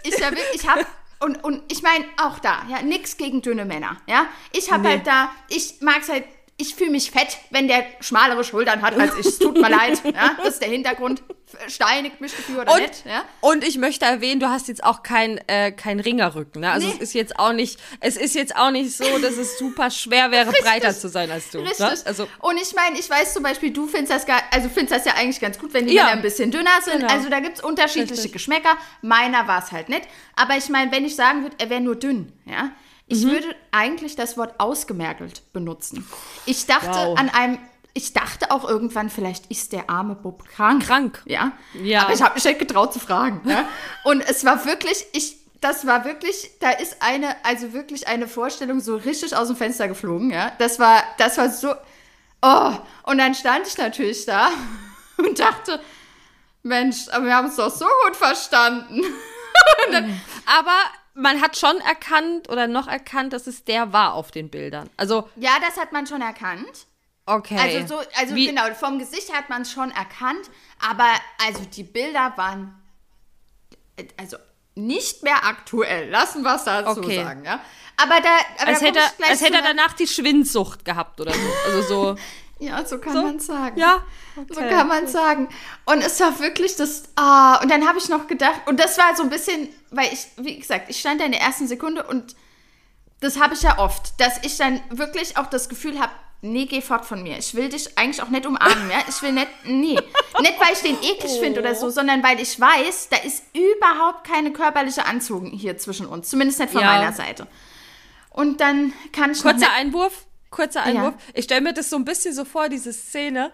Ich, 0.03 0.17
ja 0.17 0.31
ich 0.53 0.67
habe, 0.67 0.85
und, 1.19 1.43
und 1.43 1.71
ich 1.71 1.81
meine, 1.83 2.05
auch 2.21 2.39
da, 2.39 2.63
ja, 2.69 2.81
nix 2.81 3.17
gegen 3.17 3.41
dünne 3.41 3.65
Männer, 3.65 3.97
ja. 4.07 4.25
Ich 4.51 4.71
habe 4.71 4.83
Nee. 4.83 4.89
halt 4.89 5.07
da, 5.07 5.29
ich 5.49 5.75
mag's 5.81 6.09
halt, 6.09 6.25
ich 6.57 6.75
fühle 6.75 6.91
mich 6.91 7.09
fett, 7.11 7.37
wenn 7.49 7.67
der 7.67 7.83
schmalere 7.99 8.43
Schultern 8.43 8.81
hat 8.81 8.97
als 8.99 9.15
ich. 9.17 9.25
Es 9.25 9.39
tut 9.39 9.55
mir 9.59 9.69
leid, 9.69 10.01
ja. 10.05 10.35
Das 10.37 10.49
ist 10.55 10.61
der 10.61 10.69
Hintergrund. 10.69 11.23
Steinigt 11.67 12.19
mich 12.19 12.31
dafür 12.35 12.61
oder 12.63 12.73
Und, 12.73 12.81
nicht, 12.81 13.05
ja. 13.05 13.23
und 13.41 13.63
ich 13.63 13.77
möchte 13.77 14.05
erwähnen, 14.05 14.39
du 14.39 14.49
hast 14.49 14.67
jetzt 14.67 14.83
auch 14.83 15.03
kein, 15.03 15.39
äh, 15.47 15.71
kein 15.71 15.99
Ringerrücken. 15.99 16.61
Ne? 16.61 16.71
Also 16.71 16.87
Nee. 16.87 16.93
es 16.95 17.01
ist 17.01 17.13
jetzt 17.13 17.37
auch 17.37 17.53
nicht, 17.53 17.79
es 17.99 18.17
ist 18.17 18.33
jetzt 18.33 18.55
auch 18.55 18.71
nicht 18.71 18.95
so, 18.97 19.03
dass 19.19 19.37
es 19.37 19.59
super 19.59 19.91
schwer 19.91 20.31
wäre, 20.31 20.51
breiter 20.51 20.95
zu 20.97 21.09
sein 21.09 21.29
als 21.29 21.51
du. 21.51 21.59
Richtig. 21.59 21.79
Ne? 21.79 21.95
Also 22.05 22.27
und 22.39 22.59
ich 22.59 22.73
meine, 22.73 22.97
ich 22.97 23.07
weiß 23.07 23.33
zum 23.35 23.43
Beispiel, 23.43 23.69
du 23.71 23.85
findest 23.85 24.11
das 24.13 24.25
gar, 24.25 24.41
also 24.51 24.67
findest 24.67 24.95
das 24.95 25.05
ja 25.05 25.13
eigentlich 25.13 25.39
ganz 25.39 25.59
gut, 25.59 25.73
wenn 25.75 25.85
die 25.85 25.93
Ja. 25.93 26.05
Männer 26.05 26.15
ein 26.17 26.21
bisschen 26.23 26.49
dünner 26.49 26.71
sind. 26.83 27.01
Genau. 27.01 27.13
Also 27.13 27.29
da 27.29 27.39
gibt 27.39 27.57
es 27.59 27.63
unterschiedliche 27.63 28.13
Richtig. 28.13 28.33
Geschmäcker. 28.33 28.75
Meiner 29.03 29.47
war 29.47 29.63
es 29.63 29.71
halt 29.71 29.89
nicht. 29.89 30.07
Aber 30.35 30.57
ich 30.57 30.69
meine, 30.69 30.91
wenn 30.91 31.05
ich 31.05 31.15
sagen 31.15 31.43
würde, 31.43 31.55
er 31.59 31.69
wäre 31.69 31.81
nur 31.81 31.95
dünn, 31.97 32.33
ja, 32.45 32.71
ich 33.07 33.23
Mhm. 33.25 33.29
würde 33.31 33.55
eigentlich 33.71 34.15
das 34.15 34.37
Wort 34.37 34.59
ausgemergelt 34.59 35.41
benutzen. 35.53 36.07
Ich 36.45 36.65
dachte 36.65 36.87
Wow. 36.89 37.19
an 37.19 37.29
einem, 37.29 37.57
ich 37.93 38.13
dachte 38.13 38.49
auch 38.51 38.67
irgendwann, 38.67 39.09
vielleicht 39.09 39.47
ist 39.47 39.71
der 39.73 39.89
arme 39.89 40.15
Bub 40.15 40.45
krank. 40.47 40.83
Krank. 40.85 41.21
Ja. 41.25 41.51
Ja. 41.73 42.03
Aber 42.03 42.13
ich 42.13 42.21
habe 42.21 42.33
mich 42.35 42.43
nicht 42.45 42.59
getraut 42.59 42.91
zu 42.93 42.99
fragen. 42.99 43.41
Ja? 43.47 43.65
Und 44.03 44.21
es 44.21 44.43
war 44.45 44.65
wirklich, 44.65 45.05
ich, 45.13 45.37
das 45.61 45.85
war 45.85 46.03
wirklich, 46.05 46.51
da 46.59 46.71
ist 46.71 46.97
eine, 47.01 47.35
also 47.45 47.71
wirklich 47.73 48.07
eine 48.07 48.27
Vorstellung 48.27 48.79
so 48.79 48.95
richtig 48.95 49.35
aus 49.35 49.47
dem 49.47 49.55
Fenster 49.57 49.87
geflogen. 49.87 50.31
Ja. 50.31 50.51
Das 50.57 50.79
war, 50.79 51.03
das 51.17 51.37
war 51.37 51.49
so. 51.49 51.73
Oh, 52.41 52.73
und 53.03 53.19
dann 53.19 53.35
stand 53.35 53.67
ich 53.67 53.77
natürlich 53.77 54.25
da 54.25 54.49
und 55.17 55.37
dachte, 55.39 55.79
Mensch, 56.63 57.07
aber 57.11 57.25
wir 57.25 57.35
haben 57.35 57.47
es 57.47 57.55
doch 57.57 57.69
so 57.73 57.85
gut 58.05 58.15
verstanden. 58.15 59.01
Aber 60.45 60.75
man 61.13 61.41
hat 61.41 61.57
schon 61.57 61.77
erkannt 61.81 62.49
oder 62.49 62.67
noch 62.67 62.87
erkannt, 62.87 63.33
dass 63.33 63.47
es 63.47 63.63
der 63.63 63.93
war 63.93 64.13
auf 64.13 64.31
den 64.31 64.49
Bildern. 64.49 64.89
Also, 64.97 65.29
Ja, 65.35 65.51
das 65.65 65.77
hat 65.77 65.91
man 65.91 66.07
schon 66.07 66.21
erkannt. 66.21 66.87
okay. 67.25 67.57
Also 67.59 67.95
so, 67.95 68.01
also 68.19 68.35
Wie- 68.35 68.47
genau, 68.47 68.63
vom 68.73 68.99
Gesicht 68.99 69.31
hat 69.33 69.49
man 69.49 69.61
es 69.63 69.71
schon 69.71 69.91
erkannt, 69.91 70.49
aber 70.79 71.07
also 71.45 71.63
die 71.65 71.83
Bilder 71.83 72.33
waren, 72.35 72.73
also 74.17 74.37
nicht 74.75 75.21
mehr 75.23 75.45
aktuell. 75.45 76.09
Lassen 76.09 76.41
wir 76.43 76.55
es 76.55 76.63
dazu 76.63 76.99
Okay. 77.01 77.23
sagen, 77.23 77.45
ja. 77.45 77.59
Aber 77.95 78.19
da, 78.21 78.29
aber 78.59 78.69
Als 78.69 78.79
da 78.79 78.85
hätte, 78.87 78.99
als 79.29 79.41
hätte 79.41 79.57
er 79.57 79.61
danach 79.61 79.93
die 79.93 80.07
Schwindsucht 80.07 80.83
gehabt 80.83 81.21
oder 81.21 81.31
so. 81.31 81.49
Also 81.67 81.81
so. 81.83 82.15
Ja, 82.59 82.85
so 82.85 82.97
kann 82.99 83.13
So? 83.13 83.21
man 83.23 83.39
sagen. 83.39 83.77
Ja. 83.79 84.03
So 84.49 84.61
kann 84.61 84.87
man 84.87 85.07
sagen. 85.07 85.49
Und 85.85 86.01
es 86.03 86.19
war 86.19 86.39
wirklich 86.39 86.75
das. 86.75 87.03
Ah, 87.15 87.57
und 87.61 87.69
dann 87.69 87.87
habe 87.87 87.97
ich 87.97 88.07
noch 88.09 88.27
gedacht, 88.27 88.61
und 88.67 88.79
das 88.79 88.97
war 88.97 89.15
so 89.15 89.23
ein 89.23 89.29
bisschen, 89.29 89.67
weil 89.91 90.11
ich, 90.13 90.27
wie 90.37 90.59
gesagt, 90.59 90.89
ich 90.89 90.99
stand 90.99 91.19
da 91.19 91.25
in 91.25 91.31
der 91.33 91.41
ersten 91.41 91.67
Sekunde 91.67 92.03
und 92.03 92.35
das 93.19 93.39
habe 93.39 93.53
ich 93.53 93.61
ja 93.63 93.79
oft, 93.79 94.19
dass 94.19 94.43
ich 94.43 94.57
dann 94.57 94.81
wirklich 94.89 95.37
auch 95.37 95.47
das 95.47 95.67
Gefühl 95.69 95.99
habe, 95.99 96.11
nee, 96.41 96.65
geh 96.65 96.81
fort 96.81 97.05
von 97.05 97.23
mir. 97.23 97.37
Ich 97.37 97.55
will 97.55 97.69
dich 97.69 97.97
eigentlich 97.97 98.21
auch 98.21 98.27
nicht 98.29 98.45
umarmen, 98.45 98.89
ja. 98.89 98.97
Ich 99.07 99.21
will 99.21 99.31
nicht, 99.31 99.47
nee. 99.65 99.95
Nicht, 100.39 100.59
weil 100.59 100.73
ich 100.73 100.81
den 100.81 100.97
eklig 101.01 101.39
finde 101.39 101.59
oder 101.61 101.73
so, 101.75 101.89
sondern 101.89 102.21
weil 102.23 102.39
ich 102.39 102.59
weiß, 102.59 103.09
da 103.09 103.17
ist 103.17 103.43
überhaupt 103.53 104.25
keine 104.27 104.51
körperliche 104.51 105.05
Anzug 105.05 105.47
hier 105.47 105.77
zwischen 105.77 106.05
uns. 106.05 106.29
Zumindest 106.29 106.59
nicht 106.59 106.71
von 106.71 106.81
Ja. 106.81 106.87
meiner 106.87 107.13
Seite. 107.13 107.47
Und 108.29 108.59
dann 108.61 108.93
kann 109.11 109.31
ich 109.31 109.41
Kurzer 109.41 109.57
nicht- 109.57 109.71
Einwurf. 109.71 110.25
Kurzer 110.53 110.83
Einwurf. 110.83 111.15
Ich 111.33 111.45
stelle 111.45 111.61
mir 111.61 111.73
das 111.73 111.89
so 111.89 111.97
ein 111.97 112.05
bisschen 112.05 112.33
so 112.33 112.45
vor, 112.45 112.69
diese 112.69 112.93
Szene. 112.93 113.51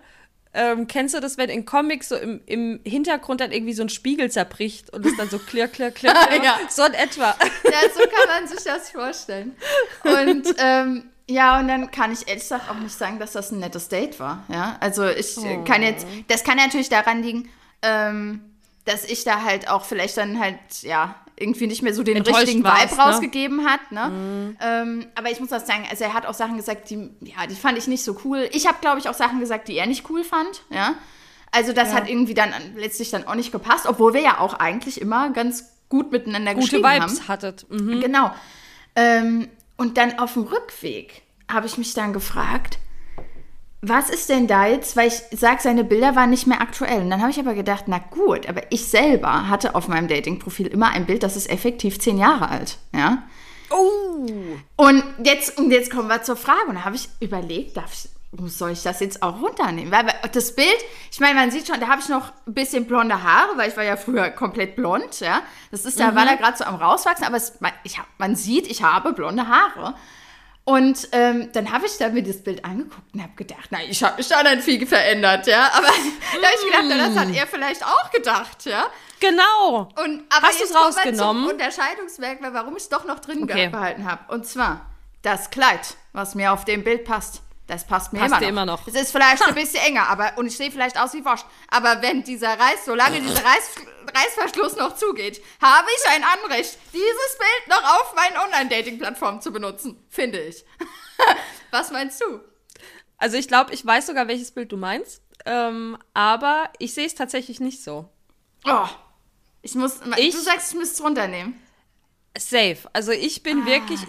Ähm, 0.53 0.87
kennst 0.87 1.15
du 1.15 1.19
das, 1.19 1.37
wenn 1.37 1.49
in 1.49 1.63
Comics 1.65 2.09
so 2.09 2.15
im, 2.15 2.41
im 2.45 2.79
Hintergrund 2.83 3.39
dann 3.39 3.51
irgendwie 3.51 3.73
so 3.73 3.83
ein 3.83 3.89
Spiegel 3.89 4.31
zerbricht 4.31 4.91
und 4.91 5.05
es 5.05 5.15
dann 5.15 5.29
so 5.29 5.37
klirr, 5.37 5.67
klirr, 5.67 5.91
klirr, 5.91 6.13
klirr 6.27 6.43
Ja. 6.43 6.59
So 6.69 6.83
in 6.85 6.93
etwa. 6.93 7.35
Ja, 7.63 7.89
so 7.93 8.01
kann 8.01 8.27
man 8.27 8.47
sich 8.47 8.63
das 8.63 8.89
vorstellen. 8.89 9.55
Und 10.03 10.55
ähm, 10.57 11.09
ja, 11.29 11.59
und 11.59 11.67
dann 11.67 11.91
kann 11.91 12.11
ich 12.11 12.27
ehrlich 12.27 12.43
gesagt 12.43 12.69
auch 12.69 12.79
nicht 12.79 12.97
sagen, 12.97 13.19
dass 13.19 13.33
das 13.33 13.51
ein 13.51 13.59
nettes 13.59 13.87
Date 13.87 14.19
war. 14.19 14.43
Ja, 14.49 14.77
also 14.79 15.07
ich 15.07 15.37
äh, 15.37 15.63
kann 15.63 15.83
jetzt, 15.83 16.07
das 16.27 16.43
kann 16.43 16.57
natürlich 16.57 16.89
daran 16.89 17.21
liegen, 17.21 17.49
ähm, 17.83 18.41
dass 18.85 19.05
ich 19.05 19.23
da 19.23 19.43
halt 19.43 19.69
auch 19.69 19.85
vielleicht 19.85 20.17
dann 20.17 20.39
halt, 20.39 20.57
ja, 20.81 21.15
irgendwie 21.39 21.67
nicht 21.67 21.81
mehr 21.81 21.93
so 21.93 22.03
den 22.03 22.21
richtigen 22.21 22.63
Vibe 22.63 22.95
ne? 22.95 23.01
rausgegeben 23.01 23.65
hat. 23.65 23.91
Ne? 23.91 24.55
Ähm, 24.61 25.07
aber 25.15 25.31
ich 25.31 25.39
muss 25.39 25.51
auch 25.51 25.63
sagen, 25.63 25.85
also 25.89 26.03
er 26.03 26.13
hat 26.13 26.25
auch 26.25 26.33
Sachen 26.33 26.57
gesagt, 26.57 26.89
die, 26.89 27.09
ja, 27.21 27.47
die 27.47 27.55
fand 27.55 27.77
ich 27.77 27.87
nicht 27.87 28.03
so 28.03 28.17
cool. 28.23 28.49
Ich 28.51 28.67
habe, 28.67 28.77
glaube 28.81 28.99
ich, 28.99 29.09
auch 29.09 29.13
Sachen 29.13 29.39
gesagt, 29.39 29.67
die 29.67 29.77
er 29.77 29.87
nicht 29.87 30.09
cool 30.09 30.23
fand. 30.23 30.63
Ja. 30.69 30.95
Also 31.51 31.73
das 31.73 31.93
hat 31.93 32.07
irgendwie 32.07 32.35
dann 32.35 32.53
letztlich 32.75 33.09
dann 33.09 33.25
auch 33.25 33.35
nicht 33.35 33.51
gepasst, 33.51 33.87
obwohl 33.87 34.13
wir 34.13 34.21
ja 34.21 34.39
auch 34.39 34.53
eigentlich 34.53 35.01
immer 35.01 35.31
ganz 35.31 35.71
gut 35.89 36.11
miteinander 36.11 36.53
Gute 36.53 36.65
geschrieben 36.65 36.87
haben. 36.87 37.11
Vibes 37.11 37.27
hattet. 37.27 37.65
Mhm. 37.69 38.01
Genau. 38.01 38.31
Ähm, 38.95 39.47
und 39.77 39.97
dann 39.97 40.19
auf 40.19 40.33
dem 40.33 40.43
Rückweg 40.43 41.23
habe 41.51 41.65
ich 41.65 41.77
mich 41.77 41.93
dann 41.93 42.13
gefragt, 42.13 42.77
was 43.81 44.09
ist 44.09 44.27
denn 44.29 44.47
da 44.47 44.67
jetzt, 44.67 44.97
weil 44.97 45.07
ich 45.07 45.21
sage, 45.31 45.61
seine 45.61 45.83
Bilder 45.83 46.15
waren 46.15 46.29
nicht 46.29 46.47
mehr 46.47 46.61
aktuell. 46.61 47.01
Und 47.01 47.09
dann 47.09 47.21
habe 47.21 47.31
ich 47.31 47.39
aber 47.39 47.53
gedacht, 47.53 47.85
na 47.87 47.99
gut, 47.99 48.47
aber 48.49 48.63
ich 48.71 48.87
selber 48.87 49.47
hatte 49.47 49.73
auf 49.75 49.87
meinem 49.87 50.09
Dating-Profil 50.09 50.67
immer 50.67 50.89
ein 50.89 51.05
Bild, 51.05 51.23
das 51.23 51.37
ist 51.37 51.49
effektiv 51.49 51.99
zehn 51.99 52.17
Jahre 52.17 52.49
alt. 52.49 52.77
Ja. 52.93 53.23
Oh. 53.69 54.25
Und 54.75 55.03
jetzt, 55.23 55.57
und 55.57 55.71
jetzt 55.71 55.91
kommen 55.91 56.09
wir 56.09 56.23
zur 56.23 56.35
Frage. 56.35 56.67
Und 56.67 56.75
da 56.75 56.85
habe 56.85 56.97
ich 56.97 57.07
überlegt, 57.21 57.77
darf 57.77 57.93
ich, 57.93 58.09
soll 58.51 58.71
ich 58.71 58.83
das 58.83 58.99
jetzt 58.99 59.23
auch 59.23 59.41
runternehmen? 59.41 59.91
Weil 59.93 60.07
das 60.33 60.55
Bild, 60.55 60.67
ich 61.11 61.19
meine, 61.21 61.35
man 61.35 61.49
sieht 61.49 61.67
schon, 61.67 61.79
da 61.79 61.87
habe 61.87 62.01
ich 62.01 62.09
noch 62.09 62.33
ein 62.47 62.53
bisschen 62.53 62.85
blonde 62.85 63.23
Haare, 63.23 63.57
weil 63.57 63.69
ich 63.69 63.77
war 63.77 63.83
ja 63.85 63.95
früher 63.95 64.29
komplett 64.29 64.75
blond, 64.75 65.21
ja. 65.21 65.41
Das 65.71 65.85
ist 65.85 65.99
da, 65.99 66.15
war 66.15 66.25
da 66.25 66.35
gerade 66.35 66.57
so 66.57 66.65
am 66.65 66.75
rauswachsen, 66.75 67.25
aber 67.25 67.37
es, 67.37 67.53
ich 67.83 67.99
man 68.17 68.35
sieht, 68.35 68.67
ich 68.67 68.83
habe 68.83 69.13
blonde 69.13 69.47
Haare. 69.47 69.95
Und 70.69 71.07
ähm, 71.13 71.49
dann 71.51 71.71
habe 71.71 71.87
ich 71.87 71.97
da 71.97 72.09
mir 72.09 72.21
das 72.21 72.43
Bild 72.43 72.63
angeguckt 72.63 73.11
und 73.15 73.23
habe 73.23 73.33
gedacht, 73.35 73.69
na, 73.71 73.79
ich 73.89 74.03
habe 74.03 74.17
mich 74.17 74.27
da 74.27 74.43
nicht 74.43 74.61
viel 74.61 74.85
verändert, 74.85 75.47
ja. 75.47 75.67
Aber 75.73 75.87
da 76.41 76.47
habe 76.47 76.55
ich 76.59 76.65
gedacht, 76.65 76.83
na, 76.87 77.07
das 77.07 77.17
hat 77.17 77.35
er 77.35 77.47
vielleicht 77.47 77.83
auch 77.83 78.11
gedacht, 78.11 78.65
ja. 78.65 78.85
Genau. 79.19 79.89
Und, 80.03 80.25
aber 80.29 80.45
Hast 80.45 80.59
kommen 80.59 80.69
wir 80.69 80.79
rausgenommen? 80.79 81.43
Zum 81.43 81.51
Unterscheidungsmerkmal, 81.53 82.53
warum 82.53 82.77
ich 82.77 82.83
es 82.83 82.89
doch 82.89 83.03
noch 83.03 83.17
drin 83.17 83.41
Okay. 83.45 83.69
behalten 83.69 84.05
habe. 84.05 84.31
Und 84.31 84.45
zwar 84.45 84.85
das 85.23 85.49
Kleid, 85.49 85.97
was 86.13 86.35
mir 86.35 86.53
auf 86.53 86.65
dem 86.65 86.83
Bild 86.83 87.03
passt. 87.03 87.41
Das 87.69 87.85
passt 87.85 88.11
mir 88.13 88.19
Passt 88.19 88.31
immer, 88.31 88.41
noch. 88.41 88.47
immer 88.47 88.65
noch. 88.65 88.87
Es 88.87 88.95
ist 88.95 89.11
vielleicht 89.11 89.47
ein 89.47 89.53
bisschen 89.53 89.83
enger, 89.85 90.07
aber 90.09 90.33
und 90.37 90.47
ich 90.47 90.57
sehe 90.57 90.71
vielleicht 90.71 90.99
aus 90.99 91.13
wie 91.13 91.23
Wurst. 91.23 91.45
Aber 91.67 92.01
wenn 92.01 92.23
dieser 92.23 92.59
Reiß, 92.59 92.85
solange 92.85 93.21
dieser 93.21 93.45
Reiß, 93.45 93.75
Reißverschluss 94.11 94.75
noch 94.75 94.95
zugeht, 94.95 95.39
habe 95.61 95.87
ich 95.95 96.09
ein 96.09 96.23
Anrecht, 96.23 96.79
dieses 96.91 97.37
Bild 97.37 97.67
noch 97.67 97.83
auf 97.83 98.15
meinen 98.15 98.37
Online-Dating-Plattformen 98.37 99.39
zu 99.41 99.51
benutzen, 99.51 100.03
finde 100.09 100.39
ich. 100.39 100.65
was 101.71 101.91
meinst 101.91 102.19
du? 102.21 102.39
Also 103.19 103.37
ich 103.37 103.47
glaube, 103.47 103.71
ich 103.71 103.85
weiß 103.85 104.07
sogar, 104.07 104.27
welches 104.27 104.49
Bild 104.49 104.71
du 104.71 104.77
meinst. 104.77 105.21
Ähm, 105.45 105.95
aber 106.15 106.71
ich 106.79 106.95
sehe 106.95 107.05
es 107.05 107.13
tatsächlich 107.13 107.59
nicht 107.59 107.83
so. 107.83 108.09
Oh, 108.65 108.87
ich 109.61 109.75
muss. 109.75 109.99
Ich- 110.17 110.33
du 110.33 110.41
sagst, 110.41 110.71
ich 110.71 110.77
müsste 110.79 110.95
es 110.95 111.03
runternehmen. 111.03 111.61
Safe. 112.35 112.77
Also 112.93 113.11
ich 113.11 113.43
bin 113.43 113.67
wirklich 113.67 113.99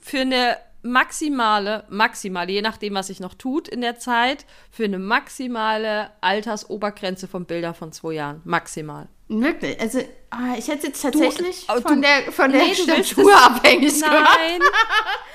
für 0.00 0.20
eine 0.20 0.58
maximale, 0.82 1.84
maximale, 1.88 2.52
je 2.52 2.62
nachdem, 2.62 2.94
was 2.94 3.08
sich 3.08 3.20
noch 3.20 3.34
tut 3.34 3.68
in 3.68 3.80
der 3.80 3.98
Zeit, 3.98 4.46
für 4.70 4.84
eine 4.84 4.98
maximale 4.98 6.10
Altersobergrenze 6.20 7.28
von 7.28 7.44
Bildern 7.46 7.74
von 7.74 7.92
zwei 7.92 8.14
Jahren. 8.14 8.40
Maximal. 8.44 9.08
Wirklich? 9.28 9.78
Also, 9.80 10.00
ah, 10.30 10.54
ich 10.58 10.66
hätte 10.66 10.88
jetzt 10.88 11.02
tatsächlich 11.02 11.64
aber 11.68 11.82
von 11.82 11.96
du- 11.96 12.00
der, 12.08 12.32
von 12.32 12.50
der 12.50 12.62
Nee, 12.64 12.74
du 12.74 13.04
Statur 13.04 13.32
abhängig 13.36 13.94
gemacht. 14.02 14.28
Nein, 14.38 14.60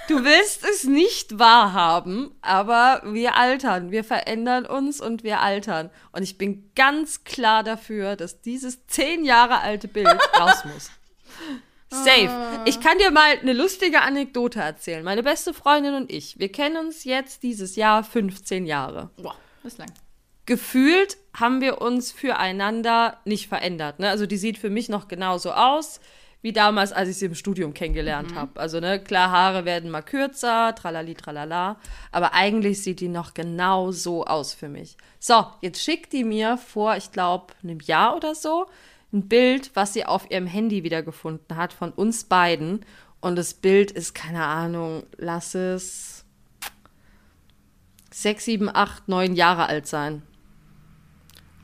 du 0.09 0.23
willst 0.25 0.65
es 0.65 0.83
nicht 0.83 1.39
wahrhaben, 1.39 2.31
aber 2.41 3.01
wir 3.05 3.37
altern, 3.37 3.91
wir 3.91 4.03
verändern 4.03 4.65
uns 4.65 4.99
und 4.99 5.23
wir 5.23 5.39
altern. 5.39 5.89
Und 6.11 6.23
ich 6.23 6.37
bin 6.37 6.71
ganz 6.75 7.23
klar 7.23 7.63
dafür, 7.63 8.17
dass 8.17 8.41
dieses 8.41 8.85
zehn 8.87 9.23
Jahre 9.23 9.59
alte 9.61 9.87
Bild 9.87 10.07
raus 10.37 10.65
muss. 10.65 10.91
Safe. 11.91 12.29
Ich 12.65 12.79
kann 12.81 12.97
dir 12.97 13.11
mal 13.11 13.37
eine 13.41 13.53
lustige 13.53 14.01
Anekdote 14.01 14.59
erzählen. 14.59 15.03
Meine 15.03 15.23
beste 15.23 15.53
Freundin 15.53 15.93
und 15.93 16.11
ich, 16.11 16.39
wir 16.39 16.51
kennen 16.51 16.77
uns 16.77 17.03
jetzt 17.03 17.43
dieses 17.43 17.75
Jahr 17.75 18.03
15 18.03 18.65
Jahre 18.65 19.11
Boah, 19.17 19.35
bislang. 19.63 19.91
gefühlt 20.45 21.17
haben 21.33 21.61
wir 21.61 21.81
uns 21.81 22.11
füreinander 22.11 23.17
nicht 23.25 23.47
verändert. 23.47 23.99
Ne? 23.99 24.09
Also 24.09 24.25
die 24.25 24.37
sieht 24.37 24.57
für 24.57 24.69
mich 24.69 24.89
noch 24.89 25.07
genauso 25.07 25.51
aus 25.51 25.99
wie 26.41 26.53
damals, 26.53 26.91
als 26.91 27.09
ich 27.09 27.17
sie 27.17 27.25
im 27.25 27.33
Studium 27.33 27.73
kennengelernt 27.73 28.35
habe. 28.35 28.59
Also 28.59 28.79
ne, 28.79 28.99
klar, 28.99 29.31
Haare 29.31 29.65
werden 29.65 29.89
mal 29.89 30.03
kürzer, 30.03 30.75
tralali, 30.75 31.15
tralala, 31.15 31.77
aber 32.11 32.35
eigentlich 32.35 32.83
sieht 32.83 32.99
die 32.99 33.07
noch 33.07 33.33
genau 33.33 33.91
so 33.91 34.25
aus 34.25 34.53
für 34.53 34.69
mich. 34.69 34.95
So, 35.17 35.47
jetzt 35.61 35.81
schickt 35.81 36.13
die 36.13 36.23
mir 36.23 36.57
vor, 36.57 36.97
ich 36.97 37.11
glaube, 37.11 37.47
einem 37.63 37.79
Jahr 37.79 38.15
oder 38.15 38.35
so, 38.35 38.67
ein 39.13 39.27
Bild, 39.27 39.71
was 39.75 39.93
sie 39.93 40.05
auf 40.05 40.29
ihrem 40.29 40.47
Handy 40.47 40.83
wiedergefunden 40.83 41.55
hat 41.55 41.73
von 41.73 41.91
uns 41.91 42.25
beiden. 42.25 42.85
Und 43.21 43.35
das 43.37 43.53
Bild 43.53 43.91
ist, 43.91 44.13
keine 44.13 44.45
Ahnung, 44.45 45.03
lass 45.17 45.55
es 45.55 46.25
sechs, 48.11 48.45
sieben, 48.45 48.69
acht, 48.73 49.07
neun 49.07 49.35
Jahre 49.35 49.67
alt 49.67 49.87
sein. 49.87 50.21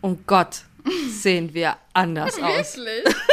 Und 0.02 0.28
Gott, 0.28 0.64
sehen 1.10 1.54
wir 1.54 1.78
anders 1.94 2.42
aus. 2.42 2.78
Wirklich? 2.78 3.16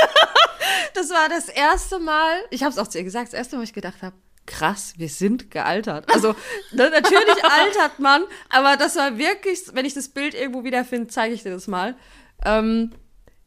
Das 0.94 1.10
war 1.10 1.28
das 1.28 1.48
erste 1.48 2.00
Mal, 2.00 2.40
ich 2.50 2.64
habe 2.64 2.72
es 2.72 2.78
auch 2.78 2.88
zu 2.88 2.98
ihr 2.98 3.04
gesagt, 3.04 3.28
das 3.28 3.34
erste 3.34 3.54
Mal, 3.54 3.60
wo 3.60 3.64
ich 3.64 3.72
gedacht 3.72 4.02
habe, 4.02 4.16
krass, 4.46 4.94
wir 4.96 5.08
sind 5.08 5.50
gealtert. 5.50 6.12
Also 6.12 6.34
ne, 6.72 6.90
natürlich 6.90 7.44
altert 7.44 8.00
man, 8.00 8.24
aber 8.48 8.76
das 8.76 8.96
war 8.96 9.16
wirklich, 9.16 9.60
wenn 9.72 9.84
ich 9.84 9.94
das 9.94 10.08
Bild 10.08 10.34
irgendwo 10.34 10.64
wiederfinde, 10.64 11.06
zeige 11.06 11.34
ich 11.34 11.44
dir 11.44 11.52
das 11.52 11.68
mal. 11.68 11.96
Ähm, 12.44 12.92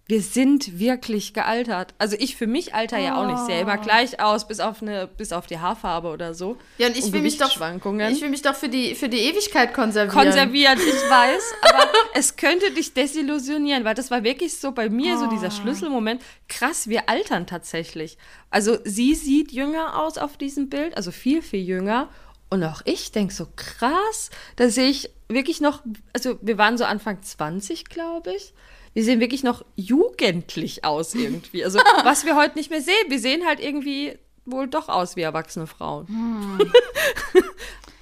wir 0.08 0.22
sind 0.22 0.78
wirklich 0.80 1.34
gealtert. 1.34 1.94
Also 1.98 2.18
ich 2.20 2.36
für 2.36 2.48
mich 2.48 2.74
alter 2.74 2.98
ja 2.98 3.16
auch 3.16 3.28
nicht 3.28 3.46
selber 3.46 3.78
gleich 3.78 4.20
aus, 4.20 4.48
bis 4.48 4.60
auf 4.60 4.82
eine, 4.82 5.08
bis 5.08 5.32
auf 5.32 5.48
die 5.48 5.60
Haarfarbe 5.60 6.10
oder 6.10 6.34
so. 6.34 6.58
Ja, 6.78 6.88
und 6.88 6.98
ich 6.98 7.14
will 7.14 7.22
mich 7.22 7.38
doch, 7.38 7.50
ich 7.50 8.22
will 8.22 8.30
mich 8.30 8.42
doch 8.42 8.56
für 8.56 8.68
die, 8.68 8.96
für 8.96 9.08
die 9.08 9.20
Ewigkeit 9.20 9.74
konservieren. 9.74 10.26
konserviert, 10.26 10.80
ich 10.80 10.94
weiß, 11.10 11.54
aber 11.62 11.88
es 12.14 12.36
könnte 12.36 12.72
dich 12.72 12.94
desillusionieren, 12.94 13.86
weil 13.86 13.96
das 13.96 14.12
war 14.12 14.24
wirklich 14.24 14.58
so 14.58 14.74
bei 14.74 14.90
mir 14.90 15.18
so 15.18 15.28
dieser 15.28 15.52
Schlüsselmoment. 15.52 16.22
Krass, 16.50 16.90
wir 16.90 17.08
altern 17.08 17.48
tatsächlich. 17.48 18.18
Also 18.50 18.80
sie 18.84 19.16
sieht 19.16 19.52
jünger 19.52 19.98
aus 19.98 20.18
auf 20.18 20.36
diesem 20.36 20.70
Bild, 20.70 20.98
also 20.98 21.12
viel, 21.12 21.42
viel 21.42 21.62
jünger. 21.64 22.10
Und 22.50 22.66
auch 22.66 22.82
ich 22.84 23.14
denke 23.14 23.34
so, 23.34 23.48
krass, 23.56 24.30
da 24.58 24.70
sehe 24.70 24.90
ich 24.90 25.10
wirklich 25.30 25.62
noch, 25.62 25.84
also 26.12 26.38
wir 26.42 26.58
waren 26.58 26.78
so 26.78 26.84
Anfang 26.84 27.22
20, 27.22 27.86
glaube 27.86 28.34
ich. 28.36 28.54
Wir 28.94 29.04
sehen 29.04 29.20
wirklich 29.20 29.44
noch 29.44 29.64
jugendlich 29.76 30.84
aus 30.84 31.14
irgendwie. 31.14 31.64
Also 31.64 31.80
was 32.04 32.26
wir 32.26 32.36
heute 32.36 32.58
nicht 32.58 32.70
mehr 32.70 32.82
sehen, 32.82 33.10
wir 33.10 33.20
sehen 33.20 33.46
halt 33.46 33.60
irgendwie 33.60 34.18
wohl 34.46 34.68
doch 34.68 34.90
aus 34.90 35.16
wie 35.16 35.22
erwachsene 35.22 35.68
Frauen. 35.68 36.60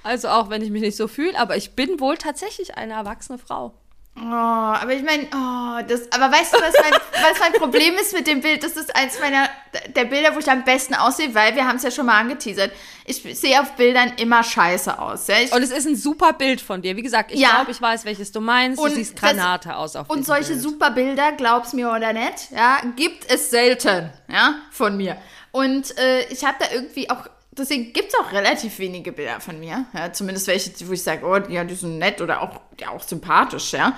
Also 0.02 0.28
auch 0.28 0.48
wenn 0.48 0.62
ich 0.62 0.70
mich 0.70 0.80
nicht 0.80 0.96
so 0.96 1.08
fühle, 1.08 1.38
aber 1.38 1.56
ich 1.56 1.72
bin 1.72 2.00
wohl 2.00 2.16
tatsächlich 2.16 2.76
eine 2.76 2.94
erwachsene 2.94 3.38
Frau. 3.38 3.74
Oh, 4.16 4.22
aber 4.22 4.92
ich 4.92 5.02
meine, 5.02 5.28
oh, 5.32 5.80
das, 5.88 6.10
aber 6.12 6.30
weißt 6.30 6.52
du, 6.54 6.58
was 6.60 6.74
mein, 6.82 6.92
was 7.22 7.38
mein 7.38 7.52
Problem 7.54 7.94
ist 7.94 8.12
mit 8.12 8.26
dem 8.26 8.40
Bild? 8.40 8.62
Das 8.62 8.72
ist 8.72 8.94
eins 8.94 9.18
meiner, 9.20 9.48
der 9.94 10.04
Bilder, 10.04 10.34
wo 10.34 10.40
ich 10.40 10.50
am 10.50 10.64
besten 10.64 10.94
aussehe, 10.94 11.34
weil 11.34 11.54
wir 11.54 11.66
haben 11.66 11.76
es 11.76 11.84
ja 11.84 11.90
schon 11.90 12.06
mal 12.06 12.18
angeteasert. 12.20 12.72
Ich 13.06 13.22
sehe 13.38 13.60
auf 13.60 13.76
Bildern 13.76 14.12
immer 14.18 14.42
scheiße 14.42 14.98
aus. 14.98 15.26
Ja? 15.28 15.36
Ich, 15.38 15.52
Und 15.52 15.62
es 15.62 15.70
ist 15.70 15.86
ein 15.86 15.96
super 15.96 16.32
Bild 16.32 16.60
von 16.60 16.82
dir. 16.82 16.96
Wie 16.96 17.02
gesagt, 17.02 17.30
ich 17.32 17.40
Ja. 17.40 17.50
glaube, 17.50 17.70
ich 17.70 17.80
weiß, 17.80 18.04
welches 18.04 18.30
du 18.32 18.40
meinst. 18.40 18.80
Und 18.80 18.90
du 18.90 18.96
siehst 18.96 19.14
das- 19.14 19.20
Granate 19.20 19.76
aus 19.76 19.96
auf 19.96 20.10
und 20.10 20.26
solche 20.26 20.50
Bild. 20.50 20.60
super 20.62 20.90
Bilder, 20.90 21.32
glaub's 21.32 21.72
mir 21.72 21.90
oder 21.90 22.12
nicht, 22.12 22.50
ja, 22.54 22.78
gibt 22.96 23.30
es 23.30 23.50
selten, 23.50 24.10
ja, 24.28 24.56
von 24.70 24.96
mir. 24.96 25.16
Und 25.52 25.96
äh, 25.98 26.24
ich 26.26 26.44
habe 26.44 26.56
da 26.60 26.66
irgendwie 26.74 27.08
auch, 27.10 27.26
deswegen 27.60 27.92
gibt's 27.92 28.14
auch 28.18 28.32
relativ 28.32 28.78
wenige 28.78 29.12
Bilder 29.12 29.40
von 29.40 29.58
mir, 29.60 29.84
ja, 29.94 30.12
zumindest 30.12 30.46
welche, 30.46 30.70
wo 30.88 30.92
ich 30.92 31.02
sage, 31.02 31.24
oh, 31.24 31.36
ja, 31.50 31.64
die 31.64 31.74
sind 31.74 31.98
nett 31.98 32.20
oder 32.20 32.42
auch, 32.42 32.60
ja, 32.80 32.90
auch 32.90 33.02
sympathisch, 33.02 33.72
ja. 33.72 33.96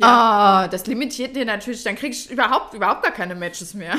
Ah, 0.00 0.66
das 0.68 0.86
limitiert 0.86 1.36
dir 1.36 1.44
natürlich, 1.44 1.84
dann 1.84 1.94
krieg 1.96 2.12
ich 2.12 2.28
überhaupt, 2.30 2.74
überhaupt 2.74 3.02
gar 3.04 3.12
keine 3.12 3.34
Matches 3.34 3.74
mehr. 3.74 3.96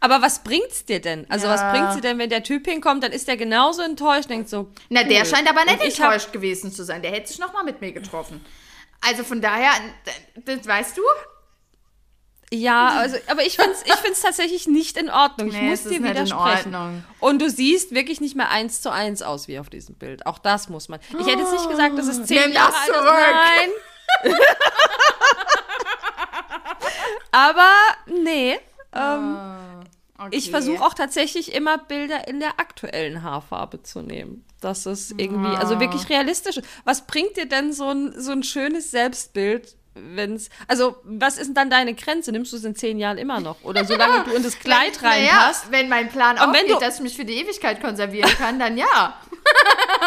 Aber 0.00 0.22
was 0.22 0.42
bringt's 0.42 0.86
dir 0.86 0.98
denn? 1.00 1.26
Also 1.30 1.46
Ja. 1.46 1.52
was 1.52 1.60
bringt's 1.72 1.94
dir 1.96 2.00
denn, 2.00 2.18
wenn 2.18 2.30
der 2.30 2.42
Typ 2.42 2.66
hinkommt, 2.66 3.04
dann 3.04 3.12
ist 3.12 3.28
der 3.28 3.36
genauso 3.36 3.82
enttäuscht, 3.82 4.30
denkt 4.30 4.48
so. 4.48 4.70
Na, 4.88 5.02
der 5.04 5.20
cool. 5.20 5.26
scheint 5.26 5.46
aber 5.48 5.62
nicht 5.66 5.84
ich 5.84 6.00
hab- 6.00 6.12
enttäuscht 6.12 6.32
gewesen 6.32 6.72
zu 6.72 6.84
sein. 6.84 7.02
Der 7.02 7.10
hätte 7.12 7.28
sich 7.28 7.38
noch 7.38 7.52
mal 7.52 7.64
mit 7.64 7.82
mir 7.82 7.92
getroffen. 7.92 8.42
Also 9.06 9.22
von 9.24 9.42
daher, 9.42 9.72
das 10.46 10.66
weißt 10.66 10.96
du? 10.96 11.02
Ja, 12.52 12.88
also, 12.98 13.16
aber 13.28 13.46
ich 13.46 13.56
find's, 13.56 13.82
ich 13.84 13.94
find's 13.94 14.22
tatsächlich 14.22 14.66
nicht 14.66 14.96
in 14.96 15.08
Ordnung. 15.08 15.48
Ich 15.48 15.54
Nee, 15.54 15.70
muss 15.70 15.80
es 15.80 15.86
ist 15.86 15.94
dir 15.94 16.02
widersprechen. 16.02 17.04
Und 17.20 17.40
du 17.40 17.48
siehst 17.48 17.94
wirklich 17.94 18.20
nicht 18.20 18.34
mehr 18.34 18.50
eins 18.50 18.82
zu 18.82 18.90
eins 18.90 19.22
aus 19.22 19.46
wie 19.46 19.60
auf 19.60 19.70
diesem 19.70 19.94
Bild. 19.94 20.26
Auch 20.26 20.38
das 20.38 20.68
muss 20.68 20.88
man. 20.88 20.98
Ich 21.10 21.26
hätte 21.26 21.38
jetzt 21.42 21.52
nicht 21.52 21.68
gesagt, 21.70 21.96
dass 21.96 22.08
es 22.08 22.24
zehn 22.24 22.40
Nimm 22.42 22.52
Jahre 22.52 22.72
das 22.72 22.80
alt 22.80 22.88
ist. 22.88 22.96
zurück. 22.96 23.14
Nein. 24.24 24.34
aber 27.30 27.70
nee. 28.06 28.58
Ähm, 28.92 29.36
Okay. 30.22 30.36
Ich 30.36 30.50
versuche 30.50 30.84
auch 30.84 30.92
tatsächlich 30.92 31.54
immer 31.54 31.78
Bilder 31.78 32.28
in 32.28 32.40
der 32.40 32.60
aktuellen 32.60 33.22
Haarfarbe 33.22 33.82
zu 33.82 34.02
nehmen. 34.02 34.44
Das 34.60 34.84
ist 34.84 35.14
irgendwie, 35.16 35.56
also 35.56 35.80
wirklich 35.80 36.10
realistisch. 36.10 36.58
ist. 36.58 36.68
Was 36.84 37.06
bringt 37.06 37.38
dir 37.38 37.46
denn 37.46 37.72
so 37.72 37.88
ein, 37.88 38.12
so 38.20 38.32
ein 38.32 38.42
schönes 38.42 38.90
Selbstbild, 38.90 39.78
wenn's, 39.94 40.48
also 40.68 40.96
was 41.04 41.36
ist 41.38 41.48
denn 41.48 41.54
dann 41.54 41.70
deine 41.70 41.94
Grenze? 41.94 42.32
Nimmst 42.32 42.52
du 42.52 42.56
es 42.56 42.64
in 42.64 42.74
zehn 42.74 42.98
Jahren 42.98 43.18
immer 43.18 43.40
noch? 43.40 43.56
Oder 43.64 43.84
solange 43.84 44.24
du 44.24 44.32
in 44.32 44.42
das 44.42 44.58
Kleid 44.60 45.00
Naja, 45.02 45.30
reinpasst? 45.32 45.70
wenn 45.70 45.88
mein 45.88 46.08
Plan 46.08 46.36
Und 46.38 46.52
wenn 46.52 46.60
aufgeht, 46.62 46.70
du- 46.76 46.78
dass 46.80 46.96
ich 46.96 47.00
mich 47.02 47.16
für 47.16 47.24
die 47.24 47.34
Ewigkeit 47.34 47.80
konservieren 47.80 48.30
kann, 48.38 48.58
dann 48.58 48.76
ja. 48.78 49.14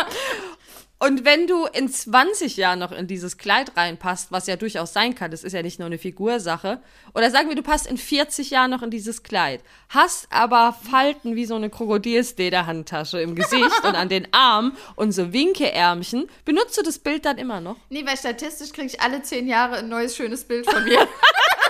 Und 1.03 1.25
wenn 1.25 1.47
du 1.47 1.65
in 1.65 1.89
20 1.89 2.55
Jahren 2.55 2.79
noch 2.79 2.93
in 2.93 3.07
dieses 3.07 3.37
Kleid 3.37 3.75
reinpasst, 3.75 4.31
was 4.31 4.47
ja 4.47 4.55
durchaus 4.55 4.93
sein 4.93 5.15
kann, 5.15 5.31
das 5.31 5.43
ist 5.43 5.51
ja 5.51 5.61
nicht 5.61 5.77
nur 5.77 5.87
eine 5.87 5.97
Figursache, 5.97 6.79
oder 7.13 7.29
sagen 7.29 7.49
wir, 7.49 7.57
du 7.57 7.61
passt 7.61 7.87
in 7.87 7.97
40 7.97 8.51
Jahren 8.51 8.71
noch 8.71 8.81
in 8.83 8.89
dieses 8.89 9.21
Kleid, 9.21 9.59
hast 9.89 10.27
aber 10.31 10.73
Falten 10.89 11.35
wie 11.35 11.43
so 11.43 11.55
eine 11.55 11.69
Krokodilslederhandtasche 11.69 13.19
im 13.19 13.35
Gesicht 13.35 13.83
und 13.83 13.95
an 13.95 14.07
den 14.07 14.29
Armen 14.31 14.77
und 14.95 15.11
so 15.11 15.33
Winkeärmchen, 15.33 16.29
benutzt 16.45 16.77
du 16.77 16.83
das 16.83 16.99
Bild 16.99 17.25
dann 17.25 17.37
immer 17.37 17.59
noch? 17.59 17.75
Nee, 17.89 18.05
weil 18.05 18.15
statistisch 18.15 18.71
kriege 18.71 18.87
ich 18.87 19.01
alle 19.01 19.21
zehn 19.23 19.45
Jahre 19.45 19.79
ein 19.79 19.89
neues, 19.89 20.15
schönes 20.15 20.45
Bild 20.45 20.71
von 20.71 20.85
mir. 20.85 21.05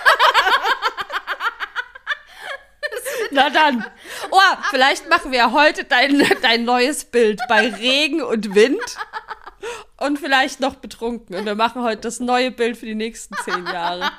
Na 3.33 3.49
dann. 3.49 3.85
Oh, 4.31 4.39
vielleicht 4.69 5.09
machen 5.09 5.31
wir 5.31 5.51
heute 5.51 5.83
dein, 5.83 6.25
dein 6.41 6.63
neues 6.65 7.05
Bild 7.05 7.41
bei 7.49 7.67
Regen 7.69 8.21
und 8.21 8.53
Wind 8.55 8.81
und 9.97 10.19
vielleicht 10.19 10.59
noch 10.59 10.75
betrunken. 10.75 11.35
Und 11.35 11.45
wir 11.45 11.55
machen 11.55 11.83
heute 11.83 12.01
das 12.01 12.19
neue 12.19 12.51
Bild 12.51 12.77
für 12.77 12.85
die 12.85 12.95
nächsten 12.95 13.35
zehn 13.43 13.65
Jahre. 13.65 14.11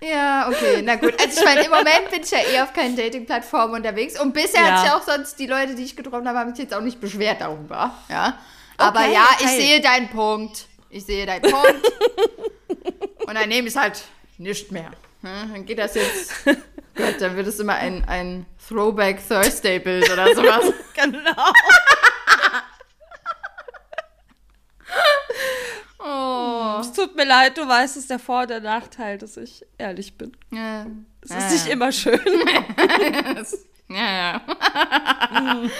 ja, 0.00 0.48
okay, 0.48 0.82
na 0.82 0.96
gut. 0.96 1.14
Also 1.20 1.40
ich 1.40 1.44
meine, 1.44 1.62
im 1.64 1.70
Moment 1.70 2.10
bin 2.10 2.22
ich 2.22 2.30
ja 2.30 2.38
eh 2.38 2.60
auf 2.60 2.72
keinen 2.72 2.96
Dating-Plattformen 2.96 3.74
unterwegs. 3.74 4.20
Und 4.20 4.32
bisher 4.34 4.60
Ja. 4.62 4.70
hat 4.72 4.80
sich 4.82 4.90
auch 4.92 5.02
sonst 5.02 5.38
die 5.38 5.46
Leute, 5.46 5.74
die 5.74 5.84
ich 5.84 5.96
getroffen 5.96 6.28
habe, 6.28 6.38
haben 6.38 6.54
sich 6.54 6.64
jetzt 6.64 6.74
auch 6.74 6.80
nicht 6.82 7.00
beschwert 7.00 7.40
darüber. 7.40 7.94
Ja. 8.10 8.38
Aber 8.76 9.00
Okay, 9.00 9.12
ja, 9.14 9.24
okay. 9.34 9.44
ich 9.44 9.50
sehe 9.50 9.80
deinen 9.80 10.08
Punkt. 10.10 10.66
Ich 10.90 11.04
sehe 11.06 11.26
deinen 11.26 11.42
Punkt. 11.42 11.92
Und 13.26 13.34
dann 13.34 13.48
nehme 13.48 13.68
ich 13.68 13.74
es 13.74 13.80
halt 13.80 14.02
nicht 14.36 14.72
mehr. 14.72 14.90
Hm, 15.24 15.52
Dann 15.52 15.64
geht 15.64 15.78
das 15.78 15.94
jetzt. 15.94 16.32
Gott, 16.94 17.14
dann 17.20 17.34
wird 17.36 17.46
es 17.48 17.58
immer 17.58 17.74
ein, 17.74 18.04
ein 18.04 18.46
Throwback 18.68 19.26
Thursday-Bild 19.26 20.10
oder 20.12 20.34
sowas. 20.34 20.72
Genau. 20.94 21.18
Oh. 25.98 26.76
Es 26.80 26.92
tut 26.92 27.16
mir 27.16 27.24
leid, 27.24 27.56
du 27.56 27.66
weißt, 27.66 27.96
es 27.96 28.02
ist 28.02 28.10
der 28.10 28.18
Vor- 28.18 28.42
und 28.42 28.50
der 28.50 28.60
Nachteil, 28.60 29.16
dass 29.16 29.38
ich 29.38 29.64
ehrlich 29.78 30.18
bin. 30.18 30.36
Ja. 30.50 30.86
Es 31.22 31.30
ist 31.30 31.50
nicht 31.52 31.66
immer 31.68 31.90
schön. 31.92 32.20
Ja, 33.94 34.12
ja. 34.12 34.40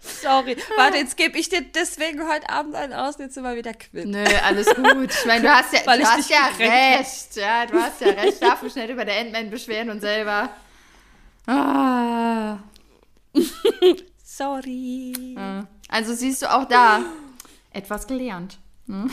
Sorry. 0.00 0.56
Warte, 0.76 0.98
jetzt 0.98 1.16
gebe 1.16 1.38
ich 1.38 1.48
dir 1.48 1.62
deswegen 1.62 2.28
heute 2.28 2.48
Abend 2.50 2.74
einen 2.74 2.92
aus, 2.92 3.16
jetzt 3.18 3.34
sind 3.34 3.44
wir 3.44 3.56
wieder 3.56 3.72
quitt. 3.72 4.06
Nö, 4.06 4.24
alles 4.44 4.66
gut. 4.74 5.10
Ich 5.10 5.24
meine, 5.24 5.42
du 5.42 5.50
hast 5.50 5.72
ja, 5.72 5.80
du 5.86 6.02
ich 6.02 6.06
hast 6.06 6.30
ja 6.30 6.50
recht. 6.58 7.36
Ja, 7.36 7.66
du 7.66 7.80
hast 7.80 8.00
ja 8.02 8.08
recht. 8.08 8.42
Darf 8.42 8.62
mich 8.62 8.74
nicht 8.74 8.90
über 8.90 9.06
der 9.06 9.18
Endman 9.20 9.48
beschweren 9.48 9.88
und 9.88 10.00
selber. 10.00 10.50
Ah. 11.46 12.58
Sorry. 14.22 15.36
Also 15.88 16.14
siehst 16.14 16.42
du 16.42 16.52
auch 16.52 16.66
da 16.66 17.00
etwas 17.72 18.06
gelernt. 18.06 18.58
Ne? 18.86 19.08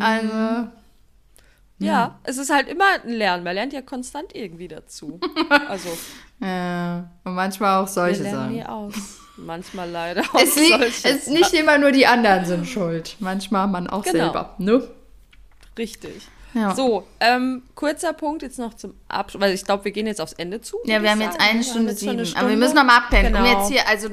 Also, 0.00 0.68
Ja, 1.78 2.18
es 2.24 2.38
ist 2.38 2.50
halt 2.50 2.68
immer 2.68 2.84
ein 3.04 3.10
Lernen. 3.12 3.44
Man 3.44 3.54
lernt 3.54 3.72
ja 3.72 3.82
konstant 3.82 4.34
irgendwie 4.34 4.68
dazu. 4.68 5.20
Also, 5.68 5.88
ja. 6.40 7.08
Und 7.24 7.34
manchmal 7.34 7.76
auch 7.82 7.86
wir 7.86 7.92
solche 7.92 8.22
lernen 8.22 8.52
nie 8.52 8.60
Sachen. 8.60 8.70
aus. 8.72 8.94
Manchmal 9.36 9.90
leider 9.90 10.22
auch 10.32 10.40
Es 10.40 10.56
liegt, 10.56 10.78
solche 10.78 11.04
es 11.04 11.26
nicht 11.26 11.52
immer 11.52 11.76
nur 11.78 11.92
die 11.92 12.06
anderen 12.06 12.44
sind 12.46 12.66
schuld. 12.66 13.16
Manchmal 13.20 13.66
man 13.66 13.86
auch 13.88 14.02
Genau. 14.04 14.16
selber. 14.24 14.54
Ne? 14.58 14.82
Richtig. 15.78 16.26
Ja. 16.54 16.74
So, 16.74 17.06
ähm, 17.20 17.64
kurzer 17.74 18.14
Punkt 18.14 18.40
jetzt 18.42 18.58
noch 18.58 18.72
zum 18.72 18.94
Abschluss, 19.08 19.42
weil 19.42 19.52
ich 19.52 19.62
glaube, 19.64 19.84
wir 19.84 19.92
gehen 19.92 20.06
jetzt 20.06 20.22
aufs 20.22 20.38
Eine 20.38 20.62
zu. 20.62 20.78
Ja, 20.84 21.02
wir 21.02 21.10
haben 21.10 21.20
jetzt 21.20 21.32
sagen. 21.34 21.44
eine 21.50 21.58
Wir 21.58 21.64
Stunde 21.64 21.90
jetzt 21.90 22.00
sieben. 22.00 22.12
eine 22.12 22.20
Aber 22.22 22.28
wir 22.30 22.38
Stunde. 22.38 22.56
müssen 22.56 22.74
noch 22.76 22.84
mal 22.84 22.96
abpennen. 22.96 23.32
Genau. 23.34 23.44
jetzt 23.60 23.70
hier, 23.70 23.86
also 23.86 24.08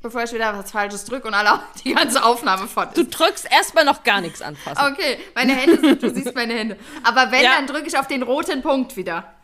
bevor 0.00 0.22
ich 0.22 0.32
wieder 0.32 0.56
was 0.56 0.70
Falsches 0.70 1.04
drücke 1.06 1.26
und 1.26 1.34
alle 1.34 1.60
die 1.84 1.94
ganze 1.94 2.22
Aufnahme 2.24 2.68
fort 2.68 2.96
Du 2.96 3.04
drückst 3.04 3.48
erstmal 3.50 3.84
noch 3.84 4.04
gar 4.04 4.20
nichts 4.20 4.40
anfassen. 4.42 4.92
Okay, 4.92 5.18
meine 5.34 5.54
Hände 5.56 5.80
sind, 5.80 6.02
du 6.02 6.14
siehst 6.14 6.34
meine 6.36 6.54
Hände. 6.54 6.76
Aber 7.02 7.32
wenn, 7.32 7.42
Ja. 7.42 7.56
dann 7.56 7.66
drücke 7.66 7.88
ich 7.88 7.98
auf 7.98 8.06
den 8.06 8.22
roten 8.22 8.62
Punkt 8.62 8.96
wieder. 8.96 9.34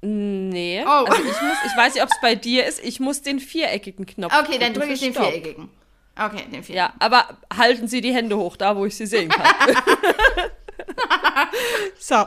Nee. 0.00 0.82
Oh. 0.86 0.88
Also 1.06 1.22
ich 1.22 1.26
muss, 1.42 1.56
ich 1.66 1.76
weiß 1.76 1.94
nicht, 1.94 2.02
ob 2.02 2.10
es 2.10 2.20
bei 2.22 2.34
dir 2.34 2.66
ist, 2.66 2.82
ich 2.82 3.00
muss 3.00 3.22
den 3.22 3.40
viereckigen 3.40 4.06
Knopf 4.06 4.32
Okay, 4.32 4.58
dann 4.58 4.72
drücken 4.72 4.74
drücke 4.74 4.86
für 4.88 4.92
ich 4.94 5.00
den 5.00 5.12
Stopp. 5.12 5.26
viereckigen. 5.26 5.70
Okay, 6.16 6.36
den 6.44 6.62
viereckigen. 6.62 6.76
Ja, 6.76 6.92
aber 6.98 7.26
halten 7.54 7.88
Sie 7.88 8.00
die 8.00 8.14
Hände 8.14 8.36
hoch, 8.36 8.56
da 8.56 8.76
wo 8.76 8.84
ich 8.86 8.96
sie 8.96 9.06
sehen 9.06 9.28
kann. 9.30 9.46
so. 11.98 12.24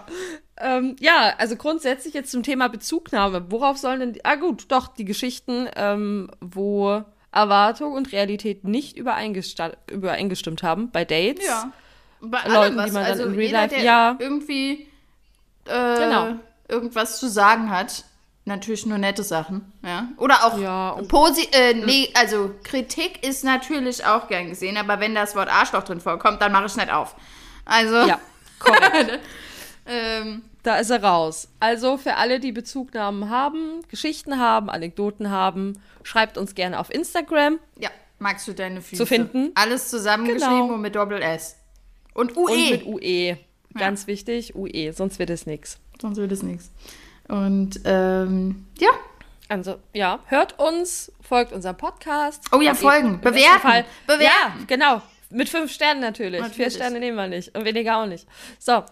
Ähm, 0.59 0.95
ja, 0.99 1.33
also 1.37 1.55
grundsätzlich 1.55 2.13
jetzt 2.13 2.31
zum 2.31 2.41
Thema 2.43 2.67
Bezugnahme. 2.67 3.45
Worauf 3.51 3.77
sollen 3.77 3.99
denn, 3.99 4.13
die, 4.13 4.25
ah 4.25 4.35
gut, 4.35 4.65
doch, 4.69 4.87
die 4.87 5.05
Geschichten, 5.05 5.69
ähm, 5.75 6.31
wo 6.41 7.03
Erwartung 7.31 7.93
und 7.93 8.11
Realität 8.11 8.63
nicht 8.63 8.97
übereingestimmt 8.97 10.63
haben 10.63 10.89
bei 10.91 11.05
Dates. 11.05 11.45
Ja. 11.45 11.71
Bei 12.19 12.39
Leuten, 12.43 12.55
allem 12.55 12.77
was. 12.77 12.85
die 12.87 12.91
man 12.93 13.03
dann 13.03 13.11
also 13.11 13.23
in 13.25 13.35
Real 13.35 13.41
jeder, 13.45 13.61
Life- 13.67 13.75
ja. 13.85 14.15
irgendwie 14.19 14.87
äh, 15.65 15.95
Genau. 15.99 16.35
irgendwas 16.67 17.19
zu 17.19 17.29
sagen 17.29 17.69
hat, 17.69 18.05
natürlich 18.45 18.85
nur 18.87 18.97
nette 18.97 19.21
Sachen, 19.23 19.71
ja. 19.83 20.07
Oder 20.17 20.45
auch 20.45 20.57
Ja, 20.57 20.93
posi 21.07 21.47
äh, 21.51 21.73
nee, 21.75 22.09
also 22.15 22.51
Kritik 22.63 23.23
ist 23.27 23.43
natürlich 23.43 24.03
auch 24.05 24.27
gern 24.29 24.49
gesehen, 24.49 24.77
aber 24.77 24.99
wenn 24.99 25.13
das 25.13 25.35
Wort 25.35 25.49
Arschloch 25.49 25.83
drin 25.83 25.99
vorkommt, 25.99 26.41
dann 26.41 26.51
mache 26.53 26.65
ich 26.65 26.75
nicht 26.75 26.91
auf. 26.91 27.15
Also 27.65 28.07
Ja, 28.07 28.19
korrekt. 28.59 29.19
ähm, 29.85 30.43
Da 30.63 30.77
ist 30.77 30.89
er 30.89 31.03
raus. 31.03 31.47
Also 31.59 31.97
für 31.97 32.15
alle, 32.15 32.39
die 32.39 32.51
Bezugnahmen 32.51 33.29
haben, 33.29 33.81
Geschichten 33.89 34.39
haben, 34.39 34.69
Anekdoten 34.69 35.29
haben, 35.31 35.79
schreibt 36.03 36.37
uns 36.37 36.55
gerne 36.55 36.79
auf 36.79 36.93
Instagram. 36.93 37.59
ja, 37.79 37.89
magst 38.19 38.47
du 38.47 38.53
deine 38.53 38.81
Füße 38.81 38.97
Zu 39.03 39.05
finden. 39.05 39.51
Alles 39.55 39.89
zusammengeschrieben 39.89 40.61
Genau. 40.61 40.73
und 40.73 40.81
mit 40.81 40.95
Doppel 40.95 41.21
S. 41.21 41.55
Und 42.13 42.35
UE. 42.35 42.51
Und 42.51 42.69
mit 42.71 42.85
UE. 42.85 43.37
Ganz 43.77 44.07
wichtig, 44.07 44.55
UE, 44.55 44.91
sonst 44.91 45.19
wird 45.19 45.29
es 45.29 45.45
nichts. 45.45 45.77
Sonst 46.01 46.17
wird 46.17 46.31
es 46.31 46.41
nichts. 46.41 46.71
Und 47.27 47.79
ähm, 47.85 48.65
ja, 48.79 48.89
Also, 49.49 49.77
ja, 49.93 50.19
hört 50.25 50.57
uns, 50.57 51.11
folgt 51.21 51.51
unserem 51.53 51.77
Podcast. 51.77 52.43
Oh 52.51 52.59
ja, 52.61 52.73
folgen, 52.73 53.21
bewerten, 53.21 53.59
Fall- 53.61 53.85
bewerten. 54.07 54.23
Ja, 54.23 54.53
genau. 54.65 55.01
Mit 55.29 55.49
fünf 55.49 55.71
Sternen 55.71 55.99
natürlich. 56.01 56.39
Vier 56.39 56.49
Natürlich. 56.49 56.73
Sterne 56.73 56.99
nehmen 56.99 57.17
wir 57.17 57.27
nicht. 57.27 57.55
Und 57.55 57.65
weniger 57.65 57.97
auch 57.97 58.05
nicht. 58.05 58.27
So, 58.59 58.83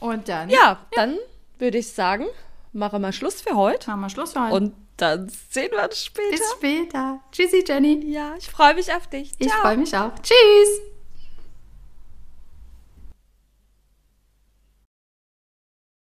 und 0.00 0.28
dann 0.28 0.48
ja, 0.48 0.84
dann 0.92 1.18
würde 1.58 1.78
ich 1.78 1.92
sagen, 1.92 2.26
mache 2.72 2.98
mal 2.98 3.12
Schluss 3.12 3.40
für 3.42 3.54
heute. 3.54 3.90
machen 3.90 4.00
wir 4.00 4.10
Schluss 4.10 4.32
für 4.32 4.42
heute. 4.44 4.54
Und 4.54 4.74
Dann 4.96 5.28
sehen 5.28 5.70
wir 5.72 5.84
uns 5.84 6.04
später. 6.04 6.30
Bis 6.30 6.50
später. 6.52 7.20
Tschüssi, 7.32 7.64
Jenny. 7.66 8.04
Ja, 8.10 8.34
ich 8.38 8.48
freue 8.50 8.74
mich 8.74 8.92
auf 8.92 9.06
dich. 9.06 9.32
Ich 9.38 9.48
Ciao. 9.48 9.60
freue 9.60 9.76
mich 9.76 9.96
auch. 9.96 10.12
Tschüss. 10.22 10.80